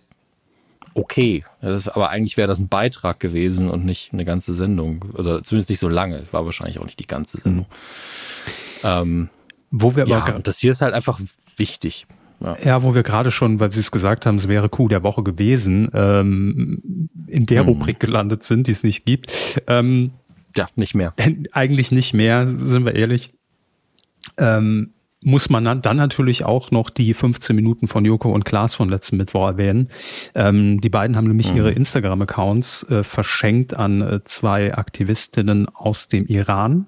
okay. 0.93 1.43
Das, 1.61 1.87
aber 1.87 2.09
eigentlich 2.09 2.37
wäre 2.37 2.47
das 2.47 2.59
ein 2.59 2.67
Beitrag 2.67 3.19
gewesen 3.19 3.69
und 3.69 3.85
nicht 3.85 4.13
eine 4.13 4.25
ganze 4.25 4.53
Sendung. 4.53 5.05
Also 5.15 5.39
zumindest 5.41 5.69
nicht 5.69 5.79
so 5.79 5.89
lange. 5.89 6.17
Es 6.17 6.33
war 6.33 6.45
wahrscheinlich 6.45 6.79
auch 6.79 6.85
nicht 6.85 6.99
die 6.99 7.07
ganze 7.07 7.37
Sendung. 7.37 7.65
Mhm. 7.65 8.83
Ähm, 8.83 9.29
wo 9.71 9.95
wir 9.95 10.03
aber 10.03 10.11
ja, 10.11 10.35
und 10.35 10.47
das 10.47 10.57
hier 10.57 10.71
ist 10.71 10.81
halt 10.81 10.93
einfach 10.93 11.19
wichtig. 11.57 12.07
Ja. 12.41 12.57
ja, 12.63 12.83
wo 12.83 12.95
wir 12.95 13.03
gerade 13.03 13.31
schon, 13.31 13.59
weil 13.59 13.71
Sie 13.71 13.81
es 13.81 13.91
gesagt 13.91 14.25
haben, 14.25 14.37
es 14.37 14.47
wäre 14.47 14.69
Coup 14.69 14.87
der 14.87 15.03
Woche 15.03 15.23
gewesen, 15.23 15.89
ähm, 15.93 17.09
in 17.27 17.45
der 17.45 17.63
mhm. 17.63 17.69
Rubrik 17.69 17.99
gelandet 17.99 18.43
sind, 18.43 18.67
die 18.67 18.71
es 18.71 18.83
nicht 18.83 19.05
gibt. 19.05 19.61
Ähm, 19.67 20.11
ja, 20.55 20.69
nicht 20.75 20.95
mehr. 20.95 21.13
Eigentlich 21.51 21.91
nicht 21.91 22.13
mehr, 22.13 22.47
sind 22.47 22.85
wir 22.85 22.95
ehrlich. 22.95 23.31
Ähm, 24.39 24.93
muss 25.23 25.49
man 25.49 25.81
dann 25.81 25.97
natürlich 25.97 26.45
auch 26.45 26.71
noch 26.71 26.89
die 26.89 27.13
15 27.13 27.53
Minuten 27.53 27.87
von 27.87 28.05
Joko 28.05 28.31
und 28.31 28.45
Klaas 28.45 28.75
von 28.75 28.87
letzten 28.89 29.17
Mittwoch 29.17 29.47
erwähnen. 29.47 29.89
Ähm, 30.33 30.79
die 30.79 30.89
beiden 30.89 31.17
haben 31.17 31.27
nämlich 31.27 31.51
mhm. 31.51 31.57
ihre 31.57 31.71
Instagram-Accounts 31.71 32.83
äh, 32.83 33.03
verschenkt 33.03 33.73
an 33.73 34.01
äh, 34.01 34.23
zwei 34.23 34.73
Aktivistinnen 34.73 35.67
aus 35.73 36.07
dem 36.07 36.25
Iran 36.27 36.87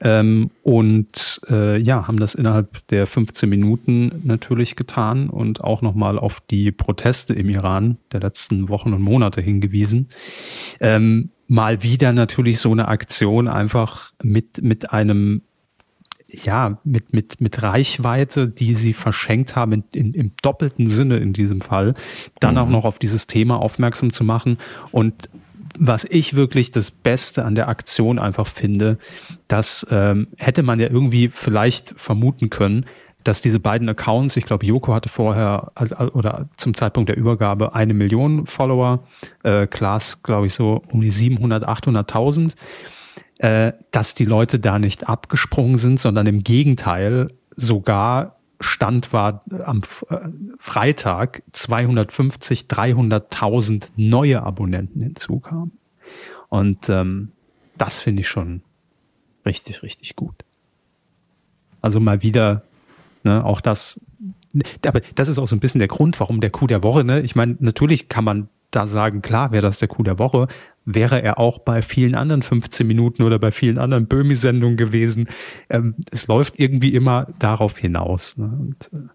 ähm, 0.00 0.50
und 0.62 1.40
äh, 1.48 1.78
ja, 1.78 2.06
haben 2.06 2.18
das 2.18 2.34
innerhalb 2.34 2.86
der 2.88 3.06
15 3.06 3.48
Minuten 3.48 4.20
natürlich 4.22 4.76
getan 4.76 5.30
und 5.30 5.64
auch 5.64 5.80
nochmal 5.80 6.18
auf 6.18 6.40
die 6.50 6.72
Proteste 6.72 7.32
im 7.32 7.48
Iran 7.48 7.96
der 8.12 8.20
letzten 8.20 8.68
Wochen 8.68 8.92
und 8.92 9.00
Monate 9.00 9.40
hingewiesen. 9.40 10.08
Ähm, 10.80 11.30
mal 11.48 11.82
wieder 11.82 12.12
natürlich 12.12 12.60
so 12.60 12.70
eine 12.70 12.88
Aktion 12.88 13.48
einfach 13.48 14.10
mit, 14.22 14.62
mit 14.62 14.92
einem 14.92 15.42
ja, 16.32 16.78
mit, 16.84 17.12
mit, 17.12 17.40
mit 17.40 17.62
Reichweite, 17.62 18.48
die 18.48 18.74
sie 18.74 18.92
verschenkt 18.92 19.56
haben, 19.56 19.72
in, 19.72 19.84
in, 19.92 20.14
im 20.14 20.32
doppelten 20.42 20.86
Sinne 20.86 21.18
in 21.18 21.32
diesem 21.32 21.60
Fall, 21.60 21.94
dann 22.40 22.54
mhm. 22.54 22.60
auch 22.60 22.68
noch 22.68 22.84
auf 22.84 22.98
dieses 22.98 23.26
Thema 23.26 23.60
aufmerksam 23.60 24.12
zu 24.12 24.24
machen. 24.24 24.58
Und 24.90 25.28
was 25.78 26.04
ich 26.04 26.34
wirklich 26.34 26.70
das 26.70 26.90
Beste 26.90 27.44
an 27.44 27.54
der 27.54 27.68
Aktion 27.68 28.18
einfach 28.18 28.46
finde, 28.46 28.98
das 29.48 29.86
ähm, 29.90 30.28
hätte 30.36 30.62
man 30.62 30.80
ja 30.80 30.88
irgendwie 30.88 31.28
vielleicht 31.28 31.94
vermuten 31.96 32.50
können, 32.50 32.86
dass 33.24 33.40
diese 33.40 33.60
beiden 33.60 33.88
Accounts, 33.88 34.36
ich 34.36 34.44
glaube, 34.44 34.66
Joko 34.66 34.94
hatte 34.94 35.08
vorher 35.08 35.72
oder 36.12 36.48
zum 36.56 36.74
Zeitpunkt 36.74 37.08
der 37.08 37.16
Übergabe 37.16 37.74
eine 37.74 37.94
Million 37.94 38.46
Follower, 38.46 39.04
äh, 39.44 39.66
Klaas, 39.66 40.22
glaube 40.22 40.46
ich, 40.46 40.54
so 40.54 40.82
um 40.90 41.00
die 41.00 41.10
700, 41.10 41.66
800.000, 41.66 42.54
äh, 43.42 43.72
dass 43.90 44.14
die 44.14 44.24
Leute 44.24 44.60
da 44.60 44.78
nicht 44.78 45.08
abgesprungen 45.08 45.76
sind, 45.76 45.98
sondern 45.98 46.28
im 46.28 46.44
Gegenteil 46.44 47.26
sogar 47.56 48.36
Stand 48.60 49.12
war 49.12 49.42
am 49.64 49.80
äh, 50.08 50.18
Freitag 50.60 51.42
250, 51.50 52.66
300.000 52.68 53.90
neue 53.96 54.44
Abonnenten 54.44 55.02
hinzukamen. 55.02 55.72
Und 56.50 56.88
ähm, 56.88 57.32
das 57.76 58.00
finde 58.00 58.20
ich 58.20 58.28
schon 58.28 58.62
richtig, 59.44 59.82
richtig 59.82 60.14
gut. 60.14 60.44
Also 61.80 61.98
mal 61.98 62.22
wieder, 62.22 62.62
ne, 63.24 63.44
auch 63.44 63.60
das, 63.60 64.00
aber 64.86 65.00
das 65.16 65.26
ist 65.26 65.40
auch 65.40 65.48
so 65.48 65.56
ein 65.56 65.60
bisschen 65.60 65.80
der 65.80 65.88
Grund, 65.88 66.20
warum 66.20 66.40
der 66.40 66.50
Coup 66.50 66.68
der 66.68 66.84
Woche, 66.84 67.02
ne? 67.02 67.22
Ich 67.22 67.34
meine, 67.34 67.56
natürlich 67.58 68.08
kann 68.08 68.22
man 68.22 68.48
da 68.70 68.86
sagen, 68.86 69.20
klar 69.20 69.50
wäre 69.50 69.62
das 69.62 69.80
der 69.80 69.88
Coup 69.88 70.04
der 70.04 70.20
Woche, 70.20 70.46
wäre 70.84 71.22
er 71.22 71.38
auch 71.38 71.58
bei 71.58 71.82
vielen 71.82 72.14
anderen 72.14 72.42
15 72.42 72.86
Minuten 72.86 73.22
oder 73.22 73.38
bei 73.38 73.52
vielen 73.52 73.78
anderen 73.78 74.06
Böhmi-Sendungen 74.06 74.76
gewesen. 74.76 75.28
Ähm, 75.70 75.94
es 76.10 76.26
läuft 76.26 76.58
irgendwie 76.58 76.94
immer 76.94 77.28
darauf 77.38 77.78
hinaus. 77.78 78.36
Ne? 78.36 78.44
Und 78.46 78.90
äh, 78.92 79.08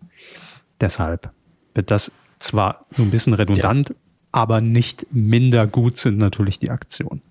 deshalb 0.80 1.32
wird 1.74 1.92
das 1.92 2.12
zwar 2.40 2.86
so 2.92 3.04
ein 3.04 3.12
bisschen 3.12 3.34
redundant, 3.34 3.90
ja. 3.90 3.96
aber 4.32 4.62
nicht 4.62 5.08
minder 5.12 5.68
gut 5.68 5.98
sind 5.98 6.18
natürlich 6.18 6.60
die 6.60 6.70
Aktionen. 6.70 7.22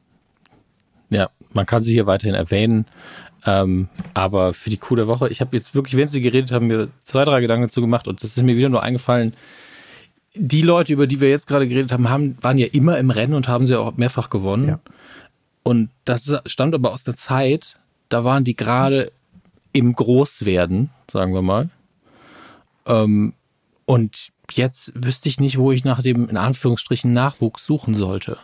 Ja, 1.08 1.30
man 1.52 1.66
kann 1.66 1.82
sie 1.82 1.92
hier 1.92 2.06
weiterhin 2.06 2.34
erwähnen. 2.34 2.86
Ähm, 3.44 3.88
aber 4.12 4.54
für 4.54 4.70
die 4.70 4.76
Coup 4.76 4.96
der 4.96 5.06
Woche, 5.06 5.28
ich 5.28 5.40
habe 5.40 5.56
jetzt 5.56 5.74
wirklich, 5.74 5.96
wenn 5.96 6.08
Sie 6.08 6.20
geredet 6.20 6.50
haben, 6.50 6.66
mir 6.66 6.88
zwei, 7.02 7.24
drei 7.24 7.40
Gedanken 7.40 7.66
dazu 7.68 7.80
gemacht 7.80 8.08
und 8.08 8.22
das 8.22 8.36
ist 8.36 8.42
mir 8.42 8.56
wieder 8.56 8.68
nur 8.68 8.82
eingefallen. 8.82 9.34
Die 10.38 10.62
Leute, 10.62 10.92
über 10.92 11.06
die 11.06 11.20
wir 11.20 11.30
jetzt 11.30 11.46
gerade 11.46 11.66
geredet 11.66 11.92
haben, 11.92 12.08
haben 12.08 12.36
waren 12.40 12.58
ja 12.58 12.66
immer 12.66 12.98
im 12.98 13.10
Rennen 13.10 13.34
und 13.34 13.48
haben 13.48 13.66
sie 13.66 13.78
auch 13.78 13.96
mehrfach 13.96 14.30
gewonnen. 14.30 14.68
Ja. 14.68 14.80
Und 15.62 15.90
das 16.04 16.32
stammt 16.46 16.74
aber 16.74 16.92
aus 16.92 17.04
der 17.04 17.16
Zeit, 17.16 17.78
da 18.08 18.22
waren 18.22 18.44
die 18.44 18.54
gerade 18.54 19.12
im 19.72 19.94
Großwerden, 19.94 20.90
sagen 21.10 21.34
wir 21.34 21.42
mal. 21.42 21.70
Ähm, 22.86 23.34
und 23.84 24.28
jetzt 24.52 24.92
wüsste 24.94 25.28
ich 25.28 25.40
nicht, 25.40 25.58
wo 25.58 25.72
ich 25.72 25.84
nach 25.84 26.02
dem, 26.02 26.28
in 26.28 26.36
Anführungsstrichen, 26.36 27.12
Nachwuchs 27.12 27.64
suchen 27.64 27.94
sollte. 27.94 28.38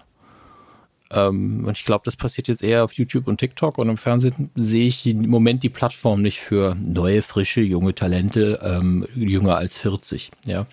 Ähm, 1.12 1.64
und 1.66 1.76
ich 1.76 1.84
glaube, 1.84 2.02
das 2.04 2.16
passiert 2.16 2.48
jetzt 2.48 2.62
eher 2.62 2.84
auf 2.84 2.92
YouTube 2.94 3.28
und 3.28 3.38
TikTok 3.38 3.78
und 3.78 3.88
im 3.88 3.96
Fernsehen 3.96 4.50
sehe 4.54 4.86
ich 4.86 5.06
im 5.06 5.28
Moment 5.28 5.62
die 5.62 5.68
Plattform 5.68 6.22
nicht 6.22 6.40
für 6.40 6.76
neue, 6.82 7.22
frische, 7.22 7.60
junge 7.60 7.94
Talente, 7.94 8.60
ähm, 8.62 9.06
jünger 9.14 9.56
als 9.56 9.76
40. 9.78 10.30
Ja, 10.44 10.66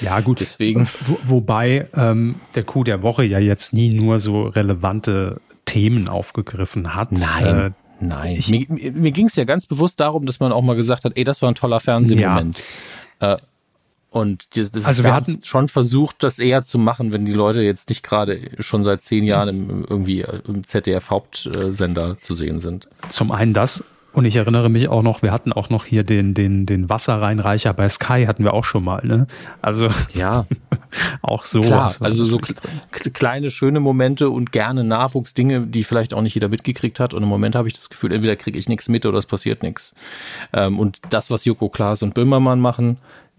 ja 0.00 0.20
gut. 0.20 0.40
Deswegen. 0.40 0.88
Wo, 1.04 1.18
wobei 1.22 1.88
ähm, 1.96 2.36
der 2.54 2.64
Coup 2.64 2.84
der 2.84 3.02
Woche 3.02 3.24
ja 3.24 3.38
jetzt 3.38 3.72
nie 3.72 3.90
nur 3.90 4.20
so 4.20 4.44
relevante 4.44 5.40
Themen 5.64 6.08
aufgegriffen 6.08 6.94
hat. 6.94 7.12
Nein. 7.12 7.58
Äh, 7.58 7.70
Nein, 7.98 8.36
ich, 8.36 8.50
mir, 8.50 8.66
mir 8.68 9.10
ging 9.10 9.26
es 9.26 9.36
ja 9.36 9.44
ganz 9.44 9.66
bewusst 9.66 10.00
darum, 10.00 10.26
dass 10.26 10.38
man 10.38 10.52
auch 10.52 10.60
mal 10.60 10.76
gesagt 10.76 11.04
hat, 11.04 11.12
ey, 11.16 11.24
das 11.24 11.40
war 11.40 11.50
ein 11.50 11.54
toller 11.54 11.80
Fernsehmoment. 11.80 12.62
Ja. 13.22 13.34
Äh, 13.34 13.36
und 14.16 14.56
das, 14.56 14.72
also 14.82 15.04
wir, 15.04 15.12
hatten 15.12 15.40
schon 15.44 15.68
versucht, 15.68 16.22
das 16.22 16.38
eher 16.38 16.62
zu 16.62 16.78
machen, 16.78 17.12
wenn 17.12 17.26
die 17.26 17.34
Leute 17.34 17.60
jetzt 17.60 17.90
nicht 17.90 18.02
gerade 18.02 18.40
schon 18.60 18.82
seit 18.82 19.02
zehn 19.02 19.24
Jahren 19.24 19.48
im, 19.50 19.84
irgendwie 19.84 20.24
im 20.48 20.64
ZDF-Hauptsender 20.64 22.18
zu 22.18 22.34
sehen 22.34 22.58
sind. 22.58 22.88
Zum 23.10 23.30
einen 23.30 23.52
das. 23.52 23.84
Und 24.14 24.24
ich 24.24 24.36
erinnere 24.36 24.70
mich 24.70 24.88
auch 24.88 25.02
noch, 25.02 25.20
wir 25.20 25.30
hatten 25.30 25.52
auch 25.52 25.68
noch 25.68 25.84
hier 25.84 26.02
den, 26.02 26.32
den, 26.32 26.64
den 26.64 26.88
Wasserreinreicher 26.88 27.74
bei 27.74 27.86
Sky 27.90 28.24
hatten 28.26 28.44
wir 28.44 28.54
auch 28.54 28.64
schon 28.64 28.82
mal, 28.82 29.04
ne? 29.04 29.26
Also. 29.60 29.90
Ja. 30.14 30.46
auch 31.20 31.44
so. 31.44 31.60
Klar, 31.60 31.94
also 32.00 32.24
so 32.24 32.40
kleine, 33.12 33.50
schöne 33.50 33.80
Momente 33.80 34.30
und 34.30 34.50
gerne 34.50 34.84
Nachwuchsdinge, 34.84 35.66
die 35.66 35.84
vielleicht 35.84 36.14
auch 36.14 36.22
nicht 36.22 36.32
jeder 36.32 36.48
mitgekriegt 36.48 36.98
hat. 36.98 37.12
Und 37.12 37.24
im 37.24 37.28
Moment 37.28 37.54
habe 37.54 37.68
ich 37.68 37.74
das 37.74 37.90
Gefühl, 37.90 38.10
entweder 38.10 38.36
kriege 38.36 38.58
ich 38.58 38.70
nichts 38.70 38.88
mit 38.88 39.04
oder 39.04 39.18
es 39.18 39.26
passiert 39.26 39.62
nichts. 39.62 39.94
Ähm, 40.54 40.78
und 40.78 41.00
das, 41.10 41.30
was 41.30 41.44
Joko 41.44 41.68
Klaas 41.68 42.02
und 42.02 42.14
Böhmermann 42.14 42.58
machen, 42.58 42.96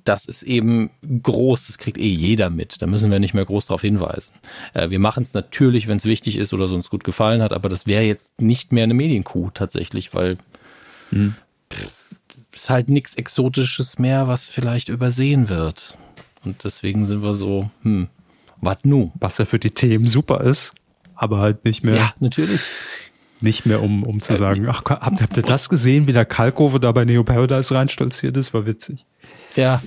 das 0.07 0.25
ist 0.25 0.43
eben 0.43 0.89
groß, 1.21 1.67
das 1.67 1.77
kriegt 1.77 1.97
eh 1.97 2.09
jeder 2.09 2.49
mit. 2.49 2.81
Da 2.81 2.87
müssen 2.87 3.11
wir 3.11 3.19
nicht 3.19 3.33
mehr 3.33 3.45
groß 3.45 3.67
darauf 3.67 3.81
hinweisen. 3.81 4.33
Äh, 4.73 4.89
wir 4.89 4.99
machen 4.99 5.23
es 5.23 5.33
natürlich, 5.33 5.87
wenn 5.87 5.97
es 5.97 6.05
wichtig 6.05 6.37
ist 6.37 6.53
oder 6.53 6.67
so 6.67 6.75
uns 6.75 6.89
gut 6.89 7.03
gefallen 7.03 7.41
hat, 7.41 7.51
aber 7.51 7.69
das 7.69 7.87
wäre 7.87 8.03
jetzt 8.03 8.31
nicht 8.39 8.71
mehr 8.71 8.83
eine 8.83 8.93
Medienkuh 8.93 9.49
tatsächlich, 9.53 10.13
weil 10.13 10.37
hm. 11.09 11.35
ist 12.53 12.69
halt 12.69 12.89
nichts 12.89 13.15
Exotisches 13.15 13.99
mehr, 13.99 14.27
was 14.27 14.47
vielleicht 14.47 14.89
übersehen 14.89 15.49
wird. 15.49 15.97
Und 16.45 16.63
deswegen 16.63 17.05
sind 17.05 17.23
wir 17.23 17.33
so, 17.33 17.69
hm, 17.81 18.07
was 18.61 18.77
nu? 18.83 19.11
Was 19.19 19.37
ja 19.37 19.45
für 19.45 19.59
die 19.59 19.71
Themen 19.71 20.07
super 20.07 20.41
ist, 20.41 20.73
aber 21.15 21.39
halt 21.39 21.65
nicht 21.65 21.83
mehr. 21.83 21.95
Ja, 21.95 22.13
natürlich. 22.19 22.61
Nicht 23.39 23.67
mehr, 23.67 23.83
um, 23.83 24.03
um 24.03 24.21
zu 24.21 24.35
sagen, 24.35 24.67
ach, 24.67 24.81
habt, 24.85 25.21
habt 25.21 25.37
ihr 25.37 25.43
das 25.43 25.69
gesehen, 25.69 26.07
wie 26.07 26.13
der 26.13 26.25
Kalkofe 26.25 26.79
da 26.79 26.91
bei 26.91 27.05
Neo 27.05 27.23
Paradise 27.23 27.75
reinstolziert 27.75 28.35
ist? 28.35 28.53
War 28.53 28.65
witzig. 28.65 29.05
Ja. 29.55 29.81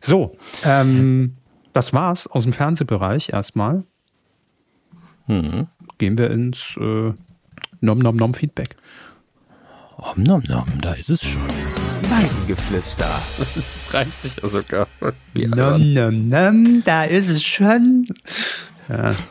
So, 0.00 0.36
ähm, 0.64 1.36
das 1.72 1.92
war's 1.92 2.26
aus 2.26 2.44
dem 2.44 2.52
Fernsehbereich 2.52 3.30
erstmal. 3.30 3.84
Mhm. 5.26 5.68
Gehen 5.98 6.16
wir 6.16 6.30
ins 6.30 6.76
äh, 6.80 7.12
Nom 7.80 7.98
Nom 7.98 8.16
Nom 8.16 8.34
Feedback. 8.34 8.76
Om 9.96 10.22
Nom 10.22 10.42
Nom, 10.48 10.66
da 10.80 10.94
ist 10.94 11.10
es 11.10 11.22
schon. 11.22 11.46
Weidengeflüster. 12.08 13.10
Reimt 13.90 14.14
sich 14.14 14.36
ja 14.36 14.48
sogar. 14.48 14.86
Nom 15.34 15.92
Nom 15.92 16.26
Nom, 16.26 16.82
da 16.84 17.04
ist 17.04 17.28
es 17.28 17.44
schon. 17.44 18.06
Ja. 18.88 19.14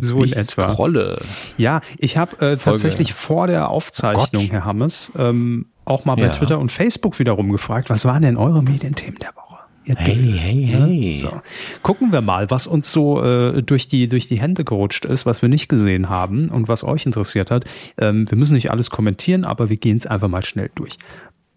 So 0.00 0.22
in 0.22 0.32
etwa. 0.32 0.68
Scrolle. 0.68 1.20
Ja, 1.56 1.80
ich 1.98 2.16
habe 2.16 2.52
äh, 2.52 2.56
tatsächlich 2.56 3.12
vor 3.12 3.46
der 3.48 3.68
Aufzeichnung, 3.70 4.46
oh 4.48 4.52
Herr 4.52 4.64
Hammes, 4.64 5.10
ähm, 5.16 5.66
auch 5.88 6.04
mal 6.04 6.14
bei 6.14 6.22
ja. 6.22 6.28
Twitter 6.30 6.58
und 6.58 6.70
Facebook 6.72 7.18
wiederum 7.18 7.50
gefragt, 7.50 7.90
was 7.90 8.04
waren 8.04 8.22
denn 8.22 8.36
eure 8.36 8.62
Medienthemen 8.62 9.18
der 9.18 9.34
Woche? 9.34 9.58
Hey, 9.96 10.34
hey, 10.36 10.66
hey. 10.66 11.18
So. 11.18 11.40
Gucken 11.82 12.12
wir 12.12 12.20
mal, 12.20 12.50
was 12.50 12.66
uns 12.66 12.92
so 12.92 13.22
äh, 13.22 13.62
durch, 13.62 13.88
die, 13.88 14.06
durch 14.06 14.28
die 14.28 14.38
Hände 14.38 14.64
gerutscht 14.64 15.06
ist, 15.06 15.24
was 15.24 15.40
wir 15.40 15.48
nicht 15.48 15.68
gesehen 15.68 16.10
haben 16.10 16.50
und 16.50 16.68
was 16.68 16.84
euch 16.84 17.06
interessiert 17.06 17.50
hat. 17.50 17.64
Ähm, 17.96 18.30
wir 18.30 18.36
müssen 18.36 18.52
nicht 18.52 18.70
alles 18.70 18.90
kommentieren, 18.90 19.44
aber 19.44 19.70
wir 19.70 19.78
gehen 19.78 19.96
es 19.96 20.06
einfach 20.06 20.28
mal 20.28 20.44
schnell 20.44 20.70
durch. 20.74 20.98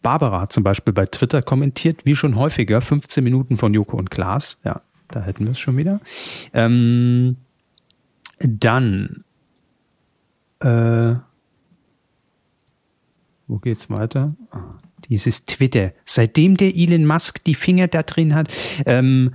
Barbara 0.01 0.41
hat 0.41 0.53
zum 0.53 0.63
Beispiel 0.63 0.93
bei 0.93 1.05
Twitter 1.05 1.41
kommentiert, 1.41 2.05
wie 2.05 2.15
schon 2.15 2.37
häufiger, 2.37 2.81
15 2.81 3.23
Minuten 3.23 3.57
von 3.57 3.73
Joko 3.73 3.97
und 3.97 4.09
Klaas. 4.09 4.59
Ja, 4.63 4.81
da 5.09 5.21
hätten 5.21 5.45
wir 5.45 5.51
es 5.51 5.59
schon 5.59 5.75
wieder. 5.75 5.99
Ähm, 6.53 7.35
dann 8.39 9.23
äh, 10.61 11.15
wo 13.51 13.57
geht's 13.57 13.89
weiter? 13.89 14.33
Dieses 15.09 15.45
Twitter. 15.45 15.91
Seitdem 16.05 16.55
der 16.55 16.75
Elon 16.75 17.05
Musk 17.05 17.43
die 17.43 17.55
Finger 17.55 17.87
da 17.89 18.01
drin 18.01 18.33
hat. 18.33 18.47
Ähm, 18.85 19.33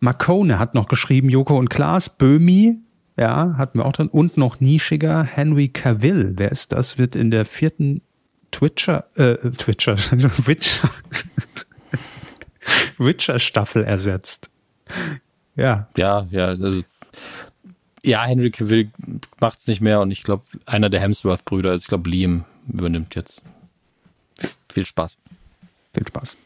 Marcone 0.00 0.58
hat 0.58 0.74
noch 0.74 0.86
geschrieben, 0.86 1.30
Joko 1.30 1.58
und 1.58 1.70
Klaas, 1.70 2.10
Böhmi, 2.10 2.76
ja, 3.16 3.54
hatten 3.56 3.78
wir 3.78 3.86
auch 3.86 3.92
drin. 3.92 4.08
Und 4.08 4.36
noch 4.36 4.60
nischiger 4.60 5.24
Henry 5.24 5.68
Cavill. 5.68 6.34
Wer 6.36 6.52
ist 6.52 6.72
das? 6.72 6.98
Wird 6.98 7.16
in 7.16 7.30
der 7.30 7.46
vierten 7.46 8.02
Twitcher, 8.50 9.06
äh, 9.14 9.50
Twitcher, 9.52 9.96
Witcher, 10.46 10.90
Witcher-Staffel 12.98 13.82
ersetzt. 13.82 14.50
Ja. 15.56 15.88
Ja, 15.96 16.26
ja, 16.30 16.48
also, 16.48 16.82
ja, 18.02 18.24
Henry 18.24 18.50
Cavill 18.50 18.90
macht 19.40 19.60
es 19.60 19.66
nicht 19.68 19.80
mehr 19.80 20.00
und 20.00 20.10
ich 20.10 20.22
glaube, 20.22 20.44
einer 20.66 20.90
der 20.90 21.00
Hemsworth-Brüder 21.00 21.72
ist, 21.72 21.82
ich 21.82 21.88
glaube, 21.88 22.10
Liam 22.10 22.44
übernimmt 22.68 23.14
jetzt. 23.14 23.42
Viel 24.70 24.86
Spaß. 24.86 25.16
Viel 25.92 26.06
Spaß. 26.06 26.36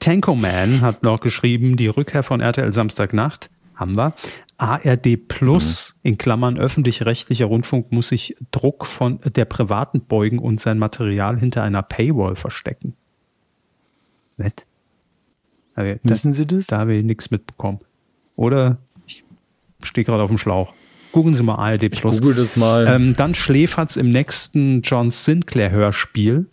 Tanko 0.00 0.34
Man 0.34 0.80
hat 0.82 1.02
noch 1.02 1.20
geschrieben, 1.20 1.76
die 1.76 1.88
Rückkehr 1.88 2.22
von 2.22 2.40
RTL 2.40 2.72
Samstagnacht 2.72 3.50
haben 3.74 3.96
wir. 3.96 4.14
ARD 4.58 5.28
Plus 5.28 5.94
mhm. 6.02 6.08
in 6.08 6.18
Klammern 6.18 6.58
öffentlich-rechtlicher 6.58 7.46
Rundfunk 7.46 7.92
muss 7.92 8.08
sich 8.08 8.36
Druck 8.50 8.86
von 8.86 9.20
der 9.24 9.44
Privaten 9.44 10.00
beugen 10.00 10.38
und 10.38 10.60
sein 10.60 10.78
Material 10.78 11.38
hinter 11.38 11.62
einer 11.62 11.82
Paywall 11.82 12.36
verstecken. 12.36 12.94
Nett. 14.36 14.66
Wissen 15.74 16.32
Sie 16.32 16.46
das? 16.46 16.68
Da 16.68 16.78
habe 16.78 16.94
ich 16.94 17.04
nichts 17.04 17.30
mitbekommen. 17.30 17.80
Oder 18.34 18.78
ich 19.06 19.24
stehe 19.82 20.04
gerade 20.04 20.22
auf 20.22 20.30
dem 20.30 20.38
Schlauch. 20.38 20.72
Googeln 21.16 21.34
Sie 21.34 21.42
mal 21.42 21.54
ARD 21.54 21.90
Plus. 21.90 22.16
Ich 22.16 22.20
google 22.20 22.34
das 22.34 22.56
mal. 22.56 22.86
Ähm, 22.86 23.14
dann 23.14 23.34
schläfert's 23.34 23.96
im 23.96 24.10
nächsten 24.10 24.82
John 24.82 25.10
Sinclair 25.10 25.70
Hörspiel. 25.70 26.44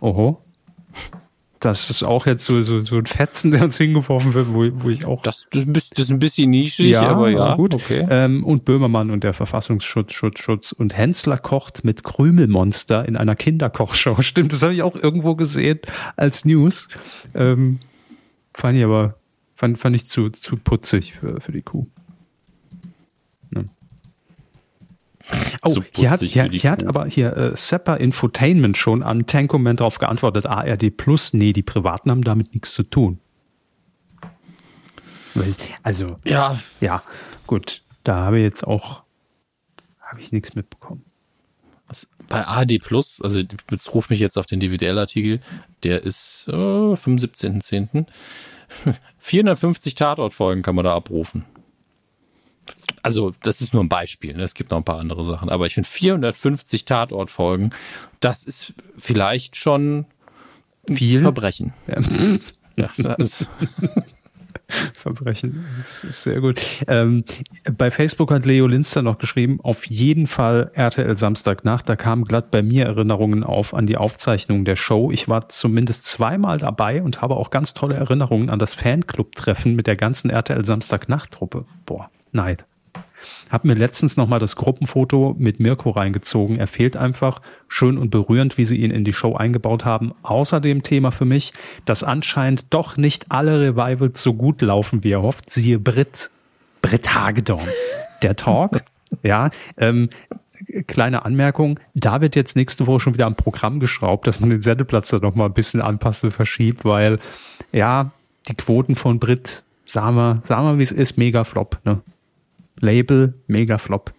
Oho. 0.00 0.42
Das 1.60 1.88
ist 1.88 2.02
auch 2.02 2.26
jetzt 2.26 2.44
so, 2.44 2.60
so, 2.62 2.80
so 2.80 2.96
ein 2.96 3.06
Fetzen, 3.06 3.50
der 3.52 3.62
uns 3.62 3.78
hingeworfen 3.78 4.34
wird, 4.34 4.52
wo, 4.52 4.66
wo 4.82 4.88
ich 4.90 5.04
auch. 5.04 5.22
Das, 5.22 5.46
das 5.52 5.62
ist 5.96 6.10
ein 6.10 6.18
bisschen 6.18 6.50
nischig, 6.50 6.90
ja, 6.90 7.02
aber 7.02 7.30
ja. 7.30 7.54
Gut. 7.54 7.76
Okay. 7.76 8.08
Ähm, 8.10 8.42
und 8.42 8.64
Böhmermann 8.64 9.12
und 9.12 9.22
der 9.22 9.34
Verfassungsschutz, 9.34 10.14
Schutz, 10.14 10.40
Schutz. 10.40 10.72
Und 10.72 10.96
Hensler 10.96 11.38
kocht 11.38 11.84
mit 11.84 12.02
Krümelmonster 12.02 13.06
in 13.06 13.16
einer 13.16 13.36
Kinderkochshow. 13.36 14.20
Stimmt, 14.22 14.52
das 14.52 14.64
habe 14.64 14.74
ich 14.74 14.82
auch 14.82 14.96
irgendwo 14.96 15.36
gesehen 15.36 15.78
als 16.16 16.44
News. 16.44 16.88
Ähm, 17.36 17.78
fand 18.52 18.78
ich 18.78 18.82
aber, 18.82 19.14
fand, 19.54 19.78
fand 19.78 19.94
ich 19.94 20.08
zu, 20.08 20.30
zu 20.30 20.56
putzig 20.56 21.12
für, 21.12 21.40
für 21.40 21.52
die 21.52 21.62
Kuh. 21.62 21.86
Oh, 25.62 25.70
so 25.70 25.84
hier 25.92 26.10
hat, 26.10 26.20
hier, 26.20 26.44
hier 26.44 26.70
hat 26.70 26.84
aber 26.84 27.06
hier 27.06 27.36
äh, 27.36 27.56
Seppa 27.56 27.94
Infotainment 27.94 28.76
schon 28.76 29.02
an 29.02 29.26
Tankoman 29.26 29.76
darauf 29.76 29.98
geantwortet, 29.98 30.46
ARD 30.46 30.96
Plus, 30.96 31.34
nee, 31.34 31.52
die 31.52 31.62
Privaten 31.62 32.10
haben 32.10 32.22
damit 32.22 32.54
nichts 32.54 32.72
zu 32.72 32.82
tun. 32.82 33.18
Also, 35.82 36.18
ja, 36.24 36.58
ja, 36.80 37.02
gut, 37.46 37.82
da 38.02 38.16
habe 38.16 38.38
ich 38.38 38.44
jetzt 38.44 38.66
auch, 38.66 39.02
habe 40.00 40.20
ich 40.20 40.32
nichts 40.32 40.54
mitbekommen. 40.54 41.04
Was, 41.86 42.08
bei 42.28 42.44
ARD 42.44 42.80
Plus, 42.80 43.20
also 43.22 43.40
jetzt 43.70 43.94
ruf 43.94 44.10
mich 44.10 44.20
jetzt 44.20 44.36
auf 44.36 44.46
den 44.46 44.60
DVDL-Artikel, 44.60 45.40
der 45.84 46.02
ist 46.02 46.46
äh, 46.48 46.52
75.10. 46.52 48.06
450 49.18 49.94
Tatortfolgen 49.94 50.62
kann 50.62 50.74
man 50.74 50.84
da 50.84 50.94
abrufen 50.94 51.44
also 53.02 53.32
das 53.42 53.60
ist 53.60 53.72
nur 53.72 53.82
ein 53.82 53.88
Beispiel, 53.88 54.34
ne? 54.36 54.42
es 54.42 54.54
gibt 54.54 54.70
noch 54.70 54.78
ein 54.78 54.84
paar 54.84 54.98
andere 54.98 55.24
Sachen, 55.24 55.48
aber 55.48 55.66
ich 55.66 55.74
finde 55.74 55.88
450 55.88 56.84
Tatortfolgen, 56.84 57.70
das 58.20 58.44
ist 58.44 58.74
vielleicht 58.96 59.56
schon 59.56 60.06
viel 60.88 61.20
Verbrechen. 61.20 61.72
Ja. 62.76 62.88
ja 62.96 63.14
das 63.16 63.46
Verbrechen, 64.94 65.64
das 65.78 66.04
ist 66.04 66.22
sehr 66.24 66.40
gut. 66.40 66.60
Ähm, 66.88 67.24
bei 67.76 67.90
Facebook 67.90 68.30
hat 68.30 68.44
Leo 68.44 68.66
Linster 68.66 69.00
noch 69.00 69.16
geschrieben, 69.16 69.60
auf 69.62 69.86
jeden 69.86 70.26
Fall 70.26 70.70
RTL 70.74 71.16
Samstagnacht. 71.16 71.88
Da 71.88 71.96
kamen 71.96 72.24
glatt 72.24 72.50
bei 72.50 72.62
mir 72.62 72.84
Erinnerungen 72.84 73.44
auf 73.44 73.72
an 73.72 73.86
die 73.86 73.96
Aufzeichnung 73.96 74.66
der 74.66 74.76
Show. 74.76 75.10
Ich 75.10 75.26
war 75.28 75.48
zumindest 75.48 76.04
zweimal 76.04 76.58
dabei 76.58 77.02
und 77.02 77.22
habe 77.22 77.36
auch 77.36 77.48
ganz 77.48 77.72
tolle 77.72 77.94
Erinnerungen 77.94 78.50
an 78.50 78.58
das 78.58 78.74
Fanclub-Treffen 78.74 79.74
mit 79.74 79.86
der 79.86 79.96
ganzen 79.96 80.28
RTL 80.28 80.64
Samstagnacht-Truppe. 80.64 81.64
Boah, 81.86 82.10
Neid. 82.32 82.66
Hab 83.50 83.64
mir 83.64 83.74
letztens 83.74 84.16
nochmal 84.16 84.38
das 84.38 84.56
Gruppenfoto 84.56 85.34
mit 85.38 85.60
Mirko 85.60 85.90
reingezogen. 85.90 86.58
Er 86.58 86.66
fehlt 86.66 86.96
einfach. 86.96 87.40
Schön 87.68 87.98
und 87.98 88.10
berührend, 88.10 88.58
wie 88.58 88.64
sie 88.64 88.76
ihn 88.76 88.90
in 88.90 89.04
die 89.04 89.12
Show 89.12 89.34
eingebaut 89.34 89.84
haben. 89.84 90.14
Außerdem 90.22 90.82
Thema 90.82 91.10
für 91.10 91.24
mich, 91.24 91.52
dass 91.84 92.02
anscheinend 92.02 92.72
doch 92.72 92.96
nicht 92.96 93.30
alle 93.30 93.60
Revivals 93.60 94.22
so 94.22 94.34
gut 94.34 94.62
laufen, 94.62 95.04
wie 95.04 95.12
er 95.12 95.22
hofft. 95.22 95.50
Siehe 95.50 95.78
Brit, 95.78 96.30
Brit 96.82 97.14
Hagedorn. 97.14 97.68
Der 98.22 98.36
Talk, 98.36 98.82
ja, 99.22 99.50
ähm, 99.76 100.08
kleine 100.86 101.24
Anmerkung, 101.24 101.78
da 101.94 102.20
wird 102.20 102.36
jetzt 102.36 102.56
nächste 102.56 102.86
Woche 102.86 103.00
schon 103.00 103.14
wieder 103.14 103.26
am 103.26 103.36
Programm 103.36 103.80
geschraubt, 103.80 104.26
dass 104.26 104.40
man 104.40 104.50
den 104.50 104.62
Sendeplatz 104.62 105.10
da 105.10 105.18
nochmal 105.18 105.48
ein 105.48 105.54
bisschen 105.54 105.80
anpasst 105.80 106.24
und 106.24 106.32
verschiebt, 106.32 106.84
weil 106.84 107.18
ja, 107.72 108.10
die 108.48 108.54
Quoten 108.54 108.96
von 108.96 109.18
Brit, 109.18 109.62
sagen 109.86 110.16
wir, 110.16 110.42
sagen 110.44 110.64
wir, 110.64 110.78
wie 110.78 110.82
es 110.82 110.92
ist, 110.92 111.18
mega 111.18 111.44
flop, 111.44 111.78
ne? 111.84 112.00
Label 112.80 113.34
Mega 113.46 113.78
Flop, 113.78 114.12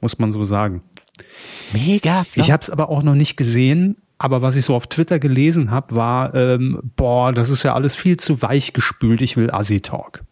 muss 0.00 0.18
man 0.18 0.32
so 0.32 0.44
sagen. 0.44 0.82
Mega 1.72 2.24
Flop. 2.24 2.44
Ich 2.44 2.50
habe 2.50 2.62
es 2.62 2.70
aber 2.70 2.88
auch 2.88 3.02
noch 3.02 3.14
nicht 3.14 3.36
gesehen. 3.36 3.96
Aber 4.16 4.42
was 4.42 4.56
ich 4.56 4.64
so 4.64 4.74
auf 4.74 4.86
Twitter 4.86 5.18
gelesen 5.18 5.70
habe, 5.70 5.96
war, 5.96 6.34
ähm, 6.34 6.80
boah, 6.96 7.32
das 7.32 7.50
ist 7.50 7.62
ja 7.62 7.74
alles 7.74 7.94
viel 7.94 8.16
zu 8.16 8.40
weich 8.42 8.72
gespült. 8.72 9.20
Ich 9.20 9.36
will 9.36 9.50
Assi 9.50 9.80
Talk. 9.80 10.22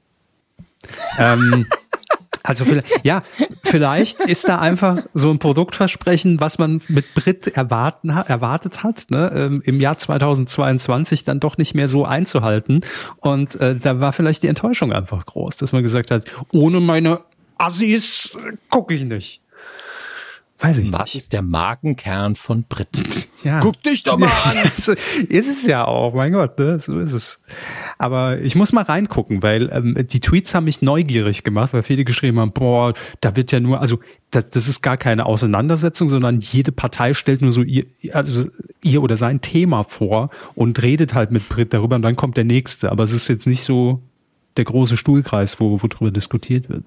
ähm, 1.19 1.67
also 2.43 2.65
vielleicht, 2.65 2.87
ja, 3.05 3.23
vielleicht 3.65 4.21
ist 4.21 4.49
da 4.49 4.61
einfach 4.61 5.03
so 5.15 5.31
ein 5.31 5.39
Produktversprechen, 5.39 6.41
was 6.41 6.59
man 6.59 6.81
mit 6.89 7.15
Brit 7.15 7.49
erwarten, 7.49 8.11
erwartet 8.11 8.83
hat, 8.83 9.07
ne, 9.11 9.33
ähm, 9.35 9.63
im 9.65 9.81
Jahr 9.81 9.99
2022 9.99 11.25
dann 11.25 11.41
doch 11.41 11.59
nicht 11.59 11.75
mehr 11.75 11.89
so 11.89 12.05
einzuhalten. 12.05 12.83
Und 13.19 13.57
äh, 13.61 13.77
da 13.77 14.01
war 14.01 14.13
vielleicht 14.13 14.45
die 14.45 14.49
Enttäuschung 14.49 14.93
einfach 14.93 15.27
groß, 15.27 15.57
dass 15.57 15.73
man 15.73 15.83
gesagt 15.83 16.11
hat, 16.11 16.25
ohne 16.53 16.81
meine 16.81 17.21
Assis 17.63 18.37
gucke 18.69 18.95
ich 18.95 19.05
nicht. 19.05 19.41
Weiß 20.63 20.79
ich 20.79 20.93
Was 20.93 21.07
nicht. 21.07 21.17
ist 21.17 21.33
der 21.33 21.43
Markenkern 21.43 22.37
von 22.37 22.65
Brit? 22.65 22.89
Ja. 23.43 23.59
Guck 23.59 23.83
dich 23.83 24.05
doch 24.05 24.19
mal 24.19 24.29
an. 24.45 24.57
ist 25.29 25.49
es 25.49 25.67
ja 25.67 25.85
auch, 25.85 26.15
mein 26.15 26.33
Gott, 26.33 26.61
ne? 26.61 26.79
so 26.79 27.01
ist 27.01 27.13
es. 27.13 27.41
Aber 27.99 28.39
ich 28.39 28.55
muss 28.55 28.73
mal 28.73 28.85
reingucken, 28.85 29.43
weil 29.43 29.69
ähm, 29.73 29.97
die 29.99 30.21
Tweets 30.21 30.55
haben 30.55 30.63
mich 30.63 30.81
neugierig 30.81 31.43
gemacht, 31.43 31.73
weil 31.73 31.83
viele 31.83 32.05
geschrieben 32.05 32.39
haben, 32.39 32.53
boah, 32.53 32.95
da 33.21 33.35
wird 33.35 33.51
ja 33.51 33.59
nur, 33.59 33.81
also 33.81 33.99
das, 34.31 34.51
das 34.51 34.69
ist 34.69 34.81
gar 34.81 34.97
keine 34.97 35.27
Auseinandersetzung, 35.27 36.09
sondern 36.09 36.39
jede 36.39 36.71
Partei 36.71 37.15
stellt 37.15 37.43
nur 37.43 37.51
so 37.51 37.65
ihr, 37.65 37.87
also 38.13 38.49
ihr 38.81 39.03
oder 39.03 39.17
sein 39.17 39.41
Thema 39.41 39.83
vor 39.83 40.31
und 40.55 40.81
redet 40.81 41.13
halt 41.13 41.33
mit 41.33 41.49
Brit 41.49 41.75
darüber 41.75 41.97
und 41.97 42.03
dann 42.03 42.15
kommt 42.15 42.37
der 42.37 42.45
nächste. 42.45 42.93
Aber 42.93 43.03
es 43.03 43.11
ist 43.11 43.27
jetzt 43.27 43.49
nicht 43.49 43.65
so 43.65 44.01
der 44.57 44.67
große 44.67 44.97
Stuhlkreis, 44.97 45.59
wo, 45.59 45.83
wo 45.83 45.87
drüber 45.89 46.13
diskutiert 46.13 46.69
wird. 46.69 46.85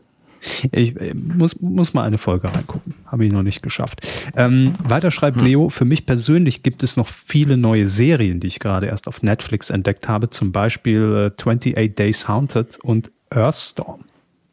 Ich 0.72 1.00
äh, 1.00 1.14
muss, 1.14 1.60
muss 1.60 1.94
mal 1.94 2.04
eine 2.04 2.18
Folge 2.18 2.54
reingucken. 2.54 2.94
Habe 3.06 3.26
ich 3.26 3.32
noch 3.32 3.44
nicht 3.44 3.62
geschafft. 3.62 4.08
Ähm, 4.36 4.74
weiter 4.84 5.12
schreibt 5.12 5.38
hm. 5.38 5.46
Leo, 5.46 5.70
für 5.70 5.86
mich 5.86 6.06
persönlich 6.06 6.64
gibt 6.64 6.84
es 6.84 6.98
noch 6.98 7.08
viele 7.08 7.58
neue 7.58 7.88
Serien, 7.88 8.40
die 8.40 8.48
ich 8.48 8.60
gerade 8.60 8.88
erst 8.88 9.08
auf 9.08 9.24
Netflix 9.24 9.70
entdeckt 9.70 10.08
habe. 10.08 10.30
Zum 10.30 10.52
Beispiel 10.52 11.32
äh, 11.32 11.42
28 11.42 11.96
Days 11.96 12.28
Haunted 12.28 12.78
und 12.84 13.12
Earthstorm. 13.30 14.06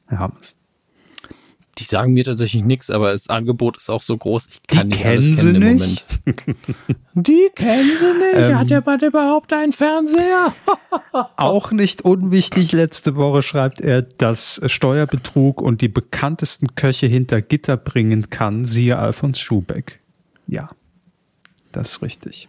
Herr 0.06 0.18
Hammes. 0.18 0.56
Die 1.78 1.84
sagen 1.84 2.12
mir 2.12 2.24
tatsächlich 2.24 2.64
nichts, 2.64 2.90
aber 2.90 3.12
das 3.12 3.28
Angebot 3.28 3.78
ist 3.78 3.88
auch 3.88 4.02
so 4.02 4.16
groß, 4.16 4.46
ich 4.46 4.62
kann 4.66 4.90
die 4.90 4.96
nicht 4.96 5.02
kennen 5.02 5.36
sie 5.36 5.52
kennen 5.52 5.76
nicht? 5.76 6.06
die 7.14 7.48
kennen 7.54 7.96
sie 7.98 8.12
nicht. 8.12 8.34
Ähm, 8.34 8.58
Hat 8.58 8.68
jemand 8.68 9.02
überhaupt 9.02 9.52
einen 9.54 9.72
Fernseher? 9.72 10.54
auch 11.36 11.72
nicht 11.72 12.02
unwichtig, 12.02 12.72
letzte 12.72 13.16
Woche 13.16 13.42
schreibt 13.42 13.80
er, 13.80 14.02
dass 14.02 14.60
Steuerbetrug 14.66 15.62
und 15.62 15.80
die 15.80 15.88
bekanntesten 15.88 16.74
Köche 16.74 17.06
hinter 17.06 17.40
Gitter 17.40 17.78
bringen 17.78 18.28
kann, 18.28 18.66
siehe 18.66 18.98
Alfons 18.98 19.40
Schubeck. 19.40 20.00
Ja, 20.46 20.68
das 21.72 21.92
ist 21.92 22.02
richtig. 22.02 22.48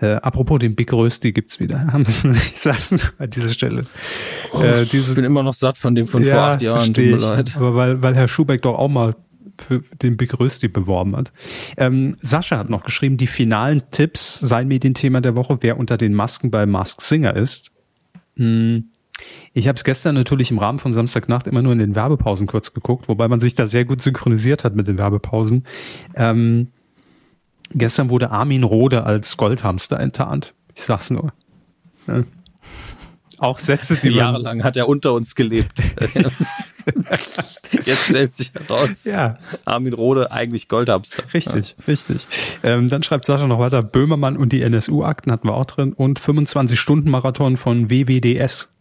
Äh, 0.00 0.14
apropos 0.14 0.58
den 0.58 0.74
Big 0.74 0.92
Rösti 0.92 1.32
gibt's 1.32 1.60
wieder. 1.60 1.92
ich 2.06 2.58
sag's 2.58 2.90
nur 2.90 3.00
an 3.18 3.30
dieser 3.30 3.52
Stelle. 3.52 3.84
Oh, 4.52 4.60
äh, 4.60 4.86
dieses, 4.86 5.10
ich 5.10 5.16
bin 5.16 5.24
immer 5.24 5.42
noch 5.42 5.54
satt 5.54 5.76
von 5.76 5.94
dem 5.94 6.06
von 6.06 6.24
ja, 6.24 6.34
vor 6.34 6.42
acht 6.42 6.62
Jahren. 6.62 6.94
Tut 6.94 7.04
mir 7.04 7.16
leid. 7.16 7.56
Aber 7.56 7.74
weil, 7.74 8.02
weil 8.02 8.14
Herr 8.14 8.28
Schubeck 8.28 8.62
doch 8.62 8.78
auch 8.78 8.88
mal 8.88 9.14
für 9.60 9.82
den 10.02 10.16
Big 10.16 10.38
Rösti 10.38 10.68
beworben 10.68 11.14
hat. 11.16 11.32
Ähm, 11.76 12.16
Sascha 12.22 12.56
hat 12.56 12.70
noch 12.70 12.84
geschrieben, 12.84 13.18
die 13.18 13.26
finalen 13.26 13.82
Tipps 13.90 14.38
seien 14.38 14.68
Medienthema 14.68 15.20
der 15.20 15.36
Woche, 15.36 15.58
wer 15.60 15.78
unter 15.78 15.98
den 15.98 16.14
Masken 16.14 16.50
bei 16.50 16.64
Mask 16.64 17.02
Singer 17.02 17.36
ist. 17.36 17.70
Hm. 18.36 18.84
Ich 19.52 19.68
habe 19.68 19.76
es 19.76 19.84
gestern 19.84 20.14
natürlich 20.14 20.50
im 20.50 20.58
Rahmen 20.58 20.78
von 20.78 20.94
Samstagnacht 20.94 21.46
immer 21.46 21.60
nur 21.60 21.72
in 21.72 21.78
den 21.78 21.94
Werbepausen 21.94 22.46
kurz 22.46 22.72
geguckt, 22.72 23.06
wobei 23.06 23.28
man 23.28 23.38
sich 23.38 23.54
da 23.54 23.66
sehr 23.66 23.84
gut 23.84 24.00
synchronisiert 24.00 24.64
hat 24.64 24.74
mit 24.74 24.88
den 24.88 24.96
Werbepausen. 24.96 25.66
Ähm, 26.14 26.68
Gestern 27.70 28.10
wurde 28.10 28.30
Armin 28.30 28.64
Rode 28.64 29.04
als 29.04 29.36
Goldhamster 29.36 29.98
enttarnt. 30.00 30.54
Ich 30.74 30.82
sag's 30.82 31.10
nur. 31.10 31.32
Ja. 32.06 32.24
Auch 33.38 33.58
Sätze, 33.58 33.96
die 33.96 34.08
Jahrelang 34.16 34.64
hat 34.64 34.76
er 34.76 34.88
unter 34.88 35.14
uns 35.14 35.34
gelebt. 35.34 35.72
Jetzt 37.84 38.06
stellt 38.06 38.34
sich 38.34 38.52
heraus, 38.52 39.04
ja. 39.04 39.38
Armin 39.64 39.94
Rode 39.94 40.30
eigentlich 40.30 40.68
Goldhamster. 40.68 41.22
Richtig, 41.32 41.76
ja. 41.78 41.84
richtig. 41.86 42.26
Ähm, 42.62 42.88
dann 42.88 43.02
schreibt 43.02 43.24
Sascha 43.24 43.46
noch 43.46 43.58
weiter, 43.58 43.82
Böhmermann 43.82 44.36
und 44.36 44.52
die 44.52 44.62
NSU-Akten 44.62 45.30
hatten 45.30 45.48
wir 45.48 45.54
auch 45.54 45.66
drin 45.66 45.92
und 45.92 46.20
25-Stunden-Marathon 46.20 47.56
von 47.56 47.90
WWDS. 47.90 48.74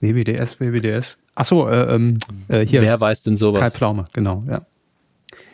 WWDS, 0.00 0.60
WWDS. 0.60 1.18
Achso, 1.34 1.68
äh, 1.68 1.94
ähm, 1.94 2.18
äh, 2.48 2.66
hier. 2.66 2.82
Wer 2.82 3.00
weiß 3.00 3.22
denn 3.24 3.36
sowas? 3.36 3.60
Kai 3.60 3.70
Pflaume, 3.70 4.06
genau, 4.12 4.44
ja. 4.48 4.62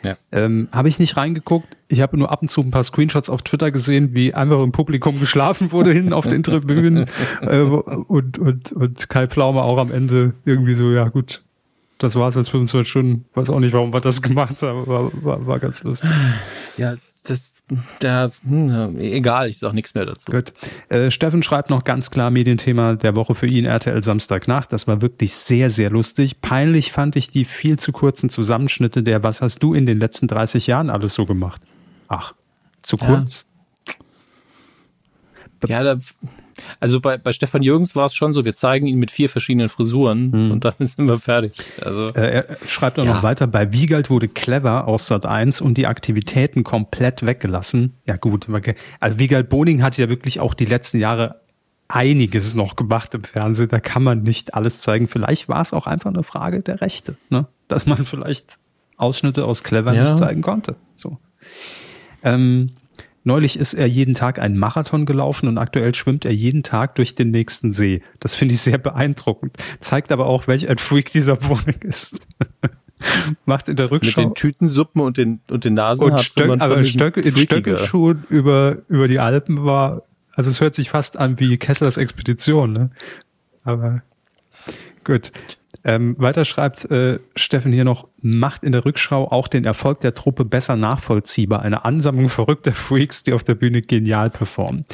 Ja. 0.03 0.17
Ähm, 0.31 0.67
habe 0.71 0.89
ich 0.89 0.99
nicht 0.99 1.15
reingeguckt. 1.17 1.77
Ich 1.87 2.01
habe 2.01 2.17
nur 2.17 2.31
ab 2.31 2.41
und 2.41 2.49
zu 2.49 2.61
ein 2.61 2.71
paar 2.71 2.83
Screenshots 2.83 3.29
auf 3.29 3.41
Twitter 3.41 3.71
gesehen, 3.71 4.13
wie 4.13 4.33
einfach 4.33 4.61
im 4.61 4.71
Publikum 4.71 5.19
geschlafen 5.19 5.71
wurde 5.71 5.91
hinten 5.91 6.13
auf 6.13 6.27
den 6.27 6.43
Tribünen 6.43 7.07
äh, 7.41 7.59
und, 7.59 8.37
und, 8.37 8.71
und 8.71 9.09
Kai 9.09 9.27
Pflaume 9.27 9.61
auch 9.61 9.77
am 9.77 9.91
Ende 9.91 10.33
irgendwie 10.45 10.75
so, 10.75 10.91
ja 10.91 11.07
gut, 11.07 11.41
das 11.97 12.15
war 12.15 12.27
es 12.27 12.35
jetzt 12.35 12.49
25 12.49 12.89
Stunden. 12.89 13.25
Weiß 13.33 13.49
auch 13.49 13.59
nicht, 13.59 13.73
warum 13.73 13.93
wir 13.93 14.01
das 14.01 14.21
gemacht 14.21 14.61
haben, 14.61 14.85
war, 14.87 15.11
war, 15.23 15.47
war 15.47 15.59
ganz 15.59 15.83
lustig. 15.83 16.09
Ja, 16.77 16.95
das 17.23 17.53
der, 18.01 18.31
hm, 18.47 18.99
egal, 18.99 19.49
ich 19.49 19.59
sage 19.59 19.75
nichts 19.75 19.93
mehr 19.93 20.05
dazu. 20.05 20.31
Gut. 20.31 20.53
Äh, 20.89 21.11
Steffen 21.11 21.43
schreibt 21.43 21.69
noch 21.69 21.83
ganz 21.83 22.11
klar 22.11 22.29
Medienthema 22.29 22.95
der 22.95 23.15
Woche 23.15 23.35
für 23.35 23.47
ihn 23.47 23.65
RTL 23.65 24.03
Samstagnacht. 24.03 24.71
Das 24.71 24.87
war 24.87 25.01
wirklich 25.01 25.33
sehr, 25.33 25.69
sehr 25.69 25.89
lustig. 25.89 26.41
Peinlich 26.41 26.91
fand 26.91 27.15
ich 27.15 27.31
die 27.31 27.45
viel 27.45 27.79
zu 27.79 27.91
kurzen 27.91 28.29
Zusammenschnitte 28.29 29.03
der 29.03 29.23
Was 29.23 29.41
hast 29.41 29.61
du 29.63 29.73
in 29.73 29.85
den 29.85 29.99
letzten 29.99 30.27
30 30.27 30.67
Jahren 30.67 30.89
alles 30.89 31.13
so 31.13 31.25
gemacht? 31.25 31.61
Ach, 32.07 32.33
zu 32.81 32.97
kurz? 32.97 33.45
Ja. 33.45 33.53
Ja, 35.69 35.81
da, 35.83 35.97
also 36.79 36.99
bei, 36.99 37.17
bei 37.17 37.31
Stefan 37.31 37.61
Jürgens 37.61 37.95
war 37.95 38.05
es 38.05 38.15
schon 38.15 38.33
so, 38.33 38.45
wir 38.45 38.53
zeigen 38.53 38.87
ihn 38.87 38.99
mit 38.99 39.11
vier 39.11 39.29
verschiedenen 39.29 39.69
Frisuren 39.69 40.31
hm. 40.31 40.51
und 40.51 40.65
dann 40.65 40.73
sind 40.79 41.07
wir 41.07 41.19
fertig. 41.19 41.53
Also, 41.81 42.07
äh, 42.07 42.33
er 42.33 42.57
schreibt 42.67 42.99
auch 42.99 43.05
ja. 43.05 43.15
noch 43.15 43.23
weiter, 43.23 43.47
bei 43.47 43.71
Wiegald 43.73 44.09
wurde 44.09 44.27
clever 44.27 44.87
aus 44.87 45.07
Sat 45.07 45.25
1 45.25 45.61
und 45.61 45.77
die 45.77 45.87
Aktivitäten 45.87 46.63
komplett 46.63 47.25
weggelassen. 47.25 47.93
Ja 48.07 48.17
gut, 48.17 48.47
also 48.99 49.19
Wiegald 49.19 49.49
Boning 49.49 49.83
hat 49.83 49.97
ja 49.97 50.09
wirklich 50.09 50.39
auch 50.39 50.53
die 50.53 50.65
letzten 50.65 50.99
Jahre 50.99 51.41
einiges 51.87 52.55
noch 52.55 52.75
gemacht 52.75 53.13
im 53.13 53.23
Fernsehen. 53.23 53.69
Da 53.69 53.79
kann 53.79 54.03
man 54.03 54.23
nicht 54.23 54.55
alles 54.55 54.81
zeigen. 54.81 55.07
Vielleicht 55.07 55.49
war 55.49 55.61
es 55.61 55.73
auch 55.73 55.85
einfach 55.85 56.09
eine 56.09 56.23
Frage 56.23 56.61
der 56.61 56.81
Rechte, 56.81 57.15
ne? 57.29 57.47
dass 57.67 57.85
man 57.85 58.03
vielleicht 58.05 58.57
Ausschnitte 58.97 59.45
aus 59.45 59.63
Clever 59.63 59.93
ja. 59.93 60.03
nicht 60.03 60.17
zeigen 60.17 60.41
konnte. 60.41 60.75
So. 60.95 61.17
Ähm, 62.23 62.71
neulich 63.23 63.57
ist 63.57 63.73
er 63.73 63.87
jeden 63.87 64.13
Tag 64.13 64.39
einen 64.39 64.57
Marathon 64.57 65.05
gelaufen 65.05 65.47
und 65.47 65.57
aktuell 65.57 65.93
schwimmt 65.95 66.25
er 66.25 66.33
jeden 66.33 66.63
Tag 66.63 66.95
durch 66.95 67.15
den 67.15 67.31
nächsten 67.31 67.73
See. 67.73 68.01
Das 68.19 68.35
finde 68.35 68.55
ich 68.55 68.61
sehr 68.61 68.77
beeindruckend. 68.77 69.57
Zeigt 69.79 70.11
aber 70.11 70.27
auch, 70.27 70.47
welch 70.47 70.69
ein 70.69 70.77
Freak 70.77 71.11
dieser 71.11 71.43
Wohnung 71.43 71.81
ist. 71.81 72.27
Macht 73.45 73.67
in 73.67 73.75
der 73.75 73.91
Rückschau. 73.91 74.21
Mit 74.21 74.29
den 74.29 74.35
Tütensuppen 74.35 75.01
und 75.01 75.17
den, 75.17 75.41
und 75.49 75.65
den 75.65 75.73
Nasen 75.73 76.11
und 76.11 76.21
Stöck, 76.21 76.61
aber 76.61 76.83
Stöck, 76.83 77.17
in 77.17 77.35
Stöckelschuhen 77.35 78.23
über, 78.29 78.77
über 78.87 79.07
die 79.07 79.19
Alpen 79.19 79.65
war, 79.65 80.03
also 80.33 80.49
es 80.49 80.61
hört 80.61 80.75
sich 80.75 80.89
fast 80.89 81.17
an 81.17 81.39
wie 81.39 81.57
Kesslers 81.57 81.97
Expedition, 81.97 82.71
ne? 82.71 82.89
Aber 83.63 84.01
gut. 85.03 85.31
Ähm, 85.83 86.15
weiter 86.19 86.45
schreibt 86.45 86.89
äh, 86.91 87.19
Steffen 87.35 87.73
hier 87.73 87.83
noch, 87.83 88.07
macht 88.21 88.63
in 88.63 88.71
der 88.71 88.85
Rückschau 88.85 89.29
auch 89.31 89.47
den 89.47 89.65
Erfolg 89.65 90.01
der 90.01 90.13
Truppe 90.13 90.45
besser 90.45 90.75
nachvollziehbar. 90.75 91.61
Eine 91.61 91.83
Ansammlung 91.83 92.29
verrückter 92.29 92.73
Freaks, 92.73 93.23
die 93.23 93.33
auf 93.33 93.43
der 93.43 93.55
Bühne 93.55 93.81
genial 93.81 94.29
performen. 94.29 94.85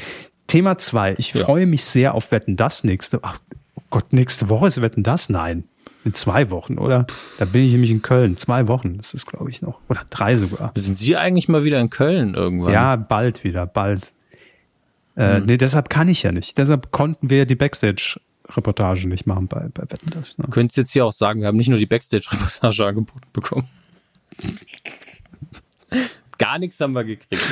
Thema 0.47 0.77
zwei. 0.77 1.15
Ich 1.17 1.33
ja. 1.33 1.45
freue 1.45 1.65
mich 1.65 1.83
sehr 1.83 2.15
auf 2.15 2.31
Wetten 2.31 2.55
das 2.55 2.83
nächste. 2.83 3.19
Ach 3.21 3.39
oh 3.75 3.81
Gott, 3.89 4.13
nächste 4.13 4.49
Woche 4.49 4.67
ist 4.67 4.81
Wetten 4.81 5.03
das? 5.03 5.29
Nein. 5.29 5.65
In 6.05 6.13
zwei 6.13 6.49
Wochen, 6.49 6.77
oder? 6.77 7.05
Da 7.37 7.45
bin 7.45 7.65
ich 7.65 7.73
nämlich 7.73 7.91
in 7.91 8.01
Köln. 8.01 8.37
Zwei 8.37 8.67
Wochen 8.67 8.97
das 8.97 9.13
ist 9.13 9.25
glaube 9.25 9.49
ich, 9.49 9.61
noch. 9.61 9.79
Oder 9.89 10.05
drei 10.09 10.37
sogar. 10.37 10.71
Sind 10.75 10.95
Sie 10.95 11.17
eigentlich 11.17 11.49
mal 11.49 11.65
wieder 11.65 11.79
in 11.79 11.89
Köln 11.89 12.35
irgendwann? 12.35 12.73
Ja, 12.73 12.95
bald 12.95 13.43
wieder, 13.43 13.67
bald. 13.67 14.13
Äh, 15.15 15.37
hm. 15.37 15.45
Nee, 15.45 15.57
deshalb 15.57 15.89
kann 15.89 16.07
ich 16.07 16.23
ja 16.23 16.31
nicht. 16.31 16.57
Deshalb 16.57 16.91
konnten 16.91 17.29
wir 17.29 17.45
die 17.45 17.55
Backstage 17.55 18.19
Reportage 18.55 19.07
nicht 19.07 19.27
machen 19.27 19.47
bei, 19.47 19.67
bei 19.73 19.83
Wetten 19.83 20.09
das. 20.11 20.37
Ne? 20.37 20.45
Du 20.45 20.51
könntest 20.51 20.77
jetzt 20.77 20.91
hier 20.91 21.05
auch 21.05 21.13
sagen, 21.13 21.41
wir 21.41 21.47
haben 21.47 21.57
nicht 21.57 21.69
nur 21.69 21.77
die 21.77 21.85
Backstage-Reportage 21.85 22.85
angeboten 22.87 23.27
bekommen. 23.33 23.67
Gar 26.37 26.59
nichts 26.59 26.79
haben 26.79 26.93
wir 26.93 27.03
gekriegt. 27.03 27.47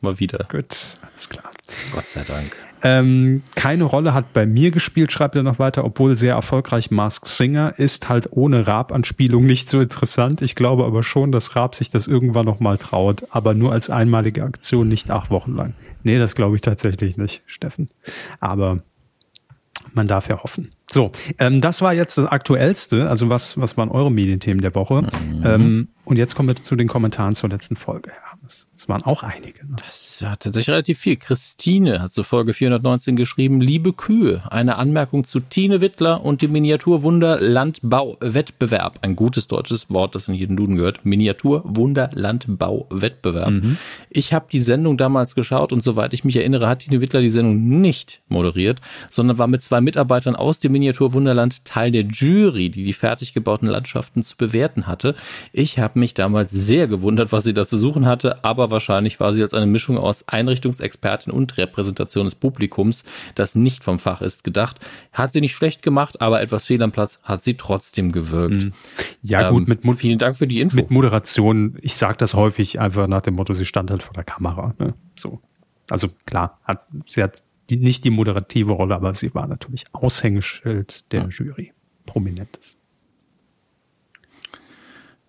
Mal 0.00 0.18
wieder. 0.18 0.46
Gut, 0.50 0.98
alles 1.02 1.28
klar. 1.28 1.50
Gott 1.92 2.08
sei 2.08 2.24
Dank. 2.24 2.56
Ähm, 2.82 3.42
keine 3.54 3.84
Rolle 3.84 4.12
hat 4.12 4.34
bei 4.34 4.44
mir 4.44 4.70
gespielt, 4.70 5.10
schreibt 5.10 5.36
er 5.36 5.42
noch 5.42 5.58
weiter, 5.58 5.84
obwohl 5.84 6.16
sehr 6.16 6.34
erfolgreich 6.34 6.90
Mask 6.90 7.26
Singer 7.26 7.72
ist 7.78 8.10
halt 8.10 8.28
ohne 8.32 8.66
Raab-Anspielung 8.66 9.46
nicht 9.46 9.70
so 9.70 9.80
interessant. 9.80 10.42
Ich 10.42 10.54
glaube 10.54 10.84
aber 10.84 11.02
schon, 11.02 11.32
dass 11.32 11.56
Raab 11.56 11.74
sich 11.74 11.88
das 11.88 12.06
irgendwann 12.06 12.44
nochmal 12.44 12.76
traut, 12.76 13.24
aber 13.30 13.54
nur 13.54 13.72
als 13.72 13.88
einmalige 13.88 14.44
Aktion, 14.44 14.88
nicht 14.88 15.10
acht 15.10 15.30
Wochen 15.30 15.54
lang. 15.54 15.72
Nee, 16.02 16.18
das 16.18 16.34
glaube 16.34 16.56
ich 16.56 16.60
tatsächlich 16.60 17.16
nicht, 17.16 17.42
Steffen. 17.46 17.88
Aber 18.38 18.82
man 19.94 20.08
darf 20.08 20.28
ja 20.28 20.42
hoffen. 20.42 20.70
So, 20.90 21.12
ähm, 21.38 21.60
das 21.60 21.82
war 21.82 21.92
jetzt 21.94 22.18
das 22.18 22.26
Aktuellste. 22.26 23.08
Also 23.08 23.30
was, 23.30 23.58
was 23.58 23.76
waren 23.76 23.90
eure 23.90 24.10
Medienthemen 24.10 24.60
der 24.60 24.74
Woche? 24.74 25.02
Mhm. 25.02 25.42
Ähm, 25.44 25.88
und 26.04 26.18
jetzt 26.18 26.34
kommen 26.34 26.48
wir 26.48 26.56
zu 26.56 26.76
den 26.76 26.88
Kommentaren 26.88 27.34
zur 27.34 27.48
letzten 27.48 27.76
Folge. 27.76 28.12
Es, 28.46 28.66
es 28.76 28.88
waren 28.88 29.02
auch 29.02 29.22
einige. 29.22 29.66
Ne? 29.66 29.76
Das 29.84 30.22
hat 30.24 30.40
tatsächlich 30.40 30.70
relativ 30.72 30.98
viel. 30.98 31.16
Christine 31.16 32.02
hat 32.02 32.12
zur 32.12 32.24
Folge 32.24 32.52
419 32.52 33.16
geschrieben, 33.16 33.60
liebe 33.60 33.92
Kühe, 33.92 34.42
eine 34.50 34.76
Anmerkung 34.76 35.24
zu 35.24 35.40
Tine 35.40 35.80
Wittler 35.80 36.24
und 36.24 36.42
dem 36.42 36.52
Miniaturwunder 36.52 37.40
Landbau-Wettbewerb. 37.40 38.98
Ein 39.02 39.16
gutes 39.16 39.48
deutsches 39.48 39.90
Wort, 39.90 40.14
das 40.14 40.28
in 40.28 40.34
jedem 40.34 40.56
Duden 40.56 40.76
gehört. 40.76 41.04
Miniaturwunder 41.04 42.10
Landbau-Wettbewerb. 42.12 43.50
Mhm. 43.50 43.78
Ich 44.10 44.32
habe 44.32 44.46
die 44.50 44.62
Sendung 44.62 44.96
damals 44.96 45.34
geschaut 45.34 45.72
und 45.72 45.82
soweit 45.82 46.12
ich 46.12 46.24
mich 46.24 46.36
erinnere, 46.36 46.68
hat 46.68 46.80
Tine 46.80 47.00
Wittler 47.00 47.20
die 47.20 47.30
Sendung 47.30 47.80
nicht 47.80 48.22
moderiert, 48.28 48.80
sondern 49.08 49.38
war 49.38 49.46
mit 49.46 49.62
zwei 49.62 49.80
Mitarbeitern 49.80 50.36
aus 50.36 50.58
dem 50.58 50.72
Miniaturwunderland 50.72 51.64
Teil 51.64 51.92
der 51.92 52.02
Jury, 52.02 52.70
die 52.70 52.84
die 52.84 52.92
fertig 52.92 53.32
gebauten 53.32 53.68
Landschaften 53.68 54.22
zu 54.22 54.36
bewerten 54.36 54.86
hatte. 54.86 55.14
Ich 55.52 55.78
habe 55.78 55.98
mich 55.98 56.14
damals 56.14 56.52
sehr 56.52 56.88
gewundert, 56.88 57.32
was 57.32 57.44
sie 57.44 57.54
da 57.54 57.66
zu 57.66 57.78
suchen 57.78 58.06
hatte 58.06 58.33
aber 58.42 58.70
wahrscheinlich 58.70 59.20
war 59.20 59.32
sie 59.32 59.42
als 59.42 59.54
eine 59.54 59.66
Mischung 59.66 59.98
aus 59.98 60.28
Einrichtungsexpertin 60.28 61.32
und 61.32 61.56
Repräsentation 61.56 62.24
des 62.24 62.34
Publikums, 62.34 63.04
das 63.34 63.54
nicht 63.54 63.84
vom 63.84 63.98
Fach 63.98 64.22
ist, 64.22 64.44
gedacht. 64.44 64.80
Hat 65.12 65.32
sie 65.32 65.40
nicht 65.40 65.54
schlecht 65.54 65.82
gemacht, 65.82 66.20
aber 66.20 66.40
etwas 66.40 66.66
fehl 66.66 66.82
am 66.82 66.92
Platz 66.92 67.20
hat 67.22 67.42
sie 67.42 67.54
trotzdem 67.54 68.12
gewirkt. 68.12 68.64
Mhm. 68.64 68.72
Ja, 69.22 69.48
ähm, 69.48 69.56
gut, 69.56 69.68
mit 69.68 69.84
Mo 69.84 69.92
vielen 69.92 70.18
Dank 70.18 70.36
für 70.36 70.46
die 70.46 70.60
Info. 70.60 70.76
Mit 70.76 70.90
Moderation, 70.90 71.76
ich 71.80 71.96
sage 71.96 72.16
das 72.18 72.34
häufig 72.34 72.80
einfach 72.80 73.06
nach 73.06 73.22
dem 73.22 73.34
Motto, 73.34 73.54
sie 73.54 73.64
stand 73.64 73.90
halt 73.90 74.02
vor 74.02 74.14
der 74.14 74.24
Kamera. 74.24 74.74
Ne? 74.78 74.94
So. 75.16 75.40
Also 75.90 76.08
klar, 76.26 76.60
hat, 76.64 76.86
sie 77.06 77.22
hat 77.22 77.42
die, 77.70 77.76
nicht 77.76 78.04
die 78.04 78.10
moderative 78.10 78.72
Rolle, 78.72 78.94
aber 78.94 79.14
sie 79.14 79.34
war 79.34 79.46
natürlich 79.46 79.84
Aushängeschild 79.92 81.12
der 81.12 81.22
ja. 81.22 81.28
Jury. 81.28 81.72
Prominentes. 82.06 82.76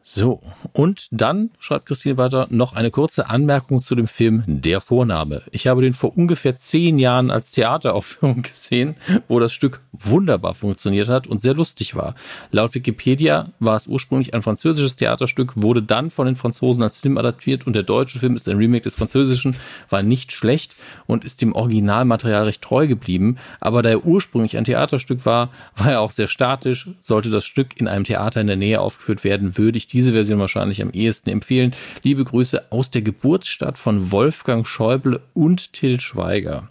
So, 0.08 0.40
und 0.74 1.08
dann, 1.10 1.50
schreibt 1.58 1.88
Christine 1.88 2.20
weiter, 2.20 2.46
noch 2.52 2.74
eine 2.74 2.92
kurze 2.92 3.28
Anmerkung 3.28 3.82
zu 3.82 3.96
dem 3.96 4.06
Film 4.06 4.44
Der 4.46 4.80
Vorname. 4.80 5.42
Ich 5.50 5.66
habe 5.66 5.82
den 5.82 5.96
vor 5.96 6.16
ungefähr 6.16 6.58
zehn 6.58 7.00
Jahren 7.00 7.32
als 7.32 7.50
Theateraufführung 7.54 8.42
gesehen, 8.44 8.98
wo 9.28 9.40
das 9.40 9.52
Stück 9.52 9.82
wunderbar 9.94 10.54
funktioniert 10.54 11.10
hat 11.10 11.26
und 11.26 11.42
sehr 11.42 11.56
lustig 11.56 11.96
war. 11.96 12.14
Laut 12.52 12.76
Wikipedia 12.76 13.48
war 13.60 13.76
es 13.78 13.88
ursprünglich 13.88 14.36
ein 14.36 14.44
französisches 14.44 14.96
Theaterstück, 14.96 15.54
wurde 15.56 15.82
dann 15.82 16.12
von 16.12 16.28
den 16.28 16.36
Franzosen 16.36 16.84
als 16.84 17.00
Film 17.00 17.18
adaptiert 17.18 17.66
und 17.66 17.76
der 17.76 17.82
deutsche 17.82 18.20
Film 18.20 18.36
ist 18.36 18.48
ein 18.48 18.58
Remake 18.58 18.84
des 18.84 18.94
französischen, 18.94 19.56
war 19.90 20.04
nicht 20.04 20.32
schlecht 20.32 20.76
und 21.08 21.26
ist 21.26 21.42
dem 21.42 21.54
Originalmaterial 21.54 22.44
recht 22.44 22.62
treu 22.62 22.86
geblieben. 22.86 23.38
Aber 23.60 23.82
da 23.82 23.90
er 23.90 24.06
ursprünglich 24.06 24.56
ein 24.56 24.66
Theaterstück 24.66 25.26
war, 25.26 25.50
war 25.76 25.94
er 25.94 26.02
auch 26.02 26.12
sehr 26.12 26.28
statisch. 26.28 26.90
Sollte 27.02 27.32
das 27.32 27.44
Stück 27.44 27.80
in 27.80 27.88
einem 27.88 28.04
Theater 28.04 28.40
in 28.40 28.46
der 28.46 28.56
Nähe 28.56 28.82
aufgeführt 28.82 29.24
werden, 29.24 29.58
würde 29.58 29.80
ich 29.80 29.95
diese 29.96 30.12
Version 30.12 30.40
wahrscheinlich 30.40 30.82
am 30.82 30.92
ehesten 30.92 31.30
empfehlen. 31.30 31.74
Liebe 32.04 32.26
Grüße 32.26 32.70
aus 32.70 32.92
der 32.92 33.02
Geburtsstadt 33.02 33.78
von 33.78 34.12
Wolfgang 34.12 34.68
Schäuble 34.68 35.22
und 35.34 35.72
Till 35.72 36.02
Schweiger. 36.02 36.70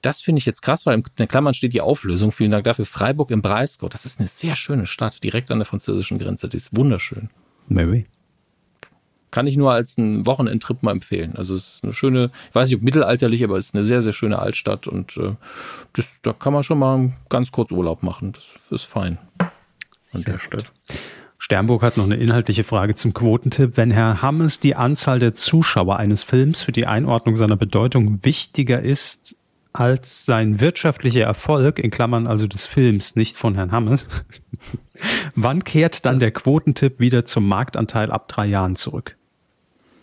Das 0.00 0.20
finde 0.20 0.38
ich 0.38 0.46
jetzt 0.46 0.62
krass, 0.62 0.86
weil 0.86 0.98
in 0.98 1.04
den 1.18 1.26
Klammern 1.26 1.54
steht 1.54 1.74
die 1.74 1.80
Auflösung. 1.80 2.30
Vielen 2.30 2.52
Dank 2.52 2.64
dafür. 2.64 2.86
Freiburg 2.86 3.32
im 3.32 3.42
Breisgau. 3.42 3.88
Das 3.88 4.06
ist 4.06 4.20
eine 4.20 4.28
sehr 4.28 4.54
schöne 4.54 4.86
Stadt, 4.86 5.24
direkt 5.24 5.50
an 5.50 5.58
der 5.58 5.66
französischen 5.66 6.20
Grenze. 6.20 6.48
Die 6.48 6.56
ist 6.56 6.76
wunderschön. 6.76 7.30
Maybe. 7.66 8.04
Kann 9.32 9.48
ich 9.48 9.56
nur 9.56 9.72
als 9.72 9.98
einen 9.98 10.24
Wochenendtrip 10.24 10.84
mal 10.84 10.92
empfehlen. 10.92 11.34
Also 11.34 11.56
es 11.56 11.74
ist 11.74 11.84
eine 11.84 11.92
schöne, 11.92 12.30
ich 12.48 12.54
weiß 12.54 12.68
nicht 12.68 12.76
ob 12.76 12.82
mittelalterlich, 12.82 13.42
aber 13.42 13.56
es 13.56 13.66
ist 13.66 13.74
eine 13.74 13.82
sehr, 13.82 14.02
sehr 14.02 14.12
schöne 14.12 14.38
Altstadt 14.38 14.86
und 14.86 15.16
äh, 15.16 15.34
das, 15.94 16.06
da 16.22 16.32
kann 16.32 16.52
man 16.52 16.62
schon 16.62 16.78
mal 16.78 17.12
ganz 17.28 17.50
kurz 17.50 17.72
Urlaub 17.72 18.04
machen. 18.04 18.32
Das 18.32 18.44
ist 18.70 18.84
fein 18.84 19.18
an 20.12 20.20
sehr 20.20 20.34
der 20.34 20.38
Stelle. 20.38 20.64
Sternburg 21.42 21.82
hat 21.82 21.96
noch 21.96 22.04
eine 22.04 22.14
inhaltliche 22.14 22.62
Frage 22.62 22.94
zum 22.94 23.14
Quotentipp. 23.14 23.76
Wenn 23.76 23.90
Herr 23.90 24.22
Hammes 24.22 24.60
die 24.60 24.76
Anzahl 24.76 25.18
der 25.18 25.34
Zuschauer 25.34 25.96
eines 25.96 26.22
Films 26.22 26.62
für 26.62 26.70
die 26.70 26.86
Einordnung 26.86 27.34
seiner 27.34 27.56
Bedeutung 27.56 28.24
wichtiger 28.24 28.80
ist 28.80 29.34
als 29.72 30.24
sein 30.24 30.60
wirtschaftlicher 30.60 31.24
Erfolg, 31.24 31.80
in 31.80 31.90
Klammern 31.90 32.28
also 32.28 32.46
des 32.46 32.66
Films, 32.66 33.16
nicht 33.16 33.36
von 33.36 33.56
Herrn 33.56 33.72
Hammes, 33.72 34.06
wann 35.34 35.64
kehrt 35.64 36.06
dann 36.06 36.20
der 36.20 36.30
Quotentipp 36.30 37.00
wieder 37.00 37.24
zum 37.24 37.48
Marktanteil 37.48 38.12
ab 38.12 38.28
drei 38.28 38.46
Jahren 38.46 38.76
zurück? 38.76 39.16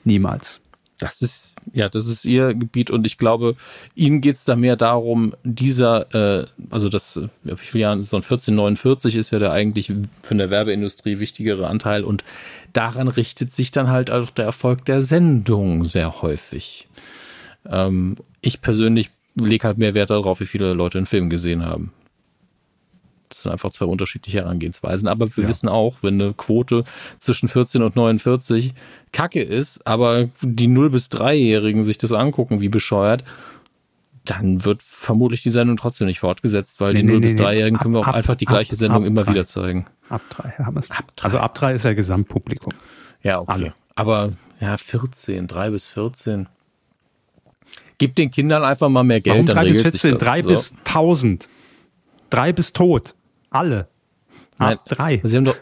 Niemals. 0.04 0.60
Das 1.00 1.22
ist, 1.22 1.56
ja, 1.74 1.88
das 1.88 2.08
ist 2.08 2.26
ihr 2.26 2.54
Gebiet 2.54 2.92
und 2.92 3.08
ich 3.08 3.18
glaube, 3.18 3.56
ihnen 3.96 4.20
geht 4.20 4.36
es 4.36 4.44
da 4.44 4.58
mehr 4.58 4.76
darum, 4.76 5.34
dieser, 5.44 6.14
äh, 6.14 6.46
also 6.70 6.90
das, 6.90 7.22
wie 7.44 7.56
viele 7.56 7.84
Jahre 7.84 8.00
ist 8.00 8.08
es 8.08 8.14
1449 8.14 9.16
ist 9.16 9.32
ja 9.32 9.40
der 9.40 9.54
eigentlich 9.54 9.94
für 10.22 10.36
der 10.36 10.50
Werbeindustrie 10.50 11.20
wichtigere 11.20 11.68
Anteil 11.68 12.04
und 12.04 12.26
daran 12.74 13.08
richtet 13.08 13.54
sich 13.54 13.72
dann 13.72 13.88
halt 13.88 14.12
auch 14.12 14.30
der 14.30 14.46
Erfolg 14.46 14.86
der 14.86 15.02
Sendung 15.02 15.86
sehr 15.86 16.22
häufig. 16.22 16.88
Ähm, 17.66 18.18
ich 18.42 18.62
persönlich 18.62 19.10
lege 19.36 19.68
halt 19.68 19.78
mehr 19.78 19.94
Wert 19.94 20.10
darauf, 20.10 20.42
wie 20.42 20.46
viele 20.46 20.74
Leute 20.74 20.98
einen 20.98 21.08
Film 21.08 21.30
gesehen 21.30 21.66
haben. 21.66 21.94
Das 23.30 23.44
sind 23.44 23.52
einfach 23.52 23.72
zwei 23.72 23.86
unterschiedliche 23.86 24.40
Herangehensweisen. 24.40 25.08
Aber 25.08 25.36
wir 25.38 25.44
ja. 25.44 25.50
wissen 25.50 25.70
auch, 25.70 25.98
wenn 26.02 26.20
eine 26.22 26.34
Quote 26.34 26.84
zwischen 27.20 27.48
14 27.48 27.84
und 27.84 27.96
49 27.96 28.74
Kacke 29.12 29.42
ist, 29.42 29.86
aber 29.86 30.30
die 30.42 30.68
0- 30.68 30.90
bis 30.90 31.08
3-Jährigen 31.08 31.84
sich 31.84 31.98
das 31.98 32.12
angucken, 32.12 32.60
wie 32.62 32.70
bescheuert, 32.70 33.24
dann 34.26 34.66
wird 34.66 34.84
vermutlich 34.84 35.44
die 35.44 35.50
Sendung 35.50 35.78
trotzdem 35.78 36.08
nicht 36.08 36.20
fortgesetzt, 36.20 36.82
weil 36.82 36.94
nee, 36.94 37.00
die 37.02 37.06
nee, 37.06 37.14
0- 37.14 37.20
bis 37.22 37.32
3-Jährigen 37.34 37.80
können 37.80 37.94
wir 37.94 38.02
auch 38.02 38.08
ab, 38.08 38.16
einfach 38.16 38.36
die 38.36 38.46
gleiche 38.46 38.74
ab, 38.74 38.80
Sendung 38.80 39.04
ab 39.04 39.08
immer 39.08 39.24
drei. 39.24 39.32
wieder 39.32 39.46
zeigen. 39.46 39.86
Ab 40.10 40.22
3 40.30 40.50
haben 40.64 40.76
wir 40.76 40.80
es. 40.80 40.90
Also 41.22 41.38
ab 41.40 41.56
3 41.56 41.76
ist 41.76 41.86
ja 41.86 41.94
Gesamtpublikum. 41.94 42.74
Ja, 43.22 43.40
okay. 43.40 43.52
Alle. 43.52 43.74
Aber 43.96 44.34
ja, 44.60 44.78
14, 44.78 45.48
3 45.48 45.70
bis 45.72 45.86
14. 45.88 46.48
Gib 47.98 48.16
den 48.16 48.32
Kindern 48.32 48.64
einfach 48.64 48.90
mal 48.90 49.04
mehr 49.04 49.22
Geld. 49.22 49.36
Warum 49.36 49.46
dann 49.46 49.56
3 49.58 49.64
bis 49.66 49.78
regelt 49.80 49.94
14? 49.94 50.10
sich 50.10 50.18
das. 50.18 50.28
3 50.28 50.42
So. 50.42 50.50
bis 50.50 50.74
1000. 50.86 51.50
3 52.30 52.54
bis 52.54 52.74
tot. 52.74 53.16
Alle. 53.50 53.88
Nein, 54.58 54.78
Ab 54.78 54.86
3. 54.86 55.22
Sie 55.24 55.38
haben 55.38 55.46
doch. 55.46 55.58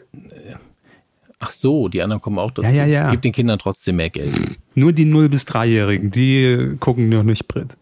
Ach 1.40 1.52
so, 1.52 1.88
die 1.88 2.02
anderen 2.02 2.22
kommen 2.22 2.40
auch 2.40 2.52
dazu. 2.52 2.68
Ja, 2.68 2.86
ja, 2.86 2.86
ja. 2.86 3.12
Gib 3.12 3.22
den 3.22 3.32
Kindern 3.32 3.60
trotzdem 3.60 3.98
mehr 3.98 4.10
Geld. 4.10 4.34
Nur 4.74 4.92
die 4.92 5.06
0 5.06 5.30
bis 5.30 5.46
3-Jährigen, 5.46 6.10
die 6.10 6.44
äh, 6.44 6.76
gucken 6.78 7.10
noch 7.10 7.24
nicht 7.24 7.48
Brit. 7.48 7.78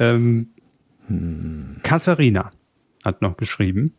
Ähm, 0.00 0.48
Katharina 1.82 2.50
hat 3.04 3.22
noch 3.22 3.36
geschrieben. 3.36 3.94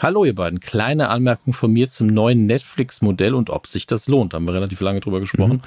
Hallo 0.00 0.24
ihr 0.24 0.34
beiden, 0.34 0.58
kleine 0.58 1.08
Anmerkung 1.08 1.52
von 1.52 1.72
mir 1.72 1.88
zum 1.88 2.08
neuen 2.08 2.46
Netflix-Modell 2.46 3.32
und 3.32 3.48
ob 3.48 3.68
sich 3.68 3.86
das 3.86 4.08
lohnt. 4.08 4.32
Da 4.32 4.36
haben 4.36 4.48
wir 4.48 4.52
relativ 4.52 4.80
lange 4.80 4.98
drüber 4.98 5.20
gesprochen. 5.20 5.62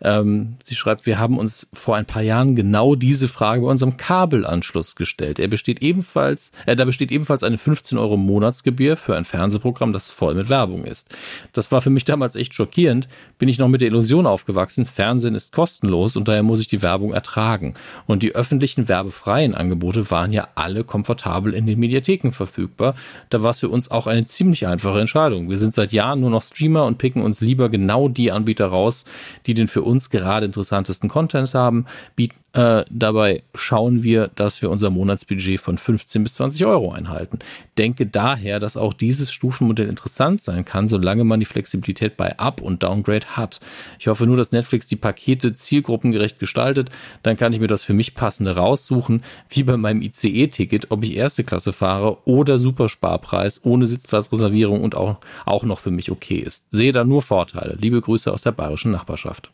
Ähm, 0.00 0.56
sie 0.64 0.74
schreibt, 0.74 1.04
wir 1.04 1.18
haben 1.18 1.38
uns 1.38 1.68
vor 1.74 1.94
ein 1.94 2.06
paar 2.06 2.22
Jahren 2.22 2.56
genau 2.56 2.94
diese 2.94 3.28
Frage 3.28 3.60
bei 3.60 3.68
unserem 3.68 3.98
Kabelanschluss 3.98 4.96
gestellt. 4.96 5.38
Er 5.38 5.48
besteht 5.48 5.82
ebenfalls, 5.82 6.52
äh, 6.64 6.74
da 6.74 6.86
besteht 6.86 7.12
ebenfalls 7.12 7.42
eine 7.42 7.58
15 7.58 7.98
Euro 7.98 8.16
Monatsgebühr 8.16 8.96
für 8.96 9.14
ein 9.14 9.26
Fernsehprogramm, 9.26 9.92
das 9.92 10.08
voll 10.08 10.34
mit 10.34 10.48
Werbung 10.48 10.84
ist. 10.84 11.14
Das 11.52 11.70
war 11.70 11.82
für 11.82 11.90
mich 11.90 12.06
damals 12.06 12.34
echt 12.34 12.54
schockierend. 12.54 13.08
Bin 13.38 13.48
ich 13.50 13.58
noch 13.58 13.68
mit 13.68 13.82
der 13.82 13.88
Illusion 13.88 14.26
aufgewachsen, 14.26 14.86
Fernsehen 14.86 15.34
ist 15.34 15.52
kostenlos 15.52 16.16
und 16.16 16.28
daher 16.28 16.42
muss 16.42 16.62
ich 16.62 16.68
die 16.68 16.80
Werbung 16.80 17.12
ertragen. 17.12 17.74
Und 18.06 18.22
die 18.22 18.34
öffentlichen 18.34 18.88
werbefreien 18.88 19.54
Angebote 19.54 20.10
waren 20.10 20.32
ja 20.32 20.48
alle 20.54 20.82
komfortabel 20.82 21.52
in 21.52 21.66
den 21.66 21.78
Mediatheken 21.78 22.32
verfügbar. 22.32 22.94
Da 23.28 23.42
war 23.42 23.50
es 23.50 23.65
für 23.66 23.70
uns 23.70 23.90
auch 23.90 24.06
eine 24.06 24.24
ziemlich 24.24 24.68
einfache 24.68 25.00
Entscheidung. 25.00 25.50
Wir 25.50 25.56
sind 25.56 25.74
seit 25.74 25.90
Jahren 25.90 26.20
nur 26.20 26.30
noch 26.30 26.42
Streamer 26.42 26.84
und 26.84 26.98
picken 26.98 27.20
uns 27.20 27.40
lieber 27.40 27.68
genau 27.68 28.08
die 28.08 28.30
Anbieter 28.30 28.66
raus, 28.66 29.04
die 29.46 29.54
den 29.54 29.66
für 29.66 29.82
uns 29.82 30.08
gerade 30.08 30.46
interessantesten 30.46 31.08
Content 31.08 31.52
haben. 31.52 31.86
Biet, 32.14 32.32
äh, 32.56 32.86
dabei 32.88 33.42
schauen 33.54 34.02
wir, 34.02 34.30
dass 34.34 34.62
wir 34.62 34.70
unser 34.70 34.88
Monatsbudget 34.88 35.60
von 35.60 35.76
15 35.76 36.22
bis 36.22 36.36
20 36.36 36.64
Euro 36.64 36.90
einhalten. 36.90 37.40
Denke 37.76 38.06
daher, 38.06 38.58
dass 38.58 38.78
auch 38.78 38.94
dieses 38.94 39.30
Stufenmodell 39.30 39.90
interessant 39.90 40.40
sein 40.40 40.64
kann, 40.64 40.88
solange 40.88 41.24
man 41.24 41.38
die 41.38 41.44
Flexibilität 41.44 42.16
bei 42.16 42.38
Up- 42.38 42.62
und 42.62 42.82
Downgrade 42.82 43.26
hat. 43.36 43.60
Ich 43.98 44.08
hoffe 44.08 44.26
nur, 44.26 44.38
dass 44.38 44.52
Netflix 44.52 44.86
die 44.86 44.96
Pakete 44.96 45.52
zielgruppengerecht 45.52 46.38
gestaltet. 46.38 46.88
Dann 47.22 47.36
kann 47.36 47.52
ich 47.52 47.60
mir 47.60 47.66
das 47.66 47.84
für 47.84 47.92
mich 47.92 48.14
passende 48.14 48.56
raussuchen, 48.56 49.22
wie 49.50 49.62
bei 49.62 49.76
meinem 49.76 50.00
ICE-Ticket, 50.00 50.90
ob 50.90 51.04
ich 51.04 51.14
erste 51.14 51.44
Klasse 51.44 51.74
fahre 51.74 52.26
oder 52.26 52.56
Supersparpreis 52.56 53.60
ohne 53.64 53.86
Sitzplatzreservierung 53.86 54.82
und 54.82 54.94
auch, 54.94 55.18
auch 55.44 55.64
noch 55.64 55.80
für 55.80 55.90
mich 55.90 56.10
okay 56.10 56.38
ist. 56.38 56.64
Sehe 56.70 56.92
da 56.92 57.04
nur 57.04 57.20
Vorteile. 57.20 57.76
Liebe 57.78 58.00
Grüße 58.00 58.32
aus 58.32 58.40
der 58.40 58.52
bayerischen 58.52 58.92
Nachbarschaft. 58.92 59.50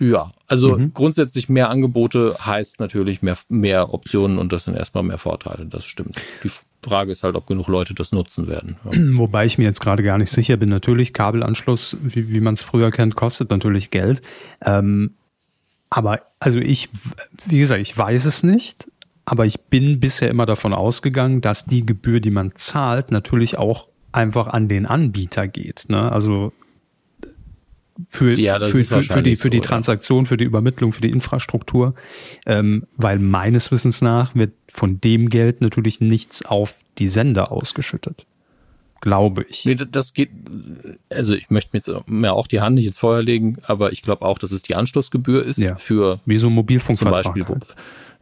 Ja, 0.00 0.32
also 0.48 0.78
grundsätzlich 0.92 1.48
mehr 1.48 1.70
Angebote 1.70 2.36
heißt 2.40 2.80
natürlich 2.80 3.22
mehr, 3.22 3.36
mehr 3.48 3.94
Optionen 3.94 4.38
und 4.38 4.52
das 4.52 4.64
sind 4.64 4.76
erstmal 4.76 5.04
mehr 5.04 5.18
Vorteile. 5.18 5.66
Das 5.66 5.84
stimmt. 5.84 6.16
Die 6.42 6.50
Frage 6.82 7.12
ist 7.12 7.22
halt, 7.22 7.36
ob 7.36 7.46
genug 7.46 7.68
Leute 7.68 7.94
das 7.94 8.12
nutzen 8.12 8.48
werden. 8.48 8.76
Ja. 8.84 8.90
Wobei 9.18 9.46
ich 9.46 9.56
mir 9.56 9.64
jetzt 9.64 9.80
gerade 9.80 10.02
gar 10.02 10.18
nicht 10.18 10.30
sicher 10.30 10.56
bin. 10.56 10.68
Natürlich, 10.68 11.12
Kabelanschluss, 11.12 11.96
wie, 12.02 12.34
wie 12.34 12.40
man 12.40 12.54
es 12.54 12.62
früher 12.62 12.90
kennt, 12.90 13.14
kostet 13.14 13.50
natürlich 13.50 13.90
Geld. 13.90 14.20
Ähm, 14.64 15.14
aber 15.90 16.22
also 16.40 16.58
ich, 16.58 16.90
wie 17.46 17.60
gesagt, 17.60 17.80
ich 17.80 17.96
weiß 17.96 18.24
es 18.24 18.42
nicht, 18.42 18.90
aber 19.24 19.46
ich 19.46 19.60
bin 19.60 20.00
bisher 20.00 20.28
immer 20.28 20.44
davon 20.44 20.74
ausgegangen, 20.74 21.40
dass 21.40 21.66
die 21.66 21.86
Gebühr, 21.86 22.20
die 22.20 22.32
man 22.32 22.56
zahlt, 22.56 23.10
natürlich 23.10 23.58
auch 23.58 23.88
einfach 24.10 24.48
an 24.48 24.68
den 24.68 24.86
Anbieter 24.86 25.48
geht. 25.48 25.86
Ne? 25.88 26.10
Also 26.10 26.52
für, 28.06 28.38
Ja, 28.38 28.58
für, 28.58 28.78
für, 28.84 29.02
für 29.02 29.22
die, 29.22 29.36
für 29.36 29.50
die. 29.50 29.60
Transaktion, 29.60 30.26
für 30.26 30.36
die 30.36 30.44
Übermittlung, 30.44 30.92
für 30.92 31.02
die 31.02 31.10
Infrastruktur, 31.10 31.94
ähm, 32.46 32.86
weil 32.96 33.18
meines 33.18 33.70
Wissens 33.70 34.02
nach 34.02 34.34
wird 34.34 34.52
von 34.68 35.00
dem 35.00 35.30
Geld 35.30 35.60
natürlich 35.60 36.00
nichts 36.00 36.44
auf 36.44 36.80
die 36.98 37.08
Sender 37.08 37.52
ausgeschüttet. 37.52 38.26
Glaube 39.00 39.44
ich. 39.48 39.64
Nee, 39.66 39.74
das 39.74 40.14
geht, 40.14 40.30
also 41.10 41.34
ich 41.34 41.50
möchte 41.50 41.70
mir 41.74 41.78
jetzt 41.78 42.08
mir 42.08 42.32
auch 42.32 42.46
die 42.46 42.62
Hand 42.62 42.76
nicht 42.76 42.86
ins 42.86 42.96
Feuer 42.96 43.22
legen, 43.22 43.58
aber 43.62 43.92
ich 43.92 44.00
glaube 44.02 44.24
auch, 44.24 44.38
dass 44.38 44.50
es 44.50 44.62
die 44.62 44.74
Anschlussgebühr 44.74 45.44
ist 45.44 45.58
Ja. 45.58 45.76
für 45.76 46.20
Wie 46.24 46.38
so 46.38 46.46
ein 46.46 46.50
zum 46.50 46.54
Mobilfunkvertrag. 46.54 47.24
Beispiel, 47.24 47.46
wo, 47.46 47.52
halt. 47.54 47.66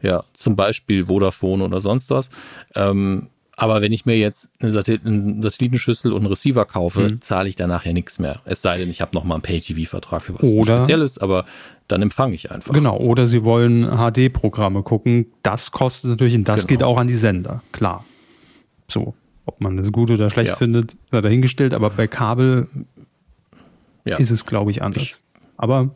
ja, 0.01 0.23
zum 0.33 0.55
Beispiel 0.57 1.05
Vodafone 1.05 1.63
oder 1.63 1.79
sonst 1.79 2.09
was. 2.09 2.29
Ähm, 2.75 3.27
aber 3.55 3.81
wenn 3.81 3.91
ich 3.91 4.05
mir 4.05 4.17
jetzt 4.17 4.51
eine, 4.59 4.71
Satellit 4.71 5.05
eine 5.05 5.41
Satellitenschüssel 5.43 6.11
und 6.11 6.19
einen 6.21 6.27
Receiver 6.27 6.65
kaufe, 6.65 7.01
Mhm. 7.01 7.21
zahle 7.21 7.47
ich 7.49 7.55
danach 7.55 7.85
ja 7.85 7.93
nichts 7.93 8.19
mehr. 8.19 8.41
Es 8.45 8.61
sei 8.61 8.77
denn, 8.77 8.89
ich 8.89 9.01
habe 9.01 9.11
noch 9.13 9.23
mal 9.23 9.35
einen 9.35 9.43
Pay-TV-Vertrag 9.43 10.21
für 10.21 10.33
was 10.35 10.51
Oder- 10.53 10.77
Spezielles, 10.77 11.17
aber 11.19 11.45
dann 11.87 12.01
empfange 12.01 12.33
ich 12.35 12.51
einfach. 12.51 12.73
Genau, 12.73 12.97
oder 12.97 13.27
sie 13.27 13.43
wollen 13.43 13.83
HD-Programme 13.85 14.81
gucken. 14.83 15.27
Das 15.43 15.71
kostet 15.71 16.09
natürlich, 16.11 16.33
und 16.35 16.47
das 16.47 16.65
Genau. 16.67 16.79
geht 16.79 16.83
auch 16.83 16.97
an 16.97 17.07
die 17.07 17.13
Sender, 17.17 17.61
klar. 17.71 18.05
So, 18.89 19.13
ob 19.45 19.61
man 19.61 19.77
das 19.77 19.91
gut 19.91 20.09
oder 20.11 20.29
schlecht 20.29 20.49
Ja. 20.51 20.55
findet, 20.55 20.95
sei 21.11 21.21
dahingestellt, 21.21 21.73
aber 21.73 21.89
bei 21.89 22.07
Kabel 22.07 22.67
Ja. 24.05 24.17
ist 24.17 24.31
es, 24.31 24.45
glaube 24.45 24.71
ich, 24.71 24.81
anders. 24.81 25.03
Ich- 25.03 25.15
aber 25.57 25.91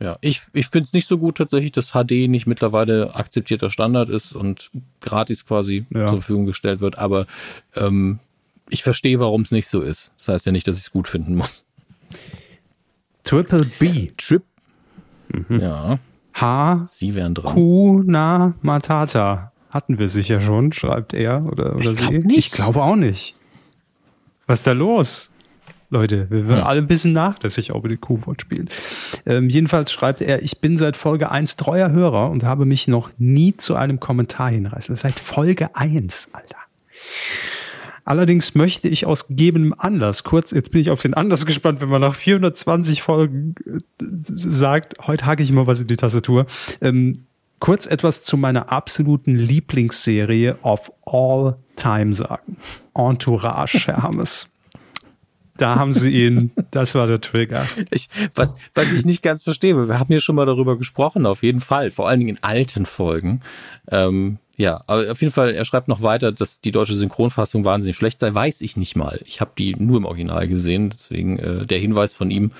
Ja, 0.00 0.16
ich, 0.20 0.42
ich 0.52 0.68
finde 0.68 0.86
es 0.86 0.92
nicht 0.92 1.08
so 1.08 1.18
gut 1.18 1.38
tatsächlich, 1.38 1.72
dass 1.72 1.90
HD 1.92 2.28
nicht 2.28 2.46
mittlerweile 2.46 3.14
akzeptierter 3.16 3.68
Standard 3.68 4.08
ist 4.08 4.32
und 4.32 4.70
gratis 5.00 5.44
quasi 5.44 5.86
Ja. 5.92 6.06
zur 6.06 6.16
Verfügung 6.18 6.46
gestellt 6.46 6.80
wird, 6.80 6.98
aber 6.98 7.26
ähm, 7.74 8.20
ich 8.70 8.82
verstehe, 8.84 9.18
warum 9.18 9.42
es 9.42 9.50
nicht 9.50 9.66
so 9.66 9.80
ist. 9.80 10.12
Das 10.18 10.28
heißt 10.28 10.46
ja 10.46 10.52
nicht, 10.52 10.68
dass 10.68 10.76
ich 10.76 10.82
es 10.82 10.90
gut 10.92 11.08
finden 11.08 11.34
muss. 11.34 11.66
Triple 13.24 13.64
B, 13.78 14.10
Trip. 14.16 14.42
Mhm. 15.28 15.60
Ja, 15.60 15.98
H, 16.34 16.84
Sie 16.88 17.14
wären 17.14 17.34
dran. 17.34 17.54
Kuna 17.54 18.54
Matata. 18.62 19.52
Hatten 19.70 19.98
wir 19.98 20.08
sicher 20.08 20.40
schon, 20.40 20.72
schreibt 20.72 21.12
er 21.12 21.44
oder, 21.44 21.74
oder 21.76 21.90
Ich 21.90 21.98
sie. 21.98 22.18
nicht. 22.18 22.38
Ich 22.38 22.50
glaube 22.52 22.82
auch 22.82 22.96
nicht. 22.96 23.34
Was 24.46 24.60
ist 24.60 24.66
da 24.66 24.72
los? 24.72 25.30
Leute, 25.90 26.26
wir 26.30 26.46
werden 26.48 26.60
Hm. 26.60 26.66
alle 26.66 26.80
ein 26.80 26.86
bisschen 26.86 27.12
nachlässig 27.12 27.72
auch 27.72 27.78
über 27.78 27.88
die 27.88 27.96
Q-Wort 27.96 28.42
spielen. 28.42 28.68
Ähm, 29.24 29.48
jedenfalls 29.48 29.90
schreibt 29.90 30.20
er, 30.20 30.42
ich 30.42 30.60
bin 30.60 30.76
seit 30.76 30.96
Folge 30.96 31.30
1 31.30 31.56
treuer 31.56 31.90
Hörer 31.90 32.30
und 32.30 32.44
habe 32.44 32.66
mich 32.66 32.88
noch 32.88 33.10
nie 33.16 33.56
zu 33.56 33.74
einem 33.74 33.98
Kommentar 33.98 34.50
hinreißen. 34.50 34.96
Seit 34.96 35.18
Folge 35.18 35.74
1, 35.74 36.28
Alter. 36.32 36.58
Allerdings 38.04 38.54
möchte 38.54 38.88
ich 38.88 39.04
aus 39.06 39.28
gegebenem 39.28 39.74
Anlass, 39.76 40.24
kurz, 40.24 40.50
jetzt 40.50 40.72
bin 40.72 40.80
ich 40.80 40.90
auf 40.90 41.02
den 41.02 41.12
Anlass 41.14 41.44
gespannt, 41.46 41.80
wenn 41.80 41.90
man 41.90 42.00
nach 42.00 42.14
420 42.14 43.02
Folgen 43.02 43.54
äh, 43.66 43.78
sagt, 44.00 44.94
heute 45.06 45.26
hake 45.26 45.42
ich 45.42 45.52
mal 45.52 45.66
was 45.66 45.80
in 45.80 45.88
die 45.88 45.96
Tastatur, 45.96 46.46
ähm, 46.80 47.26
kurz 47.60 47.86
etwas 47.86 48.22
zu 48.22 48.36
meiner 48.36 48.70
absoluten 48.72 49.36
Lieblingsserie 49.36 50.56
of 50.62 50.90
all 51.04 51.56
time 51.76 52.14
sagen. 52.14 52.56
Entourage, 52.94 53.86
Herr 53.88 54.02
Hammes. 54.02 54.48
Da 55.58 55.74
haben 55.74 55.92
sie 55.92 56.10
ihn, 56.10 56.52
das 56.70 56.94
war 56.94 57.06
der 57.06 57.20
Trigger. 57.20 57.66
Ich, 57.90 58.08
was, 58.34 58.54
was 58.74 58.92
ich 58.92 59.04
nicht 59.04 59.22
ganz 59.22 59.42
verstehe, 59.42 59.88
wir 59.88 59.98
haben 59.98 60.12
ja 60.12 60.20
schon 60.20 60.36
mal 60.36 60.46
darüber 60.46 60.78
gesprochen, 60.78 61.26
auf 61.26 61.42
jeden 61.42 61.60
Fall, 61.60 61.90
vor 61.90 62.08
allen 62.08 62.20
Dingen 62.20 62.36
in 62.36 62.42
alten 62.42 62.86
Folgen. 62.86 63.40
Ähm, 63.90 64.38
ja, 64.56 64.82
aber 64.86 65.12
auf 65.12 65.20
jeden 65.20 65.32
Fall, 65.32 65.54
er 65.54 65.64
schreibt 65.64 65.88
noch 65.88 66.02
weiter, 66.02 66.32
dass 66.32 66.60
die 66.60 66.72
deutsche 66.72 66.94
Synchronfassung 66.94 67.64
wahnsinnig 67.64 67.96
schlecht 67.96 68.18
sei, 68.18 68.34
weiß 68.34 68.60
ich 68.60 68.76
nicht 68.76 68.96
mal. 68.96 69.20
Ich 69.24 69.40
habe 69.40 69.52
die 69.56 69.76
nur 69.76 69.98
im 69.98 70.04
Original 70.04 70.48
gesehen, 70.48 70.90
deswegen 70.90 71.38
äh, 71.38 71.66
der 71.66 71.78
Hinweis 71.78 72.14
von 72.14 72.30
ihm, 72.30 72.52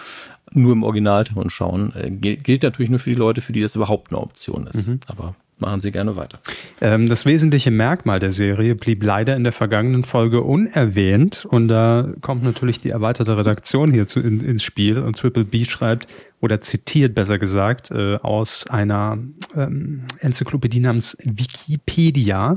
nur 0.53 0.73
im 0.73 0.83
Originalton 0.83 1.51
schauen, 1.51 1.93
äh, 1.97 2.11
gilt, 2.11 2.45
gilt 2.45 2.63
natürlich 2.63 2.91
nur 2.91 3.01
für 3.01 3.11
die 3.11 3.17
Leute, 3.17 3.41
für 3.41 3.53
die 3.53 3.61
das 3.61 3.75
überhaupt 3.75 4.13
eine 4.13 4.21
Option 4.21 4.67
ist. 4.67 4.89
Aber 5.07 5.35
machen 5.61 5.81
Sie 5.81 5.91
gerne 5.91 6.17
weiter. 6.17 6.39
Ähm, 6.81 7.09
das 7.09 7.27
wesentliche 7.27 7.71
Merkmal 7.71 8.19
der 8.19 8.31
Serie 8.31 8.75
blieb 8.75 9.03
leider 9.03 9.37
in 9.37 9.45
der 9.45 9.53
vergangenen 9.53 10.05
Folge 10.05 10.43
unerwähnt 10.43 11.45
und 11.45 11.69
da 11.69 12.09
kommt 12.21 12.43
natürlich 12.43 12.81
die 12.81 12.91
erweiterte 12.91 13.37
Redaktion 13.37 13.93
hier 13.93 14.07
in, 14.17 14.45
ins 14.45 14.63
Spiel 14.63 14.99
und 14.99 15.19
Triple 15.19 15.45
B 15.45 15.65
schreibt 15.65 16.09
oder 16.41 16.61
zitiert 16.61 17.15
besser 17.15 17.39
gesagt 17.39 17.91
äh, 17.91 18.17
aus 18.17 18.67
einer 18.69 19.19
ähm, 19.57 20.05
Enzyklopädie 20.21 20.81
namens 20.81 21.17
Wikipedia. 21.25 22.57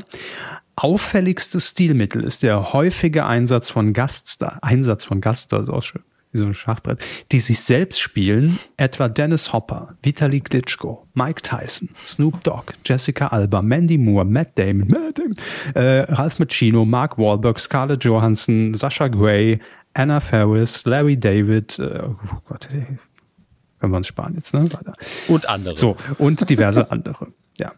Auffälligstes 0.76 1.70
Stilmittel 1.70 2.24
ist 2.24 2.44
der 2.44 2.74
häufige 2.74 3.26
Einsatz 3.26 3.70
von 3.70 3.94
Gaststar, 3.94 4.60
Einsatz 4.62 5.06
von 5.06 5.22
Gaststar, 5.22 5.62
ist 5.62 5.70
auch 5.70 5.84
schön, 5.84 6.02
wie 6.32 6.38
so 6.38 6.46
ein 6.46 6.54
Schachbrett, 6.54 7.00
die 7.32 7.40
sich 7.40 7.60
selbst 7.60 8.00
spielen, 8.00 8.58
etwa 8.78 9.10
Dennis 9.10 9.52
Hopper, 9.54 9.96
Vitali 10.02 10.40
Klitschko, 10.40 11.08
Mike 11.14 11.42
Tyson, 11.42 11.90
Snoop 12.06 12.44
Dogg, 12.44 12.74
Jessica 12.86 13.28
Alba, 13.28 13.62
Mandy 13.62 13.98
Moore, 13.98 14.26
Matt 14.26 14.58
Damon, 14.58 14.88
Matt 14.88 15.18
Damon 15.18 15.36
äh, 15.76 16.02
Ralph 16.12 16.40
Macchino, 16.40 16.86
Mark 16.86 17.18
Wahlberg, 17.18 17.60
Scarlett 17.60 18.04
Johansson, 18.04 18.74
Sasha 18.74 19.08
Gray, 19.08 19.60
Anna 19.94 20.20
Faris, 20.20 20.86
Larry 20.86 21.18
David, 21.18 21.78
äh, 21.80 22.02
oh 22.04 22.16
Gott, 22.48 22.70
ey, 22.72 22.98
können 23.80 23.94
wir 23.94 23.98
uns 23.98 24.08
sparen 24.08 24.36
jetzt, 24.36 24.54
ne? 24.54 24.72
Weiter. 24.72 24.94
Und 25.28 25.50
andere. 25.50 25.76
So, 25.76 25.98
und 26.18 26.50
diverse 26.50 26.92
andere. 26.92 27.28
Ja. 27.58 27.74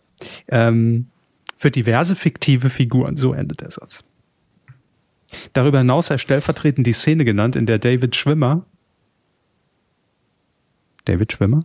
Ähm, 0.49 1.07
für 1.55 1.71
diverse 1.71 2.15
fiktive 2.15 2.69
Figuren, 2.69 3.15
so 3.15 3.33
endet 3.33 3.61
der 3.61 3.71
Satz. 3.71 4.03
Darüber 5.53 5.79
hinaus 5.79 6.07
sei 6.07 6.17
stellvertretend 6.17 6.87
die 6.87 6.93
Szene 6.93 7.25
genannt, 7.25 7.55
in 7.55 7.65
der 7.65 7.79
David 7.79 8.15
Schwimmer, 8.15 8.65
David 11.05 11.33
Schwimmer? 11.33 11.61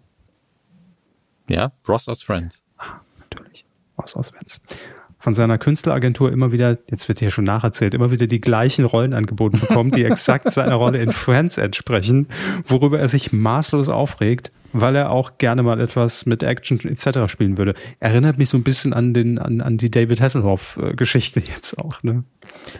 Ja, 1.48 1.72
Ross 1.86 2.08
aus 2.08 2.22
Friends. 2.22 2.62
Ah, 2.76 3.00
natürlich. 3.18 3.64
Ross 3.96 4.16
aus 4.16 4.30
Friends 4.30 4.60
von 5.18 5.34
seiner 5.34 5.58
Künstleragentur 5.58 6.30
immer 6.30 6.52
wieder, 6.52 6.78
jetzt 6.88 7.08
wird 7.08 7.18
hier 7.18 7.30
schon 7.30 7.44
nacherzählt, 7.44 7.92
immer 7.94 8.10
wieder 8.10 8.26
die 8.26 8.40
gleichen 8.40 8.84
Rollen 8.84 9.14
angeboten 9.14 9.58
bekommt, 9.58 9.96
die 9.96 10.04
exakt 10.04 10.50
seiner 10.52 10.76
Rolle 10.76 10.98
in 10.98 11.12
Friends 11.12 11.58
entsprechen, 11.58 12.28
worüber 12.64 13.00
er 13.00 13.08
sich 13.08 13.32
maßlos 13.32 13.88
aufregt, 13.88 14.52
weil 14.72 14.94
er 14.94 15.10
auch 15.10 15.38
gerne 15.38 15.62
mal 15.62 15.80
etwas 15.80 16.24
mit 16.26 16.42
Action 16.42 16.78
etc. 16.80 17.30
spielen 17.30 17.58
würde. 17.58 17.74
Erinnert 17.98 18.38
mich 18.38 18.48
so 18.48 18.56
ein 18.56 18.62
bisschen 18.62 18.92
an 18.92 19.12
den 19.12 19.38
an, 19.38 19.60
an 19.60 19.76
die 19.76 19.90
David 19.90 20.20
Hasselhoff 20.20 20.78
Geschichte 20.96 21.40
jetzt 21.40 21.78
auch, 21.78 22.02
ne? 22.02 22.22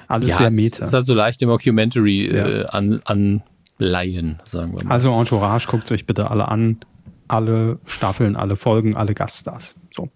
Alles 0.06 0.31
ja, 0.31 0.36
sehr 0.36 0.51
meta. 0.51 0.82
Es 0.82 0.89
ist 0.89 0.94
also 0.94 1.15
leicht 1.15 1.43
im 1.43 1.48
Mockumentary 1.48 2.35
ja. 2.35 2.47
äh, 2.47 2.66
an, 2.66 3.01
an 3.05 3.43
Laien, 3.78 4.40
sagen 4.44 4.77
wir 4.77 4.85
mal. 4.85 4.93
Also 4.93 5.12
Entourage, 5.19 5.69
guckt 5.69 5.90
euch 5.90 6.06
bitte 6.06 6.31
alle 6.31 6.48
an. 6.48 6.78
Alle 7.27 7.78
Staffeln, 7.85 8.36
alle 8.36 8.56
Folgen, 8.56 8.97
alle 8.97 9.12
Gaststars. 9.15 9.74
So 9.94 10.09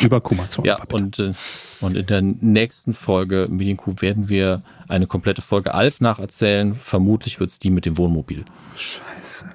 über 0.00 0.20
Kumazon. 0.20 0.64
Ja, 0.64 0.82
und, 0.92 1.18
äh, 1.18 1.32
und 1.80 1.96
in 1.96 2.06
der 2.06 2.22
nächsten 2.22 2.94
Folge 2.94 3.46
Medienkuh 3.50 3.94
werden 4.00 4.28
wir 4.28 4.62
eine 4.88 5.06
komplette 5.06 5.42
Folge 5.42 5.74
Alf 5.74 6.00
nacherzählen. 6.00 6.74
Vermutlich 6.74 7.38
wird 7.40 7.50
es 7.50 7.58
die 7.58 7.70
mit 7.70 7.86
dem 7.86 7.96
Wohnmobil. 7.96 8.44
Scheiße. 8.76 9.46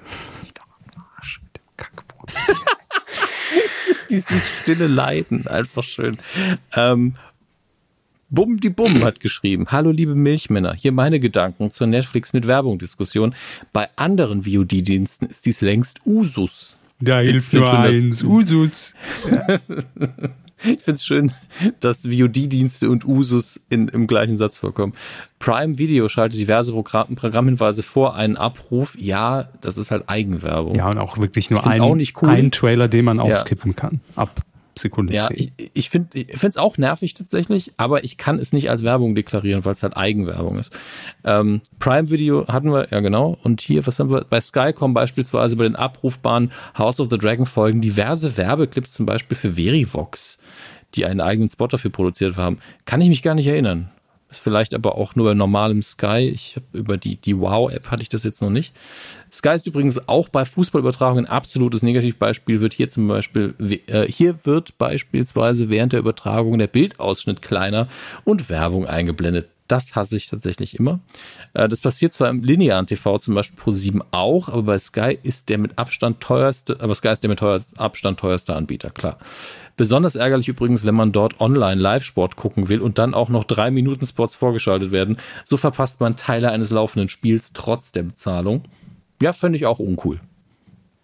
Arsch 1.24 1.40
mit 1.42 1.56
dem 1.56 1.62
Kackwohnmobil. 1.76 2.34
Dieses 4.10 4.46
stille 4.62 4.86
Leiden, 4.86 5.46
einfach 5.46 5.82
schön. 5.82 6.16
Ähm, 6.74 7.14
Bum 8.30 8.58
die 8.58 8.70
Bum 8.70 9.04
hat 9.04 9.20
geschrieben. 9.20 9.66
Hallo 9.70 9.90
liebe 9.90 10.14
Milchmänner, 10.14 10.74
hier 10.74 10.92
meine 10.92 11.20
Gedanken 11.20 11.70
zur 11.70 11.86
Netflix 11.86 12.32
mit 12.32 12.46
Werbung 12.46 12.78
Diskussion. 12.78 13.34
Bei 13.72 13.88
anderen 13.96 14.44
VOD-Diensten 14.44 15.26
ist 15.26 15.46
dies 15.46 15.60
längst 15.60 16.00
Usus. 16.04 16.78
Da 17.04 17.20
hilft 17.20 17.52
nur 17.52 17.72
eins, 17.72 18.22
Usus. 18.22 18.94
Ja. 19.30 19.58
ich 20.64 20.80
finde 20.80 20.92
es 20.92 21.04
schön, 21.04 21.32
dass 21.80 22.06
VOD-Dienste 22.06 22.88
und 22.88 23.04
Usus 23.04 23.64
in, 23.68 23.88
im 23.88 24.06
gleichen 24.06 24.38
Satz 24.38 24.58
vorkommen. 24.58 24.94
Prime 25.38 25.78
Video 25.78 26.08
schaltet 26.08 26.38
diverse 26.38 26.72
Programm, 26.72 27.14
Programmhinweise 27.14 27.82
vor 27.82 28.16
einen 28.16 28.36
Abruf. 28.36 28.96
Ja, 28.98 29.48
das 29.60 29.78
ist 29.78 29.90
halt 29.90 30.04
Eigenwerbung. 30.08 30.76
Ja, 30.76 30.88
und 30.88 30.98
auch 30.98 31.18
wirklich 31.18 31.50
nur 31.50 31.66
ein, 31.66 31.80
cool. 31.82 32.28
ein 32.28 32.50
Trailer, 32.50 32.88
den 32.88 33.04
man 33.04 33.20
auskippen 33.20 33.72
ja. 33.72 33.76
kann. 33.76 34.00
Ab 34.16 34.42
Sekunde 34.78 35.14
ja, 35.14 35.28
10. 35.28 35.52
Ich, 35.56 35.70
ich 35.72 35.90
finde 35.90 36.26
es 36.42 36.56
auch 36.56 36.78
nervig 36.78 37.14
tatsächlich, 37.14 37.72
aber 37.76 38.04
ich 38.04 38.16
kann 38.16 38.38
es 38.38 38.52
nicht 38.52 38.70
als 38.70 38.82
Werbung 38.82 39.14
deklarieren, 39.14 39.64
weil 39.64 39.72
es 39.72 39.82
halt 39.82 39.96
Eigenwerbung 39.96 40.58
ist. 40.58 40.72
Ähm, 41.24 41.60
Prime 41.78 42.10
Video 42.10 42.46
hatten 42.48 42.72
wir, 42.72 42.88
ja 42.90 43.00
genau. 43.00 43.38
Und 43.42 43.60
hier, 43.60 43.86
was 43.86 43.98
haben 43.98 44.10
wir? 44.10 44.24
Bei 44.28 44.40
Sky 44.40 44.72
kommen 44.72 44.94
beispielsweise 44.94 45.56
bei 45.56 45.64
den 45.64 45.76
abrufbaren 45.76 46.52
House 46.76 47.00
of 47.00 47.08
the 47.10 47.18
Dragon 47.18 47.46
Folgen 47.46 47.80
diverse 47.80 48.36
Werbeclips, 48.36 48.94
zum 48.94 49.06
Beispiel 49.06 49.36
für 49.36 49.54
Verivox, 49.54 50.38
die 50.94 51.06
einen 51.06 51.20
eigenen 51.20 51.48
Spot 51.48 51.68
dafür 51.68 51.90
produziert 51.90 52.36
haben. 52.36 52.58
Kann 52.84 53.00
ich 53.00 53.08
mich 53.08 53.22
gar 53.22 53.34
nicht 53.34 53.46
erinnern. 53.46 53.90
Ist 54.34 54.40
vielleicht 54.40 54.74
aber 54.74 54.96
auch 54.96 55.14
nur 55.14 55.26
bei 55.26 55.34
normalem 55.34 55.80
Sky. 55.80 56.28
Ich 56.28 56.56
habe 56.56 56.66
über 56.76 56.96
die, 56.96 57.14
die 57.14 57.38
Wow-App 57.38 57.92
hatte 57.92 58.02
ich 58.02 58.08
das 58.08 58.24
jetzt 58.24 58.42
noch 58.42 58.50
nicht. 58.50 58.74
Sky 59.30 59.50
ist 59.50 59.68
übrigens 59.68 60.08
auch 60.08 60.28
bei 60.28 60.44
Fußballübertragungen 60.44 61.26
ein 61.26 61.30
absolutes 61.30 61.82
Negativbeispiel. 61.82 62.60
Wird 62.60 62.72
hier 62.72 62.88
zum 62.88 63.06
Beispiel, 63.06 63.54
äh, 63.86 64.10
hier 64.10 64.34
wird 64.42 64.76
beispielsweise 64.76 65.70
während 65.70 65.92
der 65.92 66.00
Übertragung 66.00 66.58
der 66.58 66.66
Bildausschnitt 66.66 67.42
kleiner 67.42 67.86
und 68.24 68.50
Werbung 68.50 68.86
eingeblendet. 68.86 69.46
Das 69.66 69.96
hasse 69.96 70.16
ich 70.16 70.26
tatsächlich 70.26 70.78
immer. 70.78 71.00
Äh, 71.54 71.68
das 71.68 71.80
passiert 71.80 72.12
zwar 72.12 72.28
im 72.28 72.42
linearen 72.42 72.86
TV, 72.86 73.18
zum 73.18 73.34
Beispiel 73.34 73.58
Pro 73.58 73.70
7 73.70 74.02
auch, 74.10 74.48
aber 74.48 74.62
bei 74.62 74.78
Sky 74.78 75.18
ist 75.22 75.48
der 75.48 75.58
mit 75.58 75.78
Abstand 75.78 76.20
teuerste, 76.20 76.78
aber 76.80 76.94
Sky 76.94 77.08
ist 77.08 77.22
der 77.22 77.30
mit 77.30 77.42
Abstand 77.42 78.20
teuerste 78.20 78.54
Anbieter, 78.54 78.90
klar. 78.90 79.18
Besonders 79.76 80.14
ärgerlich 80.16 80.48
übrigens, 80.48 80.84
wenn 80.84 80.94
man 80.94 81.12
dort 81.12 81.40
online 81.40 81.80
Live-Sport 81.80 82.36
gucken 82.36 82.68
will 82.68 82.80
und 82.80 82.98
dann 82.98 83.14
auch 83.14 83.28
noch 83.30 83.44
drei 83.44 83.70
Minuten 83.70 84.06
Spots 84.06 84.36
vorgeschaltet 84.36 84.92
werden. 84.92 85.16
So 85.42 85.56
verpasst 85.56 86.00
man 86.00 86.16
Teile 86.16 86.52
eines 86.52 86.70
laufenden 86.70 87.08
Spiels 87.08 87.52
trotz 87.54 87.90
der 87.90 88.04
Bezahlung. 88.04 88.64
Ja, 89.20 89.32
fände 89.32 89.56
ich 89.56 89.66
auch 89.66 89.78
uncool. 89.78 90.20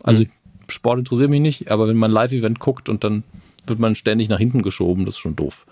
Also 0.02 0.22
mhm. 0.22 0.30
Sport 0.68 1.00
interessiert 1.00 1.30
mich 1.30 1.40
nicht, 1.40 1.70
aber 1.70 1.88
wenn 1.88 1.96
man 1.96 2.10
Live-Event 2.10 2.60
guckt 2.60 2.88
und 2.88 3.02
dann 3.02 3.24
wird 3.66 3.78
man 3.78 3.94
ständig 3.94 4.28
nach 4.28 4.38
hinten 4.38 4.62
geschoben, 4.62 5.04
das 5.04 5.14
ist 5.14 5.20
schon 5.20 5.36
doof. 5.36 5.66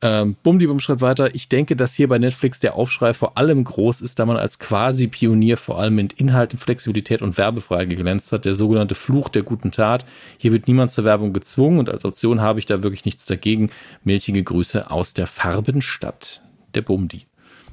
Ähm, 0.00 0.36
Bumdi 0.42 0.68
Schritt 0.80 1.00
weiter. 1.00 1.34
Ich 1.34 1.48
denke, 1.48 1.74
dass 1.74 1.94
hier 1.94 2.08
bei 2.08 2.18
Netflix 2.18 2.60
der 2.60 2.74
Aufschrei 2.74 3.14
vor 3.14 3.36
allem 3.36 3.64
groß 3.64 4.00
ist, 4.00 4.18
da 4.18 4.26
man 4.26 4.36
als 4.36 4.58
quasi 4.58 5.08
Pionier 5.08 5.56
vor 5.56 5.80
allem 5.80 5.96
mit 5.96 6.12
Inhalten, 6.12 6.58
Flexibilität 6.58 7.20
und 7.20 7.36
Werbefreiheit 7.36 7.90
geglänzt 7.90 8.30
hat. 8.30 8.44
Der 8.44 8.54
sogenannte 8.54 8.94
Fluch 8.94 9.28
der 9.28 9.42
guten 9.42 9.72
Tat. 9.72 10.06
Hier 10.36 10.52
wird 10.52 10.68
niemand 10.68 10.92
zur 10.92 11.04
Werbung 11.04 11.32
gezwungen 11.32 11.78
und 11.78 11.90
als 11.90 12.04
Option 12.04 12.40
habe 12.40 12.60
ich 12.60 12.66
da 12.66 12.82
wirklich 12.82 13.04
nichts 13.04 13.26
dagegen. 13.26 13.70
Milchige 14.04 14.42
Grüße 14.42 14.90
aus 14.90 15.14
der 15.14 15.26
Farbenstadt. 15.26 16.42
Der 16.74 16.82
Bumdi. 16.82 17.26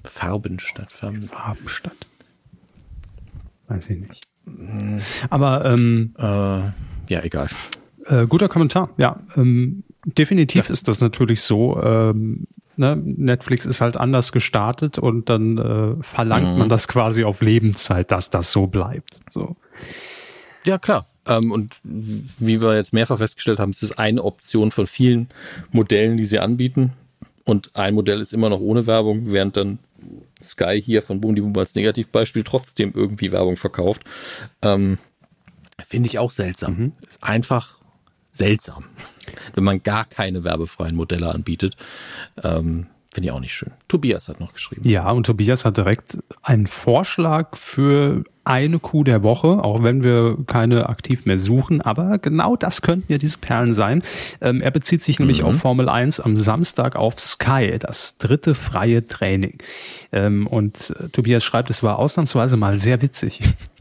Farbenstadt. 0.04 0.92
Farben. 0.92 1.24
Farbenstadt. 1.24 2.08
Weiß 3.68 3.90
ich 3.90 4.00
nicht. 4.00 4.28
Aber 5.30 5.66
ähm, 5.66 6.14
äh, 6.18 6.24
ja, 6.24 7.24
egal. 7.24 7.50
Äh, 8.06 8.28
guter 8.28 8.48
Kommentar. 8.48 8.90
Ja, 8.98 9.20
ähm, 9.36 9.84
definitiv 10.06 10.68
ja. 10.68 10.73
ist 10.73 10.88
das 10.88 11.02
natürlich 11.02 11.41
so. 11.41 11.82
Ähm, 11.82 12.48
ne? 12.77 12.95
Netflix 12.95 13.65
ist 13.65 13.82
halt 13.82 13.98
anders 13.98 14.32
gestartet 14.32 14.98
und 14.98 15.30
dann 15.30 15.57
äh, 15.57 16.03
verlangt 16.03 16.53
mhm. 16.53 16.60
man 16.60 16.69
das 16.69 16.88
quasi 16.88 17.23
auf 17.23 17.41
Lebenszeit, 17.41 18.11
dass 18.11 18.30
das 18.30 18.52
so 18.52 18.68
bleibt. 18.68 19.19
So. 19.30 19.56
Ja, 20.65 20.77
klar. 20.77 21.07
Ähm, 21.26 21.52
und 21.52 21.76
wie 21.84 22.61
wir 22.61 22.76
jetzt 22.76 22.94
mehrfach 22.94 23.18
festgestellt 23.18 23.60
haben, 23.60 23.72
es 23.72 23.84
ist 23.84 23.98
eine 23.98 24.23
Option 24.23 24.72
von 24.72 24.88
vielen 24.88 25.30
Modellen, 25.72 26.18
die 26.18 26.26
sie 26.26 26.40
anbieten. 26.40 26.94
Und 27.44 27.76
ein 27.76 27.94
Modell 27.94 28.22
ist 28.22 28.34
immer 28.34 28.49
noch 28.49 28.60
ohne 28.60 28.88
Werbung, 28.88 29.32
während 29.32 29.57
dann 29.57 29.80
Sky 30.41 30.82
hier 30.82 31.02
von 31.02 31.22
Boom 31.22 31.36
die 31.36 31.41
Boom 31.41 31.57
als 31.57 31.76
Negativbeispiel 31.76 32.44
trotzdem 32.44 32.91
irgendwie 32.95 33.32
Werbung 33.32 33.56
verkauft. 33.56 34.03
Ähm, 34.61 34.98
Finde 35.88 36.07
ich 36.07 36.19
auch 36.19 36.32
seltsam. 36.32 36.77
Mhm. 36.77 36.91
Ist 37.07 37.23
einfach 37.23 37.75
seltsam, 38.36 38.86
wenn 39.53 39.64
man 39.64 39.82
gar 39.84 40.06
keine 40.06 40.44
werbefreien 40.44 40.95
Modelle 40.95 41.34
anbietet. 41.34 41.76
Ähm, 42.44 42.88
Finde 43.14 43.30
ich 43.30 43.32
auch 43.32 43.40
nicht 43.40 43.53
schön. 43.53 43.72
Tobias 43.88 44.28
hat 44.28 44.41
noch 44.41 44.52
geschrieben. 44.52 44.82
Ja, 44.86 45.10
und 45.10 45.26
Tobias 45.26 45.64
hat 45.64 45.78
direkt 45.78 46.18
einen 46.41 46.68
Vorschlag 46.68 47.56
für 47.56 48.26
eine 48.44 48.80
Kuh 48.80 49.06
der 49.06 49.24
Woche, 49.24 49.64
auch 49.64 49.84
wenn 49.84 50.03
wir 50.03 50.38
keine 50.48 50.90
aktiv 50.90 51.26
mehr 51.26 51.40
suchen. 51.40 51.80
Aber 51.80 52.18
genau 52.18 52.57
das 52.57 52.82
könnten 52.82 53.10
ja 53.10 53.18
diese 53.18 53.38
Perlen 53.38 53.74
sein. 53.74 54.03
Ähm, 54.41 54.62
er 54.62 54.72
bezieht 54.72 55.02
sich 55.02 55.18
nämlich 55.18 55.44
mhm. 55.44 55.48
auf 55.48 55.56
Formel 55.56 55.88
1 55.88 56.20
am 56.20 56.36
Samstag 56.36 56.98
auf 56.98 57.18
Sky, 57.18 57.78
das 57.80 58.18
dritte 58.18 58.53
freie 58.53 59.07
Training. 59.07 59.60
Ähm, 60.12 60.45
und 60.45 60.94
äh, 60.99 61.07
Tobias 61.07 61.45
schreibt, 61.45 61.70
es 61.70 61.84
war 61.84 61.99
ausnahmsweise 61.99 62.57
mal 62.57 62.78
sehr 62.80 63.02
witzig. 63.02 63.40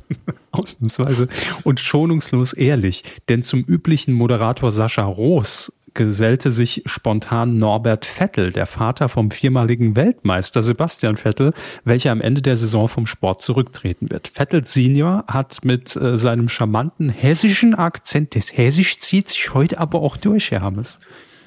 Ausnahmsweise. 0.50 1.28
Und 1.64 1.80
schonungslos 1.80 2.52
ehrlich. 2.52 3.04
Denn 3.28 3.42
zum 3.42 3.64
üblichen 3.64 4.14
Moderator 4.14 4.72
Sascha 4.72 5.04
Roos 5.04 5.72
gesellte 5.94 6.50
sich 6.50 6.82
spontan 6.86 7.58
Norbert 7.58 8.04
Vettel, 8.04 8.52
der 8.52 8.66
Vater 8.66 9.08
vom 9.08 9.30
viermaligen 9.30 9.96
Weltmeister 9.96 10.62
Sebastian 10.62 11.16
Vettel, 11.16 11.54
welcher 11.84 12.10
am 12.10 12.20
Ende 12.20 12.42
der 12.42 12.56
Saison 12.56 12.88
vom 12.88 13.06
Sport 13.06 13.40
zurücktreten 13.40 14.10
wird. 14.10 14.28
Vettel 14.28 14.64
Senior 14.64 15.24
hat 15.28 15.64
mit 15.64 15.94
äh, 15.96 16.18
seinem 16.18 16.48
charmanten 16.48 17.08
hessischen 17.08 17.74
Akzent, 17.74 18.34
das 18.34 18.56
Hessisch 18.56 18.98
zieht 18.98 19.30
sich 19.30 19.54
heute 19.54 19.78
aber 19.78 20.00
auch 20.02 20.16
durch, 20.16 20.50
Herr 20.50 20.62
Hammes. 20.62 20.98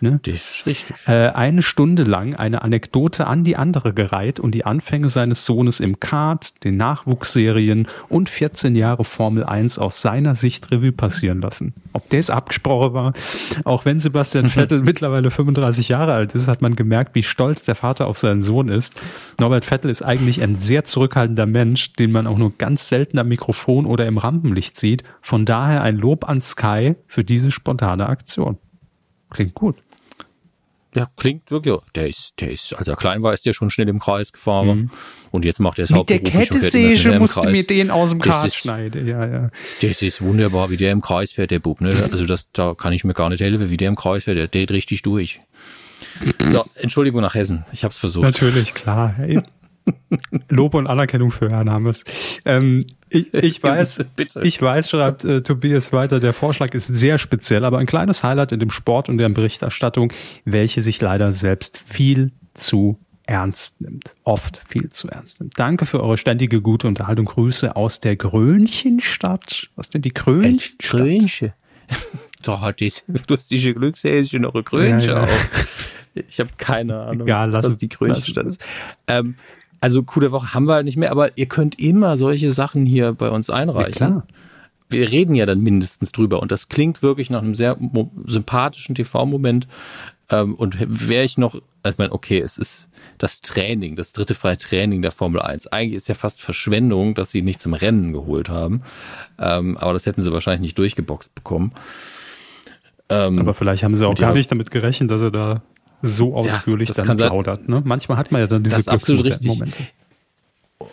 Ne? 0.02 0.19
Das 0.24 0.36
ist 0.36 0.65
richtig. 0.65 0.95
Äh, 1.07 1.30
eine 1.30 1.61
Stunde 1.61 2.03
lang 2.03 2.36
eine 2.36 2.61
Anekdote 2.61 3.28
an 3.28 3.44
die 3.44 3.56
andere 3.56 3.94
gereiht 3.94 4.40
und 4.40 4.53
die 4.53 4.65
Anfänge 4.65 5.10
seines 5.10 5.45
Sohnes 5.45 5.80
im 5.80 5.99
Kart, 5.99 6.64
den 6.64 6.78
Nachwuchsserien 6.78 7.88
und 8.10 8.30
14 8.30 8.76
Jahre 8.76 9.03
Formel 9.03 9.44
1 9.44 9.80
aus 9.80 10.02
seiner 10.02 10.36
Sicht 10.36 10.72
Revue 10.72 10.91
passieren 10.91 11.41
lassen. 11.41 11.74
Ob 11.94 12.10
das 12.10 12.30
abgesprochen 12.30 12.94
war, 12.94 13.14
auch 13.64 13.86
wenn 13.86 13.99
Sebastian 13.99 14.49
Vettel 14.49 14.82
mittlerweile 14.82 15.32
35 15.32 15.90
Jahre 15.90 16.14
alt 16.14 16.36
ist, 16.36 16.48
hat 16.48 16.61
man 16.61 16.76
gemerkt, 16.76 17.15
wie 17.15 17.24
stolz 17.24 17.65
der 17.65 17.76
Vater 17.76 18.07
auf 18.07 18.18
seinen 18.18 18.41
Sohn 18.41 18.69
ist. 18.69 18.94
Norbert 19.40 19.65
Vettel 19.65 19.90
ist 19.90 20.03
eigentlich 20.03 20.41
ein 20.41 20.56
sehr 20.56 20.84
zurückhaltender 20.84 21.45
Mensch, 21.45 21.94
den 21.94 22.11
man 22.11 22.28
auch 22.28 22.38
nur 22.38 22.53
ganz 22.57 22.88
selten 22.88 23.18
am 23.18 23.30
Mikrofon 23.30 23.86
oder 23.86 24.06
im 24.06 24.18
Rampenlicht 24.18 24.80
sieht. 24.80 25.03
Von 25.22 25.45
daher 25.45 25.82
ein 25.82 25.98
Lob 25.98 26.30
an 26.30 26.41
Sky 26.41 26.95
für 27.07 27.24
diese 27.24 27.52
spontane 27.52 28.07
Aktion. 28.07 28.57
Klingt 29.30 29.56
gut 29.56 29.76
der 30.95 31.09
klingt 31.18 31.51
wirklich, 31.51 31.76
der 31.95 32.07
ist, 32.07 32.39
der 32.39 32.51
ist, 32.51 32.73
als 32.73 32.88
er 32.88 32.95
klein 32.95 33.22
war, 33.23 33.34
ist 33.34 33.45
der 33.45 33.53
schon 33.53 33.69
schnell 33.69 33.89
im 33.89 33.99
Kreis 33.99 34.31
gefahren. 34.31 34.68
Mhm. 34.68 34.91
Und 35.31 35.45
jetzt 35.45 35.59
macht 35.59 35.77
er 35.80 35.84
es 35.84 35.89
Mit 35.89 36.09
der 36.09 36.19
Kettensäge 36.19 37.19
musste 37.19 37.49
mir 37.49 37.65
den 37.65 37.91
aus 37.91 38.11
dem 38.11 38.22
Kart 38.22 38.53
schneiden. 38.53 39.07
Ja, 39.07 39.26
ja. 39.26 39.49
Das 39.81 40.01
ist 40.01 40.22
wunderbar, 40.22 40.69
wie 40.69 40.77
der 40.77 40.91
im 40.91 41.01
Kreis 41.01 41.34
fährt, 41.34 41.51
der 41.51 41.59
Bub. 41.59 41.81
Ne? 41.81 42.09
Also 42.11 42.26
das, 42.26 42.51
da 42.51 42.73
kann 42.73 42.93
ich 42.93 43.03
mir 43.03 43.14
gar 43.14 43.30
nicht 43.30 43.41
helfen, 43.41 43.69
wie 43.69 43.77
der 43.77 43.89
im 43.89 43.95
Kreis 43.95 44.23
fährt. 44.23 44.38
Der 44.38 44.47
geht 44.47 44.72
richtig 44.72 45.01
durch. 45.01 45.41
So, 46.51 46.65
Entschuldigung 46.76 47.22
nach 47.22 47.35
Hessen. 47.35 47.65
Ich 47.72 47.84
habe 47.84 47.91
es 47.91 47.97
versucht. 47.97 48.23
Natürlich, 48.23 48.73
klar. 48.73 49.15
Lob 50.49 50.73
und 50.73 50.88
Anerkennung 50.88 51.31
für 51.31 51.49
Herrn 51.49 51.69
Hammes. 51.69 52.03
Ähm, 52.45 52.85
ich, 53.09 53.34
ich 53.34 53.64
weiß, 53.64 54.05
Bitte. 54.15 54.41
ich 54.43 54.61
weiß, 54.61 54.89
schreibt 54.89 55.26
äh, 55.26 55.41
Tobias 55.41 55.93
weiter, 55.93 56.19
der 56.19 56.34
Vorschlag 56.34 56.73
ist 56.73 56.88
sehr 56.88 57.18
speziell, 57.18 57.65
aber 57.65 57.80
ein 57.80 57.85
kleines 57.85 58.23
Highlight 58.23 58.51
in 58.51 58.59
dem 58.59 58.69
Sport 58.69 59.09
und 59.09 59.18
der 59.18 59.30
Berichterstattung, 59.30 60.11
welche 60.45 60.81
sich 60.81 61.01
leider 61.01 61.31
selbst 61.31 61.77
viel 61.77 62.31
zu 62.53 62.99
ernst 63.27 63.81
nimmt. 63.81 64.15
Oft 64.23 64.61
viel 64.68 64.89
zu 64.89 65.09
ernst 65.09 65.41
nimmt. 65.41 65.59
Danke 65.59 65.85
für 65.85 66.01
eure 66.01 66.18
ständige 66.18 66.61
gute 66.61 66.88
Unterhaltung. 66.88 67.26
Grüße 67.26 67.76
aus 67.76 67.99
der 67.99 68.15
Grönchenstadt. 68.15 69.69
Was 69.76 69.89
denn 69.89 70.01
die 70.01 70.14
Grönchenstadt? 70.14 70.99
Grönchen. 70.99 71.53
Doch, 72.43 72.61
hat 72.61 72.80
die 72.80 72.91
lustige 73.27 73.73
Glückshäschen 73.73 74.41
noch 74.43 74.53
eine 74.53 74.64
Grönchen 74.64 75.09
ja, 75.09 75.27
ja. 75.27 75.34
Ich 76.27 76.39
habe 76.39 76.49
keine 76.57 76.99
Ahnung, 76.99 77.27
Egal, 77.27 77.51
lass 77.51 77.65
was 77.65 77.77
die 77.77 77.89
Grönchenstadt 77.89 78.47
ist. 78.47 78.64
Ähm, 79.07 79.35
also 79.81 80.03
coole 80.03 80.31
Woche 80.31 80.53
haben 80.53 80.67
wir 80.67 80.75
halt 80.75 80.85
nicht 80.85 80.97
mehr, 80.97 81.11
aber 81.11 81.37
ihr 81.37 81.47
könnt 81.47 81.79
immer 81.79 82.17
solche 82.17 82.51
Sachen 82.51 82.85
hier 82.85 83.13
bei 83.13 83.29
uns 83.29 83.49
einreichen. 83.49 83.93
Ja, 83.99 84.07
klar. 84.07 84.27
Wir 84.89 85.11
reden 85.11 85.35
ja 85.35 85.45
dann 85.45 85.59
mindestens 85.59 86.13
drüber 86.13 86.41
und 86.41 86.51
das 86.51 86.69
klingt 86.69 87.03
wirklich 87.03 87.29
nach 87.29 87.41
einem 87.41 87.55
sehr 87.55 87.77
sympathischen 88.25 88.95
TV-Moment. 88.95 89.67
Ähm, 90.29 90.55
und 90.55 90.77
wäre 90.79 91.23
ich 91.23 91.37
noch, 91.37 91.55
also 91.83 91.93
ich 91.95 91.97
meine, 91.97 92.11
okay, 92.11 92.39
es 92.39 92.57
ist 92.57 92.89
das 93.17 93.41
Training, 93.41 93.95
das 93.95 94.13
dritte 94.13 94.35
freie 94.35 94.57
Training 94.57 95.01
der 95.01 95.11
Formel 95.11 95.41
1. 95.41 95.67
Eigentlich 95.67 95.95
ist 95.95 96.09
ja 96.09 96.15
fast 96.15 96.41
Verschwendung, 96.41 97.15
dass 97.15 97.31
sie 97.31 97.41
nicht 97.41 97.61
zum 97.61 97.73
Rennen 97.73 98.13
geholt 98.13 98.49
haben. 98.49 98.81
Ähm, 99.39 99.77
aber 99.77 99.93
das 99.93 100.05
hätten 100.05 100.21
sie 100.21 100.31
wahrscheinlich 100.31 100.61
nicht 100.61 100.77
durchgeboxt 100.77 101.33
bekommen. 101.33 101.71
Ähm, 103.09 103.39
aber 103.39 103.53
vielleicht 103.53 103.83
haben 103.83 103.95
sie 103.95 104.05
auch 104.05 104.15
gar 104.15 104.33
nicht 104.33 104.51
damit 104.51 104.71
gerechnet, 104.71 105.11
dass 105.11 105.21
er 105.21 105.31
da 105.31 105.61
so 106.02 106.36
ausführlich 106.36 106.90
ja, 106.90 107.03
dann 107.03 107.18
plaudert. 107.18 107.68
Ne? 107.68 107.82
Manchmal 107.84 108.18
hat 108.18 108.32
man 108.32 108.41
ja 108.41 108.48
dann 108.48 108.64
diese 108.64 108.78
das 108.78 108.88
absolut 108.88 109.26
richtig. 109.26 109.48
Momente. 109.48 109.80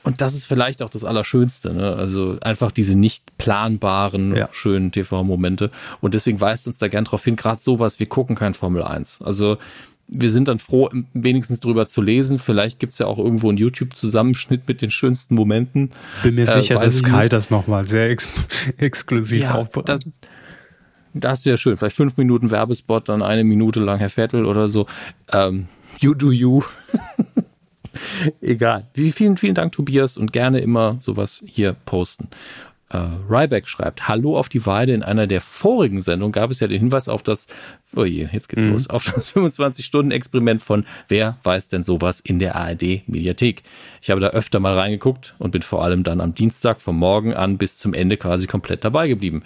Und 0.03 0.21
das 0.21 0.35
ist 0.35 0.47
vielleicht 0.47 0.83
auch 0.83 0.91
das 0.91 1.05
Allerschönste. 1.05 1.75
Ne? 1.75 1.95
Also 1.95 2.39
einfach 2.41 2.73
diese 2.73 2.97
nicht 2.97 3.37
planbaren, 3.37 4.35
ja. 4.35 4.49
schönen 4.53 4.93
TV-Momente. 4.93 5.71
Und 6.01 6.15
deswegen 6.15 6.41
weist 6.41 6.67
uns 6.67 6.79
da 6.79 6.89
gern 6.89 7.05
drauf 7.05 7.25
hin, 7.25 7.37
gerade 7.37 7.63
sowas, 7.63 8.01
wir 8.01 8.07
gucken 8.07 8.35
kein 8.35 8.55
Formel 8.55 8.83
1. 8.83 9.23
Also 9.23 9.59
wir 10.07 10.31
sind 10.31 10.49
dann 10.49 10.59
froh, 10.59 10.91
wenigstens 11.15 11.61
drüber 11.61 11.87
zu 11.87 12.03
lesen. 12.03 12.39
Vielleicht 12.39 12.79
gibt 12.79 12.93
es 12.93 12.99
ja 12.99 13.07
auch 13.07 13.19
irgendwo 13.19 13.49
einen 13.49 13.59
YouTube-Zusammenschnitt 13.59 14.69
mit 14.69 14.83
den 14.83 14.91
schönsten 14.91 15.35
Momenten. 15.35 15.91
Bin 16.23 16.35
mir 16.35 16.43
äh, 16.43 16.61
sicher, 16.61 16.79
dass 16.79 16.99
Sky 16.99 17.29
das 17.29 17.51
nochmal 17.51 17.85
sehr 17.85 18.11
ex 18.11 18.29
exklusiv 18.79 19.43
ja, 19.43 19.55
aufbereitet. 19.55 20.07
Das 21.15 21.47
wäre 21.47 21.57
schön. 21.57 21.77
Vielleicht 21.77 21.97
fünf 21.97 22.17
Minuten 22.17 22.51
Werbespot, 22.51 23.09
dann 23.09 23.23
eine 23.23 23.45
Minute 23.45 23.81
lang 23.81 23.99
Herr 23.99 24.11
Vettel 24.11 24.45
oder 24.45 24.69
so. 24.69 24.87
Ähm, 25.33 25.69
you 26.01 26.13
do 26.13 26.33
you. 26.33 26.63
Egal. 28.41 28.87
Vielen, 28.95 29.37
vielen 29.37 29.55
Dank, 29.55 29.73
Tobias, 29.73 30.17
und 30.17 30.33
gerne 30.33 30.59
immer 30.59 30.97
sowas 31.01 31.43
hier 31.47 31.77
posten. 31.85 32.29
Äh, 32.91 32.99
Ryback 33.29 33.69
schreibt, 33.69 34.09
Hallo 34.09 34.37
auf 34.37 34.49
die 34.49 34.67
Weide. 34.67 34.93
In 34.93 35.05
einer 35.05 35.29
der 35.29 35.41
vorigen 35.41 36.01
Sendungen 36.01 36.33
gab 36.33 36.51
es 36.51 36.61
ja 36.61 36.67
den 36.67 36.81
Hinweis 36.81 37.09
auf 37.09 37.23
das 37.23 37.47
oh 37.97 38.05
je, 38.05 38.29
jetzt 38.33 38.49
geht's 38.49 38.63
mhm. 38.63 38.73
los, 38.73 38.89
auf 38.89 39.05
das 39.05 39.35
25-Stunden-Experiment 39.35 40.63
von 40.63 40.85
Wer 41.09 41.39
weiß 41.43 41.69
denn 41.69 41.83
sowas 41.83 42.21
in 42.21 42.39
der 42.39 42.57
ARD-Mediathek. 42.57 43.63
Ich 44.03 44.11
habe 44.11 44.21
da 44.21 44.29
öfter 44.29 44.61
mal 44.61 44.77
reingeguckt 44.77 45.35
und 45.39 45.51
bin 45.51 45.63
vor 45.63 45.85
allem 45.85 46.03
dann 46.03 46.21
am 46.21 46.35
Dienstag 46.35 46.81
vom 46.81 46.99
Morgen 46.99 47.35
an 47.35 47.59
bis 47.59 47.77
zum 47.77 47.95
Ende 47.95 48.17
quasi 48.17 48.47
komplett 48.47 48.85
dabei 48.85 49.09
geblieben. 49.09 49.43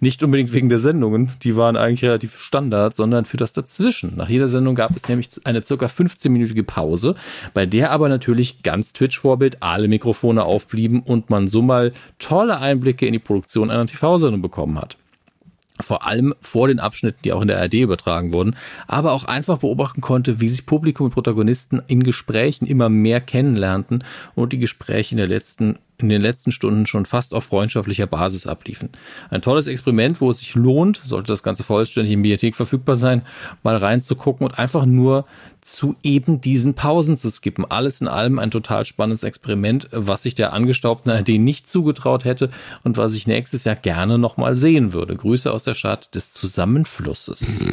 Nicht 0.00 0.22
unbedingt 0.22 0.52
wegen 0.52 0.68
der 0.68 0.78
Sendungen, 0.78 1.30
die 1.42 1.56
waren 1.56 1.76
eigentlich 1.76 2.04
relativ 2.04 2.38
Standard, 2.38 2.94
sondern 2.94 3.24
für 3.24 3.36
das 3.36 3.52
Dazwischen. 3.52 4.16
Nach 4.16 4.28
jeder 4.28 4.48
Sendung 4.48 4.74
gab 4.74 4.96
es 4.96 5.08
nämlich 5.08 5.28
eine 5.44 5.62
circa 5.62 5.86
15-minütige 5.86 6.62
Pause, 6.62 7.14
bei 7.54 7.66
der 7.66 7.90
aber 7.90 8.08
natürlich 8.08 8.62
ganz 8.62 8.92
Twitch-Vorbild 8.92 9.62
alle 9.62 9.88
Mikrofone 9.88 10.44
aufblieben 10.44 11.02
und 11.02 11.30
man 11.30 11.48
so 11.48 11.62
mal 11.62 11.92
tolle 12.18 12.58
Einblicke 12.58 13.06
in 13.06 13.12
die 13.12 13.18
Produktion 13.18 13.70
einer 13.70 13.86
TV-Sendung 13.86 14.42
bekommen 14.42 14.78
hat 14.78 14.96
vor 15.80 16.06
allem 16.06 16.34
vor 16.40 16.68
den 16.68 16.80
Abschnitten, 16.80 17.20
die 17.24 17.32
auch 17.32 17.42
in 17.42 17.48
der 17.48 17.58
ARD 17.58 17.74
übertragen 17.74 18.32
wurden, 18.32 18.56
aber 18.86 19.12
auch 19.12 19.24
einfach 19.24 19.58
beobachten 19.58 20.00
konnte, 20.00 20.40
wie 20.40 20.48
sich 20.48 20.66
Publikum 20.66 21.06
und 21.06 21.12
Protagonisten 21.12 21.82
in 21.86 22.02
Gesprächen 22.02 22.66
immer 22.66 22.88
mehr 22.88 23.20
kennenlernten 23.20 24.04
und 24.34 24.52
die 24.52 24.58
Gespräche 24.58 25.12
in 25.12 25.18
der 25.18 25.28
letzten 25.28 25.78
in 25.98 26.08
den 26.08 26.20
letzten 26.20 26.52
Stunden 26.52 26.86
schon 26.86 27.06
fast 27.06 27.34
auf 27.34 27.44
freundschaftlicher 27.44 28.06
Basis 28.06 28.46
abliefen. 28.46 28.90
Ein 29.30 29.42
tolles 29.42 29.66
Experiment, 29.66 30.20
wo 30.20 30.30
es 30.30 30.38
sich 30.38 30.54
lohnt, 30.54 31.00
sollte 31.04 31.32
das 31.32 31.42
Ganze 31.42 31.62
vollständig 31.62 32.12
in 32.12 32.22
Bibliothek 32.22 32.56
verfügbar 32.56 32.96
sein, 32.96 33.22
mal 33.62 33.76
reinzugucken 33.76 34.46
und 34.46 34.58
einfach 34.58 34.84
nur 34.84 35.26
zu 35.60 35.94
eben 36.02 36.40
diesen 36.40 36.74
Pausen 36.74 37.16
zu 37.16 37.30
skippen. 37.30 37.64
Alles 37.64 38.00
in 38.00 38.08
allem 38.08 38.38
ein 38.38 38.50
total 38.50 38.84
spannendes 38.84 39.22
Experiment, 39.22 39.88
was 39.92 40.22
sich 40.22 40.34
der 40.34 40.52
angestaubten 40.52 41.12
ARD 41.12 41.38
nicht 41.38 41.68
zugetraut 41.68 42.24
hätte 42.24 42.50
und 42.82 42.96
was 42.96 43.14
ich 43.14 43.26
nächstes 43.26 43.64
Jahr 43.64 43.76
gerne 43.76 44.18
nochmal 44.18 44.56
sehen 44.56 44.92
würde. 44.92 45.14
Grüße 45.14 45.52
aus 45.52 45.62
der 45.64 45.74
Stadt 45.74 46.14
des 46.14 46.32
Zusammenflusses. 46.32 47.64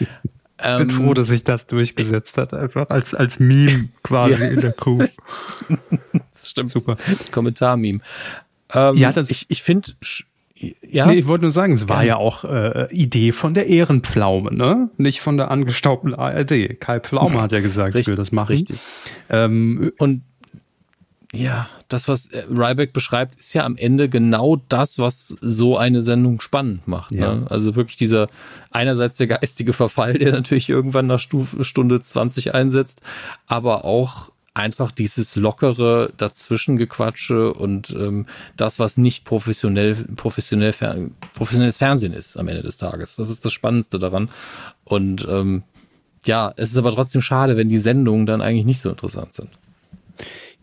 Ich 0.58 0.76
bin 0.78 0.90
froh, 0.90 1.12
dass 1.12 1.28
sich 1.28 1.44
das 1.44 1.66
durchgesetzt 1.66 2.38
hat, 2.38 2.54
einfach 2.54 2.88
als, 2.88 3.14
als 3.14 3.38
Meme 3.38 3.88
quasi 4.02 4.42
ja. 4.42 4.48
in 4.50 4.60
der 4.60 4.72
Kuh. 4.72 5.04
Das 6.32 6.50
stimmt. 6.50 6.68
Super. 6.68 6.96
Das 7.18 7.32
Kommentar-Meme. 7.32 8.00
Ähm, 8.72 8.96
ja, 8.96 9.10
das, 9.10 9.30
ich, 9.30 9.46
ich 9.48 9.62
finde, 9.62 9.92
ja. 10.82 11.06
Nee, 11.06 11.18
ich 11.18 11.26
wollte 11.26 11.42
nur 11.42 11.50
sagen, 11.50 11.72
es 11.72 11.88
war 11.88 12.02
ja 12.04 12.16
auch 12.16 12.44
äh, 12.44 12.92
Idee 12.94 13.32
von 13.32 13.54
der 13.54 13.66
Ehrenpflaume, 13.66 14.54
ne? 14.54 14.90
Nicht 14.96 15.20
von 15.20 15.36
der 15.36 15.50
angestaubten 15.50 16.14
ARD. 16.14 16.80
Kai 16.80 17.00
Pflaume 17.00 17.40
hat 17.42 17.52
ja 17.52 17.60
gesagt, 17.60 17.94
ich 17.94 18.06
will 18.06 18.16
das 18.16 18.32
machen. 18.32 18.52
Richtig. 18.52 18.78
Ähm, 19.28 19.92
und 19.98 20.22
ja, 21.36 21.68
das, 21.88 22.08
was 22.08 22.26
äh, 22.26 22.44
Ryback 22.50 22.92
beschreibt, 22.92 23.38
ist 23.38 23.52
ja 23.54 23.64
am 23.64 23.76
Ende 23.76 24.08
genau 24.08 24.56
das, 24.68 24.98
was 24.98 25.28
so 25.40 25.76
eine 25.76 26.02
Sendung 26.02 26.40
spannend 26.40 26.88
macht. 26.88 27.12
Ne? 27.12 27.20
Ja. 27.20 27.34
Ne? 27.34 27.50
Also 27.50 27.76
wirklich 27.76 27.96
dieser 27.96 28.28
einerseits 28.70 29.16
der 29.16 29.26
geistige 29.26 29.72
Verfall, 29.72 30.14
der 30.14 30.32
natürlich 30.32 30.68
irgendwann 30.68 31.06
nach 31.06 31.18
Stufe, 31.18 31.64
Stunde 31.64 32.00
20 32.00 32.54
einsetzt, 32.54 33.00
aber 33.46 33.84
auch 33.84 34.30
einfach 34.54 34.90
dieses 34.90 35.36
lockere 35.36 36.12
Dazwischengequatsche 36.16 37.52
und 37.52 37.90
ähm, 37.90 38.24
das, 38.56 38.78
was 38.78 38.96
nicht 38.96 39.24
professionell, 39.24 39.94
professionell, 40.16 40.72
professionelles 41.34 41.76
Fernsehen 41.76 42.14
ist 42.14 42.38
am 42.38 42.48
Ende 42.48 42.62
des 42.62 42.78
Tages. 42.78 43.16
Das 43.16 43.28
ist 43.28 43.44
das 43.44 43.52
Spannendste 43.52 43.98
daran. 43.98 44.30
Und 44.84 45.26
ähm, 45.30 45.62
ja, 46.24 46.52
es 46.56 46.70
ist 46.70 46.78
aber 46.78 46.92
trotzdem 46.92 47.20
schade, 47.20 47.58
wenn 47.58 47.68
die 47.68 47.78
Sendungen 47.78 48.24
dann 48.24 48.40
eigentlich 48.40 48.64
nicht 48.64 48.80
so 48.80 48.88
interessant 48.88 49.34
sind. 49.34 49.50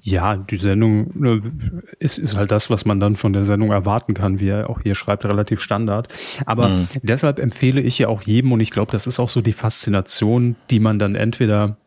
Ja, 0.06 0.36
die 0.36 0.58
Sendung 0.58 1.12
ne, 1.18 1.40
ist, 1.98 2.18
ist 2.18 2.36
halt 2.36 2.52
das, 2.52 2.70
was 2.70 2.84
man 2.84 3.00
dann 3.00 3.16
von 3.16 3.32
der 3.32 3.46
Sendung 3.46 3.72
erwarten 3.72 4.14
kann, 4.14 4.42
wie 4.42 4.50
er 4.50 4.70
auch 4.70 4.82
hier 4.82 4.96
schreibt, 4.96 5.24
relativ 5.24 5.62
Standard. 5.62 6.10
Aber 6.46 6.70
mhm. 6.70 6.88
deshalb 7.02 7.40
empfehle 7.40 7.80
ich 7.80 8.00
ja 8.00 8.10
auch 8.10 8.22
jedem, 8.22 8.52
und 8.52 8.60
ich 8.60 8.72
glaube, 8.72 8.92
das 8.92 9.08
ist 9.08 9.22
auch 9.22 9.30
so 9.30 9.42
die 9.42 9.54
Faszination, 9.54 10.58
die 10.70 10.82
man 10.82 11.00
dann 11.00 11.16
entweder 11.16 11.78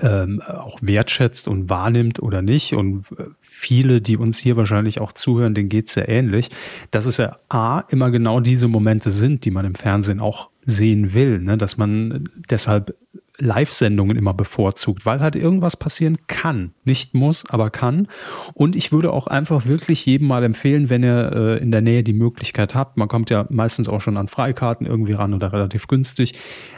ähm, 0.00 0.42
auch 0.42 0.78
wertschätzt 0.80 1.46
und 1.46 1.70
wahrnimmt 1.70 2.20
oder 2.20 2.42
nicht. 2.42 2.74
Und 2.74 3.04
äh, 3.16 3.26
viele, 3.40 4.00
die 4.00 4.16
uns 4.16 4.38
hier 4.38 4.56
wahrscheinlich 4.56 5.00
auch 5.00 5.12
zuhören, 5.12 5.54
denen 5.54 5.68
geht's 5.68 5.94
ja 5.94 6.08
ähnlich, 6.08 6.50
dass 6.90 7.06
es 7.06 7.18
ja 7.18 7.38
A, 7.48 7.84
immer 7.90 8.10
genau 8.10 8.40
diese 8.40 8.66
Momente 8.66 9.12
sind, 9.12 9.44
die 9.44 9.52
man 9.52 9.64
im 9.64 9.76
Fernsehen 9.76 10.18
auch 10.18 10.50
sehen 10.64 11.14
will, 11.14 11.38
ne? 11.38 11.56
dass 11.56 11.76
man 11.76 12.28
deshalb 12.50 12.96
Live-Sendungen 13.40 14.16
immer 14.16 14.34
bevorzugt, 14.34 15.06
weil 15.06 15.20
halt 15.20 15.36
irgendwas 15.36 15.76
passieren 15.76 16.18
kann. 16.26 16.72
Nicht 16.84 17.14
muss, 17.14 17.48
aber 17.48 17.70
kann. 17.70 18.08
Und 18.54 18.76
ich 18.76 18.92
würde 18.92 19.12
auch 19.12 19.26
einfach 19.26 19.66
wirklich 19.66 20.04
jedem 20.06 20.28
mal 20.28 20.44
empfehlen, 20.44 20.90
wenn 20.90 21.02
ihr 21.02 21.32
äh, 21.32 21.62
in 21.62 21.70
der 21.70 21.80
Nähe 21.80 22.02
die 22.02 22.12
Möglichkeit 22.12 22.74
habt, 22.74 22.96
man 22.96 23.08
kommt 23.08 23.30
ja 23.30 23.46
meistens 23.50 23.88
auch 23.88 24.00
schon 24.00 24.16
an 24.16 24.28
Freikarten 24.28 24.86
irgendwie 24.86 25.12
ran 25.12 25.34
oder 25.34 25.52
relativ 25.52 25.88
günstig, 25.88 26.34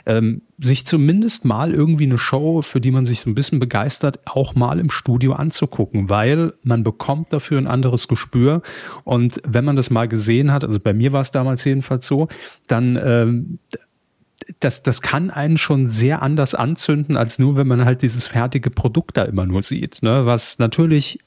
ähm, 0.07 0.43
sich 0.59 0.87
zumindest 0.87 1.45
mal 1.45 1.75
irgendwie 1.75 2.05
eine 2.05 2.19
Show, 2.19 2.63
für 2.63 2.81
die 2.81 2.91
man 2.91 3.05
sich 3.05 3.21
so 3.21 3.31
ein 3.31 3.35
bisschen 3.35 3.59
begeistert, 3.59 4.21
auch 4.27 4.55
mal 4.55 4.79
im 4.79 4.91
Studio 4.91 5.33
anzugucken, 5.33 6.09
weil 6.09 6.53
man 6.63 6.85
bekommt 6.85 7.33
dafür 7.33 7.59
ein 7.59 7.67
anderes 7.67 8.09
Gespür. 8.09 8.63
Und 9.05 9.41
wenn 9.47 9.65
man 9.65 9.77
das 9.77 9.91
mal 9.91 10.09
gesehen 10.09 10.53
hat, 10.53 10.65
also 10.65 10.79
bei 10.79 10.93
mir 10.93 11.13
war 11.13 11.21
es 11.21 11.31
damals 11.31 11.65
jedenfalls 11.65 12.07
so, 12.07 12.29
dann 12.69 12.99
ähm, 13.03 13.59
das, 14.61 14.83
das 14.83 15.03
kann 15.03 15.31
einen 15.31 15.59
schon 15.59 15.87
sehr 15.87 16.23
anders 16.23 16.55
anzünden, 16.55 17.17
als 17.17 17.39
nur, 17.39 17.57
wenn 17.57 17.67
man 17.67 17.85
halt 17.85 18.03
dieses 18.03 18.27
fertige 18.27 18.71
Produkt 18.71 19.17
da 19.17 19.25
immer 19.25 19.47
nur 19.47 19.63
sieht. 19.63 20.03
Ne? 20.03 20.27
Was 20.27 20.59
natürlich 20.59 21.19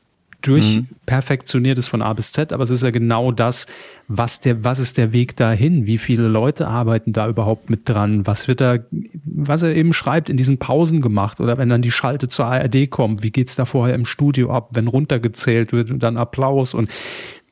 durchperfektioniert 0.46 1.78
mhm. 1.78 1.80
ist 1.80 1.88
von 1.88 2.02
A 2.02 2.14
bis 2.14 2.32
Z, 2.32 2.54
aber 2.54 2.64
es 2.64 2.70
ist 2.70 2.84
ja 2.84 2.92
genau 2.92 3.32
das, 3.32 3.66
was 4.08 4.42
der, 4.42 4.64
was 4.64 4.80
ist 4.80 4.98
der 4.98 5.12
Weg 5.12 5.36
dahin? 5.36 5.88
Wie 5.88 5.98
viele 5.98 6.28
Leute 6.28 6.68
arbeiten 6.68 7.14
da 7.14 7.28
überhaupt 7.28 7.70
mit 7.70 7.90
dran? 7.90 8.28
Was 8.28 8.48
wird 8.48 8.62
da, 8.62 8.78
was 9.24 9.64
er 9.64 9.76
eben 9.76 9.94
schreibt, 9.94 10.30
in 10.30 10.38
diesen 10.38 10.58
Pausen 10.58 11.02
gemacht 11.02 11.42
oder 11.42 11.58
wenn 11.58 11.70
dann 11.70 11.82
die 11.82 11.92
Schalte 11.92 12.28
zur 12.28 12.46
ARD 12.46 12.90
kommt? 12.90 13.24
Wie 13.24 13.32
geht's 13.32 13.56
da 13.56 13.66
vorher 13.66 13.96
im 13.96 14.06
Studio 14.06 14.52
ab, 14.52 14.70
wenn 14.74 14.88
runtergezählt 14.88 15.72
wird 15.72 15.90
und 15.90 16.04
dann 16.04 16.18
Applaus 16.18 16.74
und 16.74 16.90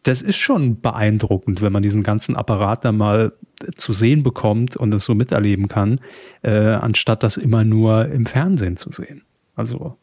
das 0.03 0.21
ist 0.21 0.37
schon 0.37 0.81
beeindruckend, 0.81 1.61
wenn 1.61 1.71
man 1.71 1.81
diesen 1.81 2.03
ganzen 2.03 2.35
Apparat 2.35 2.83
da 2.83 2.91
mal 2.91 3.31
zu 3.75 3.93
sehen 3.93 4.23
bekommt 4.23 4.77
und 4.77 4.93
es 4.93 5.05
so 5.05 5.15
miterleben 5.15 5.67
kann, 5.67 5.99
äh, 6.41 6.51
anstatt 6.51 7.23
das 7.23 7.37
immer 7.37 7.63
nur 7.63 8.07
im 8.07 8.25
Fernsehen 8.25 8.77
zu 8.77 8.91
sehen. 8.91 9.23
Also 9.55 9.97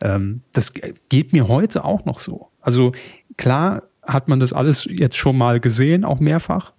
Ähm, 0.00 0.42
das 0.52 0.72
geht 1.08 1.32
mir 1.32 1.48
heute 1.48 1.84
auch 1.84 2.04
noch 2.04 2.18
so. 2.18 2.48
Also 2.60 2.92
klar 3.36 3.82
hat 4.02 4.28
man 4.28 4.40
das 4.40 4.52
alles 4.52 4.84
jetzt 4.84 5.16
schon 5.16 5.36
mal 5.36 5.60
gesehen, 5.60 6.04
auch 6.04 6.20
mehrfach. 6.20 6.72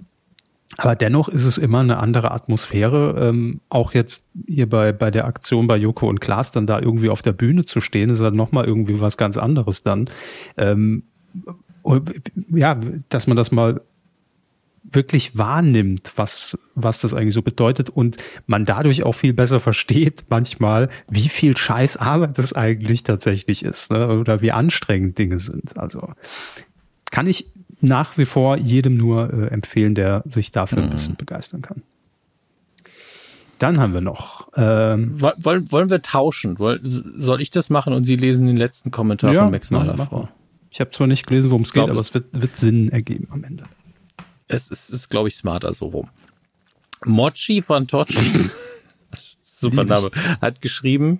Aber 0.77 0.95
dennoch 0.95 1.29
ist 1.29 1.45
es 1.45 1.57
immer 1.57 1.81
eine 1.81 1.97
andere 1.97 2.31
Atmosphäre. 2.31 3.29
Ähm, 3.29 3.61
auch 3.69 3.93
jetzt 3.93 4.27
hier 4.47 4.67
bei, 4.67 4.91
bei 4.91 5.11
der 5.11 5.25
Aktion 5.25 5.67
bei 5.67 5.77
Joko 5.77 6.09
und 6.09 6.19
Klaas 6.19 6.51
dann 6.51 6.65
da 6.65 6.79
irgendwie 6.79 7.09
auf 7.09 7.21
der 7.21 7.33
Bühne 7.33 7.63
zu 7.63 7.79
stehen, 7.79 8.09
ist 8.09 8.21
halt 8.21 8.33
nochmal 8.33 8.65
irgendwie 8.65 8.99
was 8.99 9.17
ganz 9.17 9.37
anderes 9.37 9.83
dann. 9.83 10.09
Ähm, 10.57 11.03
ja, 12.49 12.79
dass 13.09 13.27
man 13.27 13.37
das 13.37 13.51
mal 13.51 13.81
wirklich 14.83 15.37
wahrnimmt, 15.37 16.13
was, 16.15 16.57
was 16.75 17.01
das 17.01 17.13
eigentlich 17.13 17.33
so 17.33 17.41
bedeutet 17.41 17.89
und 17.89 18.17
man 18.47 18.65
dadurch 18.65 19.03
auch 19.03 19.13
viel 19.13 19.33
besser 19.33 19.59
versteht 19.59 20.25
manchmal, 20.29 20.89
wie 21.09 21.29
viel 21.29 21.55
scheiß 21.55 21.97
Arbeit 21.97 22.37
das 22.37 22.53
eigentlich 22.53 23.03
tatsächlich 23.03 23.63
ist 23.63 23.91
ne? 23.91 24.07
oder 24.07 24.41
wie 24.41 24.51
anstrengend 24.51 25.17
Dinge 25.17 25.39
sind. 25.39 25.77
Also 25.77 26.09
kann 27.11 27.27
ich 27.27 27.47
nach 27.79 28.17
wie 28.17 28.25
vor 28.25 28.57
jedem 28.57 28.97
nur 28.97 29.33
äh, 29.33 29.47
empfehlen, 29.47 29.95
der 29.95 30.23
sich 30.25 30.51
dafür 30.51 30.79
mhm. 30.79 30.85
ein 30.85 30.89
bisschen 30.89 31.15
begeistern 31.15 31.61
kann. 31.61 31.83
Dann 33.59 33.79
haben 33.79 33.93
wir 33.93 34.01
noch. 34.01 34.49
Ähm, 34.55 35.21
wollen, 35.21 35.71
wollen 35.71 35.89
wir 35.89 36.01
tauschen? 36.01 36.57
Soll 36.57 37.41
ich 37.41 37.51
das 37.51 37.69
machen 37.69 37.93
und 37.93 38.03
Sie 38.03 38.15
lesen 38.15 38.47
den 38.47 38.57
letzten 38.57 38.91
Kommentar 38.91 39.31
ja, 39.31 39.43
von 39.43 39.51
Max 39.51 39.69
Snyder 39.69 39.95
vor? 39.97 40.29
Ich 40.69 40.81
habe 40.81 40.91
zwar 40.91 41.07
nicht 41.07 41.27
gelesen, 41.27 41.51
worum 41.51 41.61
es 41.61 41.71
geht, 41.71 41.83
aber 41.83 41.99
es 41.99 42.13
wird, 42.13 42.25
wird 42.33 42.57
Sinn 42.57 42.89
ergeben 42.89 43.27
am 43.31 43.43
Ende 43.43 43.63
es 44.53 44.69
ist, 44.69 44.89
ist 44.89 45.09
glaube 45.09 45.27
ich, 45.27 45.35
smarter 45.35 45.73
so 45.73 45.87
rum. 45.87 46.09
Mochi 47.05 47.61
von 47.61 47.87
Tochis, 47.87 48.55
super 49.43 49.83
Name, 49.83 50.11
hat 50.41 50.61
geschrieben, 50.61 51.19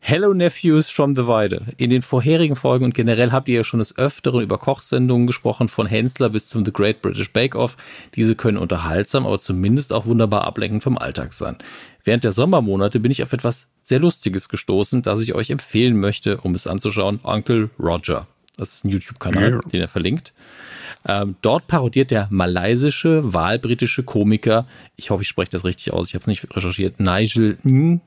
Hello 0.00 0.32
Nephews 0.32 0.88
from 0.88 1.16
the 1.16 1.26
Weide. 1.26 1.66
In 1.76 1.90
den 1.90 2.02
vorherigen 2.02 2.56
Folgen 2.56 2.84
und 2.84 2.94
generell 2.94 3.32
habt 3.32 3.48
ihr 3.48 3.56
ja 3.56 3.64
schon 3.64 3.80
des 3.80 3.98
Öfteren 3.98 4.40
über 4.40 4.56
Kochsendungen 4.56 5.26
gesprochen, 5.26 5.68
von 5.68 5.86
Hensler 5.86 6.30
bis 6.30 6.46
zum 6.46 6.64
The 6.64 6.72
Great 6.72 7.02
British 7.02 7.32
Bake 7.32 7.56
Off. 7.56 7.76
Diese 8.14 8.36
können 8.36 8.58
unterhaltsam, 8.58 9.26
aber 9.26 9.38
zumindest 9.38 9.92
auch 9.92 10.06
wunderbar 10.06 10.44
ablenkend 10.44 10.82
vom 10.82 10.96
Alltag 10.96 11.32
sein. 11.32 11.56
Während 12.04 12.24
der 12.24 12.32
Sommermonate 12.32 13.00
bin 13.00 13.10
ich 13.10 13.22
auf 13.22 13.32
etwas 13.32 13.68
sehr 13.82 13.98
Lustiges 13.98 14.48
gestoßen, 14.48 15.02
das 15.02 15.20
ich 15.20 15.34
euch 15.34 15.50
empfehlen 15.50 15.98
möchte, 15.98 16.38
um 16.38 16.54
es 16.54 16.66
anzuschauen. 16.66 17.20
Uncle 17.22 17.68
Roger. 17.78 18.28
Das 18.56 18.72
ist 18.72 18.84
ein 18.84 18.88
YouTube-Kanal, 18.90 19.50
ja. 19.52 19.60
den 19.70 19.80
er 19.80 19.88
verlinkt. 19.88 20.32
Ähm, 21.06 21.36
dort 21.42 21.66
parodiert 21.66 22.10
der 22.10 22.28
malaysische, 22.30 23.32
wahlbritische 23.32 24.02
Komiker, 24.02 24.66
ich 24.96 25.10
hoffe, 25.10 25.22
ich 25.22 25.28
spreche 25.28 25.50
das 25.50 25.64
richtig 25.64 25.92
aus, 25.92 26.08
ich 26.08 26.14
habe 26.14 26.22
es 26.22 26.26
nicht 26.26 26.56
recherchiert, 26.56 27.00
Nigel 27.00 27.58
Ng, 27.64 28.00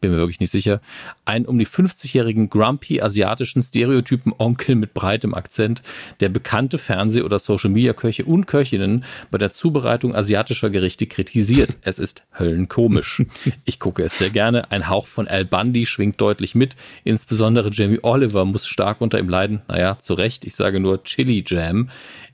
bin 0.00 0.12
mir 0.12 0.18
wirklich 0.18 0.40
nicht 0.40 0.50
sicher, 0.50 0.80
einen 1.24 1.44
um 1.44 1.58
die 1.58 1.66
50-jährigen 1.66 2.48
grumpy 2.48 3.00
asiatischen 3.00 3.62
Stereotypen 3.62 4.32
Onkel 4.38 4.74
mit 4.74 4.94
breitem 4.94 5.34
Akzent, 5.34 5.82
der 6.20 6.30
bekannte 6.30 6.78
Fernseh- 6.78 7.22
oder 7.22 7.38
Social-Media-Köche 7.38 8.24
und 8.24 8.46
Köchinnen 8.46 9.04
bei 9.30 9.38
der 9.38 9.50
Zubereitung 9.50 10.14
asiatischer 10.14 10.70
Gerichte 10.70 11.06
kritisiert. 11.06 11.76
Es 11.82 11.98
ist 11.98 12.24
höllenkomisch. 12.38 13.22
Ich 13.64 13.78
gucke 13.78 14.02
es 14.02 14.18
sehr 14.18 14.30
gerne. 14.30 14.70
Ein 14.70 14.88
Hauch 14.88 15.06
von 15.06 15.28
Al 15.28 15.44
Bundy 15.44 15.86
schwingt 15.86 16.20
deutlich 16.20 16.54
mit. 16.54 16.76
Insbesondere 17.04 17.70
Jamie 17.70 18.00
Oliver 18.02 18.44
muss 18.44 18.66
stark 18.66 19.00
unter 19.00 19.18
ihm 19.18 19.28
leiden. 19.28 19.62
Naja, 19.68 19.98
zu 19.98 20.14
Recht. 20.14 20.44
Ich 20.44 20.56
sage 20.56 20.80
nur 20.80 21.04
Chili 21.04 21.44
Jam. 21.46 21.90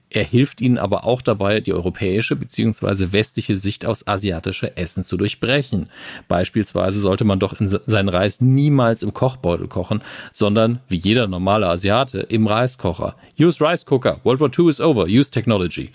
Er 0.09 0.25
hilft 0.25 0.61
ihnen 0.61 0.79
aber 0.79 1.05
auch 1.05 1.21
dabei, 1.21 1.61
die 1.61 1.73
europäische 1.73 2.37
bzw. 2.37 3.13
westliche 3.13 3.57
Sicht 3.57 3.85
aus 3.85 4.07
asiatischer 4.07 4.79
Essen 4.79 5.03
zu 5.03 5.17
durchbrechen. 5.17 5.91
Beispielsweise 6.29 7.01
sollte 7.01 7.25
man 7.25 7.41
doch 7.41 7.61
in 7.61 7.67
seinen 7.67 8.09
Reis 8.09 8.41
niemals 8.41 9.03
im 9.03 9.13
Kochbeutel 9.13 9.67
kochen, 9.67 10.03
sondern 10.33 10.81
wie 10.89 10.97
jeder 10.97 11.27
normale 11.27 11.67
Asiate 11.69 12.21
im 12.21 12.47
Reiskocher. 12.47 13.17
Use 13.39 13.63
Rice 13.63 13.85
Cooker. 13.85 14.21
World 14.25 14.41
War 14.41 14.51
II 14.57 14.69
is 14.69 14.81
over. 14.81 15.05
Use 15.05 15.31
Technology. 15.31 15.91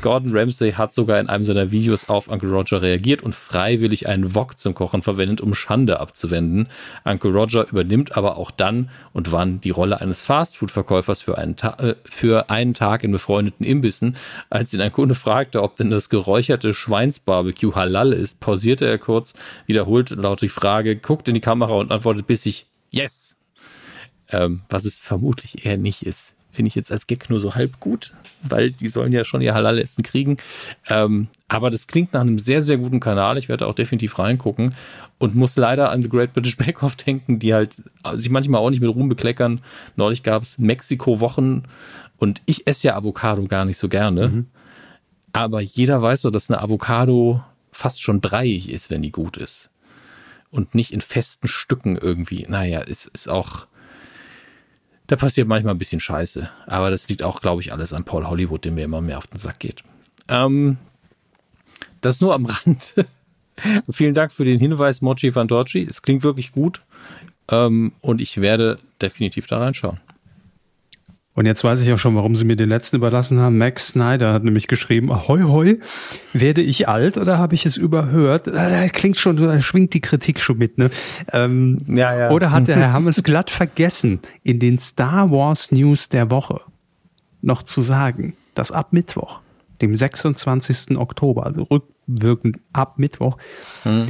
Gordon 0.00 0.36
Ramsay 0.36 0.72
hat 0.72 0.92
sogar 0.92 1.20
in 1.20 1.28
einem 1.28 1.44
seiner 1.44 1.70
Videos 1.70 2.08
auf 2.08 2.28
Uncle 2.28 2.50
Roger 2.50 2.82
reagiert 2.82 3.22
und 3.22 3.34
freiwillig 3.34 4.08
einen 4.08 4.34
Wok 4.34 4.58
zum 4.58 4.74
Kochen 4.74 5.02
verwendet, 5.02 5.40
um 5.40 5.54
Schande 5.54 6.00
abzuwenden. 6.00 6.68
Uncle 7.04 7.30
Roger 7.30 7.68
übernimmt 7.68 8.16
aber 8.16 8.36
auch 8.36 8.50
dann 8.50 8.90
und 9.12 9.30
wann 9.30 9.60
die 9.60 9.70
Rolle 9.70 10.00
eines 10.00 10.24
Fastfood-Verkäufers 10.24 11.22
für 11.22 11.38
einen, 11.38 11.56
äh, 11.78 11.94
für 12.04 12.50
einen 12.50 12.74
Tag 12.74 13.04
in 13.04 13.12
befreundeten 13.12 13.51
befreundeten 13.52 13.64
Imbissen. 13.64 14.16
Als 14.50 14.72
ihn 14.72 14.80
ein 14.80 14.92
Kunde 14.92 15.14
fragte, 15.14 15.62
ob 15.62 15.76
denn 15.76 15.90
das 15.90 16.08
geräucherte 16.08 16.74
Schweinsbarbecue 16.74 17.74
halal 17.74 18.12
ist, 18.12 18.40
pausierte 18.40 18.86
er 18.86 18.98
kurz, 18.98 19.34
wiederholt 19.66 20.10
laut 20.10 20.42
die 20.42 20.48
Frage, 20.48 20.96
guckt 20.96 21.28
in 21.28 21.34
die 21.34 21.40
Kamera 21.40 21.74
und 21.74 21.92
antwortet 21.92 22.26
bissig 22.26 22.66
Yes. 22.90 23.36
Ähm, 24.28 24.62
was 24.68 24.84
es 24.84 24.98
vermutlich 24.98 25.64
eher 25.64 25.76
nicht 25.76 26.04
ist. 26.04 26.36
Finde 26.50 26.68
ich 26.68 26.74
jetzt 26.74 26.92
als 26.92 27.06
Gag 27.06 27.30
nur 27.30 27.40
so 27.40 27.54
halb 27.54 27.80
gut, 27.80 28.12
weil 28.42 28.72
die 28.72 28.88
sollen 28.88 29.12
ja 29.12 29.24
schon 29.24 29.40
ihr 29.40 29.54
Halal-Essen 29.54 30.04
kriegen. 30.04 30.36
Ähm, 30.88 31.28
aber 31.48 31.70
das 31.70 31.86
klingt 31.86 32.12
nach 32.12 32.20
einem 32.20 32.38
sehr, 32.38 32.60
sehr 32.60 32.76
guten 32.76 33.00
Kanal. 33.00 33.38
Ich 33.38 33.48
werde 33.48 33.66
auch 33.66 33.74
definitiv 33.74 34.18
reingucken 34.18 34.74
und 35.18 35.34
muss 35.34 35.56
leider 35.56 35.90
an 35.90 36.02
The 36.02 36.10
Great 36.10 36.34
British 36.34 36.58
Bake 36.58 36.82
Off 36.82 36.96
denken, 37.06 37.38
die 37.38 37.54
halt 37.54 37.76
sich 38.14 38.28
manchmal 38.28 38.60
auch 38.60 38.68
nicht 38.68 38.80
mit 38.80 38.94
Ruhm 38.94 39.08
bekleckern. 39.08 39.62
Neulich 39.96 40.22
gab 40.22 40.42
es 40.42 40.58
Mexiko-Wochen 40.58 41.62
und 42.22 42.40
ich 42.46 42.68
esse 42.68 42.86
ja 42.86 42.94
Avocado 42.94 43.48
gar 43.48 43.64
nicht 43.64 43.78
so 43.78 43.88
gerne. 43.88 44.28
Mhm. 44.28 44.46
Aber 45.32 45.60
jeder 45.60 46.00
weiß 46.02 46.20
so, 46.20 46.30
dass 46.30 46.48
eine 46.48 46.60
Avocado 46.60 47.42
fast 47.72 48.00
schon 48.00 48.20
breiig 48.20 48.68
ist, 48.68 48.90
wenn 48.90 49.02
die 49.02 49.10
gut 49.10 49.36
ist. 49.36 49.70
Und 50.52 50.72
nicht 50.72 50.92
in 50.92 51.00
festen 51.00 51.48
Stücken 51.48 51.96
irgendwie. 51.96 52.46
Naja, 52.48 52.84
es 52.86 53.06
ist 53.06 53.26
auch. 53.26 53.66
Da 55.08 55.16
passiert 55.16 55.48
manchmal 55.48 55.74
ein 55.74 55.78
bisschen 55.78 55.98
Scheiße. 55.98 56.48
Aber 56.66 56.92
das 56.92 57.08
liegt 57.08 57.24
auch, 57.24 57.40
glaube 57.40 57.60
ich, 57.60 57.72
alles 57.72 57.92
an 57.92 58.04
Paul 58.04 58.28
Hollywood, 58.28 58.64
dem 58.64 58.76
mir 58.76 58.84
immer 58.84 59.00
mehr 59.00 59.18
auf 59.18 59.26
den 59.26 59.38
Sack 59.38 59.58
geht. 59.58 59.82
Ähm, 60.28 60.76
das 62.02 62.20
nur 62.20 62.36
am 62.36 62.46
Rand. 62.64 62.94
Vielen 63.90 64.14
Dank 64.14 64.30
für 64.30 64.44
den 64.44 64.60
Hinweis, 64.60 65.00
Mochi 65.02 65.32
Fantocci. 65.32 65.84
Es 65.90 66.02
klingt 66.02 66.22
wirklich 66.22 66.52
gut. 66.52 66.82
Ähm, 67.48 67.90
und 68.00 68.20
ich 68.20 68.40
werde 68.40 68.78
definitiv 69.00 69.48
da 69.48 69.58
reinschauen. 69.58 69.98
Und 71.34 71.46
jetzt 71.46 71.64
weiß 71.64 71.80
ich 71.80 71.90
auch 71.92 71.98
schon, 71.98 72.14
warum 72.14 72.36
sie 72.36 72.44
mir 72.44 72.56
den 72.56 72.68
letzten 72.68 72.96
überlassen 72.96 73.40
haben. 73.40 73.56
Max 73.56 73.88
Snyder 73.88 74.34
hat 74.34 74.44
nämlich 74.44 74.68
geschrieben, 74.68 75.10
hoi 75.28 75.42
hoi, 75.42 75.78
werde 76.34 76.60
ich 76.60 76.88
alt 76.88 77.16
oder 77.16 77.38
habe 77.38 77.54
ich 77.54 77.64
es 77.64 77.78
überhört? 77.78 78.48
Ah, 78.48 78.68
da 78.68 78.88
klingt 78.88 79.16
schon, 79.16 79.38
da 79.38 79.58
schwingt 79.60 79.94
die 79.94 80.02
Kritik 80.02 80.40
schon 80.40 80.58
mit, 80.58 80.76
ne? 80.76 80.90
Ähm, 81.32 81.78
ja, 81.88 82.14
ja. 82.14 82.30
Oder 82.30 82.50
hat 82.50 82.68
der 82.68 82.76
Herr 82.76 82.92
Hammes 82.92 83.22
glatt 83.22 83.50
vergessen, 83.50 84.20
in 84.42 84.58
den 84.58 84.78
Star 84.78 85.30
Wars 85.30 85.72
News 85.72 86.10
der 86.10 86.30
Woche 86.30 86.60
noch 87.40 87.62
zu 87.62 87.80
sagen, 87.80 88.34
dass 88.54 88.70
ab 88.70 88.92
Mittwoch, 88.92 89.40
dem 89.80 89.94
26. 89.94 90.98
Oktober, 90.98 91.46
also 91.46 91.62
rückwirkend 91.62 92.58
ab 92.74 92.98
Mittwoch, 92.98 93.38
hm. 93.84 94.08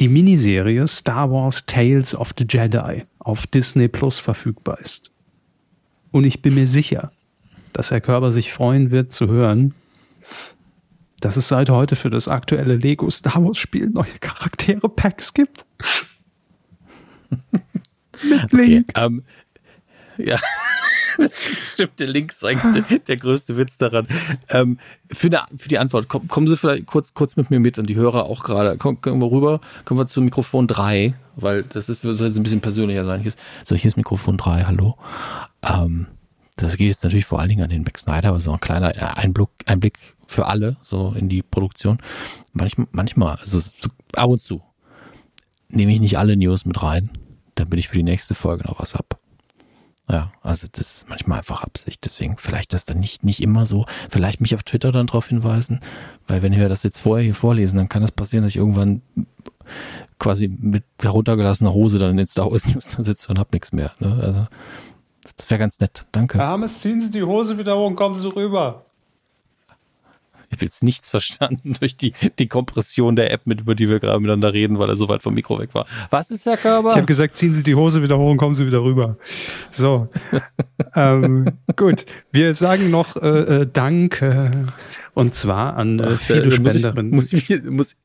die 0.00 0.08
Miniserie 0.08 0.88
Star 0.88 1.30
Wars 1.30 1.66
Tales 1.66 2.16
of 2.16 2.32
the 2.36 2.44
Jedi 2.48 3.04
auf 3.20 3.46
Disney 3.46 3.86
Plus 3.86 4.18
verfügbar 4.18 4.80
ist. 4.80 5.12
Und 6.10 6.24
ich 6.24 6.42
bin 6.42 6.54
mir 6.54 6.66
sicher, 6.66 7.12
dass 7.72 7.90
Herr 7.90 8.00
Körber 8.00 8.32
sich 8.32 8.52
freuen 8.52 8.90
wird 8.90 9.12
zu 9.12 9.28
hören, 9.28 9.74
dass 11.20 11.36
es 11.36 11.48
seit 11.48 11.70
heute 11.70 11.96
für 11.96 12.10
das 12.10 12.28
aktuelle 12.28 12.76
Lego 12.76 13.10
Star 13.10 13.44
Wars 13.44 13.58
Spiel 13.58 13.88
neue 13.90 14.18
Charaktere 14.20 14.88
Packs 14.88 15.34
gibt. 15.34 15.64
Mit 18.22 18.52
Link. 18.52 18.90
Okay, 18.94 19.06
ähm, 19.06 19.24
ja. 20.16 20.38
Stimmt, 21.58 21.98
der 22.00 22.06
Link 22.06 22.32
ist 22.32 22.44
eigentlich 22.44 22.84
der, 22.86 22.98
der 22.98 23.16
größte 23.16 23.56
Witz 23.56 23.76
daran. 23.76 24.06
Ähm, 24.48 24.78
für, 25.10 25.26
eine, 25.28 25.42
für 25.56 25.68
die 25.68 25.78
Antwort, 25.78 26.08
komm, 26.08 26.28
kommen 26.28 26.46
Sie 26.46 26.56
vielleicht 26.56 26.86
kurz, 26.86 27.14
kurz 27.14 27.36
mit 27.36 27.50
mir 27.50 27.60
mit 27.60 27.78
und 27.78 27.88
die 27.88 27.96
Hörer 27.96 28.24
auch 28.24 28.44
gerade. 28.44 28.76
Komm, 28.78 29.00
kommen 29.00 29.20
wir 29.20 29.30
rüber, 29.30 29.60
kommen 29.84 29.98
wir 30.00 30.06
zu 30.06 30.20
Mikrofon 30.20 30.66
3, 30.66 31.14
weil 31.36 31.64
das 31.64 31.88
ist, 31.88 32.02
soll 32.02 32.26
jetzt 32.26 32.36
ein 32.36 32.42
bisschen 32.42 32.60
persönlicher 32.60 33.04
sein. 33.04 33.20
Hier 33.20 33.28
ist, 33.28 33.38
so, 33.64 33.74
hier 33.74 33.88
ist 33.88 33.96
Mikrofon 33.96 34.36
3, 34.36 34.64
hallo. 34.64 34.96
Ähm, 35.62 36.06
das 36.56 36.76
geht 36.76 36.88
jetzt 36.88 37.04
natürlich 37.04 37.26
vor 37.26 37.38
allen 37.38 37.48
Dingen 37.48 37.62
an 37.62 37.70
den 37.70 37.82
Max 37.82 38.02
Snyder, 38.02 38.30
aber 38.30 38.40
so 38.40 38.52
ein 38.52 38.60
kleiner 38.60 39.16
Einblick, 39.16 39.48
Einblick 39.66 39.98
für 40.26 40.46
alle, 40.46 40.76
so 40.82 41.14
in 41.16 41.28
die 41.28 41.42
Produktion. 41.42 41.98
Manchmal, 42.52 42.86
manchmal 42.90 43.36
also 43.36 43.60
so 43.60 43.88
ab 44.14 44.28
und 44.28 44.42
zu, 44.42 44.62
nehme 45.68 45.92
ich 45.92 46.00
nicht 46.00 46.18
alle 46.18 46.36
News 46.36 46.64
mit 46.64 46.82
rein, 46.82 47.10
damit 47.54 47.78
ich 47.78 47.88
für 47.88 47.96
die 47.96 48.02
nächste 48.02 48.34
Folge 48.34 48.64
noch 48.64 48.80
was 48.80 48.94
hab. 48.94 49.18
Ja, 50.10 50.32
also 50.42 50.66
das 50.72 50.94
ist 50.94 51.08
manchmal 51.08 51.38
einfach 51.38 51.62
Absicht. 51.62 52.04
Deswegen 52.04 52.36
vielleicht 52.38 52.72
das 52.72 52.86
dann 52.86 52.98
nicht, 52.98 53.24
nicht 53.24 53.42
immer 53.42 53.66
so. 53.66 53.84
Vielleicht 54.08 54.40
mich 54.40 54.54
auf 54.54 54.62
Twitter 54.62 54.90
dann 54.90 55.06
darauf 55.06 55.28
hinweisen, 55.28 55.80
weil 56.26 56.42
wenn 56.42 56.52
wir 56.52 56.68
das 56.68 56.82
jetzt 56.82 56.98
vorher 56.98 57.24
hier 57.24 57.34
vorlesen, 57.34 57.76
dann 57.76 57.88
kann 57.88 58.02
es 58.02 58.10
das 58.10 58.16
passieren, 58.16 58.42
dass 58.42 58.52
ich 58.52 58.56
irgendwann 58.56 59.02
quasi 60.18 60.48
mit 60.48 60.84
heruntergelassener 61.02 61.74
Hose 61.74 61.98
dann 61.98 62.12
in 62.12 62.16
den 62.16 62.26
Star 62.26 62.50
Wars 62.50 62.66
News 62.66 62.88
da 62.96 63.02
sitze 63.02 63.28
und 63.28 63.38
hab 63.38 63.52
nichts 63.52 63.72
mehr. 63.72 63.92
Ne? 63.98 64.18
Also 64.22 64.46
das 65.36 65.50
wäre 65.50 65.58
ganz 65.58 65.78
nett. 65.78 66.06
Danke. 66.10 66.38
Hermes, 66.38 66.80
ziehen 66.80 67.00
Sie 67.00 67.10
die 67.10 67.22
Hose 67.22 67.58
wieder 67.58 67.76
hoch 67.76 67.86
und 67.86 67.96
kommen 67.96 68.14
Sie 68.14 68.26
rüber. 68.34 68.86
Ich 70.48 70.56
habe 70.56 70.64
jetzt 70.64 70.82
nichts 70.82 71.10
verstanden 71.10 71.74
durch 71.80 71.96
die, 71.96 72.12
die 72.38 72.46
Kompression 72.46 73.16
der 73.16 73.32
App, 73.32 73.42
mit 73.46 73.60
über 73.60 73.74
die 73.74 73.88
wir 73.88 74.00
gerade 74.00 74.18
miteinander 74.18 74.52
reden, 74.52 74.78
weil 74.78 74.88
er 74.88 74.96
so 74.96 75.08
weit 75.08 75.22
vom 75.22 75.34
Mikro 75.34 75.58
weg 75.58 75.74
war. 75.74 75.86
Was 76.10 76.30
ist, 76.30 76.46
Herr 76.46 76.56
Körber? 76.56 76.90
Ich 76.90 76.96
habe 76.96 77.06
gesagt, 77.06 77.36
ziehen 77.36 77.54
Sie 77.54 77.62
die 77.62 77.74
Hose 77.74 78.02
wieder 78.02 78.18
hoch 78.18 78.30
und 78.30 78.38
kommen 78.38 78.54
Sie 78.54 78.66
wieder 78.66 78.82
rüber. 78.82 79.18
So. 79.70 80.08
ähm, 80.94 81.46
gut. 81.76 82.06
Wir 82.32 82.54
sagen 82.54 82.90
noch 82.90 83.16
äh, 83.16 83.62
äh, 83.62 83.66
Danke. 83.70 84.50
Und 85.14 85.34
zwar 85.34 85.76
an 85.76 85.98
äh, 85.98 86.16
viele 86.16 86.50
Spenderinnen. 86.50 87.10
Muss 87.10 87.32
ich, 87.32 87.48
muss 87.48 87.58
ich, 87.58 87.70
muss, 87.70 87.96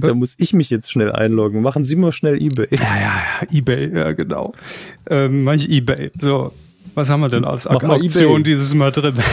da 0.00 0.14
muss 0.14 0.34
ich 0.38 0.52
mich 0.52 0.70
jetzt 0.70 0.90
schnell 0.92 1.12
einloggen. 1.12 1.62
Machen 1.62 1.84
Sie 1.84 1.96
mal 1.96 2.12
schnell 2.12 2.40
eBay. 2.40 2.68
Ja, 2.70 2.80
ja, 2.80 3.00
ja, 3.00 3.46
eBay, 3.50 3.92
ja, 3.94 4.12
genau. 4.12 4.52
Ähm, 5.08 5.44
mach 5.44 5.54
ich 5.54 5.68
eBay. 5.68 6.10
So, 6.20 6.52
was 6.94 7.10
haben 7.10 7.20
wir 7.20 7.28
denn 7.28 7.44
als 7.44 7.66
Mach 7.66 7.82
Aktion 7.82 8.44
dieses 8.44 8.74
Mal 8.74 8.92
drin? 8.92 9.14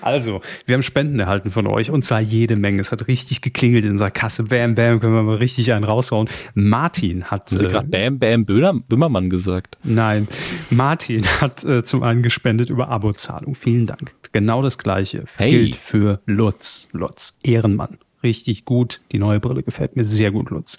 Also, 0.00 0.40
wir 0.66 0.74
haben 0.74 0.82
Spenden 0.82 1.18
erhalten 1.20 1.50
von 1.50 1.66
euch 1.66 1.90
und 1.90 2.04
zwar 2.04 2.20
jede 2.20 2.56
Menge. 2.56 2.80
Es 2.80 2.92
hat 2.92 3.08
richtig 3.08 3.40
geklingelt 3.40 3.84
in 3.84 3.92
unserer 3.92 4.10
Kasse. 4.10 4.44
Bam, 4.44 4.74
bam, 4.74 5.00
können 5.00 5.14
wir 5.14 5.22
mal 5.22 5.36
richtig 5.36 5.72
einen 5.72 5.84
raushauen. 5.84 6.28
Martin 6.54 7.24
hat. 7.24 7.50
Haben 7.50 7.58
Sie 7.58 7.66
äh, 7.66 7.68
gerade 7.68 7.88
Bam, 7.88 8.18
Bam 8.18 8.44
Böhmermann 8.44 9.30
gesagt? 9.30 9.78
Nein. 9.82 10.28
Martin 10.70 11.26
hat 11.40 11.64
äh, 11.64 11.84
zum 11.84 12.02
einen 12.02 12.22
gespendet 12.22 12.70
über 12.70 12.88
Abozahlung. 12.88 13.54
Vielen 13.54 13.86
Dank. 13.86 14.14
Genau 14.32 14.62
das 14.62 14.78
Gleiche 14.78 15.24
hey. 15.36 15.50
gilt 15.50 15.76
für 15.76 16.20
Lutz. 16.26 16.88
Lutz, 16.92 17.38
Ehrenmann 17.42 17.98
richtig 18.28 18.66
gut. 18.66 19.00
Die 19.10 19.18
neue 19.18 19.40
Brille 19.40 19.62
gefällt 19.62 19.96
mir 19.96 20.04
sehr 20.04 20.30
gut, 20.30 20.50
Lutz. 20.50 20.76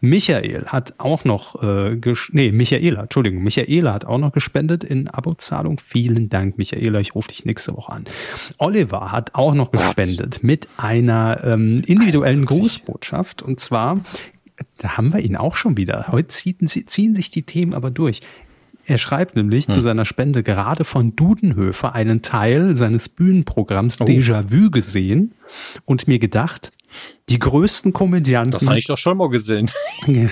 Michael 0.00 0.66
hat 0.66 0.94
auch 0.98 1.24
noch, 1.24 1.62
äh, 1.62 1.96
nee, 2.32 2.50
Michaela, 2.52 3.02
Entschuldigung, 3.02 3.42
Michaela 3.42 3.94
hat 3.94 4.04
auch 4.04 4.18
noch 4.18 4.32
gespendet 4.32 4.82
in 4.82 5.06
Abozahlung. 5.08 5.78
Vielen 5.78 6.28
Dank, 6.28 6.58
Michaela. 6.58 6.98
Ich 6.98 7.14
rufe 7.14 7.28
dich 7.28 7.44
nächste 7.44 7.76
Woche 7.76 7.92
an. 7.92 8.04
Oliver 8.58 9.12
hat 9.12 9.34
auch 9.34 9.54
noch 9.54 9.70
gespendet 9.70 10.32
Gott. 10.32 10.44
mit 10.44 10.68
einer 10.76 11.40
ähm, 11.44 11.82
individuellen 11.86 12.44
Grußbotschaft. 12.44 13.42
Und 13.42 13.60
zwar, 13.60 14.00
da 14.78 14.96
haben 14.96 15.12
wir 15.12 15.20
ihn 15.20 15.36
auch 15.36 15.54
schon 15.54 15.76
wieder. 15.76 16.08
Heute 16.08 16.28
ziehen, 16.28 16.66
ziehen 16.66 17.14
sich 17.14 17.30
die 17.30 17.42
Themen 17.42 17.74
aber 17.74 17.90
durch. 17.90 18.22
Er 18.88 18.96
schreibt 18.96 19.36
nämlich 19.36 19.66
hm. 19.66 19.74
zu 19.74 19.80
seiner 19.82 20.06
Spende 20.06 20.42
gerade 20.42 20.84
von 20.84 21.14
Dudenhöfer 21.14 21.94
einen 21.94 22.22
Teil 22.22 22.74
seines 22.74 23.10
Bühnenprogramms 23.10 24.00
oh. 24.00 24.04
Déjà-vu 24.04 24.70
gesehen 24.70 25.34
und 25.84 26.08
mir 26.08 26.18
gedacht, 26.18 26.72
die 27.28 27.38
größten 27.38 27.92
Komödianten. 27.92 28.52
Das 28.52 28.66
habe 28.66 28.78
ich 28.78 28.86
doch 28.86 28.98
schon 28.98 29.18
mal 29.18 29.28
gesehen. 29.28 29.70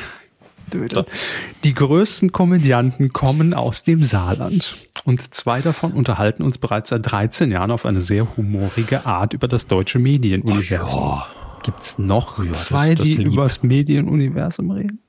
Die 1.62 1.74
größten 1.74 2.32
Komödianten 2.32 3.12
kommen 3.12 3.54
aus 3.54 3.84
dem 3.84 4.02
Saarland. 4.02 4.76
Und 5.04 5.32
zwei 5.32 5.60
davon 5.60 5.92
unterhalten 5.92 6.42
uns 6.42 6.58
bereits 6.58 6.88
seit 6.88 7.10
13 7.10 7.52
Jahren 7.52 7.70
auf 7.70 7.86
eine 7.86 8.00
sehr 8.00 8.36
humorige 8.36 9.06
Art 9.06 9.32
über 9.32 9.46
das 9.46 9.68
deutsche 9.68 10.00
Medienuniversum. 10.00 11.00
Ja. 11.00 11.26
Gibt 11.62 11.82
es 11.82 11.98
noch 11.98 12.44
ja, 12.44 12.52
zwei, 12.52 12.94
das, 12.94 13.04
das 13.04 13.04
die 13.04 13.22
über 13.22 13.44
das 13.44 13.62
Medienuniversum 13.62 14.70
reden? 14.72 15.05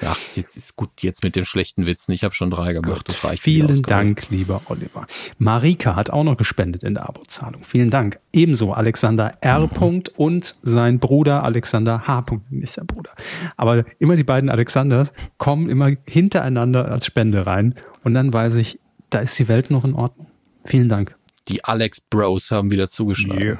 Ja, 0.00 0.16
jetzt 0.34 0.56
ist 0.56 0.76
gut 0.76 0.90
jetzt 1.00 1.22
mit 1.24 1.36
den 1.36 1.44
schlechten 1.44 1.86
Witzen. 1.86 2.12
Ich 2.12 2.22
habe 2.22 2.34
schon 2.34 2.50
drei 2.50 2.72
gemacht. 2.72 3.08
Das 3.08 3.24
reicht 3.24 3.42
Vielen 3.42 3.82
Dank, 3.82 4.28
lieber 4.28 4.60
Oliver. 4.66 5.06
Marika 5.38 5.96
hat 5.96 6.10
auch 6.10 6.24
noch 6.24 6.36
gespendet 6.36 6.82
in 6.82 6.94
der 6.94 7.08
Abozahlung. 7.08 7.64
Vielen 7.64 7.90
Dank. 7.90 8.18
Ebenso 8.32 8.72
Alexander 8.72 9.38
R. 9.40 9.70
Mhm. 9.80 10.02
und 10.16 10.56
sein 10.62 10.98
Bruder 10.98 11.44
Alexander 11.44 12.06
H. 12.06 12.26
Nicht 12.50 12.72
sein 12.72 12.86
Bruder. 12.86 13.10
Aber 13.56 13.84
immer 13.98 14.16
die 14.16 14.24
beiden 14.24 14.50
Alexanders 14.50 15.12
kommen 15.38 15.70
immer 15.70 15.92
hintereinander 16.04 16.90
als 16.90 17.06
Spende 17.06 17.46
rein. 17.46 17.74
Und 18.04 18.14
dann 18.14 18.32
weiß 18.32 18.56
ich, 18.56 18.78
da 19.10 19.20
ist 19.20 19.38
die 19.38 19.48
Welt 19.48 19.70
noch 19.70 19.84
in 19.84 19.94
Ordnung. 19.94 20.26
Vielen 20.64 20.88
Dank. 20.88 21.16
Die 21.48 21.64
Alex 21.64 22.00
Bros 22.00 22.50
haben 22.50 22.70
wieder 22.70 22.88
zugeschlagen. 22.88 23.42
Yeah. 23.42 23.58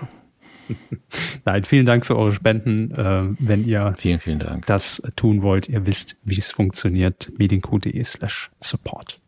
Nein, 1.44 1.62
vielen 1.62 1.86
Dank 1.86 2.06
für 2.06 2.16
eure 2.16 2.32
Spenden. 2.32 2.90
Äh, 2.92 3.34
wenn 3.38 3.66
ihr 3.66 3.94
vielen, 3.96 4.20
vielen 4.20 4.38
das 4.66 5.02
tun 5.16 5.42
wollt, 5.42 5.68
ihr 5.68 5.86
wisst, 5.86 6.16
wie 6.24 6.38
es 6.38 6.50
funktioniert. 6.50 7.32
medienq.de 7.38 8.02
slash 8.04 8.50
support. 8.60 9.20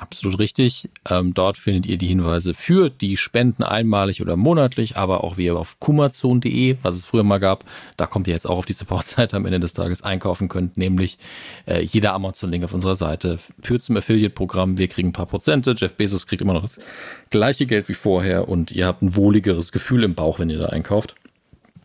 Absolut 0.00 0.38
richtig. 0.38 0.88
Ähm, 1.08 1.34
dort 1.34 1.58
findet 1.58 1.84
ihr 1.84 1.98
die 1.98 2.06
Hinweise 2.06 2.54
für 2.54 2.88
die 2.88 3.18
Spenden 3.18 3.62
einmalig 3.62 4.22
oder 4.22 4.34
monatlich, 4.34 4.96
aber 4.96 5.22
auch 5.22 5.36
wie 5.36 5.44
ihr 5.44 5.56
auf 5.56 5.78
kumazon.de, 5.78 6.78
was 6.82 6.96
es 6.96 7.04
früher 7.04 7.22
mal 7.22 7.38
gab, 7.38 7.66
da 7.98 8.06
kommt 8.06 8.26
ihr 8.26 8.32
jetzt 8.32 8.46
auch 8.46 8.56
auf 8.56 8.64
die 8.64 8.72
Supportseite 8.72 9.36
am 9.36 9.44
Ende 9.44 9.60
des 9.60 9.74
Tages 9.74 10.00
einkaufen 10.00 10.48
könnt, 10.48 10.78
nämlich 10.78 11.18
äh, 11.66 11.82
jeder 11.82 12.14
Amazon-Link 12.14 12.64
auf 12.64 12.72
unserer 12.72 12.94
Seite 12.94 13.38
führt 13.62 13.82
zum 13.82 13.98
Affiliate-Programm. 13.98 14.78
Wir 14.78 14.88
kriegen 14.88 15.10
ein 15.10 15.12
paar 15.12 15.26
Prozente. 15.26 15.74
Jeff 15.76 15.92
Bezos 15.92 16.26
kriegt 16.26 16.40
immer 16.40 16.54
noch 16.54 16.62
das 16.62 16.80
gleiche 17.28 17.66
Geld 17.66 17.90
wie 17.90 17.94
vorher 17.94 18.48
und 18.48 18.72
ihr 18.72 18.86
habt 18.86 19.02
ein 19.02 19.16
wohligeres 19.16 19.70
Gefühl 19.70 20.02
im 20.04 20.14
Bauch, 20.14 20.38
wenn 20.38 20.48
ihr 20.48 20.58
da 20.58 20.66
einkauft. 20.66 21.14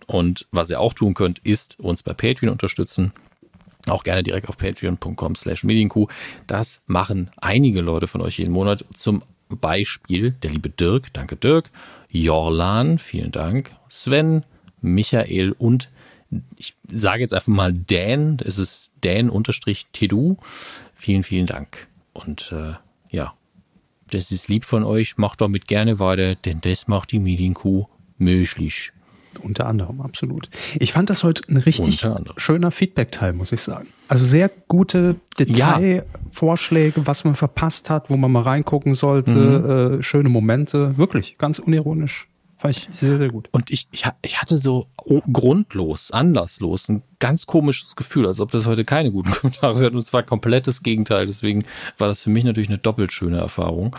Und 0.08 0.48
was 0.52 0.70
ihr 0.70 0.80
auch 0.80 0.94
tun 0.94 1.16
könnt, 1.16 1.40
ist 1.40 1.82
uns 1.82 2.02
bei 2.02 2.14
Patreon 2.14 2.54
unterstützen. 2.54 3.12
Auch 3.88 4.04
gerne 4.04 4.24
direkt 4.24 4.50
auf 4.50 4.58
patreon.com 4.58 5.36
slash 5.36 5.64
medienkuh. 5.64 6.08
Das 6.48 6.82
machen 6.88 7.30
einige 7.38 7.82
Leute 7.82 8.08
von 8.08 8.22
euch 8.22 8.40
jeden 8.40 8.52
Monat. 8.52 8.86
Zum 8.94 9.24
Beispiel 9.50 10.32
der 10.32 10.52
liebe 10.52 10.70
Dirk, 10.70 11.14
danke 11.14 11.36
Dirk, 11.36 11.70
Jorlan, 12.10 12.98
vielen 12.98 13.32
Dank, 13.32 13.76
Sven, 13.90 14.44
Michael 14.82 15.52
und 15.52 15.90
ich 16.58 16.76
sage 16.92 17.22
jetzt 17.22 17.34
einfach 17.34 17.48
mal 17.48 17.74
Dan, 17.74 18.38
es 18.44 18.58
ist 18.58 18.92
Dan-Tedu. 19.02 20.38
Vielen, 20.96 21.24
vielen 21.24 21.46
Dank. 21.46 21.88
Und 22.14 22.52
äh, 22.52 22.74
ja, 23.10 23.34
das 24.10 24.32
ist 24.32 24.50
lieb 24.50 24.66
von 24.66 24.84
euch. 24.84 25.18
Macht 25.18 25.42
doch 25.42 25.48
mit 25.48 25.68
gerne 25.68 26.00
weiter, 26.00 26.36
denn 26.36 26.62
das 26.62 26.88
macht 26.88 27.12
die 27.12 27.20
Medienkuh 27.20 27.86
möglich. 28.18 28.92
Unter 29.40 29.68
anderem, 29.68 30.02
absolut. 30.02 30.50
Ich 30.80 30.94
fand 30.94 31.10
das 31.10 31.24
heute 31.24 31.44
ein 31.50 31.58
richtig 31.58 32.06
schöner 32.38 32.72
Feedback-Teil, 32.72 33.34
muss 33.34 33.52
ich 33.52 33.62
sagen. 33.62 33.88
Also 34.08 34.24
sehr 34.24 34.50
gute 34.68 35.16
Detailvorschläge, 35.40 37.02
ja. 37.02 37.08
was 37.08 37.24
man 37.24 37.36
verpasst 37.36 37.90
hat, 37.90 38.10
wo 38.10 38.18
man 38.18 38.32
mal 38.32 38.44
reingucken 38.44 38.94
sollte, 38.94 39.32
mhm. 39.32 40.00
äh, 40.00 40.04
schöne 40.04 40.30
Momente, 40.30 40.98
wirklich, 40.98 41.38
ganz 41.38 41.60
unironisch. 41.60 42.28
Fand 42.58 42.78
ich 42.78 42.90
sehr, 42.94 43.18
sehr 43.18 43.30
gut. 43.30 43.50
Und 43.52 43.70
ich, 43.70 43.88
ich, 43.92 44.06
ich 44.22 44.42
hatte 44.42 44.58
so 44.58 44.88
grundlos, 45.32 46.12
anlasslos, 46.12 46.88
ein 46.88 47.04
ganz 47.20 47.48
komisches 47.48 47.96
Gefühl, 47.96 48.28
als 48.28 48.40
ob 48.40 48.52
das 48.52 48.66
heute 48.66 48.86
keine 48.86 49.12
guten 49.12 49.32
Kommentare 49.32 49.80
werden. 49.82 49.96
Und 49.96 50.02
es 50.02 50.14
war 50.14 50.24
komplettes 50.24 50.82
Gegenteil. 50.82 51.26
Deswegen 51.26 51.66
war 51.98 52.08
das 52.08 52.24
für 52.24 52.30
mich 52.30 52.46
natürlich 52.46 52.70
eine 52.70 52.78
doppelt 52.78 53.12
schöne 53.12 53.38
Erfahrung. 53.38 53.96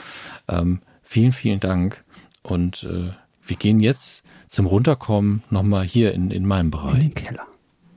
Ähm, 0.49 0.81
vielen, 1.03 1.33
vielen 1.33 1.61
Dank. 1.61 2.03
Und 2.43 2.85
äh, 2.85 3.11
wir 3.47 3.57
gehen 3.57 3.81
jetzt 3.81 4.25
zum 4.47 4.67
Runterkommen 4.67 5.43
nochmal 5.51 5.85
hier 5.85 6.13
in, 6.13 6.31
in 6.31 6.47
meinem 6.47 6.71
Bereich. 6.71 6.95
In 6.95 7.01
den 7.01 7.15
Keller. 7.15 7.47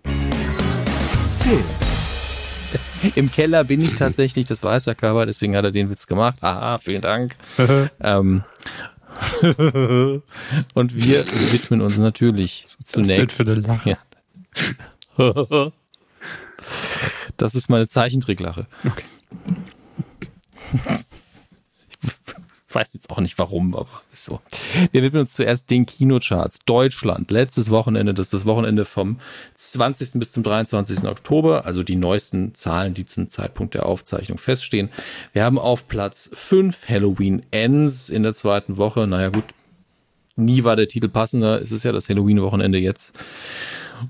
Im 3.15 3.31
Keller 3.31 3.63
bin 3.63 3.79
ich 3.81 3.95
tatsächlich, 3.95 4.45
das 4.45 4.61
weiß 4.61 4.83
der 4.83 4.95
Körper, 4.95 5.25
deswegen 5.25 5.55
hat 5.55 5.65
er 5.65 5.71
den 5.71 5.89
Witz 5.89 6.05
gemacht. 6.07 6.37
Aha, 6.41 6.77
vielen 6.79 7.01
Dank. 7.01 7.35
ähm, 8.01 8.43
und 10.73 10.95
wir 10.95 11.25
widmen 11.25 11.81
uns 11.81 11.97
natürlich 11.97 12.65
zunächst. 12.83 13.39
Das, 13.39 13.59
ja. 13.85 13.97
das 17.37 17.55
ist 17.55 17.69
meine 17.69 17.87
Zeichentricklache. 17.87 18.67
Okay 18.85 19.05
weiß 22.73 22.93
jetzt 22.93 23.09
auch 23.09 23.19
nicht 23.19 23.37
warum, 23.39 23.73
aber 23.75 23.87
ist 24.11 24.25
so. 24.25 24.41
Wir 24.91 25.01
widmen 25.01 25.21
uns 25.21 25.33
zuerst 25.33 25.69
den 25.69 25.85
Kinocharts. 25.85 26.59
Deutschland, 26.65 27.31
letztes 27.31 27.71
Wochenende, 27.71 28.13
das 28.13 28.27
ist 28.27 28.33
das 28.33 28.45
Wochenende 28.45 28.85
vom 28.85 29.19
20. 29.55 30.19
bis 30.19 30.31
zum 30.31 30.43
23. 30.43 31.03
Oktober, 31.05 31.65
also 31.65 31.83
die 31.83 31.95
neuesten 31.95 32.53
Zahlen, 32.55 32.93
die 32.93 33.05
zum 33.05 33.29
Zeitpunkt 33.29 33.73
der 33.73 33.85
Aufzeichnung 33.85 34.37
feststehen. 34.37 34.89
Wir 35.33 35.43
haben 35.43 35.57
auf 35.57 35.87
Platz 35.87 36.29
5 36.33 36.87
Halloween 36.87 37.43
Ends 37.51 38.09
in 38.09 38.23
der 38.23 38.33
zweiten 38.33 38.77
Woche. 38.77 39.07
Naja 39.07 39.29
gut, 39.29 39.45
nie 40.35 40.63
war 40.63 40.75
der 40.75 40.87
Titel 40.87 41.09
passender. 41.09 41.61
Es 41.61 41.71
ist 41.71 41.83
ja 41.83 41.91
das 41.91 42.09
Halloween-Wochenende 42.09 42.77
jetzt. 42.77 43.17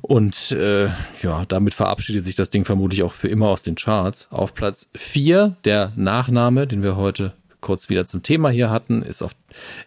Und 0.02 0.52
äh, 0.52 0.90
ja, 1.23 1.45
damit 1.48 1.73
verabschiedet 1.73 2.23
sich 2.23 2.36
das 2.36 2.49
Ding 2.49 2.65
vermutlich 2.65 3.03
auch 3.03 3.14
für 3.14 3.27
immer 3.27 3.48
aus 3.48 3.64
den 3.64 3.76
Charts. 3.76 4.27
Auf 4.31 4.53
Platz 4.53 4.90
4 4.95 5.56
der 5.65 5.94
Nachname, 5.95 6.68
den 6.68 6.84
wir 6.84 6.95
heute 6.95 7.34
kurz 7.61 7.90
wieder 7.90 8.07
zum 8.07 8.23
Thema 8.23 8.49
hier 8.49 8.69
hatten, 8.69 9.02
ist 9.02 9.22
auf, 9.22 9.36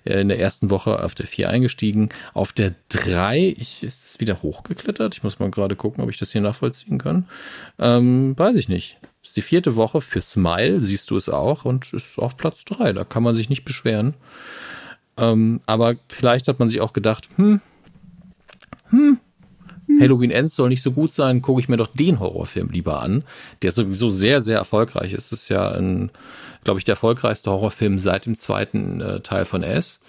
äh, 0.04 0.20
in 0.20 0.28
der 0.28 0.38
ersten 0.38 0.70
Woche 0.70 1.02
auf 1.02 1.14
der 1.14 1.26
4 1.26 1.48
eingestiegen. 1.48 2.10
Auf 2.34 2.52
der 2.52 2.74
3 2.90 3.54
ich, 3.56 3.82
ist 3.82 4.04
es 4.06 4.20
wieder 4.20 4.42
hochgeklettert. 4.42 5.14
Ich 5.14 5.22
muss 5.22 5.38
mal 5.38 5.50
gerade 5.50 5.76
gucken, 5.76 6.02
ob 6.02 6.10
ich 6.10 6.18
das 6.18 6.32
hier 6.32 6.40
nachvollziehen 6.40 6.98
kann. 6.98 7.26
Ähm, 7.78 8.38
weiß 8.38 8.56
ich 8.56 8.68
nicht. 8.68 8.98
ist 9.22 9.36
die 9.36 9.42
vierte 9.42 9.76
Woche 9.76 10.00
für 10.00 10.20
Smile, 10.20 10.80
siehst 10.80 11.10
du 11.10 11.16
es 11.16 11.28
auch, 11.28 11.64
und 11.64 11.92
ist 11.92 12.18
auf 12.18 12.36
Platz 12.36 12.64
3. 12.64 12.92
Da 12.92 13.04
kann 13.04 13.22
man 13.22 13.34
sich 13.34 13.48
nicht 13.48 13.64
beschweren. 13.64 14.14
Ähm, 15.16 15.60
aber 15.66 15.96
vielleicht 16.08 16.48
hat 16.48 16.58
man 16.58 16.68
sich 16.68 16.80
auch 16.80 16.92
gedacht, 16.92 17.28
hm, 17.36 17.60
hm, 18.90 19.18
Halloween 20.00 20.30
Ends 20.30 20.56
soll 20.56 20.68
nicht 20.68 20.82
so 20.82 20.92
gut 20.92 21.12
sein, 21.12 21.42
gucke 21.42 21.60
ich 21.60 21.68
mir 21.68 21.76
doch 21.76 21.88
den 21.88 22.20
Horrorfilm 22.20 22.70
lieber 22.70 23.00
an, 23.00 23.24
der 23.62 23.70
sowieso 23.72 24.10
sehr, 24.10 24.40
sehr 24.40 24.58
erfolgreich 24.58 25.12
ist. 25.12 25.32
Es 25.32 25.42
ist 25.42 25.48
ja 25.48 25.70
ein, 25.72 26.10
glaube 26.64 26.78
ich, 26.78 26.84
der 26.84 26.94
erfolgreichste 26.94 27.50
Horrorfilm 27.50 27.98
seit 27.98 28.26
dem 28.26 28.36
zweiten 28.36 29.00
äh, 29.00 29.20
Teil 29.20 29.44
von 29.44 29.62
S. 29.62 30.00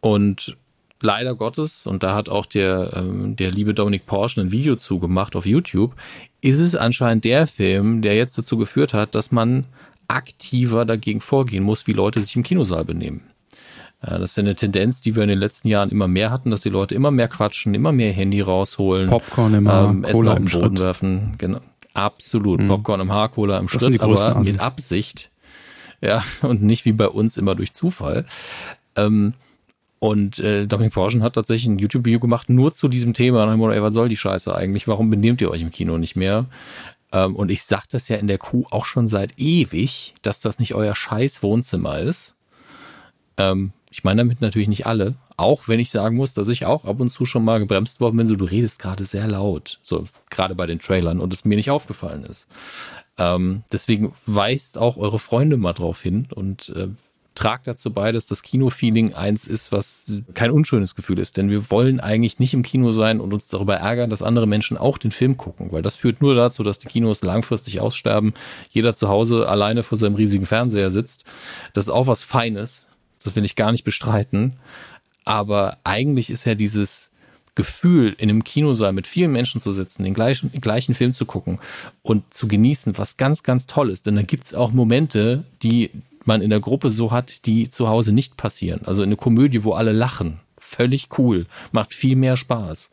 Und 0.00 0.56
leider 1.02 1.34
Gottes, 1.34 1.86
und 1.86 2.02
da 2.02 2.14
hat 2.14 2.28
auch 2.28 2.46
der, 2.46 2.92
ähm, 2.94 3.36
der 3.36 3.50
liebe 3.50 3.74
Dominik 3.74 4.06
Porsche 4.06 4.40
ein 4.40 4.52
Video 4.52 4.76
zugemacht 4.76 5.36
auf 5.36 5.46
YouTube, 5.46 5.94
ist 6.40 6.60
es 6.60 6.76
anscheinend 6.76 7.24
der 7.24 7.46
Film, 7.46 8.02
der 8.02 8.16
jetzt 8.16 8.36
dazu 8.36 8.56
geführt 8.56 8.94
hat, 8.94 9.14
dass 9.14 9.30
man 9.32 9.64
aktiver 10.08 10.84
dagegen 10.84 11.20
vorgehen 11.20 11.62
muss, 11.62 11.86
wie 11.86 11.92
Leute 11.92 12.22
sich 12.22 12.34
im 12.36 12.42
Kinosaal 12.42 12.84
benehmen. 12.84 13.30
Ja, 14.02 14.18
das 14.18 14.32
ist 14.32 14.38
eine 14.38 14.54
Tendenz, 14.54 15.02
die 15.02 15.14
wir 15.14 15.22
in 15.22 15.28
den 15.28 15.38
letzten 15.38 15.68
Jahren 15.68 15.90
immer 15.90 16.08
mehr 16.08 16.30
hatten, 16.30 16.50
dass 16.50 16.62
die 16.62 16.70
Leute 16.70 16.94
immer 16.94 17.10
mehr 17.10 17.28
quatschen, 17.28 17.74
immer 17.74 17.92
mehr 17.92 18.12
Handy 18.12 18.40
rausholen, 18.40 19.10
Popcorn 19.10 19.54
immer, 19.54 19.90
ähm, 19.90 20.04
Essen 20.04 20.28
auf 20.28 20.36
den 20.36 20.44
Boden 20.46 20.48
Schritt. 20.48 20.78
werfen. 20.78 21.34
Genau. 21.36 21.60
Absolut. 21.92 22.60
Mhm. 22.60 22.66
Popcorn 22.66 23.00
im 23.00 23.12
Haar, 23.12 23.28
Cola 23.28 23.58
im 23.58 23.66
das 23.66 23.82
Schritt, 23.82 24.00
aber 24.00 24.14
Assis. 24.14 24.52
mit 24.52 24.60
Absicht. 24.60 25.30
Ja, 26.00 26.24
und 26.42 26.62
nicht 26.62 26.84
wie 26.84 26.92
bei 26.92 27.08
uns 27.08 27.36
immer 27.36 27.54
durch 27.54 27.72
Zufall. 27.72 28.24
Ähm, 28.96 29.34
und 29.98 30.38
äh, 30.38 30.66
Dominik 30.66 30.94
Porschen 30.94 31.22
hat 31.22 31.34
tatsächlich 31.34 31.68
ein 31.68 31.78
YouTube-Video 31.78 32.20
gemacht, 32.20 32.48
nur 32.48 32.72
zu 32.72 32.88
diesem 32.88 33.12
Thema. 33.12 33.44
Und 33.44 33.72
ey, 33.72 33.82
was 33.82 33.92
soll 33.92 34.08
die 34.08 34.16
Scheiße 34.16 34.54
eigentlich? 34.54 34.88
Warum 34.88 35.10
benehmt 35.10 35.42
ihr 35.42 35.50
euch 35.50 35.60
im 35.60 35.70
Kino 35.70 35.98
nicht 35.98 36.16
mehr? 36.16 36.46
Ähm, 37.12 37.36
und 37.36 37.50
ich 37.50 37.64
sag 37.64 37.86
das 37.88 38.08
ja 38.08 38.16
in 38.16 38.26
der 38.26 38.38
Kuh 38.38 38.64
auch 38.70 38.86
schon 38.86 39.08
seit 39.08 39.38
ewig, 39.38 40.14
dass 40.22 40.40
das 40.40 40.58
nicht 40.58 40.74
euer 40.74 40.94
scheiß 40.94 41.42
Wohnzimmer 41.42 41.98
ist. 41.98 42.36
Ähm, 43.36 43.72
ich 43.90 44.02
meine 44.02 44.22
damit 44.22 44.40
natürlich 44.40 44.68
nicht 44.68 44.86
alle, 44.86 45.16
auch 45.40 45.68
wenn 45.68 45.80
ich 45.80 45.90
sagen 45.90 46.16
muss, 46.16 46.34
dass 46.34 46.48
ich 46.48 46.66
auch 46.66 46.84
ab 46.84 47.00
und 47.00 47.10
zu 47.10 47.24
schon 47.24 47.44
mal 47.44 47.58
gebremst 47.58 48.00
worden 48.00 48.16
bin, 48.18 48.26
so 48.26 48.36
du 48.36 48.44
redest 48.44 48.78
gerade 48.78 49.04
sehr 49.04 49.26
laut, 49.26 49.80
so 49.82 50.04
gerade 50.28 50.54
bei 50.54 50.66
den 50.66 50.78
Trailern 50.78 51.20
und 51.20 51.32
es 51.32 51.44
mir 51.44 51.56
nicht 51.56 51.70
aufgefallen 51.70 52.24
ist. 52.24 52.46
Ähm, 53.18 53.64
deswegen 53.72 54.12
weist 54.26 54.78
auch 54.78 54.96
eure 54.96 55.18
Freunde 55.18 55.56
mal 55.56 55.72
drauf 55.72 56.00
hin 56.02 56.28
und 56.34 56.70
äh, 56.70 56.88
tragt 57.34 57.66
dazu 57.66 57.92
bei, 57.92 58.12
dass 58.12 58.26
das 58.26 58.42
Kinofeeling 58.42 59.14
eins 59.14 59.46
ist, 59.46 59.72
was 59.72 60.12
kein 60.34 60.50
unschönes 60.50 60.94
Gefühl 60.94 61.18
ist. 61.18 61.36
Denn 61.36 61.50
wir 61.50 61.70
wollen 61.70 62.00
eigentlich 62.00 62.38
nicht 62.38 62.52
im 62.52 62.62
Kino 62.62 62.90
sein 62.90 63.20
und 63.20 63.32
uns 63.32 63.48
darüber 63.48 63.76
ärgern, 63.76 64.10
dass 64.10 64.22
andere 64.22 64.46
Menschen 64.46 64.76
auch 64.76 64.98
den 64.98 65.10
Film 65.10 65.36
gucken, 65.38 65.72
weil 65.72 65.82
das 65.82 65.96
führt 65.96 66.20
nur 66.20 66.34
dazu, 66.34 66.62
dass 66.62 66.80
die 66.80 66.88
Kinos 66.88 67.22
langfristig 67.22 67.80
aussterben, 67.80 68.34
jeder 68.70 68.94
zu 68.94 69.08
Hause 69.08 69.48
alleine 69.48 69.82
vor 69.82 69.96
seinem 69.96 70.16
riesigen 70.16 70.44
Fernseher 70.44 70.90
sitzt. 70.90 71.24
Das 71.72 71.84
ist 71.84 71.90
auch 71.90 72.06
was 72.06 72.24
Feines, 72.24 72.88
das 73.24 73.36
will 73.36 73.44
ich 73.44 73.56
gar 73.56 73.72
nicht 73.72 73.84
bestreiten. 73.84 74.58
Aber 75.30 75.78
eigentlich 75.84 76.28
ist 76.28 76.44
ja 76.44 76.56
dieses 76.56 77.12
Gefühl, 77.54 78.16
in 78.18 78.28
einem 78.28 78.42
Kinosaal 78.42 78.92
mit 78.92 79.06
vielen 79.06 79.30
Menschen 79.30 79.60
zu 79.60 79.70
sitzen, 79.70 80.02
den 80.02 80.12
gleichen, 80.12 80.50
den 80.50 80.60
gleichen 80.60 80.92
Film 80.92 81.12
zu 81.12 81.24
gucken 81.24 81.60
und 82.02 82.34
zu 82.34 82.48
genießen, 82.48 82.98
was 82.98 83.16
ganz, 83.16 83.44
ganz 83.44 83.68
toll 83.68 83.90
ist. 83.90 84.08
Denn 84.08 84.16
da 84.16 84.22
gibt 84.22 84.46
es 84.46 84.54
auch 84.54 84.72
Momente, 84.72 85.44
die 85.62 85.90
man 86.24 86.42
in 86.42 86.50
der 86.50 86.58
Gruppe 86.58 86.90
so 86.90 87.12
hat, 87.12 87.46
die 87.46 87.70
zu 87.70 87.86
Hause 87.86 88.10
nicht 88.10 88.36
passieren. 88.36 88.80
Also 88.86 89.04
eine 89.04 89.14
Komödie, 89.14 89.62
wo 89.62 89.74
alle 89.74 89.92
lachen. 89.92 90.40
Völlig 90.58 91.10
cool. 91.16 91.46
Macht 91.70 91.94
viel 91.94 92.16
mehr 92.16 92.36
Spaß. 92.36 92.90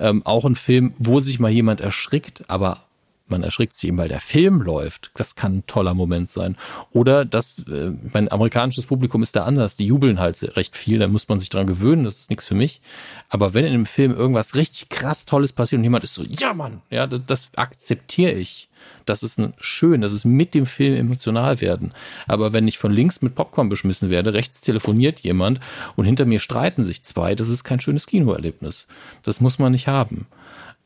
Ähm, 0.00 0.26
auch 0.26 0.44
ein 0.44 0.56
Film, 0.56 0.92
wo 0.98 1.20
sich 1.20 1.38
mal 1.38 1.52
jemand 1.52 1.80
erschrickt, 1.80 2.42
aber 2.48 2.82
man 3.28 3.42
erschrickt 3.42 3.76
sich 3.76 3.88
eben, 3.88 3.98
weil 3.98 4.08
der 4.08 4.20
Film 4.20 4.62
läuft. 4.62 5.10
Das 5.14 5.34
kann 5.34 5.58
ein 5.58 5.66
toller 5.66 5.94
Moment 5.94 6.30
sein. 6.30 6.56
Oder 6.92 7.24
das, 7.24 7.58
äh, 7.68 7.92
mein 8.12 8.30
amerikanisches 8.30 8.86
Publikum 8.86 9.22
ist 9.22 9.36
da 9.36 9.44
anders. 9.44 9.76
Die 9.76 9.86
jubeln 9.86 10.18
halt 10.18 10.56
recht 10.56 10.76
viel. 10.76 10.98
Da 10.98 11.08
muss 11.08 11.28
man 11.28 11.40
sich 11.40 11.50
dran 11.50 11.66
gewöhnen. 11.66 12.04
Das 12.04 12.18
ist 12.18 12.30
nichts 12.30 12.46
für 12.46 12.54
mich. 12.54 12.80
Aber 13.28 13.54
wenn 13.54 13.64
in 13.64 13.74
einem 13.74 13.86
Film 13.86 14.12
irgendwas 14.12 14.54
richtig 14.54 14.88
krass 14.88 15.24
Tolles 15.24 15.52
passiert 15.52 15.78
und 15.78 15.84
jemand 15.84 16.04
ist 16.04 16.14
so, 16.14 16.22
ja 16.22 16.54
Mann, 16.54 16.82
ja, 16.90 17.06
das, 17.06 17.20
das 17.26 17.50
akzeptiere 17.56 18.32
ich. 18.32 18.68
Das 19.04 19.22
ist 19.22 19.38
ein 19.38 19.54
schön, 19.60 20.00
das 20.00 20.12
ist 20.12 20.24
mit 20.24 20.54
dem 20.54 20.66
Film 20.66 20.96
emotional 20.96 21.60
werden. 21.60 21.92
Aber 22.26 22.52
wenn 22.52 22.68
ich 22.68 22.78
von 22.78 22.92
links 22.92 23.22
mit 23.22 23.34
Popcorn 23.34 23.68
beschmissen 23.68 24.10
werde, 24.10 24.34
rechts 24.34 24.60
telefoniert 24.60 25.20
jemand 25.20 25.60
und 25.94 26.04
hinter 26.04 26.24
mir 26.24 26.40
streiten 26.40 26.84
sich 26.84 27.02
zwei, 27.04 27.34
das 27.34 27.48
ist 27.48 27.64
kein 27.64 27.80
schönes 27.80 28.06
Kinoerlebnis. 28.06 28.86
Das 29.22 29.40
muss 29.40 29.58
man 29.58 29.72
nicht 29.72 29.86
haben. 29.86 30.26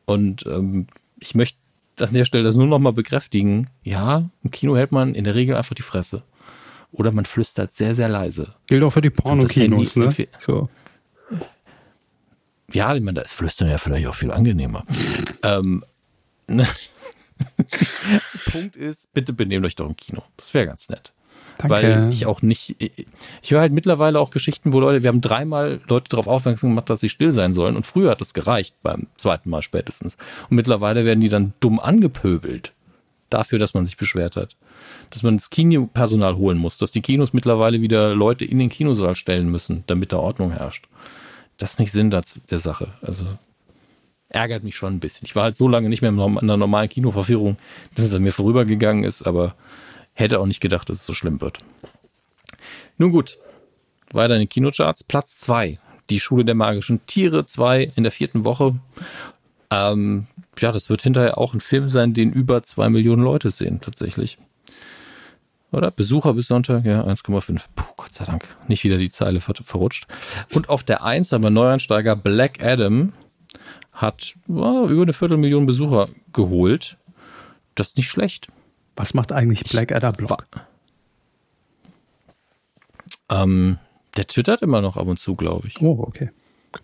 Und 0.05 0.45
ähm, 0.45 0.87
ich 1.19 1.35
möchte 1.35 1.57
an 2.01 2.13
der 2.13 2.25
Stelle 2.25 2.43
das 2.43 2.55
nur 2.55 2.67
noch 2.67 2.79
mal 2.79 2.93
bekräftigen. 2.93 3.69
Ja, 3.83 4.29
im 4.43 4.51
Kino 4.51 4.75
hält 4.75 4.91
man 4.91 5.15
in 5.15 5.23
der 5.23 5.35
Regel 5.35 5.55
einfach 5.55 5.75
die 5.75 5.81
Fresse. 5.81 6.23
Oder 6.91 7.11
man 7.11 7.25
flüstert 7.25 7.73
sehr, 7.73 7.95
sehr 7.95 8.09
leise. 8.09 8.55
Gilt 8.67 8.83
auch 8.83 8.89
für 8.89 9.01
die 9.01 9.09
Porno-Kinos, 9.09 9.95
ne? 9.95 10.13
So. 10.37 10.69
Ja, 12.73 12.93
ich 12.95 13.01
meine, 13.01 13.15
da 13.15 13.21
ist 13.21 13.33
Flüstern 13.33 13.69
ja 13.69 13.77
vielleicht 13.77 14.07
auch 14.07 14.15
viel 14.15 14.31
angenehmer. 14.31 14.83
ähm, 15.43 15.83
ne? 16.47 16.67
Punkt 18.51 18.75
ist, 18.75 19.11
bitte 19.13 19.33
benehmt 19.33 19.65
euch 19.65 19.75
doch 19.75 19.87
im 19.87 19.95
Kino. 19.95 20.23
Das 20.37 20.53
wäre 20.53 20.65
ganz 20.65 20.89
nett. 20.89 21.13
Danke. 21.57 21.73
Weil 21.73 22.09
ich 22.11 22.25
auch 22.25 22.41
nicht, 22.41 22.75
ich 22.79 23.51
höre 23.51 23.61
halt 23.61 23.73
mittlerweile 23.73 24.19
auch 24.19 24.31
Geschichten, 24.31 24.73
wo 24.73 24.79
Leute, 24.79 25.03
wir 25.03 25.09
haben 25.09 25.21
dreimal 25.21 25.79
Leute 25.87 26.09
darauf 26.09 26.27
aufmerksam 26.27 26.71
gemacht, 26.71 26.89
dass 26.89 27.01
sie 27.01 27.09
still 27.09 27.31
sein 27.31 27.53
sollen 27.53 27.75
und 27.75 27.85
früher 27.85 28.11
hat 28.11 28.21
das 28.21 28.33
gereicht, 28.33 28.75
beim 28.81 29.07
zweiten 29.17 29.49
Mal 29.49 29.61
spätestens. 29.61 30.17
Und 30.49 30.55
mittlerweile 30.55 31.05
werden 31.05 31.21
die 31.21 31.29
dann 31.29 31.53
dumm 31.59 31.79
angepöbelt 31.79 32.71
dafür, 33.29 33.59
dass 33.59 33.73
man 33.73 33.85
sich 33.85 33.97
beschwert 33.97 34.35
hat. 34.35 34.55
Dass 35.09 35.23
man 35.23 35.37
das 35.37 35.49
Kinopersonal 35.49 36.35
holen 36.35 36.57
muss, 36.57 36.77
dass 36.77 36.91
die 36.91 37.01
Kinos 37.01 37.33
mittlerweile 37.33 37.81
wieder 37.81 38.13
Leute 38.13 38.45
in 38.45 38.59
den 38.59 38.69
Kinosaal 38.69 39.15
stellen 39.15 39.49
müssen, 39.49 39.83
damit 39.87 40.11
da 40.11 40.17
Ordnung 40.17 40.51
herrscht. 40.51 40.87
Das 41.57 41.73
ist 41.73 41.79
nicht 41.79 41.91
Sinn 41.91 42.09
der 42.09 42.59
Sache. 42.59 42.89
Also 43.01 43.25
ärgert 44.29 44.63
mich 44.63 44.75
schon 44.75 44.95
ein 44.95 44.99
bisschen. 44.99 45.25
Ich 45.25 45.35
war 45.35 45.43
halt 45.43 45.57
so 45.57 45.67
lange 45.67 45.89
nicht 45.89 46.01
mehr 46.01 46.11
in 46.11 46.19
einer 46.19 46.57
normalen 46.57 46.89
Kinoverführung, 46.89 47.57
dass 47.95 48.05
es 48.05 48.15
an 48.15 48.23
mir 48.23 48.31
vorübergegangen 48.31 49.03
ist, 49.03 49.23
aber 49.23 49.55
Hätte 50.21 50.39
auch 50.39 50.45
nicht 50.45 50.61
gedacht, 50.61 50.87
dass 50.87 50.97
es 50.97 51.05
so 51.07 51.15
schlimm 51.15 51.41
wird. 51.41 51.57
Nun 52.99 53.11
gut, 53.11 53.39
weiter 54.11 54.35
in 54.35 54.41
den 54.41 54.49
Kinocharts. 54.49 55.03
Platz 55.03 55.39
2, 55.39 55.79
die 56.11 56.19
Schule 56.19 56.45
der 56.45 56.53
magischen 56.53 57.03
Tiere 57.07 57.43
2 57.43 57.93
in 57.95 58.03
der 58.03 58.11
vierten 58.11 58.45
Woche. 58.45 58.75
Ähm, 59.71 60.27
ja, 60.59 60.71
das 60.71 60.91
wird 60.91 61.01
hinterher 61.01 61.39
auch 61.39 61.55
ein 61.55 61.59
Film 61.59 61.89
sein, 61.89 62.13
den 62.13 62.31
über 62.31 62.61
2 62.61 62.89
Millionen 62.89 63.23
Leute 63.23 63.49
sehen, 63.49 63.81
tatsächlich. 63.81 64.37
Oder? 65.71 65.89
Besucher 65.89 66.35
bis 66.35 66.49
Sonntag, 66.49 66.85
ja, 66.85 67.01
1,5. 67.03 67.63
Puh, 67.73 67.83
Gott 67.97 68.13
sei 68.13 68.25
Dank. 68.25 68.45
Nicht 68.67 68.83
wieder 68.83 68.97
die 68.97 69.09
Zeile 69.09 69.41
ver 69.41 69.55
verrutscht. 69.63 70.05
Und 70.53 70.69
auf 70.69 70.83
der 70.83 71.03
1 71.03 71.31
haben 71.31 71.43
wir 71.43 71.49
Neuansteiger 71.49 72.15
Black 72.15 72.63
Adam. 72.63 73.13
Hat 73.91 74.35
oh, 74.47 74.85
über 74.87 75.01
eine 75.01 75.13
Viertelmillion 75.13 75.65
Besucher 75.65 76.09
geholt. 76.31 76.97
Das 77.73 77.87
ist 77.87 77.97
nicht 77.97 78.09
schlecht. 78.09 78.49
Was 79.01 79.15
macht 79.15 79.31
eigentlich 79.31 79.63
Blackadder 79.63 80.11
Blog? 80.11 80.45
Ähm, 83.29 83.79
der 84.15 84.27
twittert 84.27 84.61
immer 84.61 84.79
noch 84.79 84.95
ab 84.95 85.07
und 85.07 85.19
zu, 85.19 85.35
glaube 85.35 85.67
ich. 85.67 85.81
Oh, 85.81 86.03
okay. 86.07 86.29
Gut. 86.71 86.83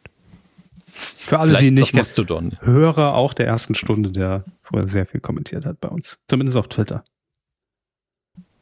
Für 0.96 1.38
alle, 1.38 1.52
Vielleicht 1.52 1.66
die 1.66 1.70
nicht 1.70 1.92
kennen, 2.16 2.58
Hörer 2.62 3.14
auch 3.14 3.36
der 3.36 3.46
ersten 3.46 3.76
Stunde, 3.76 4.10
der 4.10 4.46
vorher 4.64 4.88
sehr 4.88 5.06
viel 5.06 5.20
kommentiert 5.20 5.64
hat 5.64 5.80
bei 5.80 5.90
uns. 5.90 6.18
Zumindest 6.28 6.58
auf 6.58 6.68
Twitter. 6.70 7.04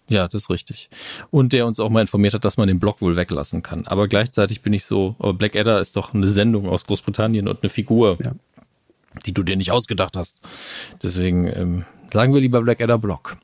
Ja, 0.09 0.27
das 0.27 0.41
ist 0.41 0.49
richtig. 0.49 0.89
Und 1.31 1.53
der 1.53 1.65
uns 1.65 1.79
auch 1.79 1.89
mal 1.89 2.01
informiert 2.01 2.33
hat, 2.33 2.43
dass 2.43 2.57
man 2.57 2.67
den 2.67 2.81
Blog 2.81 2.99
wohl 2.99 3.15
weglassen 3.15 3.63
kann. 3.63 3.87
Aber 3.87 4.09
gleichzeitig 4.09 4.63
bin 4.63 4.73
ich 4.73 4.83
so, 4.83 5.15
aber 5.17 5.33
Blackadder 5.33 5.79
ist 5.79 5.95
doch 5.95 6.13
eine 6.13 6.27
Sendung 6.27 6.67
aus 6.67 6.85
Großbritannien 6.85 7.47
und 7.47 7.63
eine 7.63 7.69
Figur, 7.69 8.17
ja. 8.21 8.33
die 9.25 9.33
du 9.33 9.43
dir 9.43 9.55
nicht 9.55 9.71
ausgedacht 9.71 10.17
hast. 10.17 10.41
Deswegen 11.01 11.47
ähm, 11.47 11.85
sagen 12.11 12.33
wir 12.33 12.41
lieber 12.41 12.61
Blackadder 12.61 12.97
Blog. 12.97 13.37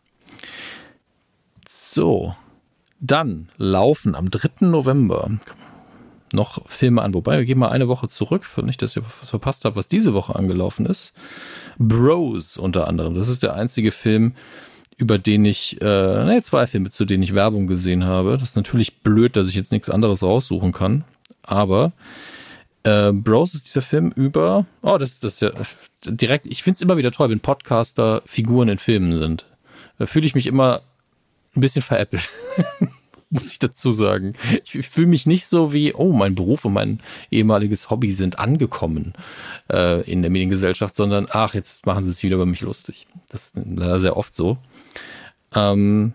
So, 1.93 2.33
dann 3.01 3.49
laufen 3.57 4.15
am 4.15 4.31
3. 4.31 4.65
November 4.65 5.29
noch 6.31 6.65
Filme 6.69 7.01
an. 7.01 7.13
Wobei, 7.13 7.37
wir 7.37 7.43
gehen 7.43 7.59
mal 7.59 7.67
eine 7.67 7.89
Woche 7.89 8.07
zurück, 8.07 8.45
für 8.45 8.63
nicht, 8.63 8.81
dass 8.81 8.95
ihr 8.95 9.03
was 9.19 9.29
verpasst 9.29 9.65
habt, 9.65 9.75
was 9.75 9.89
diese 9.89 10.13
Woche 10.13 10.33
angelaufen 10.33 10.85
ist. 10.85 11.13
Bros 11.79 12.55
unter 12.55 12.87
anderem. 12.87 13.15
Das 13.15 13.27
ist 13.27 13.43
der 13.43 13.55
einzige 13.55 13.91
Film, 13.91 14.35
über 14.95 15.17
den 15.17 15.43
ich, 15.43 15.81
äh, 15.81 16.23
ne, 16.23 16.39
zwei 16.41 16.65
Filme, 16.65 16.91
zu 16.91 17.03
denen 17.03 17.23
ich 17.23 17.35
Werbung 17.35 17.67
gesehen 17.67 18.05
habe. 18.05 18.37
Das 18.37 18.51
ist 18.51 18.55
natürlich 18.55 18.99
blöd, 18.99 19.35
dass 19.35 19.49
ich 19.49 19.55
jetzt 19.55 19.73
nichts 19.73 19.89
anderes 19.89 20.23
raussuchen 20.23 20.71
kann. 20.71 21.03
Aber 21.43 21.91
äh, 22.83 23.11
Bros 23.11 23.53
ist 23.53 23.67
dieser 23.67 23.81
Film 23.81 24.13
über, 24.15 24.65
oh, 24.81 24.97
das, 24.97 25.19
das 25.19 25.33
ist 25.33 25.41
ja 25.41 25.51
direkt, 26.05 26.45
ich 26.45 26.63
finde 26.63 26.75
es 26.75 26.81
immer 26.81 26.95
wieder 26.95 27.11
toll, 27.11 27.29
wenn 27.29 27.41
Podcaster 27.41 28.21
Figuren 28.25 28.69
in 28.69 28.77
Filmen 28.77 29.17
sind. 29.17 29.45
Da 29.99 30.05
fühle 30.05 30.25
ich 30.25 30.35
mich 30.35 30.47
immer 30.47 30.83
ein 31.55 31.61
bisschen 31.61 31.81
veräppelt. 31.81 32.29
muss 33.31 33.49
ich 33.49 33.59
dazu 33.59 33.91
sagen. 33.91 34.33
Ich, 34.63 34.87
fühle 34.87 35.07
mich 35.07 35.25
nicht 35.25 35.47
so 35.47 35.73
wie, 35.73 35.93
oh, 35.93 36.11
mein 36.11 36.35
Beruf 36.35 36.65
und 36.65 36.73
mein 36.73 36.99
ehemaliges 37.31 37.89
Hobby 37.89 38.11
sind 38.11 38.37
angekommen 38.37 39.13
äh, 39.71 40.01
in 40.01 40.21
der 40.21 40.29
Mediengesellschaft, 40.29 40.95
sondern 40.95 41.27
ach, 41.29 41.53
jetzt 41.53 41.85
machen 41.85 42.03
sie 42.03 42.11
es 42.11 42.21
wieder 42.23 42.35
über 42.35 42.45
mich 42.45 42.61
lustig. 42.61 43.07
Das 43.29 43.45
ist 43.45 43.53
leider 43.55 43.99
sehr 43.99 44.17
oft 44.17 44.35
so. 44.35 44.57
Ähm, 45.55 46.13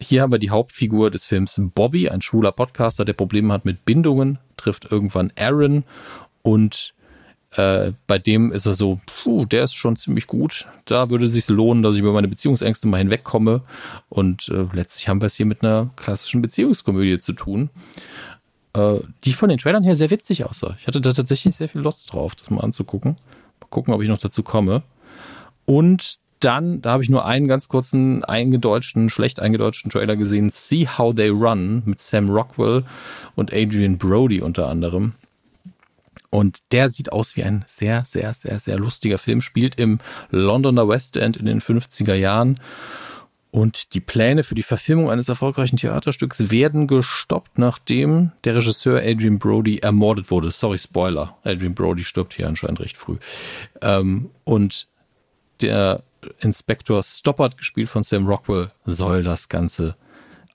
hier 0.00 0.22
haben 0.22 0.32
wir 0.32 0.38
die 0.38 0.50
Hauptfigur 0.50 1.10
des 1.10 1.26
Films 1.26 1.60
Bobby, 1.74 2.08
ein 2.08 2.22
schwuler 2.22 2.52
Podcaster, 2.52 3.04
der 3.04 3.12
Probleme 3.12 3.52
hat 3.52 3.64
mit 3.64 3.84
Bindungen, 3.84 4.38
trifft 4.56 4.90
irgendwann 4.90 5.30
Aaron 5.36 5.84
und 6.40 6.94
Äh, 7.56 7.92
bei 8.06 8.18
dem 8.18 8.50
ist 8.52 8.66
er 8.66 8.74
so, 8.74 9.00
puh, 9.06 9.44
der 9.44 9.64
ist 9.64 9.74
schon 9.74 9.96
ziemlich 9.96 10.26
gut. 10.26 10.66
Da 10.86 11.10
würde 11.10 11.26
es 11.26 11.32
sich 11.32 11.48
lohnen, 11.48 11.82
dass 11.82 11.94
ich 11.94 12.00
über 12.00 12.12
meine 12.12 12.28
Beziehungsängste 12.28 12.88
mal 12.88 12.98
hinwegkomme. 12.98 13.62
Und 14.08 14.48
äh, 14.48 14.66
letztlich 14.72 15.08
haben 15.08 15.20
wir 15.20 15.26
es 15.26 15.34
hier 15.34 15.46
mit 15.46 15.62
einer 15.62 15.90
klassischen 15.96 16.40
Beziehungskomödie 16.40 17.18
zu 17.18 17.34
tun, 17.34 17.68
äh, 18.74 18.94
die 19.24 19.32
von 19.32 19.50
den 19.50 19.58
Trailern 19.58 19.84
her 19.84 19.96
sehr 19.96 20.10
witzig 20.10 20.44
aussah. 20.44 20.76
Ich 20.80 20.86
hatte 20.86 21.00
da 21.00 21.12
tatsächlich 21.12 21.54
sehr 21.54 21.68
viel 21.68 21.82
Lust 21.82 22.12
drauf, 22.12 22.34
das 22.34 22.48
mal 22.48 22.62
anzugucken. 22.62 23.16
Mal 23.60 23.68
gucken, 23.68 23.92
ob 23.92 24.02
ich 24.02 24.08
noch 24.08 24.18
dazu 24.18 24.42
komme. 24.42 24.82
Und 25.66 26.20
dann, 26.40 26.80
da 26.80 26.92
habe 26.92 27.02
ich 27.02 27.10
nur 27.10 27.24
einen 27.24 27.46
ganz 27.46 27.68
kurzen 27.68 28.24
eingedeutschten, 28.24 29.10
schlecht 29.10 29.40
eingedeutschten 29.40 29.90
Trailer 29.90 30.16
gesehen, 30.16 30.50
See 30.52 30.88
How 30.88 31.14
They 31.14 31.28
Run 31.28 31.82
mit 31.84 32.00
Sam 32.00 32.30
Rockwell 32.30 32.84
und 33.36 33.52
Adrian 33.52 33.98
Brody 33.98 34.40
unter 34.40 34.68
anderem. 34.68 35.12
Und 36.30 36.60
der 36.72 36.88
sieht 36.88 37.12
aus 37.12 37.36
wie 37.36 37.44
ein 37.44 37.64
sehr, 37.66 38.04
sehr, 38.04 38.32
sehr, 38.32 38.58
sehr 38.58 38.78
lustiger 38.78 39.18
Film, 39.18 39.40
spielt 39.40 39.74
im 39.76 39.98
Londoner 40.30 40.88
West 40.88 41.16
End 41.16 41.36
in 41.36 41.46
den 41.46 41.60
50er 41.60 42.14
Jahren. 42.14 42.58
Und 43.50 43.92
die 43.92 44.00
Pläne 44.00 44.44
für 44.44 44.54
die 44.54 44.62
Verfilmung 44.62 45.10
eines 45.10 45.28
erfolgreichen 45.28 45.76
Theaterstücks 45.76 46.50
werden 46.50 46.86
gestoppt, 46.86 47.58
nachdem 47.58 48.32
der 48.44 48.56
Regisseur 48.56 49.02
Adrian 49.02 49.38
Brody 49.38 49.78
ermordet 49.78 50.30
wurde. 50.30 50.50
Sorry, 50.50 50.78
Spoiler. 50.78 51.36
Adrian 51.44 51.74
Brody 51.74 52.02
stirbt 52.02 52.32
hier 52.32 52.48
anscheinend 52.48 52.80
recht 52.80 52.96
früh. 52.96 53.18
Ähm, 53.82 54.30
und 54.44 54.86
der 55.60 56.02
Inspektor 56.40 57.02
Stoppard, 57.02 57.58
gespielt 57.58 57.90
von 57.90 58.02
Sam 58.02 58.26
Rockwell, 58.26 58.70
soll 58.86 59.22
das 59.22 59.50
Ganze 59.50 59.96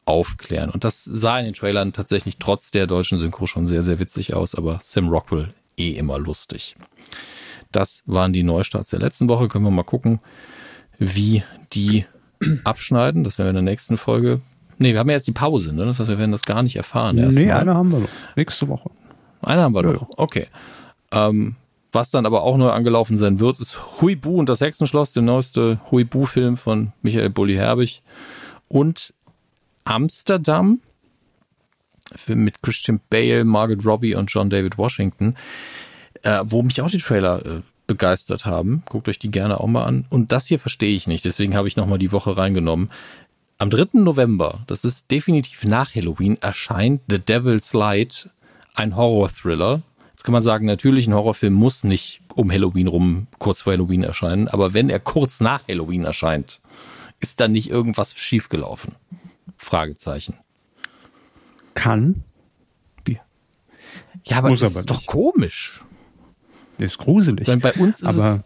aufklären. 0.08 0.70
Und 0.70 0.84
das 0.84 1.04
sah 1.04 1.40
in 1.40 1.46
den 1.46 1.54
Trailern 1.54 1.94
tatsächlich 1.94 2.38
trotz 2.38 2.72
der 2.72 2.88
deutschen 2.88 3.20
Synchro 3.20 3.46
schon 3.46 3.68
sehr, 3.68 3.84
sehr 3.84 4.00
witzig 4.00 4.34
aus, 4.34 4.56
aber 4.56 4.80
Sam 4.82 5.10
Rockwell 5.10 5.54
eh 5.78 5.92
immer 5.92 6.18
lustig. 6.18 6.76
Das 7.72 8.04
waren 8.06 8.34
die 8.34 8.44
Neustarts 8.44 8.92
der 8.92 9.00
letzten 9.00 9.28
Woche. 9.28 9.48
Können 9.48 9.66
wir 9.66 9.72
mal 9.72 9.84
gucken, 9.84 10.20
wie 10.98 11.44
die 11.74 12.06
abschneiden. 12.64 13.24
Das 13.24 13.38
werden 13.38 13.48
wir 13.48 13.60
in 13.60 13.66
der 13.66 13.72
nächsten 13.72 13.98
Folge. 13.98 14.42
Nee, 14.78 14.94
wir 14.94 15.00
haben 15.00 15.10
ja 15.10 15.16
jetzt 15.16 15.28
die 15.28 15.34
Pause, 15.34 15.74
ne? 15.74 15.86
Das 15.86 16.00
heißt, 16.00 16.10
wir 16.10 16.20
werden 16.20 16.32
das 16.32 16.44
gar 16.44 16.64
nicht 16.64 16.76
erfahren. 16.76 17.16
Mal. 17.16 17.52
eine 17.52 17.74
haben 17.74 17.92
wir 17.92 18.00
noch. 18.00 18.10
Nächste 18.36 18.68
Woche. 18.68 18.92
Eine 19.42 19.62
haben 19.64 19.76
wir 19.76 19.84
ja, 19.84 19.94
noch. 19.94 20.08
Okay. 20.18 20.48
Ähm, 21.12 21.56
was 21.92 22.12
dann 22.12 22.26
aber 22.26 22.44
auch 22.44 22.58
neu 22.58 22.70
angelaufen 22.70 23.18
sein 23.18 23.40
wird, 23.40 23.60
ist 23.60 24.02
Huibu 24.02 24.38
und 24.38 24.50
das 24.50 24.62
Hexenschloss, 24.62 25.14
der 25.14 25.24
neueste 25.24 25.80
Huibu-Film 25.92 26.58
von 26.58 26.94
Michael 27.02 27.30
Bulli 27.30 27.56
Herbig. 27.56 28.04
Und 28.68 29.14
Amsterdam, 29.88 30.82
mit 32.28 32.62
Christian 32.62 33.00
Bale, 33.10 33.46
Margaret 33.46 33.86
Robbie 33.86 34.16
und 34.16 34.32
John 34.32 34.50
David 34.50 34.78
Washington, 34.78 35.36
äh, 36.24 36.44
wo 36.46 36.62
mich 36.62 36.82
auch 36.82 36.90
die 36.90 36.98
Trailer 36.98 37.46
äh, 37.46 37.62
begeistert 37.86 38.46
haben. 38.46 38.84
Guckt 38.86 39.08
euch 39.08 39.18
die 39.18 39.32
gerne 39.32 39.60
auch 39.60 39.68
mal 39.68 39.86
an. 39.86 40.06
Und 40.10 40.34
das 40.34 40.46
hier 40.46 40.60
verstehe 40.60 40.96
ich 40.96 41.08
nicht, 41.08 41.24
deswegen 41.24 41.56
habe 41.56 41.70
ich 41.70 41.78
nochmal 41.78 42.00
die 42.00 42.12
Woche 42.12 42.36
reingenommen. 42.36 42.92
Am 43.60 43.70
3. 43.70 44.00
November, 44.02 44.64
das 44.68 44.84
ist 44.84 45.10
definitiv 45.10 45.64
nach 45.64 45.96
Halloween, 45.96 46.38
erscheint 46.42 47.02
The 47.10 47.20
Devil's 47.20 47.74
Light, 47.74 48.30
ein 48.76 48.96
Horror-Thriller. 48.96 49.82
Jetzt 50.10 50.24
kann 50.24 50.34
man 50.34 50.42
sagen, 50.42 50.66
natürlich, 50.66 51.08
ein 51.08 51.14
Horrorfilm 51.14 51.54
muss 51.54 51.86
nicht 51.86 52.22
um 52.36 52.52
Halloween 52.52 52.88
rum, 52.88 53.28
kurz 53.40 53.62
vor 53.62 53.74
Halloween 53.74 54.04
erscheinen, 54.04 54.50
aber 54.50 54.74
wenn 54.74 54.90
er 54.90 55.00
kurz 55.00 55.40
nach 55.40 55.68
Halloween 55.68 56.04
erscheint, 56.04 56.60
ist 57.20 57.40
dann 57.40 57.54
nicht 57.54 57.70
irgendwas 57.70 58.16
schiefgelaufen? 58.16 58.96
Fragezeichen 59.58 60.38
kann. 61.74 62.24
Wie? 63.06 63.20
Ja, 64.26 64.38
aber 64.38 64.50
Muss 64.50 64.60
das 64.60 64.72
aber 64.72 64.80
ist 64.82 64.90
nicht. 64.90 65.02
doch 65.02 65.06
komisch. 65.06 65.82
Ist 66.80 66.98
gruselig. 66.98 67.48
Weil 67.48 67.58
bei 67.58 67.74
uns 67.74 68.02
ist 68.02 68.08
aber 68.08 68.44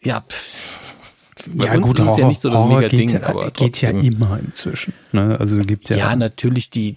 es, 0.00 0.06
ja, 0.06 0.24
bei 1.54 1.64
ja, 1.64 1.76
gut, 1.76 1.98
ist 1.98 2.06
Horror, 2.06 2.18
ja 2.18 2.26
nicht 2.28 2.40
so 2.40 2.50
das 2.50 2.62
Horror 2.62 2.80
geht, 2.82 2.92
Ding, 2.92 3.22
aber 3.22 3.50
geht 3.50 3.80
ja 3.80 3.90
immer 3.90 4.38
inzwischen. 4.38 4.94
Ne? 5.12 5.38
Also 5.38 5.58
gibt 5.58 5.88
ja. 5.90 5.96
Ja, 5.96 6.16
natürlich 6.16 6.70
die 6.70 6.96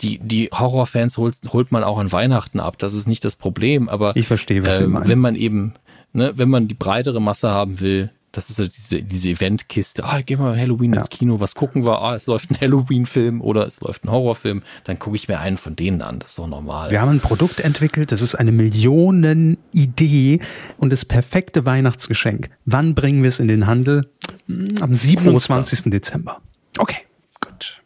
die, 0.00 0.18
die 0.18 0.48
Horrorfans 0.50 1.18
holt, 1.18 1.36
holt 1.52 1.72
man 1.72 1.84
auch 1.84 1.98
an 1.98 2.10
Weihnachten 2.10 2.58
ab. 2.58 2.78
Das 2.78 2.94
ist 2.94 3.06
nicht 3.06 3.24
das 3.24 3.36
Problem. 3.36 3.88
Aber 3.88 4.16
ich 4.16 4.26
verstehe, 4.26 4.62
was 4.62 4.80
äh, 4.80 4.86
Wenn 4.88 5.18
man 5.18 5.34
eben, 5.34 5.74
ne, 6.12 6.32
wenn 6.36 6.48
man 6.48 6.68
die 6.68 6.74
breitere 6.74 7.20
Masse 7.20 7.50
haben 7.50 7.80
will, 7.80 8.10
das 8.32 8.48
ist 8.48 8.56
so 8.56 8.66
diese, 8.66 9.02
diese 9.02 9.30
Eventkiste. 9.30 10.04
Ah, 10.04 10.20
geh 10.24 10.36
mal 10.36 10.56
Halloween 10.58 10.92
ja. 10.92 11.00
ins 11.00 11.10
Kino, 11.10 11.40
was 11.40 11.54
gucken 11.54 11.84
wir? 11.84 12.00
Ah, 12.00 12.14
es 12.14 12.26
läuft 12.26 12.50
ein 12.50 12.60
Halloween-Film 12.60 13.40
oder 13.40 13.66
es 13.66 13.80
läuft 13.80 14.04
ein 14.04 14.10
Horrorfilm. 14.10 14.62
Dann 14.84 14.98
gucke 14.98 15.16
ich 15.16 15.26
mir 15.26 15.40
einen 15.40 15.56
von 15.56 15.74
denen 15.74 16.00
an. 16.00 16.20
Das 16.20 16.30
ist 16.30 16.38
doch 16.38 16.46
normal. 16.46 16.90
Wir 16.92 17.00
haben 17.00 17.10
ein 17.10 17.20
Produkt 17.20 17.60
entwickelt, 17.60 18.12
das 18.12 18.22
ist 18.22 18.36
eine 18.36 18.52
Millionen-Idee 18.52 20.40
und 20.78 20.92
das 20.92 21.04
perfekte 21.04 21.64
Weihnachtsgeschenk. 21.64 22.50
Wann 22.64 22.94
bringen 22.94 23.22
wir 23.22 23.28
es 23.28 23.40
in 23.40 23.48
den 23.48 23.66
Handel? 23.66 24.08
Hm, 24.46 24.76
am 24.80 24.94
27. 24.94 25.78
Ostern. 25.78 25.90
Dezember. 25.90 26.40
Okay, 26.78 26.98
gut. 27.40 27.82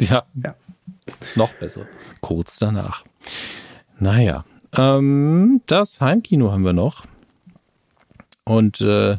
Ja, 0.00 0.22
ja. 0.42 0.54
Noch 1.34 1.52
besser. 1.54 1.86
Kurz 2.20 2.60
danach. 2.60 3.04
Naja, 3.98 4.44
ähm, 4.76 5.62
das 5.66 6.00
Heimkino 6.00 6.52
haben 6.52 6.64
wir 6.64 6.72
noch 6.72 7.04
und 8.44 8.80
äh, 8.80 9.18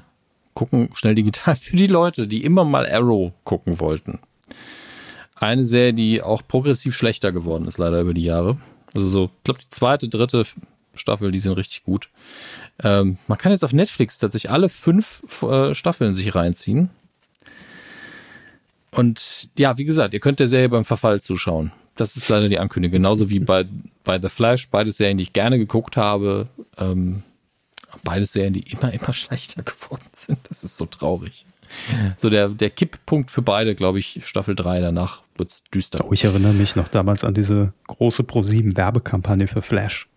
gucken 0.53 0.89
schnell 0.93 1.15
digital 1.15 1.55
für 1.55 1.75
die 1.75 1.87
Leute, 1.87 2.27
die 2.27 2.43
immer 2.43 2.63
mal 2.63 2.87
Arrow 2.87 3.31
gucken 3.43 3.79
wollten. 3.79 4.19
Eine 5.35 5.65
Serie, 5.65 5.93
die 5.93 6.21
auch 6.21 6.43
progressiv 6.47 6.95
schlechter 6.95 7.31
geworden 7.31 7.67
ist, 7.67 7.77
leider 7.77 8.01
über 8.01 8.13
die 8.13 8.23
Jahre. 8.23 8.57
Also 8.93 9.07
so, 9.07 9.25
ich 9.25 9.43
glaube, 9.43 9.59
die 9.61 9.69
zweite, 9.69 10.07
dritte 10.07 10.45
Staffel, 10.93 11.31
die 11.31 11.39
sind 11.39 11.53
richtig 11.53 11.83
gut. 11.83 12.09
Ähm, 12.83 13.17
man 13.27 13.37
kann 13.37 13.51
jetzt 13.51 13.63
auf 13.63 13.73
Netflix 13.73 14.19
tatsächlich 14.19 14.51
alle 14.51 14.69
fünf 14.69 15.23
äh, 15.43 15.73
Staffeln 15.73 16.13
sich 16.13 16.35
reinziehen. 16.35 16.89
Und 18.91 19.49
ja, 19.57 19.77
wie 19.77 19.85
gesagt, 19.85 20.13
ihr 20.13 20.19
könnt 20.19 20.39
der 20.39 20.47
Serie 20.47 20.69
beim 20.69 20.85
Verfall 20.85 21.21
zuschauen. 21.21 21.71
Das 21.95 22.15
ist 22.17 22.27
leider 22.29 22.49
die 22.49 22.59
Ankündigung. 22.59 22.93
Genauso 22.93 23.29
wie 23.29 23.39
bei, 23.39 23.65
bei 24.03 24.19
The 24.19 24.29
Flash, 24.29 24.69
beide 24.69 24.91
Serien, 24.91 25.17
die 25.17 25.23
ich 25.23 25.33
gerne 25.33 25.57
geguckt 25.57 25.97
habe. 25.97 26.47
Ähm, 26.77 27.23
beides 28.03 28.33
Serien, 28.33 28.53
die 28.53 28.71
immer, 28.71 28.93
immer 28.93 29.13
schlechter 29.13 29.63
geworden 29.63 30.09
sind. 30.13 30.39
Das 30.49 30.63
ist 30.63 30.77
so 30.77 30.85
traurig. 30.85 31.45
So 32.17 32.29
der, 32.29 32.49
der 32.49 32.69
Kipppunkt 32.69 33.31
für 33.31 33.41
beide, 33.41 33.75
glaube 33.75 33.99
ich, 33.99 34.21
Staffel 34.25 34.55
3, 34.55 34.81
danach 34.81 35.21
wird 35.37 35.51
es 35.51 35.63
düster. 35.73 36.05
Oh, 36.05 36.11
ich 36.11 36.25
erinnere 36.25 36.53
mich 36.53 36.75
noch 36.75 36.89
damals 36.89 37.23
an 37.23 37.33
diese 37.33 37.73
große 37.87 38.23
Pro7 38.23 38.75
Werbekampagne 38.75 39.47
für 39.47 39.61
Flash. 39.61 40.07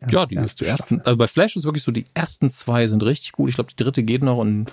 Erst, 0.00 0.12
ja, 0.12 0.26
die 0.26 0.34
erste 0.36 0.66
ersten, 0.66 1.00
also 1.02 1.16
bei 1.16 1.26
Flash 1.26 1.56
ist 1.56 1.64
wirklich 1.64 1.84
so, 1.84 1.92
die 1.92 2.06
ersten 2.14 2.50
zwei 2.50 2.86
sind 2.86 3.02
richtig 3.02 3.32
gut. 3.32 3.48
Ich 3.50 3.56
glaube, 3.56 3.70
die 3.70 3.82
dritte 3.82 4.02
geht 4.02 4.22
noch 4.22 4.38
und 4.38 4.72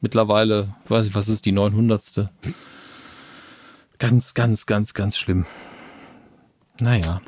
mittlerweile, 0.00 0.74
weiß 0.88 1.06
ich, 1.06 1.14
was 1.14 1.28
ist 1.28 1.46
die 1.46 1.52
900. 1.52 2.26
Ganz, 3.98 4.34
ganz, 4.34 4.66
ganz, 4.66 4.94
ganz 4.94 5.16
schlimm. 5.16 5.46
Naja. 6.78 7.22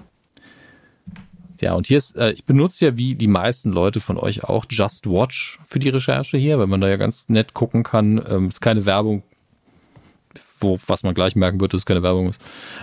Ja, 1.60 1.74
und 1.74 1.86
hier 1.86 1.98
ist, 1.98 2.16
äh, 2.16 2.32
ich 2.32 2.44
benutze 2.44 2.86
ja 2.86 2.96
wie 2.96 3.14
die 3.14 3.28
meisten 3.28 3.70
Leute 3.70 4.00
von 4.00 4.18
euch 4.18 4.44
auch 4.44 4.66
Just 4.68 5.06
Watch 5.06 5.58
für 5.66 5.78
die 5.78 5.88
Recherche 5.88 6.36
hier, 6.36 6.58
weil 6.58 6.66
man 6.66 6.80
da 6.80 6.88
ja 6.88 6.96
ganz 6.96 7.28
nett 7.28 7.54
gucken 7.54 7.82
kann. 7.82 8.22
Ähm, 8.28 8.48
ist 8.48 8.60
keine 8.60 8.84
Werbung, 8.84 9.22
wo, 10.60 10.78
was 10.86 11.02
man 11.02 11.14
gleich 11.14 11.36
merken 11.36 11.60
wird, 11.60 11.72
dass 11.72 11.80
es 11.80 11.86
keine 11.86 12.02
Werbung 12.02 12.28
ist, 12.28 12.40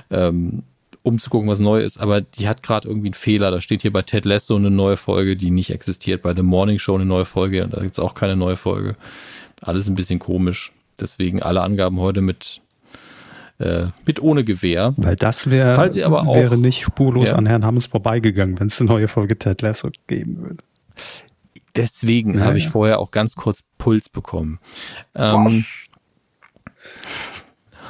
ähm, 0.10 0.64
um 1.04 1.20
zu 1.20 1.30
gucken, 1.30 1.50
was 1.50 1.60
neu 1.60 1.82
ist. 1.82 1.98
Aber 1.98 2.22
die 2.22 2.48
hat 2.48 2.64
gerade 2.64 2.88
irgendwie 2.88 3.08
einen 3.08 3.14
Fehler. 3.14 3.52
Da 3.52 3.62
steht 3.62 3.82
hier 3.82 3.94
bei 3.94 4.02
Ted 4.02 4.26
Lasso 4.26 4.56
eine 4.56 4.72
neue 4.72 4.98
Folge, 4.98 5.36
die 5.36 5.52
nicht 5.52 5.70
existiert. 5.70 6.22
Bei 6.22 6.34
The 6.34 6.44
Morning 6.44 6.80
Show 6.80 6.96
eine 6.96 7.06
neue 7.06 7.26
Folge 7.26 7.64
und 7.64 7.74
da 7.74 7.82
gibt's 7.82 8.00
auch 8.00 8.16
keine 8.16 8.36
neue 8.36 8.56
Folge. 8.56 8.96
Alles 9.62 9.88
ein 9.88 9.96
bisschen 9.96 10.20
komisch. 10.20 10.72
Deswegen 11.00 11.42
alle 11.42 11.62
Angaben 11.62 12.00
heute 12.00 12.22
mit 12.22 12.62
äh, 13.60 13.88
mit 14.06 14.22
ohne 14.22 14.44
Gewehr. 14.44 14.94
Weil 14.98 15.16
das 15.16 15.50
wär, 15.50 15.78
wäre 15.78 16.58
nicht 16.58 16.82
spurlos 16.82 17.30
ja. 17.30 17.36
an 17.36 17.46
Herrn 17.46 17.66
Hammes 17.66 17.86
vorbeigegangen, 17.86 18.60
wenn 18.60 18.68
es 18.68 18.80
eine 18.82 18.90
neue 18.90 19.08
Folge 19.08 19.38
Ted 19.38 19.62
Lasso 19.62 19.90
geben 20.08 20.42
würde. 20.42 20.64
Deswegen 21.76 22.38
ja, 22.38 22.46
habe 22.46 22.58
ich 22.58 22.70
vorher 22.70 23.00
auch 23.00 23.12
ganz 23.12 23.36
kurz 23.36 23.64
Puls 23.78 24.10
bekommen. 24.10 24.60
Ähm, 25.16 25.46
Was? 25.46 25.88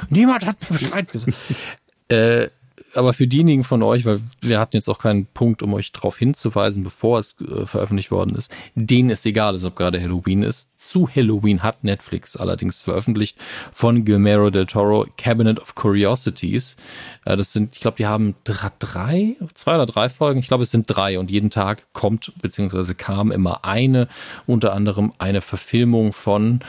Niemand 0.08 0.46
hat 0.46 0.56
mir 0.62 0.78
Bescheid 0.78 1.10
gesagt. 1.10 1.36
äh, 2.08 2.48
aber 2.94 3.12
für 3.12 3.26
diejenigen 3.26 3.64
von 3.64 3.82
euch, 3.82 4.04
weil 4.04 4.20
wir 4.40 4.60
hatten 4.60 4.76
jetzt 4.76 4.88
auch 4.88 4.98
keinen 4.98 5.26
Punkt, 5.26 5.62
um 5.62 5.74
euch 5.74 5.92
darauf 5.92 6.16
hinzuweisen, 6.16 6.82
bevor 6.82 7.18
es 7.18 7.36
äh, 7.40 7.66
veröffentlicht 7.66 8.10
worden 8.10 8.36
ist, 8.36 8.54
denen 8.74 9.10
es 9.10 9.24
egal 9.26 9.54
ist, 9.54 9.64
ob 9.64 9.76
gerade 9.76 10.00
Halloween 10.00 10.42
ist. 10.42 10.70
Zu 10.84 11.08
Halloween 11.08 11.62
hat 11.62 11.82
Netflix 11.82 12.36
allerdings 12.36 12.82
veröffentlicht 12.82 13.38
von 13.72 14.04
Guillermo 14.04 14.50
del 14.50 14.66
Toro 14.66 15.06
Cabinet 15.16 15.58
of 15.58 15.74
Curiosities. 15.74 16.76
Äh, 17.24 17.38
das 17.38 17.54
sind, 17.54 17.74
ich 17.74 17.80
glaube, 17.80 17.96
die 17.96 18.04
haben 18.04 18.34
drei, 18.44 19.36
zwei 19.54 19.76
oder 19.76 19.86
drei 19.86 20.10
Folgen. 20.10 20.40
Ich 20.40 20.48
glaube, 20.48 20.64
es 20.64 20.70
sind 20.70 20.84
drei 20.86 21.18
und 21.18 21.30
jeden 21.30 21.48
Tag 21.48 21.84
kommt 21.94 22.32
beziehungsweise 22.42 22.94
kam 22.94 23.32
immer 23.32 23.64
eine, 23.64 24.08
unter 24.46 24.74
anderem 24.74 25.14
eine 25.16 25.40
Verfilmung 25.40 26.12
von 26.12 26.60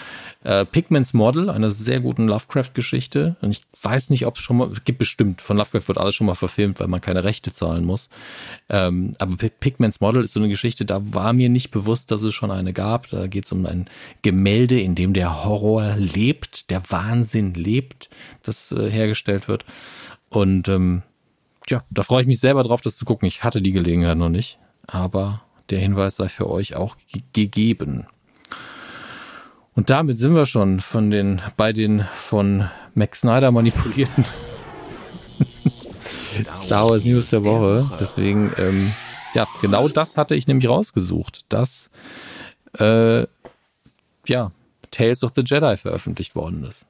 äh, 0.46 0.64
Pigments 0.64 1.14
Model, 1.14 1.50
einer 1.50 1.70
sehr 1.70 2.00
guten 2.00 2.28
Lovecraft-Geschichte. 2.28 3.36
Und 3.42 3.52
ich 3.52 3.64
weiß 3.82 4.12
nicht, 4.12 4.26
ob 4.26 4.38
es 4.38 4.44
schon 4.44 4.58
mal, 4.58 4.72
gibt 4.86 5.00
bestimmt, 5.00 5.42
von 5.42 5.58
Lovecraft 5.58 5.90
wird 5.90 5.98
alles 5.98 6.16
schon 6.16 6.28
mal 6.28 6.36
verfilmt, 6.36 6.80
weil 6.80 6.88
man 6.88 7.02
keine 7.02 7.26
Rechte 7.26 7.52
zahlen 7.52 7.84
muss. 7.84 8.10
Ähm, 8.70 9.12
aber 9.20 9.36
Pigments 9.36 10.00
Model 10.00 10.24
ist 10.24 10.34
so 10.34 10.40
eine 10.40 10.48
Geschichte, 10.48 10.86
da 10.86 11.02
war 11.14 11.34
mir 11.34 11.50
nicht 11.50 11.72
bewusst, 11.72 12.12
dass 12.12 12.22
es 12.22 12.34
schon 12.34 12.52
eine 12.52 12.72
gab. 12.72 13.10
Da 13.10 13.28
geht 13.28 13.46
es 13.46 13.52
um 13.52 13.66
ein 13.66 13.88
Gemälde, 14.22 14.80
in 14.80 14.96
dem 14.96 15.14
der 15.14 15.44
Horror 15.44 15.96
lebt, 15.98 16.70
der 16.70 16.84
Wahnsinn 16.90 17.54
lebt, 17.54 18.10
das 18.44 18.72
äh, 18.72 18.90
hergestellt 18.90 19.48
wird. 19.48 19.66
Und 20.30 20.68
ähm, 20.68 21.04
ja, 21.70 21.82
da 21.90 22.04
freue 22.04 22.22
ich 22.22 22.28
mich 22.28 22.40
selber 22.40 22.64
drauf, 22.64 22.82
das 22.82 22.96
zu 22.96 23.06
gucken. 23.06 23.28
Ich 23.28 23.44
hatte 23.44 23.62
die 23.62 23.72
Gelegenheit 23.72 24.18
noch 24.18 24.30
nicht, 24.30 24.60
aber 24.88 25.44
der 25.70 25.80
Hinweis 25.80 26.18
sei 26.18 26.30
für 26.30 26.50
euch 26.50 26.76
auch 26.76 26.96
gegeben. 27.34 28.08
Und 29.74 29.90
damit 29.90 30.18
sind 30.18 30.36
wir 30.36 30.46
schon 30.46 30.80
von 30.80 31.12
den, 31.12 31.42
bei 31.58 31.74
den 31.74 32.06
von 32.16 32.70
Max 32.94 33.22
Snyder 33.22 33.52
manipulierten 33.52 34.26
Star 36.64 36.90
Wars 36.90 37.04
News 37.04 37.30
der 37.30 37.44
Woche. 37.44 37.90
Deswegen, 38.00 38.52
ähm, 38.58 38.92
ja, 39.34 39.48
genau 39.62 39.88
das 39.88 40.18
hatte 40.18 40.36
ich 40.36 40.48
nämlich 40.48 40.70
rausgesucht, 40.70 41.46
dass, 41.50 41.90
äh, 42.78 43.26
ja, 44.28 44.52
Tales 44.92 45.24
of 45.24 45.32
the 45.36 45.44
Jedi 45.46 45.78
veröffentlicht 45.78 46.36
worden 46.36 46.64
ist. 46.64 46.86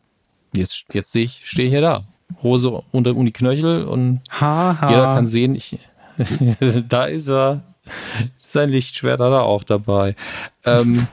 Jetzt, 0.54 0.86
jetzt 0.94 1.12
sehe 1.12 1.26
ich, 1.26 1.48
stehe 1.50 1.70
hier 1.70 1.82
da. 1.82 2.06
Hose 2.42 2.84
unter 2.92 3.16
Uni 3.16 3.32
Knöchel 3.32 3.86
und 3.86 4.22
ha, 4.32 4.78
ha. 4.82 4.90
jeder 4.90 5.04
kann 5.04 5.28
sehen, 5.28 5.56
ich, 5.56 5.78
da 6.90 7.06
ist 7.06 7.30
er. 7.30 7.64
Sein 8.48 8.70
Lichtschwert 8.70 9.20
hat 9.20 9.32
er 9.32 9.44
auch 9.44 9.64
dabei. 9.64 10.16
Ähm, 10.64 11.08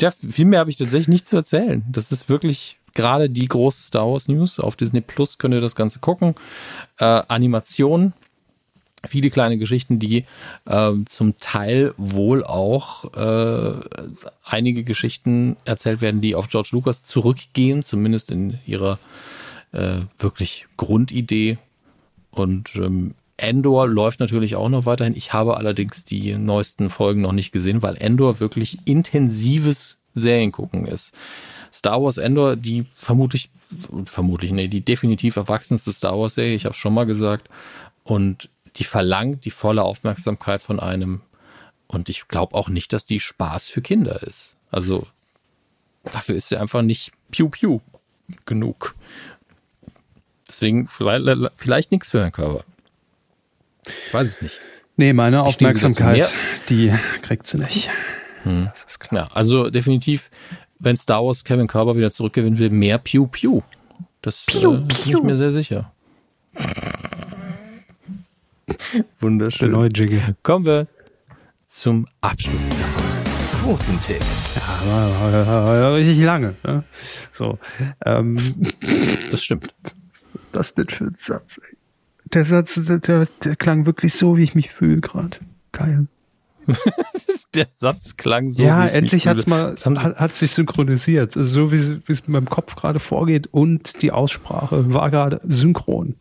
ja, 0.00 0.10
viel 0.10 0.44
mehr 0.44 0.60
habe 0.60 0.70
ich 0.70 0.76
tatsächlich 0.76 1.08
nicht 1.08 1.28
zu 1.28 1.36
erzählen. 1.36 1.84
Das 1.88 2.10
ist 2.10 2.28
wirklich 2.28 2.78
gerade 2.94 3.30
die 3.30 3.46
große 3.46 3.82
Star 3.82 4.10
Wars 4.10 4.28
News. 4.28 4.58
Auf 4.58 4.76
Disney 4.76 5.00
Plus 5.00 5.38
könnt 5.38 5.54
ihr 5.54 5.60
das 5.60 5.74
Ganze 5.76 6.00
gucken. 6.00 6.34
Äh, 6.98 7.22
Animation, 7.28 8.12
viele 9.06 9.30
kleine 9.30 9.58
Geschichten, 9.58 9.98
die 9.98 10.24
äh, 10.66 10.92
zum 11.06 11.38
Teil 11.38 11.94
wohl 11.96 12.44
auch 12.44 13.12
äh, 13.14 13.74
einige 14.44 14.84
Geschichten 14.84 15.56
erzählt 15.64 16.00
werden, 16.00 16.20
die 16.20 16.34
auf 16.34 16.48
George 16.48 16.70
Lucas 16.72 17.02
zurückgehen, 17.02 17.82
zumindest 17.82 18.30
in 18.30 18.58
ihrer 18.66 18.98
äh, 19.72 20.00
wirklich 20.18 20.66
Grundidee. 20.76 21.58
Und 22.30 22.76
ähm, 22.76 23.14
Endor 23.36 23.88
läuft 23.88 24.20
natürlich 24.20 24.54
auch 24.56 24.68
noch 24.68 24.86
weiterhin. 24.86 25.16
Ich 25.16 25.32
habe 25.32 25.56
allerdings 25.56 26.04
die 26.04 26.34
neuesten 26.36 26.90
Folgen 26.90 27.22
noch 27.22 27.32
nicht 27.32 27.50
gesehen, 27.50 27.82
weil 27.82 27.96
Endor 27.96 28.40
wirklich 28.40 28.78
intensives 28.84 29.98
Seriengucken 30.14 30.86
ist. 30.86 31.12
Star 31.72 32.02
Wars 32.02 32.18
Endor, 32.18 32.56
die 32.56 32.84
vermutlich, 32.96 33.48
vermutlich, 34.04 34.52
nee, 34.52 34.68
die 34.68 34.82
definitiv 34.82 35.36
erwachsenste 35.36 35.92
Star 35.92 36.18
Wars 36.18 36.34
Serie, 36.34 36.54
ich 36.54 36.66
habe 36.66 36.74
schon 36.74 36.94
mal 36.94 37.06
gesagt. 37.06 37.48
Und 38.04 38.48
die 38.76 38.84
verlangt 38.84 39.44
die 39.44 39.50
volle 39.50 39.82
Aufmerksamkeit 39.82 40.62
von 40.62 40.80
einem. 40.80 41.20
Und 41.86 42.08
ich 42.08 42.28
glaube 42.28 42.54
auch 42.54 42.68
nicht, 42.68 42.92
dass 42.92 43.06
die 43.06 43.20
Spaß 43.20 43.68
für 43.68 43.82
Kinder 43.82 44.22
ist. 44.22 44.56
Also 44.70 45.06
dafür 46.04 46.36
ist 46.36 46.48
sie 46.48 46.56
einfach 46.56 46.82
nicht 46.82 47.12
piu 47.30 47.48
piu 47.48 47.80
genug. 48.46 48.94
Deswegen 50.48 50.88
vielleicht, 50.88 51.24
vielleicht 51.56 51.92
nichts 51.92 52.10
für 52.10 52.20
Herrn 52.20 52.32
Körper. 52.32 52.64
Ich 54.06 54.14
weiß 54.14 54.26
es 54.26 54.42
nicht. 54.42 54.58
Nee, 54.96 55.12
meine 55.12 55.42
Aufmerksamkeit, 55.42 56.34
die 56.68 56.92
kriegt 57.22 57.46
sie 57.46 57.58
nicht. 57.58 57.90
Hm. 58.42 58.68
Das 58.70 58.84
ist 58.84 59.00
klar. 59.00 59.28
Ja, 59.28 59.34
also 59.34 59.70
definitiv, 59.70 60.30
wenn 60.78 60.96
Star 60.96 61.24
Wars 61.24 61.44
Kevin 61.44 61.66
Körber 61.66 61.96
wieder 61.96 62.10
zurückgewinnen 62.10 62.58
will, 62.58 62.70
mehr 62.70 62.98
Pew 62.98 63.26
Pew. 63.26 63.62
Das 64.20 64.44
Pew, 64.46 64.74
äh, 64.74 64.76
bin 64.78 64.88
ich 64.90 65.22
mir 65.22 65.36
sehr 65.36 65.52
sicher. 65.52 65.92
Wunderschön. 69.20 69.70
Der 69.70 69.78
neue 69.78 69.88
Jiggle. 69.88 70.36
Kommen 70.42 70.66
wir 70.66 70.86
zum 71.66 72.06
Abschluss 72.20 72.62
dieser 72.64 72.86
Folge. 72.86 73.12
Quotentipp. 73.62 74.22
Ja, 74.86 75.46
aber 75.46 75.94
richtig 75.94 76.18
lange. 76.20 76.54
Ne? 76.64 76.84
So. 77.30 77.58
Ähm. 78.04 78.36
Das 79.30 79.42
stimmt. 79.42 79.72
Was 79.82 80.22
ist 80.22 80.28
das 80.52 80.74
denn 80.74 80.88
für 80.88 81.04
ein 81.04 81.16
Satz, 81.16 81.58
ey? 81.58 81.76
Der 82.34 82.44
Satz, 82.44 82.80
der, 82.84 82.98
der, 82.98 83.28
der 83.44 83.56
klang 83.56 83.86
wirklich 83.86 84.14
so, 84.14 84.36
wie 84.36 84.42
ich 84.42 84.54
mich 84.54 84.70
fühle 84.70 85.00
gerade. 85.00 85.38
Geil. 85.70 86.06
der 87.54 87.68
Satz 87.72 88.16
klang 88.16 88.52
so. 88.52 88.62
Ja, 88.62 88.86
endlich 88.86 89.26
hat's 89.26 89.46
mal, 89.46 89.74
hat, 89.76 90.18
hat 90.18 90.34
sich 90.34 90.52
synchronisiert. 90.52 91.36
Also 91.36 91.66
so 91.66 91.72
wie 91.72 91.76
es 91.76 92.20
in 92.20 92.32
meinem 92.32 92.48
Kopf 92.48 92.76
gerade 92.76 93.00
vorgeht 93.00 93.48
und 93.50 94.02
die 94.02 94.12
Aussprache 94.12 94.92
war 94.92 95.10
gerade 95.10 95.40
synchron. 95.44 96.16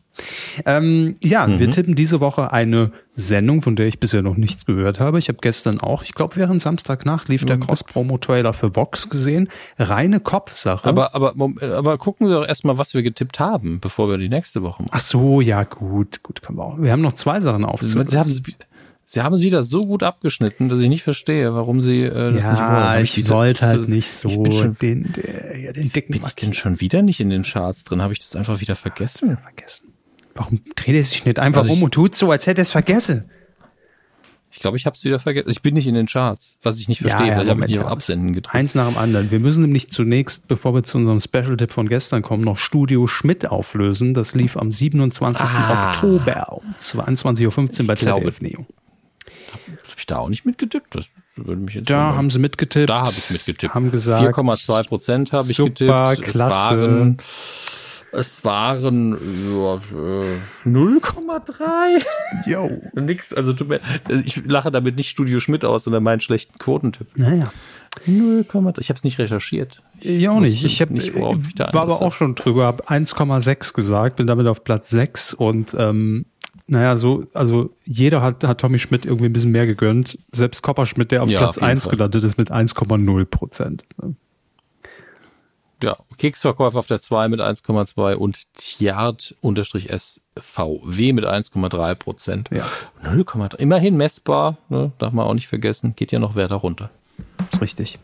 Ähm, 0.66 1.16
ja, 1.24 1.48
mhm. 1.48 1.60
wir 1.60 1.72
tippen 1.72 1.96
diese 1.96 2.20
Woche 2.20 2.52
eine 2.52 2.92
Sendung, 3.14 3.62
von 3.62 3.76
der 3.76 3.88
ich 3.88 4.00
bisher 4.00 4.22
noch 4.22 4.38
nichts 4.38 4.66
gehört 4.66 5.00
habe. 5.00 5.20
Ich 5.20 5.28
habe 5.28 5.40
gestern 5.42 5.80
auch, 5.80 6.04
ich 6.04 6.14
glaube, 6.14 6.36
während 6.36 6.62
Samstagnacht 6.62 7.28
lief 7.28 7.46
der 7.46 7.58
mhm. 7.58 7.62
Cross-Promo-Trailer 7.68 8.54
für 8.54 8.76
Vox 8.76 9.10
gesehen. 9.10 9.50
Reine 9.78 10.20
Kopfsache. 10.20 10.88
Aber, 10.88 11.14
aber, 11.14 11.34
aber 11.62 11.98
gucken 11.98 12.28
wir 12.28 12.36
doch 12.40 12.48
erstmal, 12.48 12.78
was 12.78 12.94
wir 12.94 13.04
getippt 13.04 13.40
haben, 13.40 13.80
bevor 13.80 14.10
wir 14.10 14.18
die 14.18 14.30
nächste 14.30 14.62
Woche 14.62 14.84
machen. 14.84 14.92
Ach 14.94 15.00
so, 15.00 15.42
ja, 15.42 15.64
gut, 15.64 16.24
gut, 16.24 16.42
kann 16.42 16.56
man 16.56 16.66
auch. 16.66 16.78
Wir 16.80 16.92
haben 16.92 17.02
noch 17.02 17.14
zwei 17.14 17.40
Sachen 17.40 17.66
aufzunehmen. 17.66 18.08
Sie 18.08 18.18
haben, 18.18 18.32
Sie 19.12 19.22
haben 19.22 19.36
sie 19.36 19.50
da 19.50 19.62
so 19.62 19.86
gut 19.86 20.04
abgeschnitten, 20.04 20.70
dass 20.70 20.80
ich 20.80 20.88
nicht 20.88 21.04
verstehe, 21.04 21.54
warum 21.54 21.82
sie 21.82 22.04
äh, 22.04 22.32
das 22.32 22.46
ja, 22.46 22.52
nicht 22.54 22.62
wollen. 22.62 23.04
Ich, 23.04 23.18
ich 23.18 23.30
wollte 23.30 23.68
halt 23.68 23.90
nicht 23.90 24.10
so 24.10 24.30
ich 24.30 24.42
bin 24.42 24.52
schon, 24.54 24.78
den, 24.82 25.12
der, 25.12 25.60
ja, 25.60 25.74
den 25.74 25.92
dicken 25.92 26.14
Bin 26.14 26.24
ich 26.26 26.36
denn 26.36 26.54
schon 26.54 26.80
wieder 26.80 27.02
nicht 27.02 27.20
in 27.20 27.30
den 27.30 27.44
Charts 27.44 27.84
drin? 27.84 28.02
Habe 28.02 28.14
ich 28.14 28.20
das 28.20 28.38
einfach 28.38 28.62
wieder 28.62 28.78
vergessen? 28.78 29.38
Vergessen. 29.38 29.91
Warum 30.36 30.62
dreht 30.76 30.96
er 30.96 31.04
sich 31.04 31.26
nicht 31.26 31.40
einfach 31.40 31.62
also 31.62 31.74
um 31.74 31.84
und 31.84 31.94
tut 31.94 32.16
so, 32.16 32.32
als 32.32 32.48
hätte 32.48 32.62
er 32.62 32.64
es 32.64 32.72
vergessen? 32.72 33.30
Ich 34.54 34.60
glaube, 34.60 34.76
ich 34.76 34.86
habe 34.86 34.96
es 34.98 35.04
wieder 35.06 35.18
vergessen. 35.18 35.50
Ich 35.50 35.62
bin 35.62 35.74
nicht 35.76 35.88
in 35.88 35.94
den 35.96 36.08
Charts, 36.08 36.58
was 36.62 36.78
ich 36.78 36.90
nicht 36.90 37.00
verstehe. 37.02 37.28
Ja, 37.28 37.34
ja, 37.34 37.40
Vielleicht 37.40 37.52
habe 37.52 37.62
ich 37.62 37.68
nicht 37.68 37.80
auf 37.80 37.90
Absenden 37.90 38.34
gedrückt. 38.34 38.54
Eins 38.54 38.76
nach 38.76 38.88
dem 38.88 38.98
anderen. 38.98 39.32
Wir 39.32 39.40
müssen 39.40 39.62
nämlich 39.62 39.90
zunächst, 39.90 40.50
bevor 40.50 40.74
wir 40.74 40.84
zu 40.84 40.98
unserem 40.98 41.22
Special-Tipp 41.22 41.72
von 41.72 41.88
gestern 41.88 42.22
kommen, 42.22 42.44
noch 42.44 42.58
Studio 42.58 43.08
Schmidt 43.08 43.46
auflösen. 43.50 44.14
Das 44.14 44.36
lief 44.36 44.58
am 44.58 44.70
27. 44.72 45.46
Ah. 45.56 45.92
Oktober 45.92 46.52
um 46.52 46.76
22.15 46.82 47.82
Uhr 47.82 47.88
bei 47.88 47.96
ZDF 47.96 48.42
Neo. 48.42 48.66
Habe 49.54 49.98
ich 49.98 50.06
da 50.06 50.18
auch 50.18 50.30
nicht 50.30 50.46
mitgetippt? 50.46 50.96
Das 50.96 51.06
würde 51.38 51.62
mich 51.62 51.76
jetzt 51.76 51.90
Da 51.90 51.98
mal. 52.12 52.16
haben 52.18 52.30
sie 52.30 52.40
mitgetippt. 52.40 52.90
Da 52.90 53.02
habe 53.02 53.12
ich 53.18 53.30
mitgetippt. 53.32 53.74
Haben 53.74 53.90
gesagt. 53.92 54.36
4,2 54.36 54.88
Prozent 54.88 55.32
habe 55.32 55.50
ich 55.50 55.56
super, 55.56 56.16
getippt. 56.16 56.32
Klasse. 56.32 56.74
Es 56.76 56.82
waren 56.82 57.18
es 58.12 58.44
waren 58.44 59.12
ja, 59.14 59.80
0,3. 60.66 62.04
Jo. 62.46 62.82
Nix, 62.94 63.34
also 63.34 63.54
tut 63.54 63.70
mir, 63.70 63.80
ich 64.10 64.46
lache 64.46 64.72
damit 64.72 64.98
nicht 64.98 65.10
Studio 65.10 65.40
Schmidt 65.40 65.64
aus, 65.66 65.86
sondern 65.86 66.04
meinen 66.04 66.22
schlechten 66.22 66.58
Quotentipp. 66.58 67.08
Naja. 67.16 67.52
0,3. 68.06 68.80
Ich 68.80 68.90
habe 68.90 68.98
es 68.98 69.04
nicht 69.04 69.20
recherchiert. 69.20 69.82
Ja, 70.02 70.32
auch 70.32 70.40
nicht. 70.40 70.64
Ich 70.64 70.82
habe 70.82 70.94
nicht, 70.94 71.14
worauf 71.16 71.38
ich 71.46 71.56
da 71.56 71.74
war 71.74 71.84
aber 71.84 72.02
auch 72.02 72.14
schon 72.14 72.36
drüber, 72.36 72.66
habe 72.66 72.86
1,6 72.86 73.74
gesagt, 73.74 74.16
bin 74.16 74.28
damit 74.28 74.48
auf 74.48 74.64
Platz 74.64 74.90
6 74.90 75.34
und 75.34 75.76
ähm, 75.78 76.26
naja, 76.68 76.96
so, 76.96 77.26
also 77.34 77.76
jeder 77.84 78.22
hat, 78.22 78.46
hat 78.46 78.62
Tommy 78.62 78.80
Schmidt 78.80 79.06
irgendwie 79.06 79.26
ein 79.26 79.34
bisschen 79.34 79.52
mehr 79.52 79.68
gegönnt. 79.68 80.18
Selbst 80.32 80.64
Kopper 80.64 80.86
Schmidt, 80.86 81.12
der 81.12 81.22
auf 81.24 81.30
ja, 81.30 81.40
Platz 81.40 81.58
auf 81.58 81.64
1 81.64 81.84
Fall. 81.84 81.92
gelandet 81.92 82.24
ist 82.24 82.38
mit 82.38 82.50
1,0 82.50 83.26
Prozent 83.26 83.84
ja, 85.84 85.98
Keksverkäufer 86.18 86.80
auf 86.80 86.88
der 86.88 87.02
2 87.02 87.28
mit 87.28 87.42
1,2 87.42 88.16
und 88.16 88.54
Tiart-SVW 88.56 91.14
mit 91.14 91.26
1,3 91.26 91.96
Prozent. 91.96 92.50
Ja. 92.52 92.68
0,3. 93.04 93.58
Immerhin 93.58 93.98
messbar, 93.98 94.58
ne? 94.70 94.92
darf 94.98 95.14
man 95.14 95.26
auch 95.26 95.34
nicht 95.34 95.48
vergessen, 95.48 95.96
geht 95.96 96.12
ja 96.12 96.20
noch 96.20 96.36
weiter 96.36 96.56
runter. 96.56 96.90
Das 97.38 97.48
ist 97.54 97.62
richtig. 97.62 98.00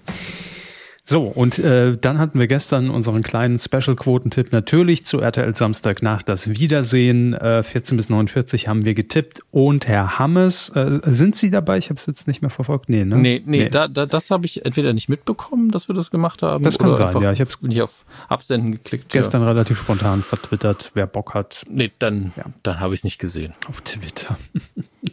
So, 1.09 1.23
und 1.23 1.57
äh, 1.57 1.95
dann 1.95 2.19
hatten 2.19 2.37
wir 2.37 2.47
gestern 2.47 2.89
unseren 2.89 3.21
kleinen 3.21 3.59
Special-Quotentipp 3.59 4.51
natürlich 4.51 5.05
zu 5.05 5.21
RTL 5.21 5.55
Samstag 5.55 6.01
nach 6.01 6.21
das 6.21 6.49
Wiedersehen. 6.49 7.33
Äh, 7.33 7.63
14 7.63 7.95
bis 7.95 8.09
49 8.09 8.67
haben 8.67 8.83
wir 8.83 8.93
getippt. 8.93 9.39
Und 9.51 9.87
Herr 9.87 10.19
Hammes, 10.19 10.67
äh, 10.75 10.99
sind 11.05 11.37
Sie 11.37 11.49
dabei? 11.49 11.77
Ich 11.77 11.89
habe 11.89 11.97
es 11.97 12.07
jetzt 12.07 12.27
nicht 12.27 12.41
mehr 12.41 12.49
verfolgt. 12.49 12.89
Nee, 12.89 13.05
ne? 13.05 13.15
Nee, 13.15 13.41
nee, 13.45 13.57
nee. 13.63 13.69
Da, 13.69 13.87
da, 13.87 14.05
das 14.05 14.31
habe 14.31 14.45
ich 14.47 14.65
entweder 14.65 14.91
nicht 14.91 15.07
mitbekommen, 15.07 15.71
dass 15.71 15.87
wir 15.87 15.95
das 15.95 16.11
gemacht 16.11 16.43
haben. 16.43 16.65
Das 16.65 16.77
kann 16.77 16.93
sein, 16.93 17.21
ja. 17.21 17.31
Ich 17.31 17.39
habe 17.39 17.51
nicht 17.61 17.81
auf 17.81 18.03
Absenden 18.27 18.73
geklickt. 18.73 19.07
Gestern 19.07 19.43
ja. 19.43 19.47
relativ 19.47 19.79
spontan 19.79 20.23
vertwittert, 20.23 20.91
wer 20.93 21.07
Bock 21.07 21.33
hat. 21.33 21.63
Nee, 21.69 21.89
dann, 21.99 22.33
ja. 22.35 22.43
dann 22.63 22.81
habe 22.81 22.93
ich 22.93 22.99
es 22.99 23.03
nicht 23.05 23.17
gesehen. 23.17 23.53
Auf 23.69 23.79
Twitter. 23.79 24.37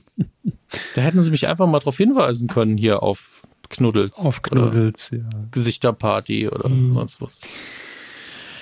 da 0.96 1.00
hätten 1.00 1.22
Sie 1.22 1.30
mich 1.30 1.46
einfach 1.46 1.68
mal 1.68 1.78
darauf 1.78 1.98
hinweisen 1.98 2.48
können 2.48 2.76
hier 2.76 3.04
auf 3.04 3.44
Knuddels. 3.68 4.18
Auf 4.18 4.42
Knuddels, 4.42 5.10
ja. 5.10 5.20
Gesichterparty 5.50 6.48
oder 6.48 6.68
mhm. 6.68 6.94
sonst 6.94 7.20
was. 7.20 7.40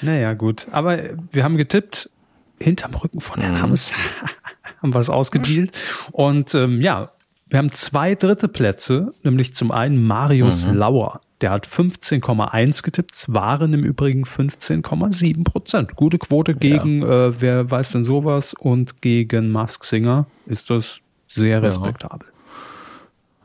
Naja, 0.03 0.35
gut. 0.35 0.67
Aber 0.73 0.99
wir 1.31 1.45
haben 1.45 1.57
getippt, 1.57 2.11
hinterm 2.59 2.95
Rücken 2.95 3.21
von 3.21 3.41
Herrn 3.41 3.55
mhm. 3.55 3.63
Hammes 3.63 3.93
haben 4.83 4.95
wir 4.95 5.01
es 5.01 5.11
ausgedealt. 5.11 5.73
Und 6.11 6.55
ähm, 6.55 6.81
ja, 6.81 7.13
wir 7.53 7.59
haben 7.59 7.71
zwei 7.71 8.15
dritte 8.15 8.49
Plätze, 8.49 9.13
nämlich 9.23 9.55
zum 9.55 9.73
einen 9.73 10.03
Marius 10.07 10.67
mhm. 10.67 10.75
Lauer, 10.75 11.21
Der 11.43 11.51
hat 11.51 11.67
15,1 11.67 12.83
getippt. 12.83 13.15
Es 13.15 13.35
waren 13.35 13.75
im 13.75 13.85
Übrigen 13.85 14.25
15,7 14.25 15.45
Prozent. 15.45 15.95
Gute 15.95 16.19
Quote 16.19 16.55
gegen, 16.55 17.03
ja. 17.03 17.27
äh, 17.27 17.41
wer 17.41 17.71
weiß 17.71 17.93
denn 17.93 18.05
sowas? 18.05 18.55
Und 18.59 19.03
gegen 19.03 19.51
Mask 19.51 19.85
Singer 19.85 20.27
ist 20.47 20.71
das 20.71 21.01
sehr 21.29 21.63
respektabel. 21.63 22.32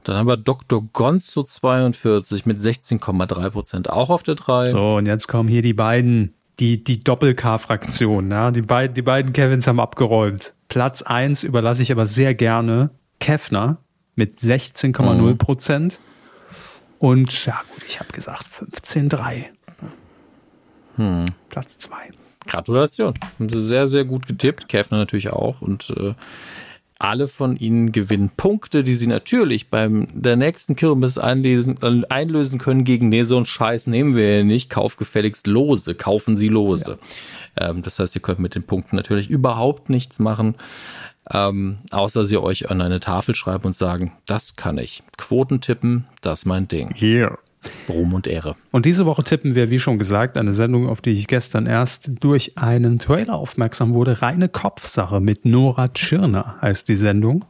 Dann 0.08 0.16
haben 0.16 0.28
wir 0.28 0.38
Dr. 0.38 0.88
Gonzo 0.94 1.44
42 1.44 2.46
mit 2.46 2.60
16,3 2.60 3.50
Prozent 3.50 3.90
auch 3.90 4.10
auf 4.10 4.24
der 4.24 4.36
3. 4.36 4.68
So, 4.70 4.96
und 4.96 5.06
jetzt 5.06 5.28
kommen 5.28 5.50
hier 5.50 5.62
die 5.62 5.74
beiden, 5.74 6.34
die, 6.60 6.82
die 6.82 7.04
Doppel-K-Fraktion. 7.04 8.32
Ja? 8.32 8.52
Die, 8.52 8.62
beiden, 8.62 8.94
die 8.94 9.02
beiden 9.02 9.34
Kevins 9.34 9.68
haben 9.68 9.82
abgeräumt. 9.82 10.54
Platz 10.70 11.02
1 11.02 11.44
überlasse 11.44 11.82
ich 11.82 11.92
aber 11.92 12.06
sehr 12.06 12.34
gerne 12.36 12.92
Kefner 13.20 13.80
mit 14.16 14.40
16,0 14.40 15.36
Prozent. 15.36 16.00
Mhm. 16.00 16.58
Und 17.00 17.46
ja 17.46 17.60
gut, 17.74 17.84
ich 17.86 18.00
habe 18.00 18.14
gesagt 18.14 18.46
15,3. 18.46 19.44
Hm. 20.96 21.20
Platz 21.50 21.80
2. 21.80 21.96
Gratulation. 22.48 23.14
Haben 23.38 23.50
sie 23.50 23.62
sehr, 23.62 23.88
sehr 23.88 24.06
gut 24.06 24.26
getippt. 24.26 24.70
Kefner 24.70 25.00
natürlich 25.00 25.32
auch. 25.32 25.62
Und 25.62 25.90
äh, 25.90 26.14
alle 27.00 27.28
von 27.28 27.58
ihnen 27.58 27.92
gewinnen 27.92 28.32
Punkte, 28.36 28.84
die 28.84 28.96
sie 28.96 29.08
natürlich 29.08 29.70
beim 29.70 30.08
der 30.14 30.36
nächsten 30.36 30.76
Kirmes 30.76 31.18
einlesen, 31.18 31.78
äh, 31.82 32.02
einlösen 32.10 32.60
können 32.60 32.84
gegen 32.84 33.10
nee, 33.10 33.24
so 33.24 33.38
einen 33.38 33.46
Scheiß 33.46 33.88
nehmen 33.88 34.16
wir 34.16 34.38
ja 34.38 34.44
nicht. 34.44 34.70
Kauf 34.70 34.98
gefälligst 34.98 35.48
Lose, 35.48 35.96
kaufen 35.96 36.36
Sie 36.36 36.48
Lose. 36.48 36.98
Ja. 37.60 37.70
Ähm, 37.70 37.84
das 37.84 38.00
heißt, 38.00 38.16
ihr 38.16 38.22
könnt 38.22 38.40
mit 38.40 38.56
den 38.56 38.64
Punkten 38.64 38.96
natürlich 38.96 39.30
überhaupt 39.30 39.90
nichts 39.90 40.20
machen, 40.20 40.56
ähm, 41.32 41.80
außer 41.92 42.26
sie 42.26 42.38
euch 42.38 42.72
an 42.72 42.82
eine 42.82 43.00
Tafel 43.00 43.36
schreiben 43.36 43.66
und 43.66 43.76
sagen, 43.76 44.14
das 44.26 44.56
kann 44.56 44.78
ich. 44.78 45.02
Quoten 45.18 45.62
tippen, 45.62 46.08
das 46.22 46.40
ist 46.40 46.46
mein 46.46 46.68
Ding. 46.68 46.94
Hier. 46.96 47.38
Ruhm 47.90 48.14
und 48.14 48.28
Ehre. 48.28 48.56
Und 48.72 48.86
diese 48.86 49.06
Woche 49.06 49.24
tippen 49.24 49.56
wir, 49.56 49.70
wie 49.70 49.80
schon 49.80 49.98
gesagt, 49.98 50.38
eine 50.38 50.54
Sendung, 50.54 50.88
auf 50.88 51.02
die 51.02 51.12
ich 51.12 51.28
gestern 51.28 51.66
erst 51.66 52.12
durch 52.20 52.58
einen 52.58 53.00
Trailer 53.00 53.36
aufmerksam 53.36 53.94
wurde. 53.94 54.22
Reine 54.22 54.50
Kopfsache 54.50 55.20
mit 55.20 55.46
Nora 55.46 55.88
Tschirner 55.90 56.56
heißt 56.62 56.88
die 56.88 56.96
Sendung. 56.96 57.46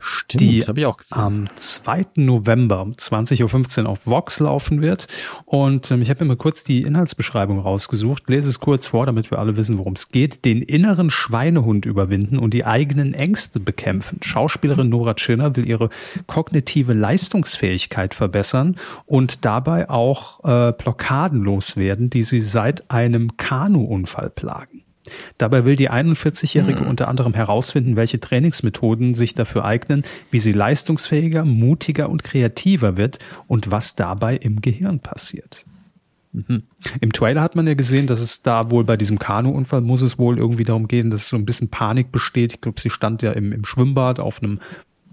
Stimmt, 0.00 0.40
die 0.40 0.64
habe 0.64 0.78
ich 0.78 0.86
auch 0.86 0.96
gesehen. 0.96 1.18
am 1.18 1.48
2. 1.54 2.06
November 2.16 2.82
um 2.82 2.92
20.15 2.92 3.82
Uhr 3.82 3.88
auf 3.88 4.06
Vox 4.06 4.38
laufen 4.38 4.80
wird. 4.80 5.08
Und 5.44 5.90
ähm, 5.90 6.02
ich 6.02 6.10
habe 6.10 6.24
mir 6.24 6.28
mal 6.28 6.36
kurz 6.36 6.62
die 6.62 6.82
Inhaltsbeschreibung 6.82 7.58
rausgesucht, 7.58 8.28
lese 8.28 8.48
es 8.48 8.60
kurz 8.60 8.86
vor, 8.86 9.06
damit 9.06 9.32
wir 9.32 9.40
alle 9.40 9.56
wissen, 9.56 9.76
worum 9.76 9.94
es 9.94 10.10
geht. 10.10 10.44
Den 10.44 10.62
inneren 10.62 11.10
Schweinehund 11.10 11.84
überwinden 11.84 12.38
und 12.38 12.54
die 12.54 12.64
eigenen 12.64 13.12
Ängste 13.12 13.58
bekämpfen. 13.58 14.20
Schauspielerin 14.22 14.88
Nora 14.88 15.14
Tschirner 15.14 15.56
will 15.56 15.68
ihre 15.68 15.90
kognitive 16.28 16.92
Leistungsfähigkeit 16.92 18.14
verbessern 18.14 18.76
und 19.06 19.44
dabei 19.44 19.90
auch 19.90 20.44
äh, 20.44 20.72
Blockaden 20.72 21.42
loswerden, 21.42 22.08
die 22.08 22.22
sie 22.22 22.40
seit 22.40 22.88
einem 22.88 23.36
Kanuunfall 23.36 24.30
plagen. 24.30 24.84
Dabei 25.38 25.64
will 25.64 25.76
die 25.76 25.90
41-Jährige 25.90 26.82
mhm. 26.82 26.88
unter 26.88 27.08
anderem 27.08 27.34
herausfinden, 27.34 27.96
welche 27.96 28.20
Trainingsmethoden 28.20 29.14
sich 29.14 29.34
dafür 29.34 29.64
eignen, 29.64 30.04
wie 30.30 30.38
sie 30.38 30.52
leistungsfähiger, 30.52 31.44
mutiger 31.44 32.08
und 32.08 32.24
kreativer 32.24 32.96
wird 32.96 33.18
und 33.46 33.70
was 33.70 33.96
dabei 33.96 34.36
im 34.36 34.60
Gehirn 34.60 35.00
passiert. 35.00 35.64
Mhm. 36.32 36.64
Im 37.00 37.12
Trailer 37.12 37.42
hat 37.42 37.56
man 37.56 37.66
ja 37.66 37.74
gesehen, 37.74 38.06
dass 38.06 38.20
es 38.20 38.42
da 38.42 38.70
wohl 38.70 38.84
bei 38.84 38.96
diesem 38.96 39.18
Kanu-Unfall 39.18 39.80
muss 39.80 40.02
es 40.02 40.18
wohl 40.18 40.38
irgendwie 40.38 40.64
darum 40.64 40.88
gehen, 40.88 41.10
dass 41.10 41.28
so 41.28 41.36
ein 41.36 41.46
bisschen 41.46 41.68
Panik 41.68 42.12
besteht. 42.12 42.52
Ich 42.52 42.60
glaube, 42.60 42.80
sie 42.80 42.90
stand 42.90 43.22
ja 43.22 43.32
im, 43.32 43.52
im 43.52 43.64
Schwimmbad 43.64 44.20
auf 44.20 44.42
einem 44.42 44.60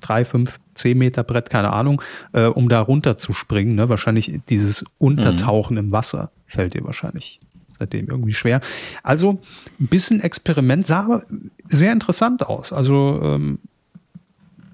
drei, 0.01 0.25
fünf, 0.25 0.59
zehn 0.73 0.97
Meter 0.97 1.23
Brett, 1.23 1.49
keine 1.49 1.71
Ahnung, 1.73 2.01
äh, 2.33 2.45
um 2.45 2.69
da 2.69 2.81
runter 2.81 3.17
zu 3.17 3.33
springen. 3.33 3.75
Ne? 3.75 3.89
Wahrscheinlich 3.89 4.39
dieses 4.49 4.85
Untertauchen 4.97 5.75
mhm. 5.75 5.85
im 5.85 5.91
Wasser 5.91 6.31
fällt 6.45 6.75
ihr 6.75 6.83
wahrscheinlich 6.83 7.39
seitdem 7.77 8.09
irgendwie 8.09 8.33
schwer. 8.33 8.61
Also 9.03 9.41
ein 9.79 9.87
bisschen 9.87 10.21
Experiment 10.21 10.85
sah 10.85 11.05
aber 11.05 11.23
sehr 11.67 11.91
interessant 11.91 12.45
aus. 12.47 12.73
Also 12.73 13.19
ähm, 13.23 13.59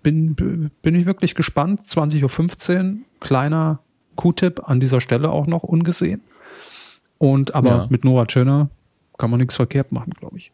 bin, 0.03 0.71
bin 0.81 0.95
ich 0.95 1.05
wirklich 1.05 1.35
gespannt. 1.35 1.81
20.15 1.87 2.93
Uhr, 2.93 2.97
kleiner 3.19 3.79
Q-Tipp 4.15 4.61
an 4.65 4.79
dieser 4.79 5.01
Stelle 5.01 5.29
auch 5.31 5.47
noch 5.47 5.63
ungesehen. 5.63 6.21
Und 7.17 7.53
aber 7.53 7.69
ja. 7.69 7.87
mit 7.89 8.03
Nora 8.03 8.25
Tschirner 8.25 8.69
kann 9.17 9.29
man 9.29 9.39
nichts 9.39 9.55
verkehrt 9.55 9.91
machen, 9.91 10.11
glaube 10.11 10.37
ich. 10.37 10.51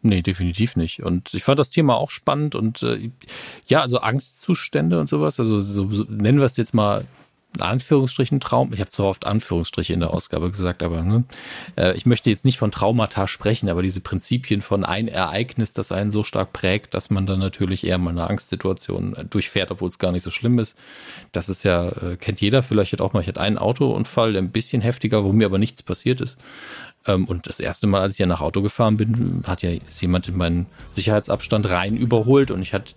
Nee, 0.00 0.22
definitiv 0.22 0.76
nicht. 0.76 1.02
Und 1.02 1.32
ich 1.32 1.44
fand 1.44 1.58
das 1.58 1.70
Thema 1.70 1.96
auch 1.96 2.10
spannend 2.10 2.54
und 2.54 2.82
äh, 2.82 3.10
ja, 3.66 3.80
also 3.80 4.00
Angstzustände 4.00 5.00
und 5.00 5.08
sowas, 5.08 5.40
also 5.40 5.60
so, 5.60 5.90
so 5.90 6.04
nennen 6.04 6.38
wir 6.38 6.44
es 6.44 6.58
jetzt 6.58 6.74
mal 6.74 7.06
Anführungsstrichen 7.62 8.40
Traum. 8.40 8.72
Ich 8.72 8.80
habe 8.80 8.90
zu 8.90 9.04
oft 9.04 9.26
Anführungsstriche 9.26 9.92
in 9.92 10.00
der 10.00 10.12
Ausgabe 10.12 10.50
gesagt, 10.50 10.82
aber 10.82 11.02
ne, 11.02 11.24
äh, 11.76 11.96
ich 11.96 12.06
möchte 12.06 12.30
jetzt 12.30 12.44
nicht 12.44 12.58
von 12.58 12.70
Traumata 12.70 13.26
sprechen, 13.26 13.68
aber 13.68 13.82
diese 13.82 14.00
Prinzipien 14.00 14.62
von 14.62 14.84
ein 14.84 15.08
Ereignis, 15.08 15.72
das 15.72 15.92
einen 15.92 16.10
so 16.10 16.24
stark 16.24 16.52
prägt, 16.52 16.94
dass 16.94 17.10
man 17.10 17.26
dann 17.26 17.38
natürlich 17.38 17.86
eher 17.86 17.98
mal 17.98 18.10
eine 18.10 18.28
Angstsituation 18.28 19.16
äh, 19.16 19.24
durchfährt, 19.24 19.70
obwohl 19.70 19.88
es 19.88 19.98
gar 19.98 20.12
nicht 20.12 20.22
so 20.22 20.30
schlimm 20.30 20.58
ist. 20.58 20.76
Das 21.32 21.48
ist 21.48 21.62
ja, 21.64 21.88
äh, 21.88 22.16
kennt 22.16 22.40
jeder 22.40 22.62
vielleicht 22.62 23.00
auch 23.00 23.12
mal. 23.12 23.20
Ich 23.20 23.28
hatte 23.28 23.40
einen 23.40 23.58
Autounfall, 23.58 24.32
der 24.32 24.42
ein 24.42 24.50
bisschen 24.50 24.82
heftiger, 24.82 25.24
wo 25.24 25.32
mir 25.32 25.46
aber 25.46 25.58
nichts 25.58 25.82
passiert 25.82 26.20
ist. 26.20 26.38
Ähm, 27.06 27.26
und 27.26 27.46
das 27.46 27.60
erste 27.60 27.86
Mal, 27.86 28.00
als 28.00 28.14
ich 28.14 28.18
ja 28.18 28.26
nach 28.26 28.40
Auto 28.40 28.62
gefahren 28.62 28.96
bin, 28.96 29.42
hat 29.46 29.62
ja 29.62 29.70
jemand 30.00 30.28
in 30.28 30.36
meinen 30.36 30.66
Sicherheitsabstand 30.90 31.68
rein 31.68 31.96
überholt 31.96 32.50
und 32.50 32.62
ich 32.62 32.72
hatte 32.72 32.94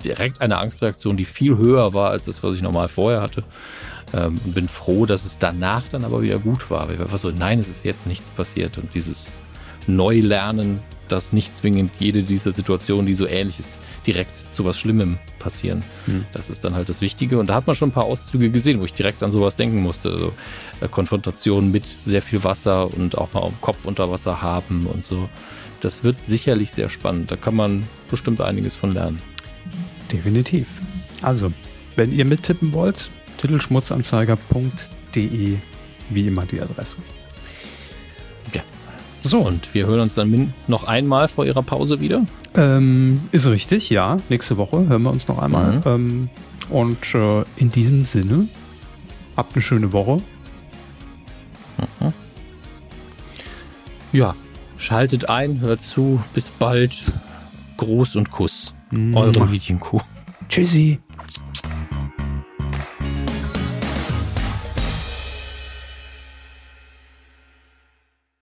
direkt 0.00 0.40
eine 0.40 0.58
Angstreaktion, 0.58 1.16
die 1.16 1.24
viel 1.24 1.56
höher 1.56 1.92
war 1.94 2.10
als 2.10 2.24
das, 2.24 2.42
was 2.42 2.56
ich 2.56 2.62
normal 2.62 2.88
vorher 2.88 3.20
hatte. 3.20 3.44
Ähm, 4.14 4.38
und 4.44 4.54
bin 4.54 4.68
froh, 4.68 5.06
dass 5.06 5.24
es 5.24 5.38
danach 5.38 5.82
dann 5.88 6.04
aber 6.04 6.22
wieder 6.22 6.38
gut 6.38 6.70
war. 6.70 6.90
Ich 6.90 6.98
war 6.98 7.06
einfach 7.06 7.18
so, 7.18 7.30
nein, 7.30 7.58
es 7.58 7.68
ist 7.68 7.84
jetzt 7.84 8.06
nichts 8.06 8.28
passiert. 8.30 8.78
Und 8.78 8.94
dieses 8.94 9.32
Neulernen, 9.86 10.80
dass 11.08 11.32
nicht 11.32 11.56
zwingend 11.56 11.92
jede 11.98 12.22
dieser 12.22 12.50
Situationen, 12.50 13.06
die 13.06 13.14
so 13.14 13.26
ähnlich 13.26 13.58
ist, 13.58 13.78
direkt 14.06 14.36
zu 14.36 14.64
was 14.64 14.78
Schlimmem 14.78 15.18
passieren. 15.38 15.82
Hm. 16.06 16.24
Das 16.32 16.50
ist 16.50 16.64
dann 16.64 16.74
halt 16.74 16.88
das 16.88 17.00
Wichtige. 17.00 17.38
Und 17.38 17.48
da 17.48 17.54
hat 17.54 17.66
man 17.66 17.76
schon 17.76 17.90
ein 17.90 17.92
paar 17.92 18.04
Auszüge 18.04 18.50
gesehen, 18.50 18.80
wo 18.80 18.84
ich 18.84 18.94
direkt 18.94 19.22
an 19.22 19.32
sowas 19.32 19.56
denken 19.56 19.82
musste. 19.82 20.10
Also 20.10 20.32
äh, 20.80 20.88
Konfrontation 20.88 21.70
mit 21.70 21.84
sehr 22.04 22.22
viel 22.22 22.44
Wasser 22.44 22.92
und 22.92 23.18
auch 23.18 23.32
mal 23.32 23.50
Kopf 23.60 23.84
unter 23.84 24.10
Wasser 24.10 24.42
haben 24.42 24.86
und 24.86 25.04
so. 25.04 25.28
Das 25.80 26.04
wird 26.04 26.16
sicherlich 26.26 26.70
sehr 26.72 26.88
spannend. 26.88 27.30
Da 27.30 27.36
kann 27.36 27.56
man 27.56 27.84
bestimmt 28.10 28.40
einiges 28.40 28.76
von 28.76 28.92
lernen. 28.92 29.20
Definitiv. 30.12 30.68
Also, 31.22 31.52
wenn 31.96 32.12
ihr 32.12 32.24
mittippen 32.24 32.72
wollt, 32.72 33.10
titelschmutzanzeiger.de, 33.38 35.56
wie 36.10 36.26
immer 36.26 36.46
die 36.46 36.60
Adresse. 36.60 36.98
Ja. 38.52 38.62
So. 39.22 39.40
Und 39.40 39.74
wir 39.74 39.86
hören 39.86 39.98
uns 40.00 40.14
dann 40.14 40.54
noch 40.68 40.84
einmal 40.84 41.26
vor 41.28 41.44
Ihrer 41.46 41.62
Pause 41.62 42.00
wieder? 42.00 42.24
Ähm, 42.54 43.22
ist 43.32 43.46
richtig, 43.46 43.90
ja. 43.90 44.18
Nächste 44.28 44.58
Woche 44.58 44.86
hören 44.88 45.02
wir 45.02 45.10
uns 45.10 45.26
noch 45.28 45.38
einmal. 45.38 45.76
Mhm. 45.76 45.82
Ähm, 45.86 46.28
und 46.70 47.14
äh, 47.14 47.44
in 47.56 47.70
diesem 47.70 48.04
Sinne, 48.04 48.48
habt 49.36 49.54
eine 49.54 49.62
schöne 49.62 49.92
Woche. 49.92 50.16
Mhm. 52.00 52.12
Ja, 54.12 54.34
schaltet 54.76 55.30
ein, 55.30 55.60
hört 55.60 55.82
zu. 55.82 56.20
Bis 56.34 56.50
bald. 56.50 56.94
Gruß 57.78 58.16
und 58.16 58.30
Kuss. 58.30 58.74
Eure 58.92 59.46
Medienkuh. 59.46 60.02
Tschüssi. 60.48 60.98